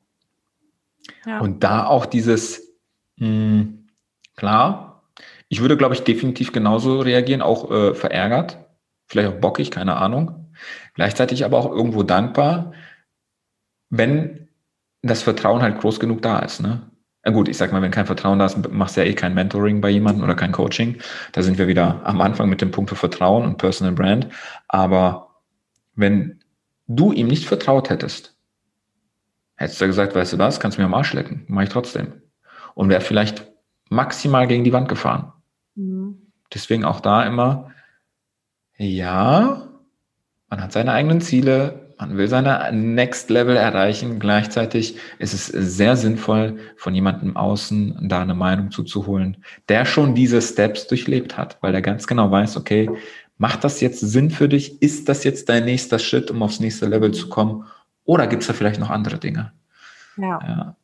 Ja. 1.28 1.40
Und 1.40 1.64
da 1.64 1.86
auch 1.86 2.08
dieses, 2.08 2.74
mh, 3.18 3.28
hm, 3.28 3.88
klar, 4.36 5.04
ich 5.48 5.62
würde, 5.62 5.78
glaube 5.78 5.94
ich, 5.94 6.02
definitiv 6.02 6.52
genauso 6.52 7.00
reagieren, 7.00 7.44
auch 7.44 7.70
äh, 7.70 7.94
verärgert, 7.94 8.58
vielleicht 9.06 9.30
auch 9.30 9.40
bockig, 9.40 9.70
keine 9.70 9.96
Ahnung. 9.96 10.52
Gleichzeitig 10.96 11.46
aber 11.46 11.60
auch 11.60 11.72
irgendwo 11.72 12.02
dankbar, 12.02 12.74
wenn 13.92 14.48
das 15.04 15.22
Vertrauen 15.22 15.62
halt 15.62 15.80
groß 15.80 16.00
genug 16.00 16.24
da 16.24 16.40
ist. 16.40 16.62
Ne? 16.62 16.82
Ja 17.28 17.34
gut, 17.34 17.50
ich 17.50 17.58
sag 17.58 17.74
mal, 17.74 17.82
wenn 17.82 17.92
kein 17.92 18.06
Vertrauen 18.06 18.40
da 18.40 18.46
ist, 18.46 18.72
machst 18.72 18.96
du 18.96 19.02
ja 19.02 19.08
eh 19.08 19.14
kein 19.14 19.34
Mentoring 19.34 19.82
bei 19.82 19.90
jemandem 19.90 20.24
oder 20.24 20.34
kein 20.34 20.54
Coaching. 20.54 21.02
Da 21.34 21.44
sind 21.44 21.58
wir 21.58 21.68
wieder 21.68 22.00
am 22.06 22.22
Anfang 22.22 22.48
mit 22.48 22.62
dem 22.62 22.72
Punkt 22.72 22.90
für 22.90 22.96
Vertrauen 22.96 23.44
und 23.44 23.58
Personal 23.58 23.94
Brand. 23.94 24.30
Aber 24.70 25.42
wenn 25.94 26.40
du 26.88 27.12
ihm 27.12 27.28
nicht 27.28 27.46
vertraut 27.46 27.90
hättest, 27.90 28.38
hättest 29.58 29.82
du 29.82 29.88
gesagt, 29.88 30.16
weißt 30.16 30.32
du 30.32 30.38
was, 30.38 30.62
kannst 30.62 30.78
du 30.78 30.82
mir 30.82 30.86
am 30.86 30.94
Arsch 30.94 31.12
lecken, 31.12 31.44
mache 31.50 31.66
ich 31.66 31.70
trotzdem. 31.70 32.14
Und 32.76 32.88
wäre 32.88 33.02
vielleicht 33.02 33.46
maximal 33.90 34.48
gegen 34.48 34.64
die 34.64 34.72
Wand 34.72 34.88
gefahren. 34.88 35.34
Mhm. 35.76 36.32
Deswegen 36.54 36.86
auch 36.86 37.02
da 37.02 37.24
immer, 37.24 37.72
ja, 38.78 39.68
man 40.50 40.64
hat 40.64 40.72
seine 40.72 40.94
eigenen 40.94 41.20
Ziele, 41.20 41.87
man 42.00 42.18
will 42.18 42.28
seine 42.28 42.72
Next 42.72 43.30
Level 43.30 43.56
erreichen. 43.56 44.20
Gleichzeitig 44.20 44.98
ist 45.20 45.34
es 45.34 45.48
sehr 45.48 45.96
sinnvoll, 45.96 46.58
von 46.76 46.94
jemandem 46.94 47.36
außen 47.36 48.08
da 48.08 48.22
eine 48.22 48.36
Meinung 48.36 48.72
zuzuholen, 48.72 49.38
der 49.70 49.86
schon 49.86 50.14
diese 50.16 50.42
Steps 50.42 50.88
durchlebt 50.88 51.38
hat, 51.38 51.58
weil 51.62 51.74
er 51.74 51.82
ganz 51.82 52.08
genau 52.08 52.30
weiß, 52.30 52.58
okay, 52.58 52.90
macht 53.38 53.64
das 53.64 53.82
jetzt 53.82 54.00
Sinn 54.00 54.32
für 54.32 54.48
dich? 54.48 54.82
Ist 54.82 55.10
das 55.10 55.24
jetzt 55.24 55.50
dein 55.50 55.66
nächster 55.66 56.00
Schritt, 56.00 56.30
um 56.32 56.42
aufs 56.44 56.60
nächste 56.60 56.86
Level 56.86 57.12
zu 57.12 57.30
kommen? 57.30 57.66
Oder 58.06 58.28
gibt 58.28 58.44
es 58.44 58.48
da 58.48 58.54
vielleicht 58.54 58.80
noch 58.80 58.90
andere 58.90 59.18
Dinge? 59.18 59.52
Ja. 60.18 60.40
ja. 60.42 60.76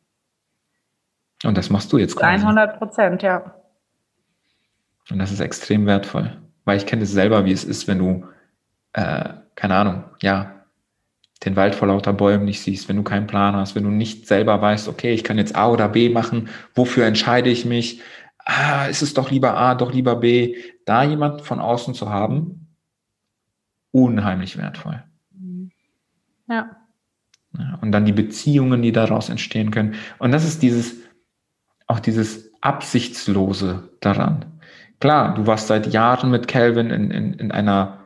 Und 1.44 1.58
das 1.58 1.70
machst 1.70 1.92
du 1.92 1.98
jetzt 1.98 2.16
quasi. 2.16 2.42
100 2.42 2.78
Prozent, 2.78 3.22
ja. 3.22 3.54
Und 5.10 5.18
das 5.18 5.30
ist 5.30 5.40
extrem 5.40 5.86
wertvoll, 5.86 6.36
weil 6.64 6.78
ich 6.78 6.86
kenne 6.86 7.02
es 7.02 7.12
selber, 7.12 7.44
wie 7.44 7.52
es 7.52 7.64
ist, 7.64 7.86
wenn 7.86 7.98
du, 7.98 8.26
äh, 8.94 9.34
keine 9.54 9.76
Ahnung, 9.76 10.04
ja, 10.22 10.63
den 11.44 11.56
Wald 11.56 11.74
vor 11.74 11.88
lauter 11.88 12.12
Bäumen 12.12 12.44
nicht 12.44 12.60
siehst, 12.60 12.88
wenn 12.88 12.96
du 12.96 13.02
keinen 13.02 13.26
Plan 13.26 13.54
hast, 13.54 13.74
wenn 13.74 13.84
du 13.84 13.90
nicht 13.90 14.26
selber 14.26 14.60
weißt, 14.60 14.88
okay, 14.88 15.12
ich 15.12 15.24
kann 15.24 15.38
jetzt 15.38 15.56
A 15.56 15.68
oder 15.68 15.88
B 15.88 16.08
machen, 16.08 16.48
wofür 16.74 17.06
entscheide 17.06 17.50
ich 17.50 17.64
mich? 17.64 18.00
Ah, 18.38 18.86
ist 18.86 19.02
es 19.02 19.14
doch 19.14 19.30
lieber 19.30 19.56
A, 19.56 19.74
doch 19.74 19.92
lieber 19.92 20.16
B? 20.16 20.56
Da 20.84 21.02
jemand 21.02 21.42
von 21.42 21.60
außen 21.60 21.94
zu 21.94 22.10
haben, 22.10 22.68
unheimlich 23.90 24.58
wertvoll. 24.58 25.02
Ja. 26.48 26.76
ja. 27.58 27.78
Und 27.80 27.92
dann 27.92 28.04
die 28.04 28.12
Beziehungen, 28.12 28.82
die 28.82 28.92
daraus 28.92 29.28
entstehen 29.28 29.70
können. 29.70 29.94
Und 30.18 30.32
das 30.32 30.44
ist 30.44 30.62
dieses, 30.62 30.96
auch 31.86 32.00
dieses 32.00 32.52
Absichtslose 32.60 33.90
daran. 34.00 34.44
Klar, 35.00 35.34
du 35.34 35.46
warst 35.46 35.66
seit 35.66 35.92
Jahren 35.92 36.30
mit 36.30 36.48
Calvin 36.48 36.90
in, 36.90 37.10
in, 37.10 37.34
in 37.34 37.52
einer 37.52 38.03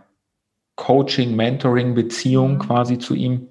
Coaching, 0.89 1.37
Mentoring, 1.37 1.95
Beziehung 1.95 2.55
mhm. 2.55 2.59
quasi 2.61 2.99
zu 2.99 3.15
ihm. 3.15 3.49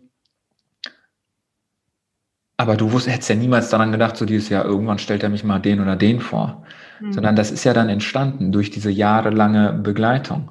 Aber 2.58 2.76
du 2.76 2.92
wusst, 2.92 3.08
hättest 3.08 3.30
ja 3.30 3.36
niemals 3.36 3.70
daran 3.70 3.92
gedacht, 3.92 4.18
so 4.18 4.26
dieses 4.26 4.50
Jahr, 4.50 4.66
irgendwann 4.66 4.98
stellt 4.98 5.22
er 5.22 5.30
mich 5.30 5.44
mal 5.44 5.60
den 5.60 5.80
oder 5.80 5.96
den 5.96 6.20
vor. 6.20 6.64
Mhm. 7.00 7.14
Sondern 7.14 7.36
das 7.36 7.52
ist 7.52 7.64
ja 7.64 7.76
dann 7.76 7.90
entstanden 7.90 8.52
durch 8.52 8.72
diese 8.72 8.90
jahrelange 8.90 9.74
Begleitung. 9.74 10.50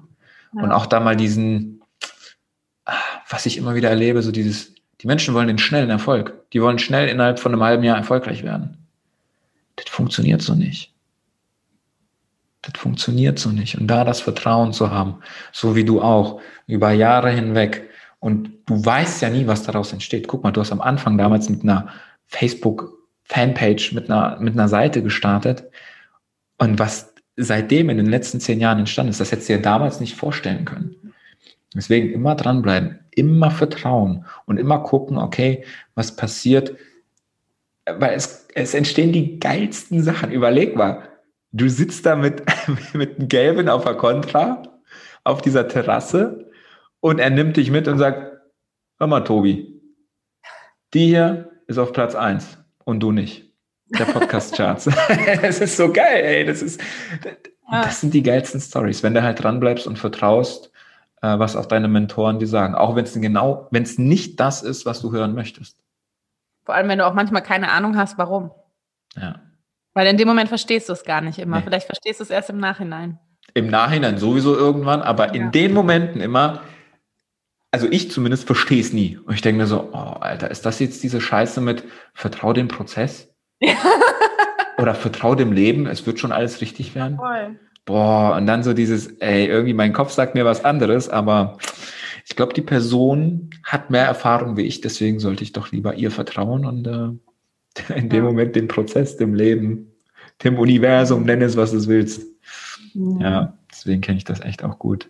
Ja. 0.55 0.62
Und 0.62 0.70
auch 0.70 0.87
da 0.87 1.01
mal 1.01 1.16
diesen, 1.16 1.82
was 3.28 3.47
ich 3.47 3.59
immer 3.59 3.74
wieder 3.74 3.91
erlebe, 3.91 4.22
so 4.22 4.30
dieses, 4.30 4.76
die 5.01 5.09
Menschen 5.09 5.34
wollen 5.34 5.49
den 5.49 5.59
schnellen 5.59 5.91
Erfolg. 5.91 6.49
Die 6.53 6.62
wollen 6.62 6.78
schnell 6.78 7.09
innerhalb 7.09 7.41
von 7.41 7.53
einem 7.53 7.64
halben 7.64 7.82
Jahr 7.82 7.97
erfolgreich 7.97 8.45
werden. 8.45 8.87
Das 9.74 9.89
funktioniert 9.89 10.41
so 10.41 10.55
nicht. 10.55 10.95
Das 12.66 12.80
funktioniert 12.80 13.38
so 13.38 13.50
nicht. 13.50 13.78
Und 13.78 13.86
da 13.86 14.04
das 14.04 14.20
Vertrauen 14.20 14.72
zu 14.72 14.90
haben, 14.90 15.16
so 15.52 15.76
wie 15.76 15.84
du 15.84 16.00
auch, 16.00 16.40
über 16.66 16.90
Jahre 16.90 17.30
hinweg. 17.30 17.88
Und 18.18 18.50
du 18.66 18.84
weißt 18.84 19.22
ja 19.22 19.30
nie, 19.30 19.46
was 19.46 19.62
daraus 19.62 19.92
entsteht. 19.92 20.26
Guck 20.26 20.42
mal, 20.42 20.50
du 20.50 20.60
hast 20.60 20.72
am 20.72 20.80
Anfang 20.80 21.16
damals 21.16 21.48
mit 21.48 21.62
einer 21.62 21.88
Facebook-Fanpage, 22.26 23.92
mit 23.92 24.10
einer, 24.10 24.38
mit 24.40 24.54
einer 24.54 24.68
Seite 24.68 25.02
gestartet. 25.02 25.64
Und 26.58 26.78
was 26.78 27.14
seitdem 27.36 27.90
in 27.90 27.98
den 27.98 28.06
letzten 28.06 28.40
zehn 28.40 28.60
Jahren 28.60 28.80
entstanden 28.80 29.10
ist, 29.10 29.20
das 29.20 29.30
hättest 29.30 29.48
du 29.48 29.56
dir 29.56 29.62
damals 29.62 30.00
nicht 30.00 30.16
vorstellen 30.16 30.64
können. 30.64 30.96
Deswegen 31.74 32.12
immer 32.12 32.34
dranbleiben, 32.34 33.00
immer 33.10 33.50
vertrauen 33.50 34.24
und 34.46 34.58
immer 34.58 34.82
gucken, 34.82 35.18
okay, 35.18 35.64
was 35.94 36.16
passiert. 36.16 36.74
Weil 37.84 38.14
es, 38.14 38.48
es 38.54 38.74
entstehen 38.74 39.12
die 39.12 39.38
geilsten 39.38 40.02
Sachen. 40.02 40.32
Überleg 40.32 40.74
mal, 40.74 41.02
du 41.57 41.68
sitzt 41.68 42.07
da 42.07 42.16
mit, 42.16 42.42
mit 42.94 43.18
einem 43.18 43.28
Gelben 43.28 43.68
auf 43.68 43.84
der 43.84 43.94
Kontra 43.94 44.62
auf 45.24 45.42
dieser 45.42 45.66
Terrasse 45.66 46.50
und 47.00 47.18
er 47.18 47.30
nimmt 47.30 47.57
dich 47.57 47.70
mit 47.70 47.88
und 47.88 47.98
sagt, 47.98 48.40
hör 48.98 49.07
mal, 49.07 49.22
Tobi, 49.22 49.80
die 50.94 51.07
hier 51.07 51.50
ist 51.66 51.78
auf 51.78 51.92
Platz 51.92 52.14
1 52.14 52.59
und 52.84 53.00
du 53.00 53.12
nicht. 53.12 53.44
Der 53.98 54.04
Podcast-Charts. 54.04 54.84
das 55.42 55.61
ist 55.61 55.76
so 55.76 55.92
geil, 55.92 56.24
ey. 56.24 56.44
Das 56.44 56.61
ist, 56.62 56.80
das 57.70 58.00
sind 58.00 58.14
die 58.14 58.22
geilsten 58.22 58.61
Stories, 58.61 59.02
wenn 59.02 59.14
du 59.14 59.22
halt 59.22 59.42
dranbleibst 59.42 59.86
und 59.86 59.98
vertraust, 59.98 60.72
äh, 61.22 61.38
was 61.38 61.54
auch 61.54 61.66
deine 61.66 61.86
Mentoren 61.86 62.40
dir 62.40 62.48
sagen. 62.48 62.74
Auch 62.74 62.96
wenn 62.96 63.04
es 63.04 63.14
genau, 63.14 63.68
wenn 63.70 63.84
es 63.84 63.98
nicht 63.98 64.40
das 64.40 64.62
ist, 64.62 64.86
was 64.86 65.00
du 65.00 65.12
hören 65.12 65.34
möchtest. 65.34 65.78
Vor 66.64 66.74
allem, 66.74 66.88
wenn 66.88 66.98
du 66.98 67.07
auch 67.07 67.14
manchmal 67.14 67.42
keine 67.42 67.70
Ahnung 67.70 67.96
hast, 67.96 68.18
warum. 68.18 68.50
Ja. 69.14 69.45
Weil 69.97 70.09
in 70.09 70.18
dem 70.18 70.28
Moment 70.28 70.51
verstehst 70.51 70.90
du 70.90 70.92
es 70.92 71.05
gar 71.05 71.22
nicht 71.22 71.38
immer. 71.38 71.57
Nee. 71.57 71.62
Vielleicht 71.64 71.86
verstehst 71.86 72.20
du 72.20 72.24
es 72.24 72.28
erst 72.28 72.51
im 72.51 72.59
Nachhinein. 72.59 73.18
Im 73.55 73.68
Nachhinein 73.68 74.18
sowieso 74.18 74.55
irgendwann, 74.55 75.01
aber 75.01 75.28
ja. 75.28 75.32
in 75.32 75.53
den 75.53 75.72
Momenten 75.72 76.20
immer, 76.20 76.61
also 77.70 77.86
ich 77.90 78.11
zumindest 78.11 78.44
verstehe 78.44 78.82
es 78.82 78.92
nie. 78.92 79.16
Und 79.16 79.32
ich 79.32 79.40
denke 79.40 79.62
mir 79.62 79.66
so, 79.66 79.88
oh, 79.94 80.18
Alter, 80.20 80.51
ist 80.51 80.66
das 80.66 80.80
jetzt 80.80 81.03
diese 81.03 81.22
Scheiße 81.22 81.62
mit 81.62 81.82
vertrau 82.12 82.53
dem 82.53 82.68
Prozess? 82.68 83.32
Ja. 83.59 83.72
Oder 84.78 84.94
vertrau 84.94 85.34
dem 85.34 85.53
Leben, 85.53 85.86
es 85.86 86.07
wird 86.07 86.18
schon 86.18 86.30
alles 86.30 86.61
richtig 86.61 86.94
werden? 86.94 87.16
Voll. 87.16 87.59
Boah, 87.86 88.36
und 88.36 88.47
dann 88.47 88.64
so 88.64 88.74
dieses, 88.74 89.07
ey, 89.20 89.47
irgendwie 89.47 89.72
mein 89.72 89.94
Kopf 89.94 90.11
sagt 90.11 90.34
mir 90.34 90.44
was 90.44 90.62
anderes, 90.62 91.09
aber 91.09 91.57
ich 92.26 92.36
glaube, 92.36 92.53
die 92.53 92.61
Person 92.61 93.49
hat 93.64 93.88
mehr 93.88 94.04
Erfahrung 94.04 94.58
wie 94.58 94.66
ich, 94.66 94.83
deswegen 94.83 95.20
sollte 95.20 95.42
ich 95.42 95.53
doch 95.53 95.72
lieber 95.72 95.95
ihr 95.95 96.11
vertrauen 96.11 96.66
und 96.66 96.87
äh, 96.87 97.95
in 97.95 98.11
dem 98.11 98.25
ja. 98.25 98.30
Moment 98.30 98.57
den 98.57 98.68
Prozess, 98.68 99.16
dem 99.16 99.34
Leben, 99.34 99.92
dem 100.45 100.58
Universum, 100.58 101.25
nenn 101.25 101.42
es, 101.42 101.57
was 101.57 101.72
du 101.72 101.87
willst. 101.87 102.22
Ja, 102.95 103.21
ja 103.21 103.58
deswegen 103.71 104.00
kenne 104.00 104.18
ich 104.18 104.25
das 104.25 104.41
echt 104.41 104.64
auch 104.64 104.79
gut. 104.79 105.08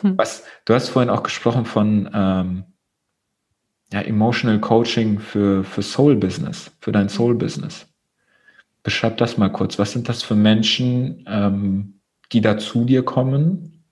Hm. 0.00 0.16
Was, 0.16 0.44
du 0.64 0.74
hast 0.74 0.88
vorhin 0.88 1.10
auch 1.10 1.22
gesprochen 1.22 1.64
von 1.64 2.08
ähm, 2.12 2.64
ja, 3.92 4.00
Emotional 4.02 4.60
Coaching 4.60 5.18
für, 5.18 5.64
für 5.64 5.82
Soul 5.82 6.16
Business, 6.16 6.70
für 6.80 6.92
dein 6.92 7.08
Soul 7.08 7.34
Business. 7.34 7.86
Beschreib 8.82 9.18
das 9.18 9.36
mal 9.36 9.50
kurz. 9.50 9.78
Was 9.78 9.92
sind 9.92 10.08
das 10.08 10.22
für 10.22 10.36
Menschen, 10.36 11.24
ähm, 11.28 12.00
die 12.32 12.40
da 12.40 12.56
zu 12.56 12.84
dir 12.84 13.04
kommen? 13.04 13.84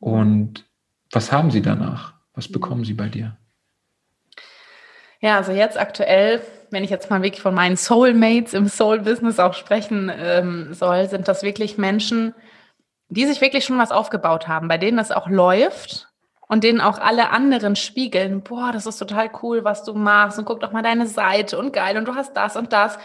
Und 0.00 0.64
was 1.12 1.30
haben 1.30 1.50
sie 1.50 1.62
danach? 1.62 2.14
Was 2.34 2.48
bekommen 2.48 2.84
sie 2.84 2.94
bei 2.94 3.08
dir? 3.08 3.36
Ja, 5.20 5.36
also 5.36 5.52
jetzt 5.52 5.78
aktuell 5.78 6.42
wenn 6.70 6.84
ich 6.84 6.90
jetzt 6.90 7.10
mal 7.10 7.22
wirklich 7.22 7.42
von 7.42 7.54
meinen 7.54 7.76
Soulmates 7.76 8.54
im 8.54 8.68
Soul-Business 8.68 9.38
auch 9.38 9.54
sprechen 9.54 10.10
ähm, 10.14 10.74
soll, 10.74 11.08
sind 11.08 11.28
das 11.28 11.42
wirklich 11.42 11.78
Menschen, 11.78 12.34
die 13.08 13.26
sich 13.26 13.40
wirklich 13.40 13.64
schon 13.64 13.78
was 13.78 13.92
aufgebaut 13.92 14.48
haben, 14.48 14.68
bei 14.68 14.78
denen 14.78 14.96
das 14.96 15.12
auch 15.12 15.28
läuft 15.28 16.08
und 16.48 16.64
denen 16.64 16.80
auch 16.80 16.98
alle 16.98 17.30
anderen 17.30 17.76
spiegeln, 17.76 18.42
boah, 18.42 18.72
das 18.72 18.86
ist 18.86 18.98
total 18.98 19.30
cool, 19.42 19.64
was 19.64 19.84
du 19.84 19.94
machst 19.94 20.38
und 20.38 20.44
guck 20.44 20.60
doch 20.60 20.72
mal 20.72 20.82
deine 20.82 21.06
Seite 21.06 21.58
und 21.58 21.72
geil 21.72 21.96
und 21.96 22.06
du 22.06 22.14
hast 22.14 22.36
das 22.36 22.56
und 22.56 22.72
das, 22.72 22.98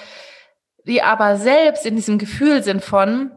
die 0.85 1.01
aber 1.01 1.37
selbst 1.37 1.85
in 1.85 1.95
diesem 1.95 2.17
Gefühl 2.17 2.63
sind 2.63 2.83
von, 2.83 3.31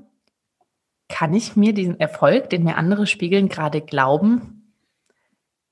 kann 1.09 1.35
ich 1.35 1.57
mir 1.57 1.75
diesen 1.75 2.01
Erfolg, 2.01 2.51
den 2.51 2.65
mir 2.65 2.77
andere 2.77 3.07
spiegeln, 3.07 3.49
gerade 3.49 3.81
glauben? 3.81 4.73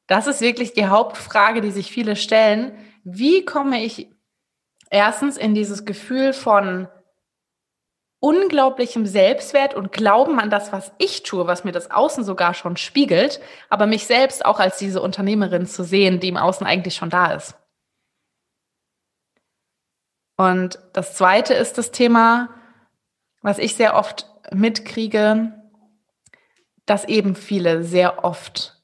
Das 0.06 0.26
ist 0.26 0.40
wirklich 0.40 0.74
die 0.74 0.86
Hauptfrage, 0.86 1.62
die 1.62 1.70
sich 1.70 1.90
viele 1.90 2.16
stellen. 2.16 2.72
Wie 3.02 3.44
komme 3.44 3.82
ich 3.82 4.11
erstens 4.92 5.38
in 5.38 5.54
dieses 5.54 5.84
Gefühl 5.84 6.32
von 6.32 6.86
unglaublichem 8.20 9.06
Selbstwert 9.06 9.74
und 9.74 9.90
Glauben 9.90 10.38
an 10.38 10.50
das, 10.50 10.70
was 10.70 10.92
ich 10.98 11.24
tue, 11.24 11.48
was 11.48 11.64
mir 11.64 11.72
das 11.72 11.90
Außen 11.90 12.22
sogar 12.22 12.54
schon 12.54 12.76
spiegelt, 12.76 13.40
aber 13.68 13.86
mich 13.86 14.06
selbst 14.06 14.44
auch 14.44 14.60
als 14.60 14.78
diese 14.78 15.02
Unternehmerin 15.02 15.66
zu 15.66 15.82
sehen, 15.82 16.20
die 16.20 16.28
im 16.28 16.36
Außen 16.36 16.64
eigentlich 16.64 16.94
schon 16.94 17.10
da 17.10 17.32
ist. 17.32 17.56
Und 20.36 20.78
das 20.92 21.16
Zweite 21.16 21.54
ist 21.54 21.78
das 21.78 21.90
Thema, 21.90 22.50
was 23.40 23.58
ich 23.58 23.74
sehr 23.74 23.96
oft 23.96 24.30
mitkriege, 24.52 25.52
dass 26.86 27.04
eben 27.06 27.34
viele 27.34 27.82
sehr 27.82 28.24
oft 28.24 28.82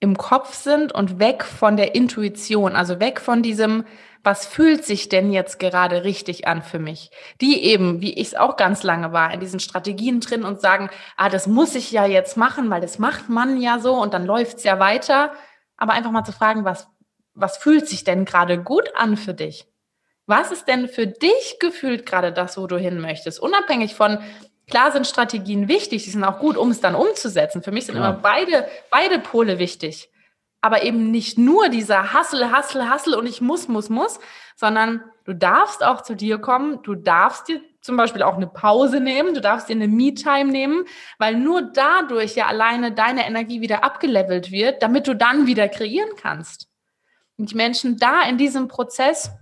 im 0.00 0.16
Kopf 0.16 0.54
sind 0.54 0.92
und 0.92 1.18
weg 1.18 1.44
von 1.44 1.76
der 1.76 1.94
Intuition, 1.94 2.74
also 2.76 2.98
weg 2.98 3.20
von 3.20 3.42
diesem, 3.42 3.84
was 4.24 4.46
fühlt 4.46 4.86
sich 4.86 5.10
denn 5.10 5.30
jetzt 5.32 5.60
gerade 5.60 6.02
richtig 6.02 6.48
an 6.48 6.62
für 6.62 6.78
mich? 6.78 7.10
Die 7.42 7.62
eben, 7.62 8.00
wie 8.00 8.14
ich 8.14 8.28
es 8.28 8.34
auch 8.34 8.56
ganz 8.56 8.82
lange 8.82 9.12
war, 9.12 9.32
in 9.32 9.40
diesen 9.40 9.60
Strategien 9.60 10.20
drin 10.20 10.44
und 10.44 10.62
sagen, 10.62 10.88
ah, 11.18 11.28
das 11.28 11.46
muss 11.46 11.74
ich 11.74 11.92
ja 11.92 12.06
jetzt 12.06 12.38
machen, 12.38 12.70
weil 12.70 12.80
das 12.80 12.98
macht 12.98 13.28
man 13.28 13.60
ja 13.60 13.78
so 13.78 13.94
und 13.94 14.14
dann 14.14 14.24
läuft 14.24 14.56
es 14.56 14.64
ja 14.64 14.80
weiter. 14.80 15.34
Aber 15.76 15.92
einfach 15.92 16.10
mal 16.10 16.24
zu 16.24 16.32
fragen, 16.32 16.64
was, 16.64 16.88
was 17.34 17.58
fühlt 17.58 17.86
sich 17.86 18.02
denn 18.02 18.24
gerade 18.24 18.62
gut 18.62 18.90
an 18.96 19.18
für 19.18 19.34
dich? 19.34 19.66
Was 20.26 20.50
ist 20.50 20.68
denn 20.68 20.88
für 20.88 21.06
dich 21.06 21.58
gefühlt 21.60 22.06
gerade 22.06 22.32
das, 22.32 22.56
wo 22.56 22.66
du 22.66 22.78
hin 22.78 23.00
möchtest? 23.00 23.38
Unabhängig 23.38 23.94
von, 23.94 24.18
klar 24.66 24.90
sind 24.90 25.06
Strategien 25.06 25.68
wichtig, 25.68 26.04
die 26.04 26.10
sind 26.10 26.24
auch 26.24 26.38
gut, 26.38 26.56
um 26.56 26.70
es 26.70 26.80
dann 26.80 26.94
umzusetzen. 26.94 27.62
Für 27.62 27.72
mich 27.72 27.84
sind 27.84 27.96
ja. 27.96 28.00
immer 28.00 28.18
beide, 28.18 28.66
beide 28.90 29.18
Pole 29.18 29.58
wichtig. 29.58 30.08
Aber 30.64 30.82
eben 30.82 31.10
nicht 31.10 31.36
nur 31.36 31.68
dieser 31.68 32.14
Hassel, 32.14 32.50
Hassel, 32.50 32.88
Hassel 32.88 33.14
und 33.16 33.26
ich 33.26 33.42
muss, 33.42 33.68
muss, 33.68 33.90
muss, 33.90 34.18
sondern 34.56 35.04
du 35.26 35.34
darfst 35.34 35.84
auch 35.84 36.00
zu 36.00 36.14
dir 36.14 36.38
kommen, 36.38 36.82
du 36.82 36.94
darfst 36.94 37.48
dir 37.48 37.60
zum 37.82 37.98
Beispiel 37.98 38.22
auch 38.22 38.36
eine 38.36 38.46
Pause 38.46 39.00
nehmen, 39.00 39.34
du 39.34 39.42
darfst 39.42 39.68
dir 39.68 39.74
eine 39.74 39.88
Me-Time 39.88 40.50
nehmen, 40.50 40.86
weil 41.18 41.34
nur 41.34 41.60
dadurch 41.60 42.34
ja 42.34 42.46
alleine 42.46 42.92
deine 42.92 43.26
Energie 43.26 43.60
wieder 43.60 43.84
abgelevelt 43.84 44.52
wird, 44.52 44.82
damit 44.82 45.06
du 45.06 45.14
dann 45.14 45.46
wieder 45.46 45.68
kreieren 45.68 46.08
kannst. 46.16 46.70
Und 47.36 47.50
die 47.50 47.56
Menschen 47.56 47.98
da 47.98 48.22
in 48.22 48.38
diesem 48.38 48.66
Prozess 48.66 49.32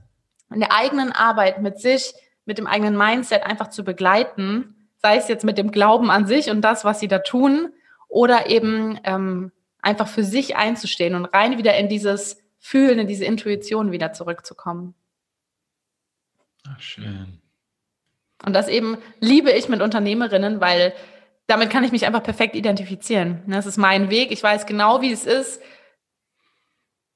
in 0.52 0.58
der 0.58 0.72
eigenen 0.72 1.12
Arbeit 1.12 1.62
mit 1.62 1.78
sich, 1.78 2.14
mit 2.46 2.58
dem 2.58 2.66
eigenen 2.66 2.96
Mindset 2.96 3.44
einfach 3.44 3.68
zu 3.68 3.84
begleiten, 3.84 4.88
sei 4.96 5.18
es 5.18 5.28
jetzt 5.28 5.44
mit 5.44 5.56
dem 5.56 5.70
Glauben 5.70 6.10
an 6.10 6.26
sich 6.26 6.50
und 6.50 6.62
das, 6.62 6.84
was 6.84 6.98
sie 6.98 7.06
da 7.06 7.20
tun, 7.20 7.72
oder 8.08 8.48
eben 8.48 8.98
ähm, 9.04 9.52
einfach 9.82 10.08
für 10.08 10.24
sich 10.24 10.56
einzustehen 10.56 11.14
und 11.14 11.26
rein 11.26 11.58
wieder 11.58 11.76
in 11.76 11.88
dieses 11.88 12.38
Fühlen, 12.58 13.00
in 13.00 13.08
diese 13.08 13.24
Intuition 13.24 13.92
wieder 13.92 14.12
zurückzukommen. 14.12 14.94
Ach, 16.66 16.80
schön. 16.80 17.40
Und 18.44 18.54
das 18.54 18.68
eben 18.68 18.98
liebe 19.20 19.50
ich 19.50 19.68
mit 19.68 19.82
Unternehmerinnen, 19.82 20.60
weil 20.60 20.94
damit 21.46 21.70
kann 21.70 21.84
ich 21.84 21.92
mich 21.92 22.06
einfach 22.06 22.22
perfekt 22.22 22.54
identifizieren. 22.54 23.42
Das 23.46 23.66
ist 23.66 23.76
mein 23.76 24.10
Weg. 24.10 24.30
Ich 24.30 24.42
weiß 24.42 24.66
genau, 24.66 25.00
wie 25.02 25.12
es 25.12 25.26
ist, 25.26 25.60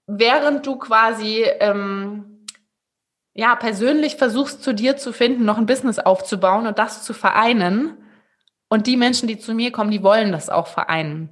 während 0.07 0.67
du 0.67 0.77
quasi 0.77 1.45
ähm, 1.61 2.45
ja, 3.35 3.55
persönlich 3.55 4.17
versuchst 4.17 4.63
zu 4.63 4.73
dir 4.73 4.97
zu 4.97 5.13
finden, 5.13 5.45
noch 5.45 5.59
ein 5.59 5.67
Business 5.67 5.99
aufzubauen 5.99 6.67
und 6.67 6.79
das 6.79 7.05
zu 7.05 7.13
vereinen. 7.13 7.97
Und 8.69 8.87
die 8.87 8.97
Menschen, 8.97 9.29
die 9.29 9.39
zu 9.39 9.55
mir 9.55 9.71
kommen, 9.71 9.91
die 9.91 10.03
wollen 10.03 10.33
das 10.33 10.49
auch 10.49 10.67
vereinen. 10.67 11.31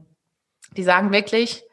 Die 0.76 0.82
sagen 0.82 1.12
wirklich, 1.12 1.64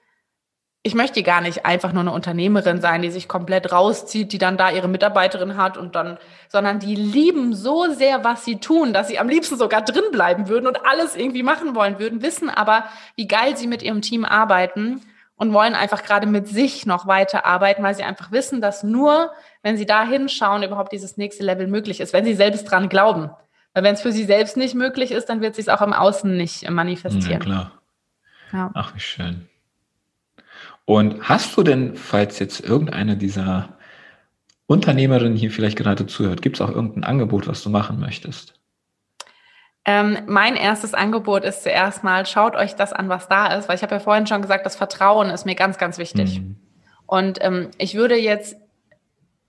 ich 0.83 0.95
möchte 0.95 1.21
gar 1.21 1.41
nicht 1.41 1.65
einfach 1.65 1.93
nur 1.93 2.01
eine 2.01 2.11
Unternehmerin 2.11 2.81
sein, 2.81 3.03
die 3.03 3.11
sich 3.11 3.27
komplett 3.27 3.71
rauszieht, 3.71 4.31
die 4.33 4.39
dann 4.39 4.57
da 4.57 4.71
ihre 4.71 4.87
Mitarbeiterin 4.87 5.55
hat 5.55 5.77
und 5.77 5.95
dann, 5.95 6.17
sondern 6.49 6.79
die 6.79 6.95
lieben 6.95 7.53
so 7.53 7.91
sehr, 7.91 8.23
was 8.23 8.45
sie 8.45 8.57
tun, 8.57 8.91
dass 8.91 9.07
sie 9.07 9.19
am 9.19 9.29
liebsten 9.29 9.57
sogar 9.57 9.83
drin 9.83 10.05
bleiben 10.11 10.47
würden 10.47 10.65
und 10.65 10.83
alles 10.85 11.15
irgendwie 11.15 11.43
machen 11.43 11.75
wollen 11.75 11.99
würden, 11.99 12.23
wissen 12.23 12.49
aber, 12.49 12.85
wie 13.15 13.27
geil 13.27 13.55
sie 13.57 13.67
mit 13.67 13.83
ihrem 13.83 14.01
Team 14.01 14.25
arbeiten 14.25 15.01
und 15.35 15.53
wollen 15.53 15.75
einfach 15.75 16.01
gerade 16.01 16.25
mit 16.25 16.47
sich 16.47 16.87
noch 16.87 17.05
weiter 17.05 17.45
arbeiten, 17.45 17.83
weil 17.83 17.93
sie 17.93 18.03
einfach 18.03 18.31
wissen, 18.31 18.59
dass 18.59 18.81
nur, 18.81 19.31
wenn 19.61 19.77
sie 19.77 19.85
da 19.85 20.03
hinschauen, 20.03 20.63
überhaupt 20.63 20.91
dieses 20.91 21.15
nächste 21.15 21.43
Level 21.43 21.67
möglich 21.67 21.99
ist, 21.99 22.11
wenn 22.11 22.25
sie 22.25 22.33
selbst 22.33 22.63
dran 22.63 22.89
glauben. 22.89 23.29
Weil 23.73 23.83
wenn 23.83 23.93
es 23.93 24.01
für 24.01 24.11
sie 24.11 24.25
selbst 24.25 24.57
nicht 24.57 24.73
möglich 24.73 25.11
ist, 25.11 25.29
dann 25.29 25.41
wird 25.41 25.51
es 25.51 25.57
sich 25.57 25.71
auch 25.71 25.81
im 25.81 25.93
Außen 25.93 26.35
nicht 26.35 26.69
manifestieren. 26.69 27.39
Ja, 27.41 27.45
klar. 27.45 27.80
Ja. 28.51 28.71
Ach, 28.73 28.95
wie 28.95 28.99
schön. 28.99 29.47
Und 30.85 31.29
hast 31.29 31.55
du 31.55 31.63
denn, 31.63 31.95
falls 31.95 32.39
jetzt 32.39 32.59
irgendeine 32.59 33.15
dieser 33.15 33.77
Unternehmerinnen 34.65 35.37
hier 35.37 35.51
vielleicht 35.51 35.77
gerade 35.77 36.05
zuhört, 36.07 36.41
gibt 36.41 36.57
es 36.57 36.61
auch 36.61 36.69
irgendein 36.69 37.03
Angebot, 37.03 37.47
was 37.47 37.63
du 37.63 37.69
machen 37.69 37.99
möchtest? 37.99 38.55
Ähm, 39.83 40.19
mein 40.27 40.55
erstes 40.55 40.93
Angebot 40.93 41.43
ist 41.43 41.63
zuerst 41.63 42.03
mal, 42.03 42.25
schaut 42.25 42.55
euch 42.55 42.75
das 42.75 42.93
an, 42.93 43.09
was 43.09 43.27
da 43.27 43.47
ist, 43.55 43.67
weil 43.67 43.75
ich 43.75 43.83
habe 43.83 43.95
ja 43.95 43.99
vorhin 43.99 44.27
schon 44.27 44.41
gesagt, 44.41 44.65
das 44.65 44.75
Vertrauen 44.75 45.29
ist 45.29 45.45
mir 45.45 45.55
ganz, 45.55 45.77
ganz 45.77 45.97
wichtig. 45.97 46.39
Mhm. 46.39 46.55
Und 47.07 47.39
ähm, 47.41 47.71
ich 47.77 47.95
würde 47.95 48.15
jetzt 48.15 48.55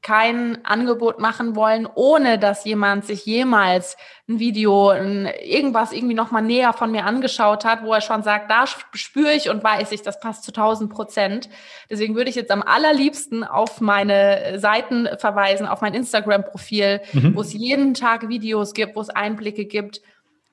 kein 0.03 0.65
Angebot 0.65 1.21
machen 1.21 1.55
wollen, 1.57 1.89
ohne 1.95 2.39
dass 2.39 2.65
jemand 2.65 3.05
sich 3.05 3.25
jemals 3.25 3.97
ein 4.29 4.39
Video, 4.39 4.89
ein, 4.89 5.27
irgendwas 5.43 5.93
irgendwie 5.93 6.15
nochmal 6.15 6.43
näher 6.43 6.73
von 6.73 6.91
mir 6.91 7.07
angeschaut 7.07 7.65
hat, 7.65 7.85
wo 7.85 7.93
er 7.93 8.01
schon 8.01 8.23
sagt, 8.23 8.51
da 8.51 8.65
spüre 8.67 9.33
ich 9.33 9.49
und 9.49 9.63
weiß 9.63 9.93
ich, 9.93 10.03
das 10.03 10.21
passt 10.21 10.45
zu 10.45 10.51
1000 10.51 10.93
Prozent. 10.93 11.49
Deswegen 11.89 12.17
würde 12.17 12.31
ich 12.31 12.37
jetzt 12.37 12.51
am 12.51 12.63
allerliebsten 12.63 13.45
auf 13.45 13.81
meine 13.81 14.59
Seiten 14.59 15.09
verweisen, 15.19 15.67
auf 15.67 15.81
mein 15.81 15.95
Instagram-Profil, 15.95 17.01
mhm. 17.13 17.37
wo 17.37 17.41
es 17.41 17.53
jeden 17.53 17.95
Tag 17.95 18.29
Videos 18.29 18.75
gibt, 18.75 18.97
wo 18.97 19.01
es 19.01 19.09
Einblicke 19.09 19.65
gibt 19.65 20.01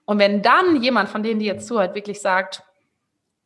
und 0.09 0.17
wenn 0.17 0.41
dann 0.41 0.81
jemand 0.81 1.07
von 1.07 1.21
denen, 1.21 1.39
die 1.39 1.45
jetzt 1.45 1.67
zuhört, 1.67 1.93
wirklich 1.93 2.19
sagt, 2.19 2.63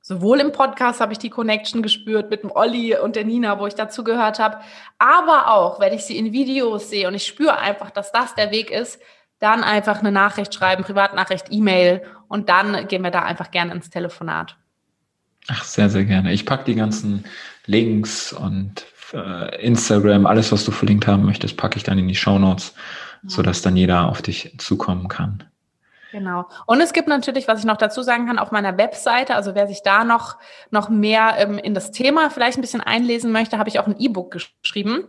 sowohl 0.03 0.41
im 0.41 0.51
Podcast 0.51 0.99
habe 0.99 1.13
ich 1.13 1.17
die 1.17 1.29
Connection 1.29 1.81
gespürt 1.81 2.29
mit 2.29 2.43
dem 2.43 2.51
Olli 2.51 2.95
und 2.95 3.15
der 3.15 3.23
Nina, 3.23 3.57
wo 3.57 3.65
ich 3.65 3.73
dazu 3.73 4.03
gehört 4.03 4.37
habe, 4.37 4.59
aber 4.99 5.47
auch, 5.47 5.79
wenn 5.79 5.93
ich 5.93 6.03
sie 6.03 6.17
in 6.17 6.33
Videos 6.33 6.89
sehe 6.89 7.07
und 7.07 7.15
ich 7.15 7.25
spüre 7.25 7.57
einfach, 7.57 7.89
dass 7.89 8.11
das 8.11 8.35
der 8.35 8.51
Weg 8.51 8.69
ist, 8.69 8.99
dann 9.39 9.63
einfach 9.63 9.99
eine 9.99 10.11
Nachricht 10.11 10.53
schreiben, 10.53 10.83
Privatnachricht, 10.83 11.47
E-Mail 11.49 12.03
und 12.27 12.49
dann 12.49 12.87
gehen 12.87 13.01
wir 13.01 13.11
da 13.11 13.23
einfach 13.23 13.49
gerne 13.49 13.73
ins 13.73 13.89
Telefonat. 13.89 14.57
Ach, 15.47 15.63
sehr, 15.63 15.89
sehr 15.89 16.05
gerne. 16.05 16.33
Ich 16.33 16.45
packe 16.45 16.65
die 16.65 16.75
ganzen 16.75 17.23
Links 17.65 18.33
und 18.33 18.85
äh, 19.13 19.65
Instagram, 19.65 20.25
alles, 20.25 20.51
was 20.51 20.65
du 20.65 20.71
verlinkt 20.71 21.07
haben 21.07 21.25
möchtest, 21.25 21.55
packe 21.55 21.77
ich 21.77 21.83
dann 21.83 21.97
in 21.97 22.07
die 22.07 22.15
Show 22.15 22.37
Notes, 22.39 22.73
ja. 23.23 23.29
sodass 23.29 23.61
dann 23.61 23.77
jeder 23.77 24.09
auf 24.09 24.21
dich 24.21 24.53
zukommen 24.57 25.07
kann. 25.07 25.45
Genau. 26.13 26.45
Und 26.67 26.79
es 26.79 26.93
gibt 26.93 27.07
natürlich, 27.07 27.47
was 27.47 27.61
ich 27.61 27.65
noch 27.65 27.77
dazu 27.77 28.03
sagen 28.03 28.27
kann, 28.27 28.37
auf 28.37 28.51
meiner 28.51 28.77
Webseite, 28.77 29.33
also 29.33 29.55
wer 29.55 29.67
sich 29.67 29.81
da 29.81 30.03
noch, 30.03 30.37
noch 30.69 30.87
mehr 30.87 31.33
ähm, 31.39 31.57
in 31.57 31.73
das 31.73 31.89
Thema 31.89 32.29
vielleicht 32.29 32.55
ein 32.55 32.61
bisschen 32.61 32.81
einlesen 32.81 33.31
möchte, 33.31 33.57
habe 33.57 33.67
ich 33.67 33.79
auch 33.79 33.87
ein 33.87 33.95
E-Book 33.97 34.29
geschrieben. 34.29 35.07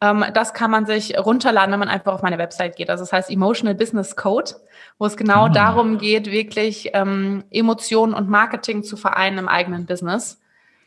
Ähm, 0.00 0.24
das 0.34 0.52
kann 0.52 0.72
man 0.72 0.86
sich 0.86 1.16
runterladen, 1.16 1.70
wenn 1.70 1.78
man 1.78 1.88
einfach 1.88 2.12
auf 2.12 2.22
meine 2.22 2.38
Website 2.38 2.74
geht. 2.74 2.90
Also 2.90 3.04
das 3.04 3.12
heißt 3.12 3.30
Emotional 3.30 3.76
Business 3.76 4.16
Code, 4.16 4.50
wo 4.98 5.06
es 5.06 5.16
genau 5.16 5.44
ah. 5.44 5.48
darum 5.50 5.98
geht, 5.98 6.28
wirklich 6.28 6.90
ähm, 6.94 7.44
Emotionen 7.52 8.12
und 8.12 8.28
Marketing 8.28 8.82
zu 8.82 8.96
vereinen 8.96 9.38
im 9.38 9.46
eigenen 9.46 9.86
Business. 9.86 10.42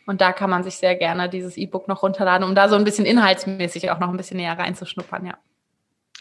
Und 0.05 0.19
da 0.19 0.33
kann 0.33 0.49
man 0.49 0.65
sich 0.65 0.75
sehr 0.75 0.95
gerne 0.95 1.29
dieses 1.29 1.55
E-Book 1.55 1.87
noch 1.87 2.03
runterladen, 2.03 2.45
um 2.45 2.53
da 2.53 2.67
so 2.67 2.75
ein 2.75 2.83
bisschen 2.83 3.05
inhaltsmäßig 3.05 3.91
auch 3.91 3.99
noch 3.99 4.09
ein 4.09 4.17
bisschen 4.17 4.37
näher 4.37 4.59
reinzuschnuppern, 4.59 5.25
ja. 5.25 5.35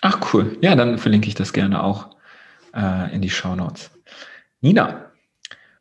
Ach 0.03 0.33
cool. 0.33 0.57
Ja, 0.61 0.77
dann 0.77 0.99
verlinke 0.99 1.27
ich 1.27 1.35
das 1.35 1.53
gerne 1.53 1.83
auch 1.83 2.16
äh, 2.77 3.15
in 3.15 3.23
die 3.23 3.31
Show 3.31 3.55
Notes. 3.55 3.91
Nina, 4.61 5.11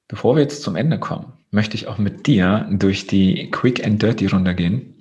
bevor 0.07 0.35
wir 0.35 0.43
jetzt 0.43 0.63
zum 0.63 0.75
Ende 0.75 0.99
kommen, 0.99 1.33
möchte 1.51 1.75
ich 1.75 1.87
auch 1.87 1.97
mit 1.97 2.27
dir 2.27 2.67
durch 2.71 3.07
die 3.07 3.49
Quick 3.51 3.85
and 3.85 4.01
Dirty 4.01 4.27
Runde 4.27 4.55
gehen. 4.55 4.91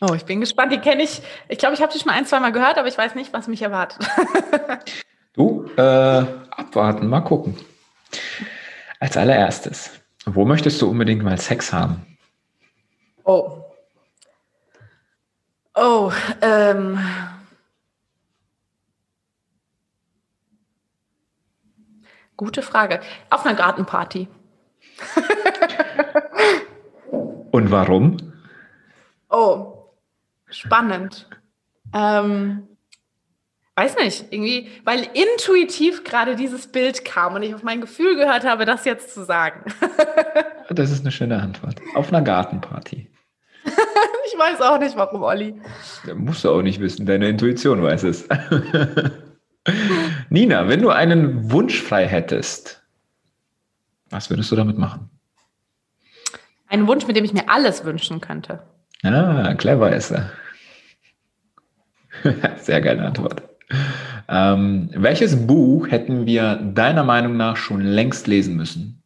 Oh, 0.00 0.14
ich 0.14 0.24
bin 0.24 0.40
gespannt. 0.40 0.72
Die 0.72 0.78
kenne 0.78 1.02
ich. 1.02 1.22
Ich 1.48 1.58
glaube, 1.58 1.74
ich 1.74 1.82
habe 1.82 1.92
die 1.92 1.98
schon 1.98 2.10
ein, 2.10 2.24
zwei 2.24 2.38
Mal 2.38 2.52
gehört, 2.52 2.78
aber 2.78 2.88
ich 2.88 2.96
weiß 2.96 3.14
nicht, 3.14 3.32
was 3.32 3.48
mich 3.48 3.62
erwartet. 3.62 4.06
du, 5.34 5.68
äh, 5.76 5.80
abwarten, 5.80 7.08
mal 7.08 7.20
gucken. 7.20 7.56
Als 9.00 9.16
allererstes, 9.16 9.90
wo 10.24 10.44
möchtest 10.44 10.80
du 10.82 10.88
unbedingt 10.88 11.22
mal 11.22 11.38
Sex 11.38 11.72
haben? 11.72 12.18
Oh. 13.24 13.64
Oh, 15.74 16.12
ähm, 16.42 16.98
Gute 22.38 22.62
Frage. 22.62 23.00
Auf 23.30 23.44
einer 23.44 23.56
Gartenparty. 23.56 24.28
Und 27.50 27.70
warum? 27.72 28.16
Oh, 29.28 29.90
spannend. 30.48 31.28
Ähm, 31.92 32.68
weiß 33.74 33.96
nicht, 33.96 34.26
irgendwie, 34.30 34.70
weil 34.84 35.08
intuitiv 35.14 36.04
gerade 36.04 36.36
dieses 36.36 36.68
Bild 36.68 37.04
kam 37.04 37.34
und 37.34 37.42
ich 37.42 37.54
auf 37.54 37.64
mein 37.64 37.80
Gefühl 37.80 38.16
gehört 38.16 38.44
habe, 38.44 38.64
das 38.64 38.84
jetzt 38.84 39.14
zu 39.14 39.24
sagen. 39.24 39.72
das 40.70 40.92
ist 40.92 41.00
eine 41.00 41.10
schöne 41.10 41.42
Antwort. 41.42 41.80
Auf 41.94 42.08
einer 42.08 42.22
Gartenparty. 42.22 43.10
ich 43.64 44.38
weiß 44.38 44.60
auch 44.60 44.78
nicht, 44.78 44.96
warum, 44.96 45.22
Olli. 45.22 45.60
musst 46.14 46.44
du 46.44 46.50
auch 46.50 46.62
nicht 46.62 46.78
wissen, 46.78 47.04
deine 47.04 47.28
Intuition 47.28 47.82
weiß 47.82 48.04
es. 48.04 48.28
Nina, 50.30 50.68
wenn 50.68 50.82
du 50.82 50.90
einen 50.90 51.50
Wunsch 51.50 51.80
frei 51.82 52.06
hättest, 52.06 52.82
was 54.10 54.30
würdest 54.30 54.50
du 54.50 54.56
damit 54.56 54.78
machen? 54.78 55.10
Ein 56.66 56.86
Wunsch, 56.86 57.06
mit 57.06 57.16
dem 57.16 57.24
ich 57.24 57.32
mir 57.32 57.48
alles 57.48 57.84
wünschen 57.84 58.20
könnte. 58.20 58.62
Ah, 59.02 59.54
clever 59.54 59.94
ist 59.94 60.10
er. 60.10 60.30
Sehr 62.58 62.80
geile 62.80 63.06
Antwort. 63.06 63.42
Ähm, 64.28 64.90
welches 64.94 65.46
Buch 65.46 65.90
hätten 65.90 66.26
wir 66.26 66.56
deiner 66.56 67.04
Meinung 67.04 67.36
nach 67.36 67.56
schon 67.56 67.80
längst 67.80 68.26
lesen 68.26 68.56
müssen? 68.56 69.02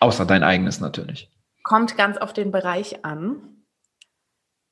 Außer 0.00 0.24
dein 0.24 0.42
eigenes 0.42 0.80
natürlich. 0.80 1.30
Kommt 1.62 1.96
ganz 1.96 2.16
auf 2.16 2.32
den 2.32 2.50
Bereich 2.50 3.04
an. 3.04 3.36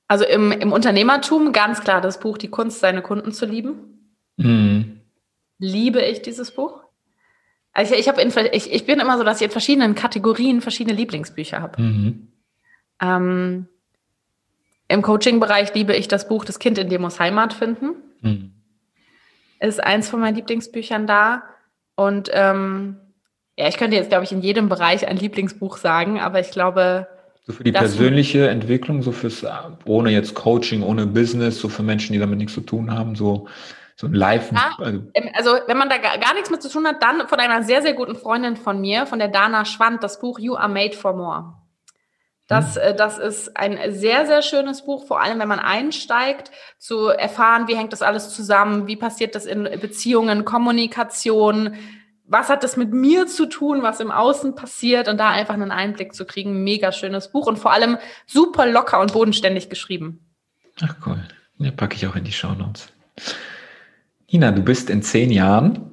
Also 0.09 0.25
im, 0.25 0.51
im 0.53 0.73
Unternehmertum 0.73 1.53
ganz 1.53 1.81
klar 1.83 2.01
das 2.01 2.19
Buch 2.19 2.37
Die 2.37 2.49
Kunst, 2.49 2.81
seine 2.81 3.03
Kunden 3.03 3.33
zu 3.33 3.47
lieben. 3.47 4.17
Mhm. 4.37 5.00
Liebe 5.61 6.01
ich 6.01 6.23
dieses 6.23 6.51
Buch. 6.51 6.83
Also 7.73 7.95
ich, 7.95 8.09
ich, 8.09 8.19
in, 8.19 8.33
ich, 8.53 8.73
ich 8.73 8.87
bin 8.87 8.99
immer 8.99 9.17
so, 9.17 9.23
dass 9.23 9.41
ich 9.41 9.45
in 9.45 9.53
verschiedenen 9.53 9.95
Kategorien 9.95 10.61
verschiedene 10.61 10.97
Lieblingsbücher 10.97 11.63
habe. 11.63 11.81
Mhm. 11.81 12.29
Ähm, 13.01 13.69
Im 14.89 15.03
Coaching-Bereich 15.03 15.73
liebe 15.75 15.95
ich 15.95 16.09
das 16.09 16.27
Buch 16.27 16.45
Das 16.45 16.59
Kind 16.59 16.79
in 16.79 16.89
dem 16.89 17.03
muss 17.03 17.21
Heimat 17.21 17.53
finden. 17.53 17.91
Mhm. 18.23 18.53
Ist 19.61 19.83
eins 19.83 20.09
von 20.09 20.21
meinen 20.21 20.35
Lieblingsbüchern 20.35 21.07
da. 21.07 21.43
Und 21.95 22.31
ähm, 22.33 22.97
ja, 23.57 23.69
ich 23.69 23.77
könnte 23.77 23.97
jetzt, 23.97 24.09
glaube 24.09 24.25
ich, 24.25 24.33
in 24.33 24.41
jedem 24.41 24.69
Bereich 24.69 25.07
ein 25.07 25.19
Lieblingsbuch 25.19 25.77
sagen, 25.77 26.19
aber 26.19 26.41
ich 26.41 26.51
glaube. 26.51 27.07
So 27.47 27.53
für 27.53 27.65
die 27.65 27.73
persönliche 27.73 28.49
Entwicklung, 28.49 29.03
so 29.03 29.13
fürs, 29.13 29.45
ohne 29.85 30.11
jetzt 30.11 30.35
Coaching, 30.35 30.83
ohne 30.83 31.07
Business, 31.07 31.59
so 31.59 31.69
für 31.69 31.83
Menschen, 31.83 32.15
die 32.15 32.19
damit 32.19 32.39
nichts 32.39 32.55
zu 32.55 32.63
tun 32.63 32.91
haben, 32.91 33.17
so 33.17 33.49
so 34.01 34.07
ein 34.07 34.15
Live. 34.15 34.51
Ja, 34.51 34.77
also, 34.79 35.03
also, 35.35 35.51
wenn 35.67 35.77
man 35.77 35.91
da 35.91 35.99
gar, 35.99 36.17
gar, 36.17 36.33
nichts 36.33 36.49
mit 36.49 36.63
zu 36.63 36.71
tun 36.71 36.87
hat, 36.87 37.03
dann 37.03 37.29
von 37.29 37.39
einer 37.39 37.63
sehr, 37.63 37.83
sehr 37.83 37.93
guten 37.93 38.17
Freundin 38.17 38.57
von 38.57 38.81
mir, 38.81 39.05
von 39.05 39.19
der 39.19 39.29
Dana 39.29 39.67
Schwand, 39.67 40.03
das 40.03 40.21
Buch 40.21 40.39
You 40.39 40.57
Are 40.57 40.71
Made 40.71 40.97
for 40.97 41.13
More. 41.13 41.55
Das, 42.47 42.77
hm. 42.77 42.83
Äh, 42.83 42.95
das 42.95 43.19
ist 43.19 43.55
ein 43.59 43.79
sehr, 43.93 44.25
sehr 44.25 44.41
schönes 44.41 44.87
Buch, 44.87 45.07
vor 45.07 45.21
allem 45.21 45.39
wenn 45.39 45.49
man 45.49 45.59
einsteigt, 45.59 46.51
zu 46.79 47.09
erfahren, 47.09 47.69
wie 47.69 47.77
hängt 47.77 47.93
das 47.93 48.01
alles 48.01 48.35
zusammen, 48.35 48.87
wie 48.87 48.97
passiert 48.97 49.35
das 49.35 49.45
in 49.45 49.65
Beziehungen, 49.65 50.47
Kommunikation, 50.47 51.77
was 52.25 52.49
hat 52.49 52.65
das 52.65 52.79
mit 52.79 52.95
mir 52.95 53.27
zu 53.27 53.45
tun, 53.45 53.83
was 53.83 54.01
im 54.01 54.11
Außen 54.11 54.55
passiert 54.55 55.09
und 55.09 55.19
da 55.19 55.29
einfach 55.29 55.55
einen 55.55 55.73
Einblick 55.73 56.15
zu 56.15 56.25
kriegen. 56.25 56.65
Mega 56.65 56.91
schönes 56.91 57.31
Buch 57.33 57.47
und 57.47 57.59
vor 57.59 57.73
allem 57.73 57.99
super 58.27 58.65
locker 58.65 58.99
und 58.99 59.13
bodenständig 59.13 59.69
geschrieben. 59.69 60.27
Ach 60.81 60.95
cool. 61.05 61.23
Ja, 61.59 61.71
packe 61.71 61.97
ich 61.97 62.07
auch 62.07 62.17
in 62.17 62.25
die 62.25 62.33
Show 62.33 62.53
Notes. 62.53 62.89
Ina, 64.33 64.53
du 64.53 64.63
bist 64.63 64.91
in 64.91 65.03
zehn 65.03 65.31
Jahren 65.31 65.91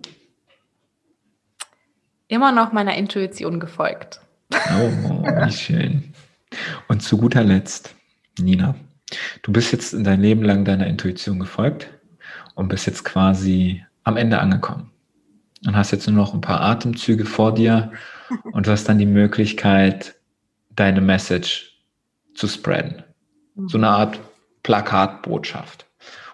immer 2.28 2.52
noch 2.52 2.72
meiner 2.72 2.96
Intuition 2.96 3.60
gefolgt. 3.60 4.20
Oh, 4.52 4.92
wie 5.24 5.52
schön. 5.52 6.14
Und 6.88 7.02
zu 7.02 7.18
guter 7.18 7.44
Letzt, 7.44 7.96
Nina, 8.40 8.76
du 9.42 9.52
bist 9.52 9.72
jetzt 9.72 9.94
in 9.94 10.04
dein 10.04 10.22
Leben 10.22 10.44
lang 10.44 10.66
deiner 10.66 10.86
Intuition 10.86 11.40
gefolgt 11.40 11.90
und 12.54 12.68
bist 12.68 12.86
jetzt 12.86 13.04
quasi 13.04 13.84
am 14.04 14.18
Ende 14.18 14.40
angekommen. 14.40 14.92
Und 15.66 15.76
hast 15.76 15.90
jetzt 15.90 16.08
nur 16.08 16.16
noch 16.16 16.36
ein 16.36 16.42
paar 16.42 16.62
Atemzüge 16.62 17.26
vor 17.26 17.56
dir 17.56 17.92
und 18.52 18.68
du 18.68 18.72
hast 18.72 18.88
dann 18.88 19.00
die 19.00 19.08
Möglichkeit, 19.08 20.16
deine 20.70 21.02
Message 21.02 21.82
zu 22.36 22.48
spreaden. 22.48 23.04
So 23.66 23.80
eine 23.80 23.90
Art 23.90 24.20
Plakatbotschaft. 24.62 25.88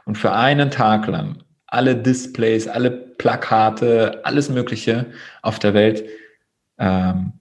Und 0.03 0.17
für 0.17 0.33
einen 0.33 0.69
Tag 0.69 1.07
lang 1.07 1.37
alle 1.73 1.95
Displays, 1.95 2.67
alle 2.67 2.91
Plakate, 2.91 4.21
alles 4.23 4.49
Mögliche 4.49 5.07
auf 5.41 5.59
der 5.59 5.73
Welt 5.73 6.03
ähm, 6.77 7.33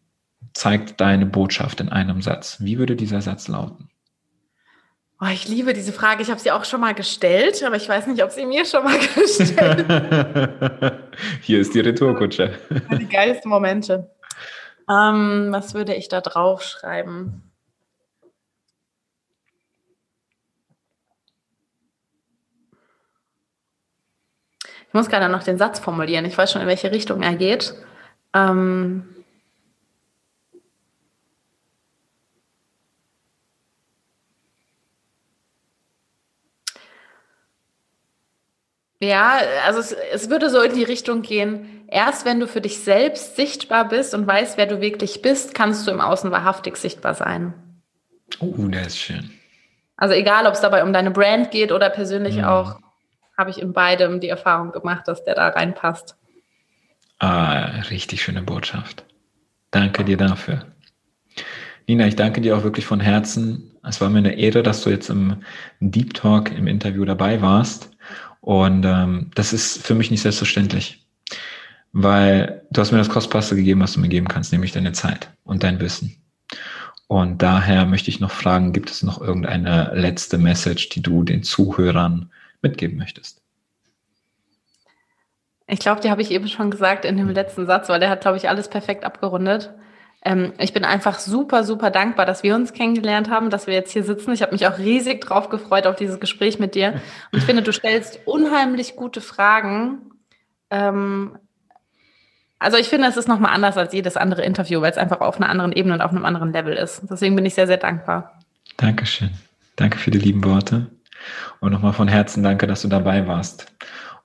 zeigt 0.55 1.01
deine 1.01 1.27
Botschaft 1.27 1.81
in 1.81 1.89
einem 1.89 2.23
Satz. 2.23 2.59
Wie 2.61 2.79
würde 2.79 2.97
dieser 2.97 3.21
Satz 3.21 3.49
lauten? 3.49 3.91
Oh, 5.21 5.29
ich 5.33 5.47
liebe 5.47 5.73
diese 5.73 5.93
Frage. 5.93 6.23
Ich 6.23 6.31
habe 6.31 6.41
sie 6.41 6.51
auch 6.51 6.65
schon 6.65 6.81
mal 6.81 6.95
gestellt, 6.95 7.63
aber 7.63 7.77
ich 7.77 7.89
weiß 7.89 8.09
nicht, 8.09 8.25
ob 8.25 8.33
sie 8.33 8.45
mir 8.45 8.65
schon 8.65 8.85
mal 8.85 8.99
gestellt 9.15 9.87
Hier 11.43 11.61
ist 11.61 11.75
die 11.75 11.81
Retourkutsche. 11.81 12.53
die 12.99 13.09
geilsten 13.09 13.51
Momente. 13.51 14.11
Ähm, 14.91 15.49
was 15.51 15.75
würde 15.75 15.95
ich 15.95 16.09
da 16.09 16.21
drauf 16.21 16.63
Ich 24.93 24.95
muss 24.95 25.09
gerade 25.09 25.31
noch 25.31 25.43
den 25.43 25.57
Satz 25.57 25.79
formulieren. 25.79 26.27
Ich 26.27 26.37
weiß 26.37 26.53
schon, 26.53 26.61
in 26.61 26.69
welche 26.69 26.93
Richtung 26.93 27.23
er 27.23 27.35
geht. 27.35 27.73
Ähm 28.35 29.05
Ja, 39.01 39.39
also 39.67 39.81
es, 39.81 39.93
es, 40.13 40.29
würde 40.29 40.51
so 40.51 40.61
in 40.61 40.75
die 40.75 40.85
Richtung 40.85 41.23
gehen, 41.23 41.87
erst 41.89 42.27
wenn 42.27 42.39
du 42.39 42.47
für 42.47 42.61
dich 42.61 42.79
selbst 42.85 43.35
sichtbar 43.35 43.89
bist 43.89 44.15
und 44.15 44.27
weißt, 44.27 44.59
wer 44.59 44.67
du 44.67 44.83
wirklich 44.83 45.23
bist, 45.23 45.55
kannst 45.55 45.87
du 45.87 45.91
im 45.91 46.03
Außen 46.03 46.31
wahrhaftig 46.31 46.77
sichtbar 46.77 47.15
sein. 47.15 47.55
Oh, 48.41 48.53
der 48.59 48.89
ist 48.89 48.99
schön. 48.99 49.31
Also 49.97 50.15
egal, 50.15 50.47
ob 50.47 50.53
es 50.53 50.61
dabei 50.61 50.85
um 50.85 50.93
deine 50.93 51.11
Brand 51.11 51.51
geht 51.51 51.73
oder 51.73 51.89
persönlich 51.89 52.37
mhm. 52.37 52.45
auch 52.45 52.82
habe 53.43 53.51
ich 53.51 53.61
in 53.61 53.73
beidem 53.73 54.21
die 54.21 54.29
Erfahrung 54.29 54.71
gemacht, 54.71 55.09
dass 55.09 55.25
der 55.25 55.35
da 55.35 55.49
reinpasst. 55.49 56.17
Ah, 57.19 57.81
richtig 57.91 58.23
schöne 58.23 58.41
Botschaft. 58.41 59.05
Danke 59.73 60.05
dir 60.05 60.17
dafür. 60.17 60.65
Nina, 61.89 62.07
ich 62.07 62.15
danke 62.15 62.41
dir 62.41 62.57
auch 62.57 62.63
wirklich 62.63 62.87
von 62.87 63.01
Herzen. 63.01 63.73
Es 63.83 64.01
war 64.01 64.11
mir 64.11 64.19
eine 64.19 64.37
Ehre, 64.39 64.63
dass 64.63 64.85
du 64.85 64.91
jetzt 64.91 65.11
im 65.11 65.43
Deep 65.81 66.15
Talk 66.15 66.53
im 66.53 66.69
Interview 66.69 67.05
dabei 67.05 67.43
warst. 67.43 67.91
Und 68.41 68.85
ähm, 68.85 69.33
das 69.35 69.53
ist 69.53 69.85
für 69.85 69.97
mich 69.97 70.13
nicht 70.13 70.23
selbstverständlich, 70.23 71.05
weil 71.91 72.63
du 72.71 72.81
hast 72.81 72.93
mir 72.93 72.99
das 72.99 73.09
Kostbarste 73.09 73.57
gegeben, 73.57 73.81
was 73.81 73.95
du 73.95 74.01
mir 74.01 74.09
geben 74.09 74.29
kannst, 74.29 74.53
nämlich 74.53 74.71
deine 74.71 74.93
Zeit 74.93 75.33
und 75.43 75.65
dein 75.65 75.81
Wissen. 75.81 76.23
Und 77.09 77.43
daher 77.43 77.87
möchte 77.87 78.09
ich 78.09 78.21
noch 78.21 78.31
fragen, 78.31 78.73
gibt 78.73 78.91
es 78.91 79.03
noch 79.03 79.21
irgendeine 79.21 79.91
letzte 79.95 80.39
Message, 80.39 80.91
die 80.91 81.03
du 81.03 81.25
den 81.25 81.43
Zuhörern 81.43 82.31
mitgeben 82.63 82.97
möchtest? 82.97 83.43
Ich 85.67 85.79
glaube, 85.79 86.01
die 86.01 86.11
habe 86.11 86.23
ich 86.23 86.31
eben 86.31 86.49
schon 86.49 86.71
gesagt 86.71 87.05
in 87.05 87.17
dem 87.17 87.31
letzten 87.31 87.67
Satz, 87.67 87.89
weil 87.89 88.01
der 88.01 88.11
hat, 88.11 88.21
glaube 88.21 88.37
ich, 88.37 88.49
alles 88.49 88.69
perfekt 88.69 89.05
abgerundet. 89.05 89.73
Ähm, 90.25 90.53
ich 90.59 90.73
bin 90.73 90.85
einfach 90.85 91.19
super, 91.19 91.65
super 91.65 91.91
dankbar, 91.91 92.27
dass 92.27 92.43
wir 92.43 92.55
uns 92.55 92.73
kennengelernt 92.73 93.31
haben, 93.31 93.51
dass 93.51 93.67
wir 93.67 93.75
jetzt 93.75 93.93
hier 93.93 94.05
sitzen. 94.05 94.33
Ich 94.33 94.43
habe 94.43 94.53
mich 94.53 94.67
auch 94.67 94.79
riesig 94.79 95.21
drauf 95.21 95.49
gefreut 95.49 95.87
auf 95.87 95.97
dieses 95.97 96.21
Gespräch 96.21 96.59
mit 96.59 96.75
dir. 96.75 97.01
Und 97.33 97.39
ich 97.39 97.45
finde, 97.45 97.63
du 97.63 97.73
stellst 97.73 98.21
unheimlich 98.27 98.97
gute 98.97 99.21
Fragen. 99.21 100.13
Ähm, 100.71 101.39
also 102.59 102.77
ich 102.77 102.89
finde, 102.89 103.09
es 103.09 103.17
ist 103.17 103.27
nochmal 103.27 103.53
anders 103.53 103.77
als 103.77 103.93
jedes 103.93 104.17
andere 104.17 104.45
Interview, 104.45 104.81
weil 104.81 104.93
es 104.93 104.99
einfach 104.99 105.21
auf 105.21 105.37
einer 105.37 105.49
anderen 105.49 105.73
Ebene 105.73 105.95
und 105.95 106.01
auf 106.01 106.13
einem 106.13 106.25
anderen 106.25 106.53
Level 106.53 106.75
ist. 106.75 107.03
Deswegen 107.11 107.35
bin 107.35 107.45
ich 107.45 107.55
sehr, 107.55 107.67
sehr 107.67 107.79
dankbar. 107.79 108.39
Dankeschön. 108.77 109.31
Danke 109.75 109.99
für 109.99 110.13
die 110.13 110.19
lieben 110.19 110.45
Worte. 110.45 110.87
Und 111.61 111.73
nochmal 111.73 111.93
von 111.93 112.09
Herzen 112.09 112.43
danke, 112.43 112.67
dass 112.67 112.83
du 112.83 112.89
dabei 112.89 113.27
warst. 113.27 113.73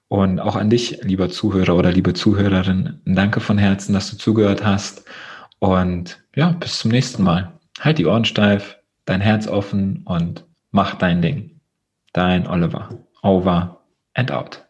Und 0.08 0.40
auch 0.40 0.56
an 0.56 0.70
dich, 0.70 1.00
lieber 1.04 1.30
Zuhörer 1.30 1.76
oder 1.76 1.92
liebe 1.92 2.14
Zuhörerin, 2.14 3.02
danke 3.06 3.40
von 3.40 3.58
Herzen, 3.58 3.94
dass 3.94 4.10
du 4.10 4.18
zugehört 4.18 4.64
hast. 4.66 5.06
Und 5.60 6.24
ja, 6.36 6.50
bis 6.52 6.80
zum 6.80 6.92
nächsten 6.92 7.24
Mal. 7.24 7.52
Halt 7.80 7.98
die 7.98 8.06
Ohren 8.06 8.26
steif, 8.26 8.78
dein 9.06 9.22
Herz 9.22 9.48
offen 9.48 10.04
und 10.06 10.46
mach 10.72 10.96
dein 10.96 11.22
Ding. 11.22 11.60
Dein 12.14 12.48
Oliver. 12.48 12.90
Over 13.22 13.82
and 14.14 14.32
out. 14.32 14.67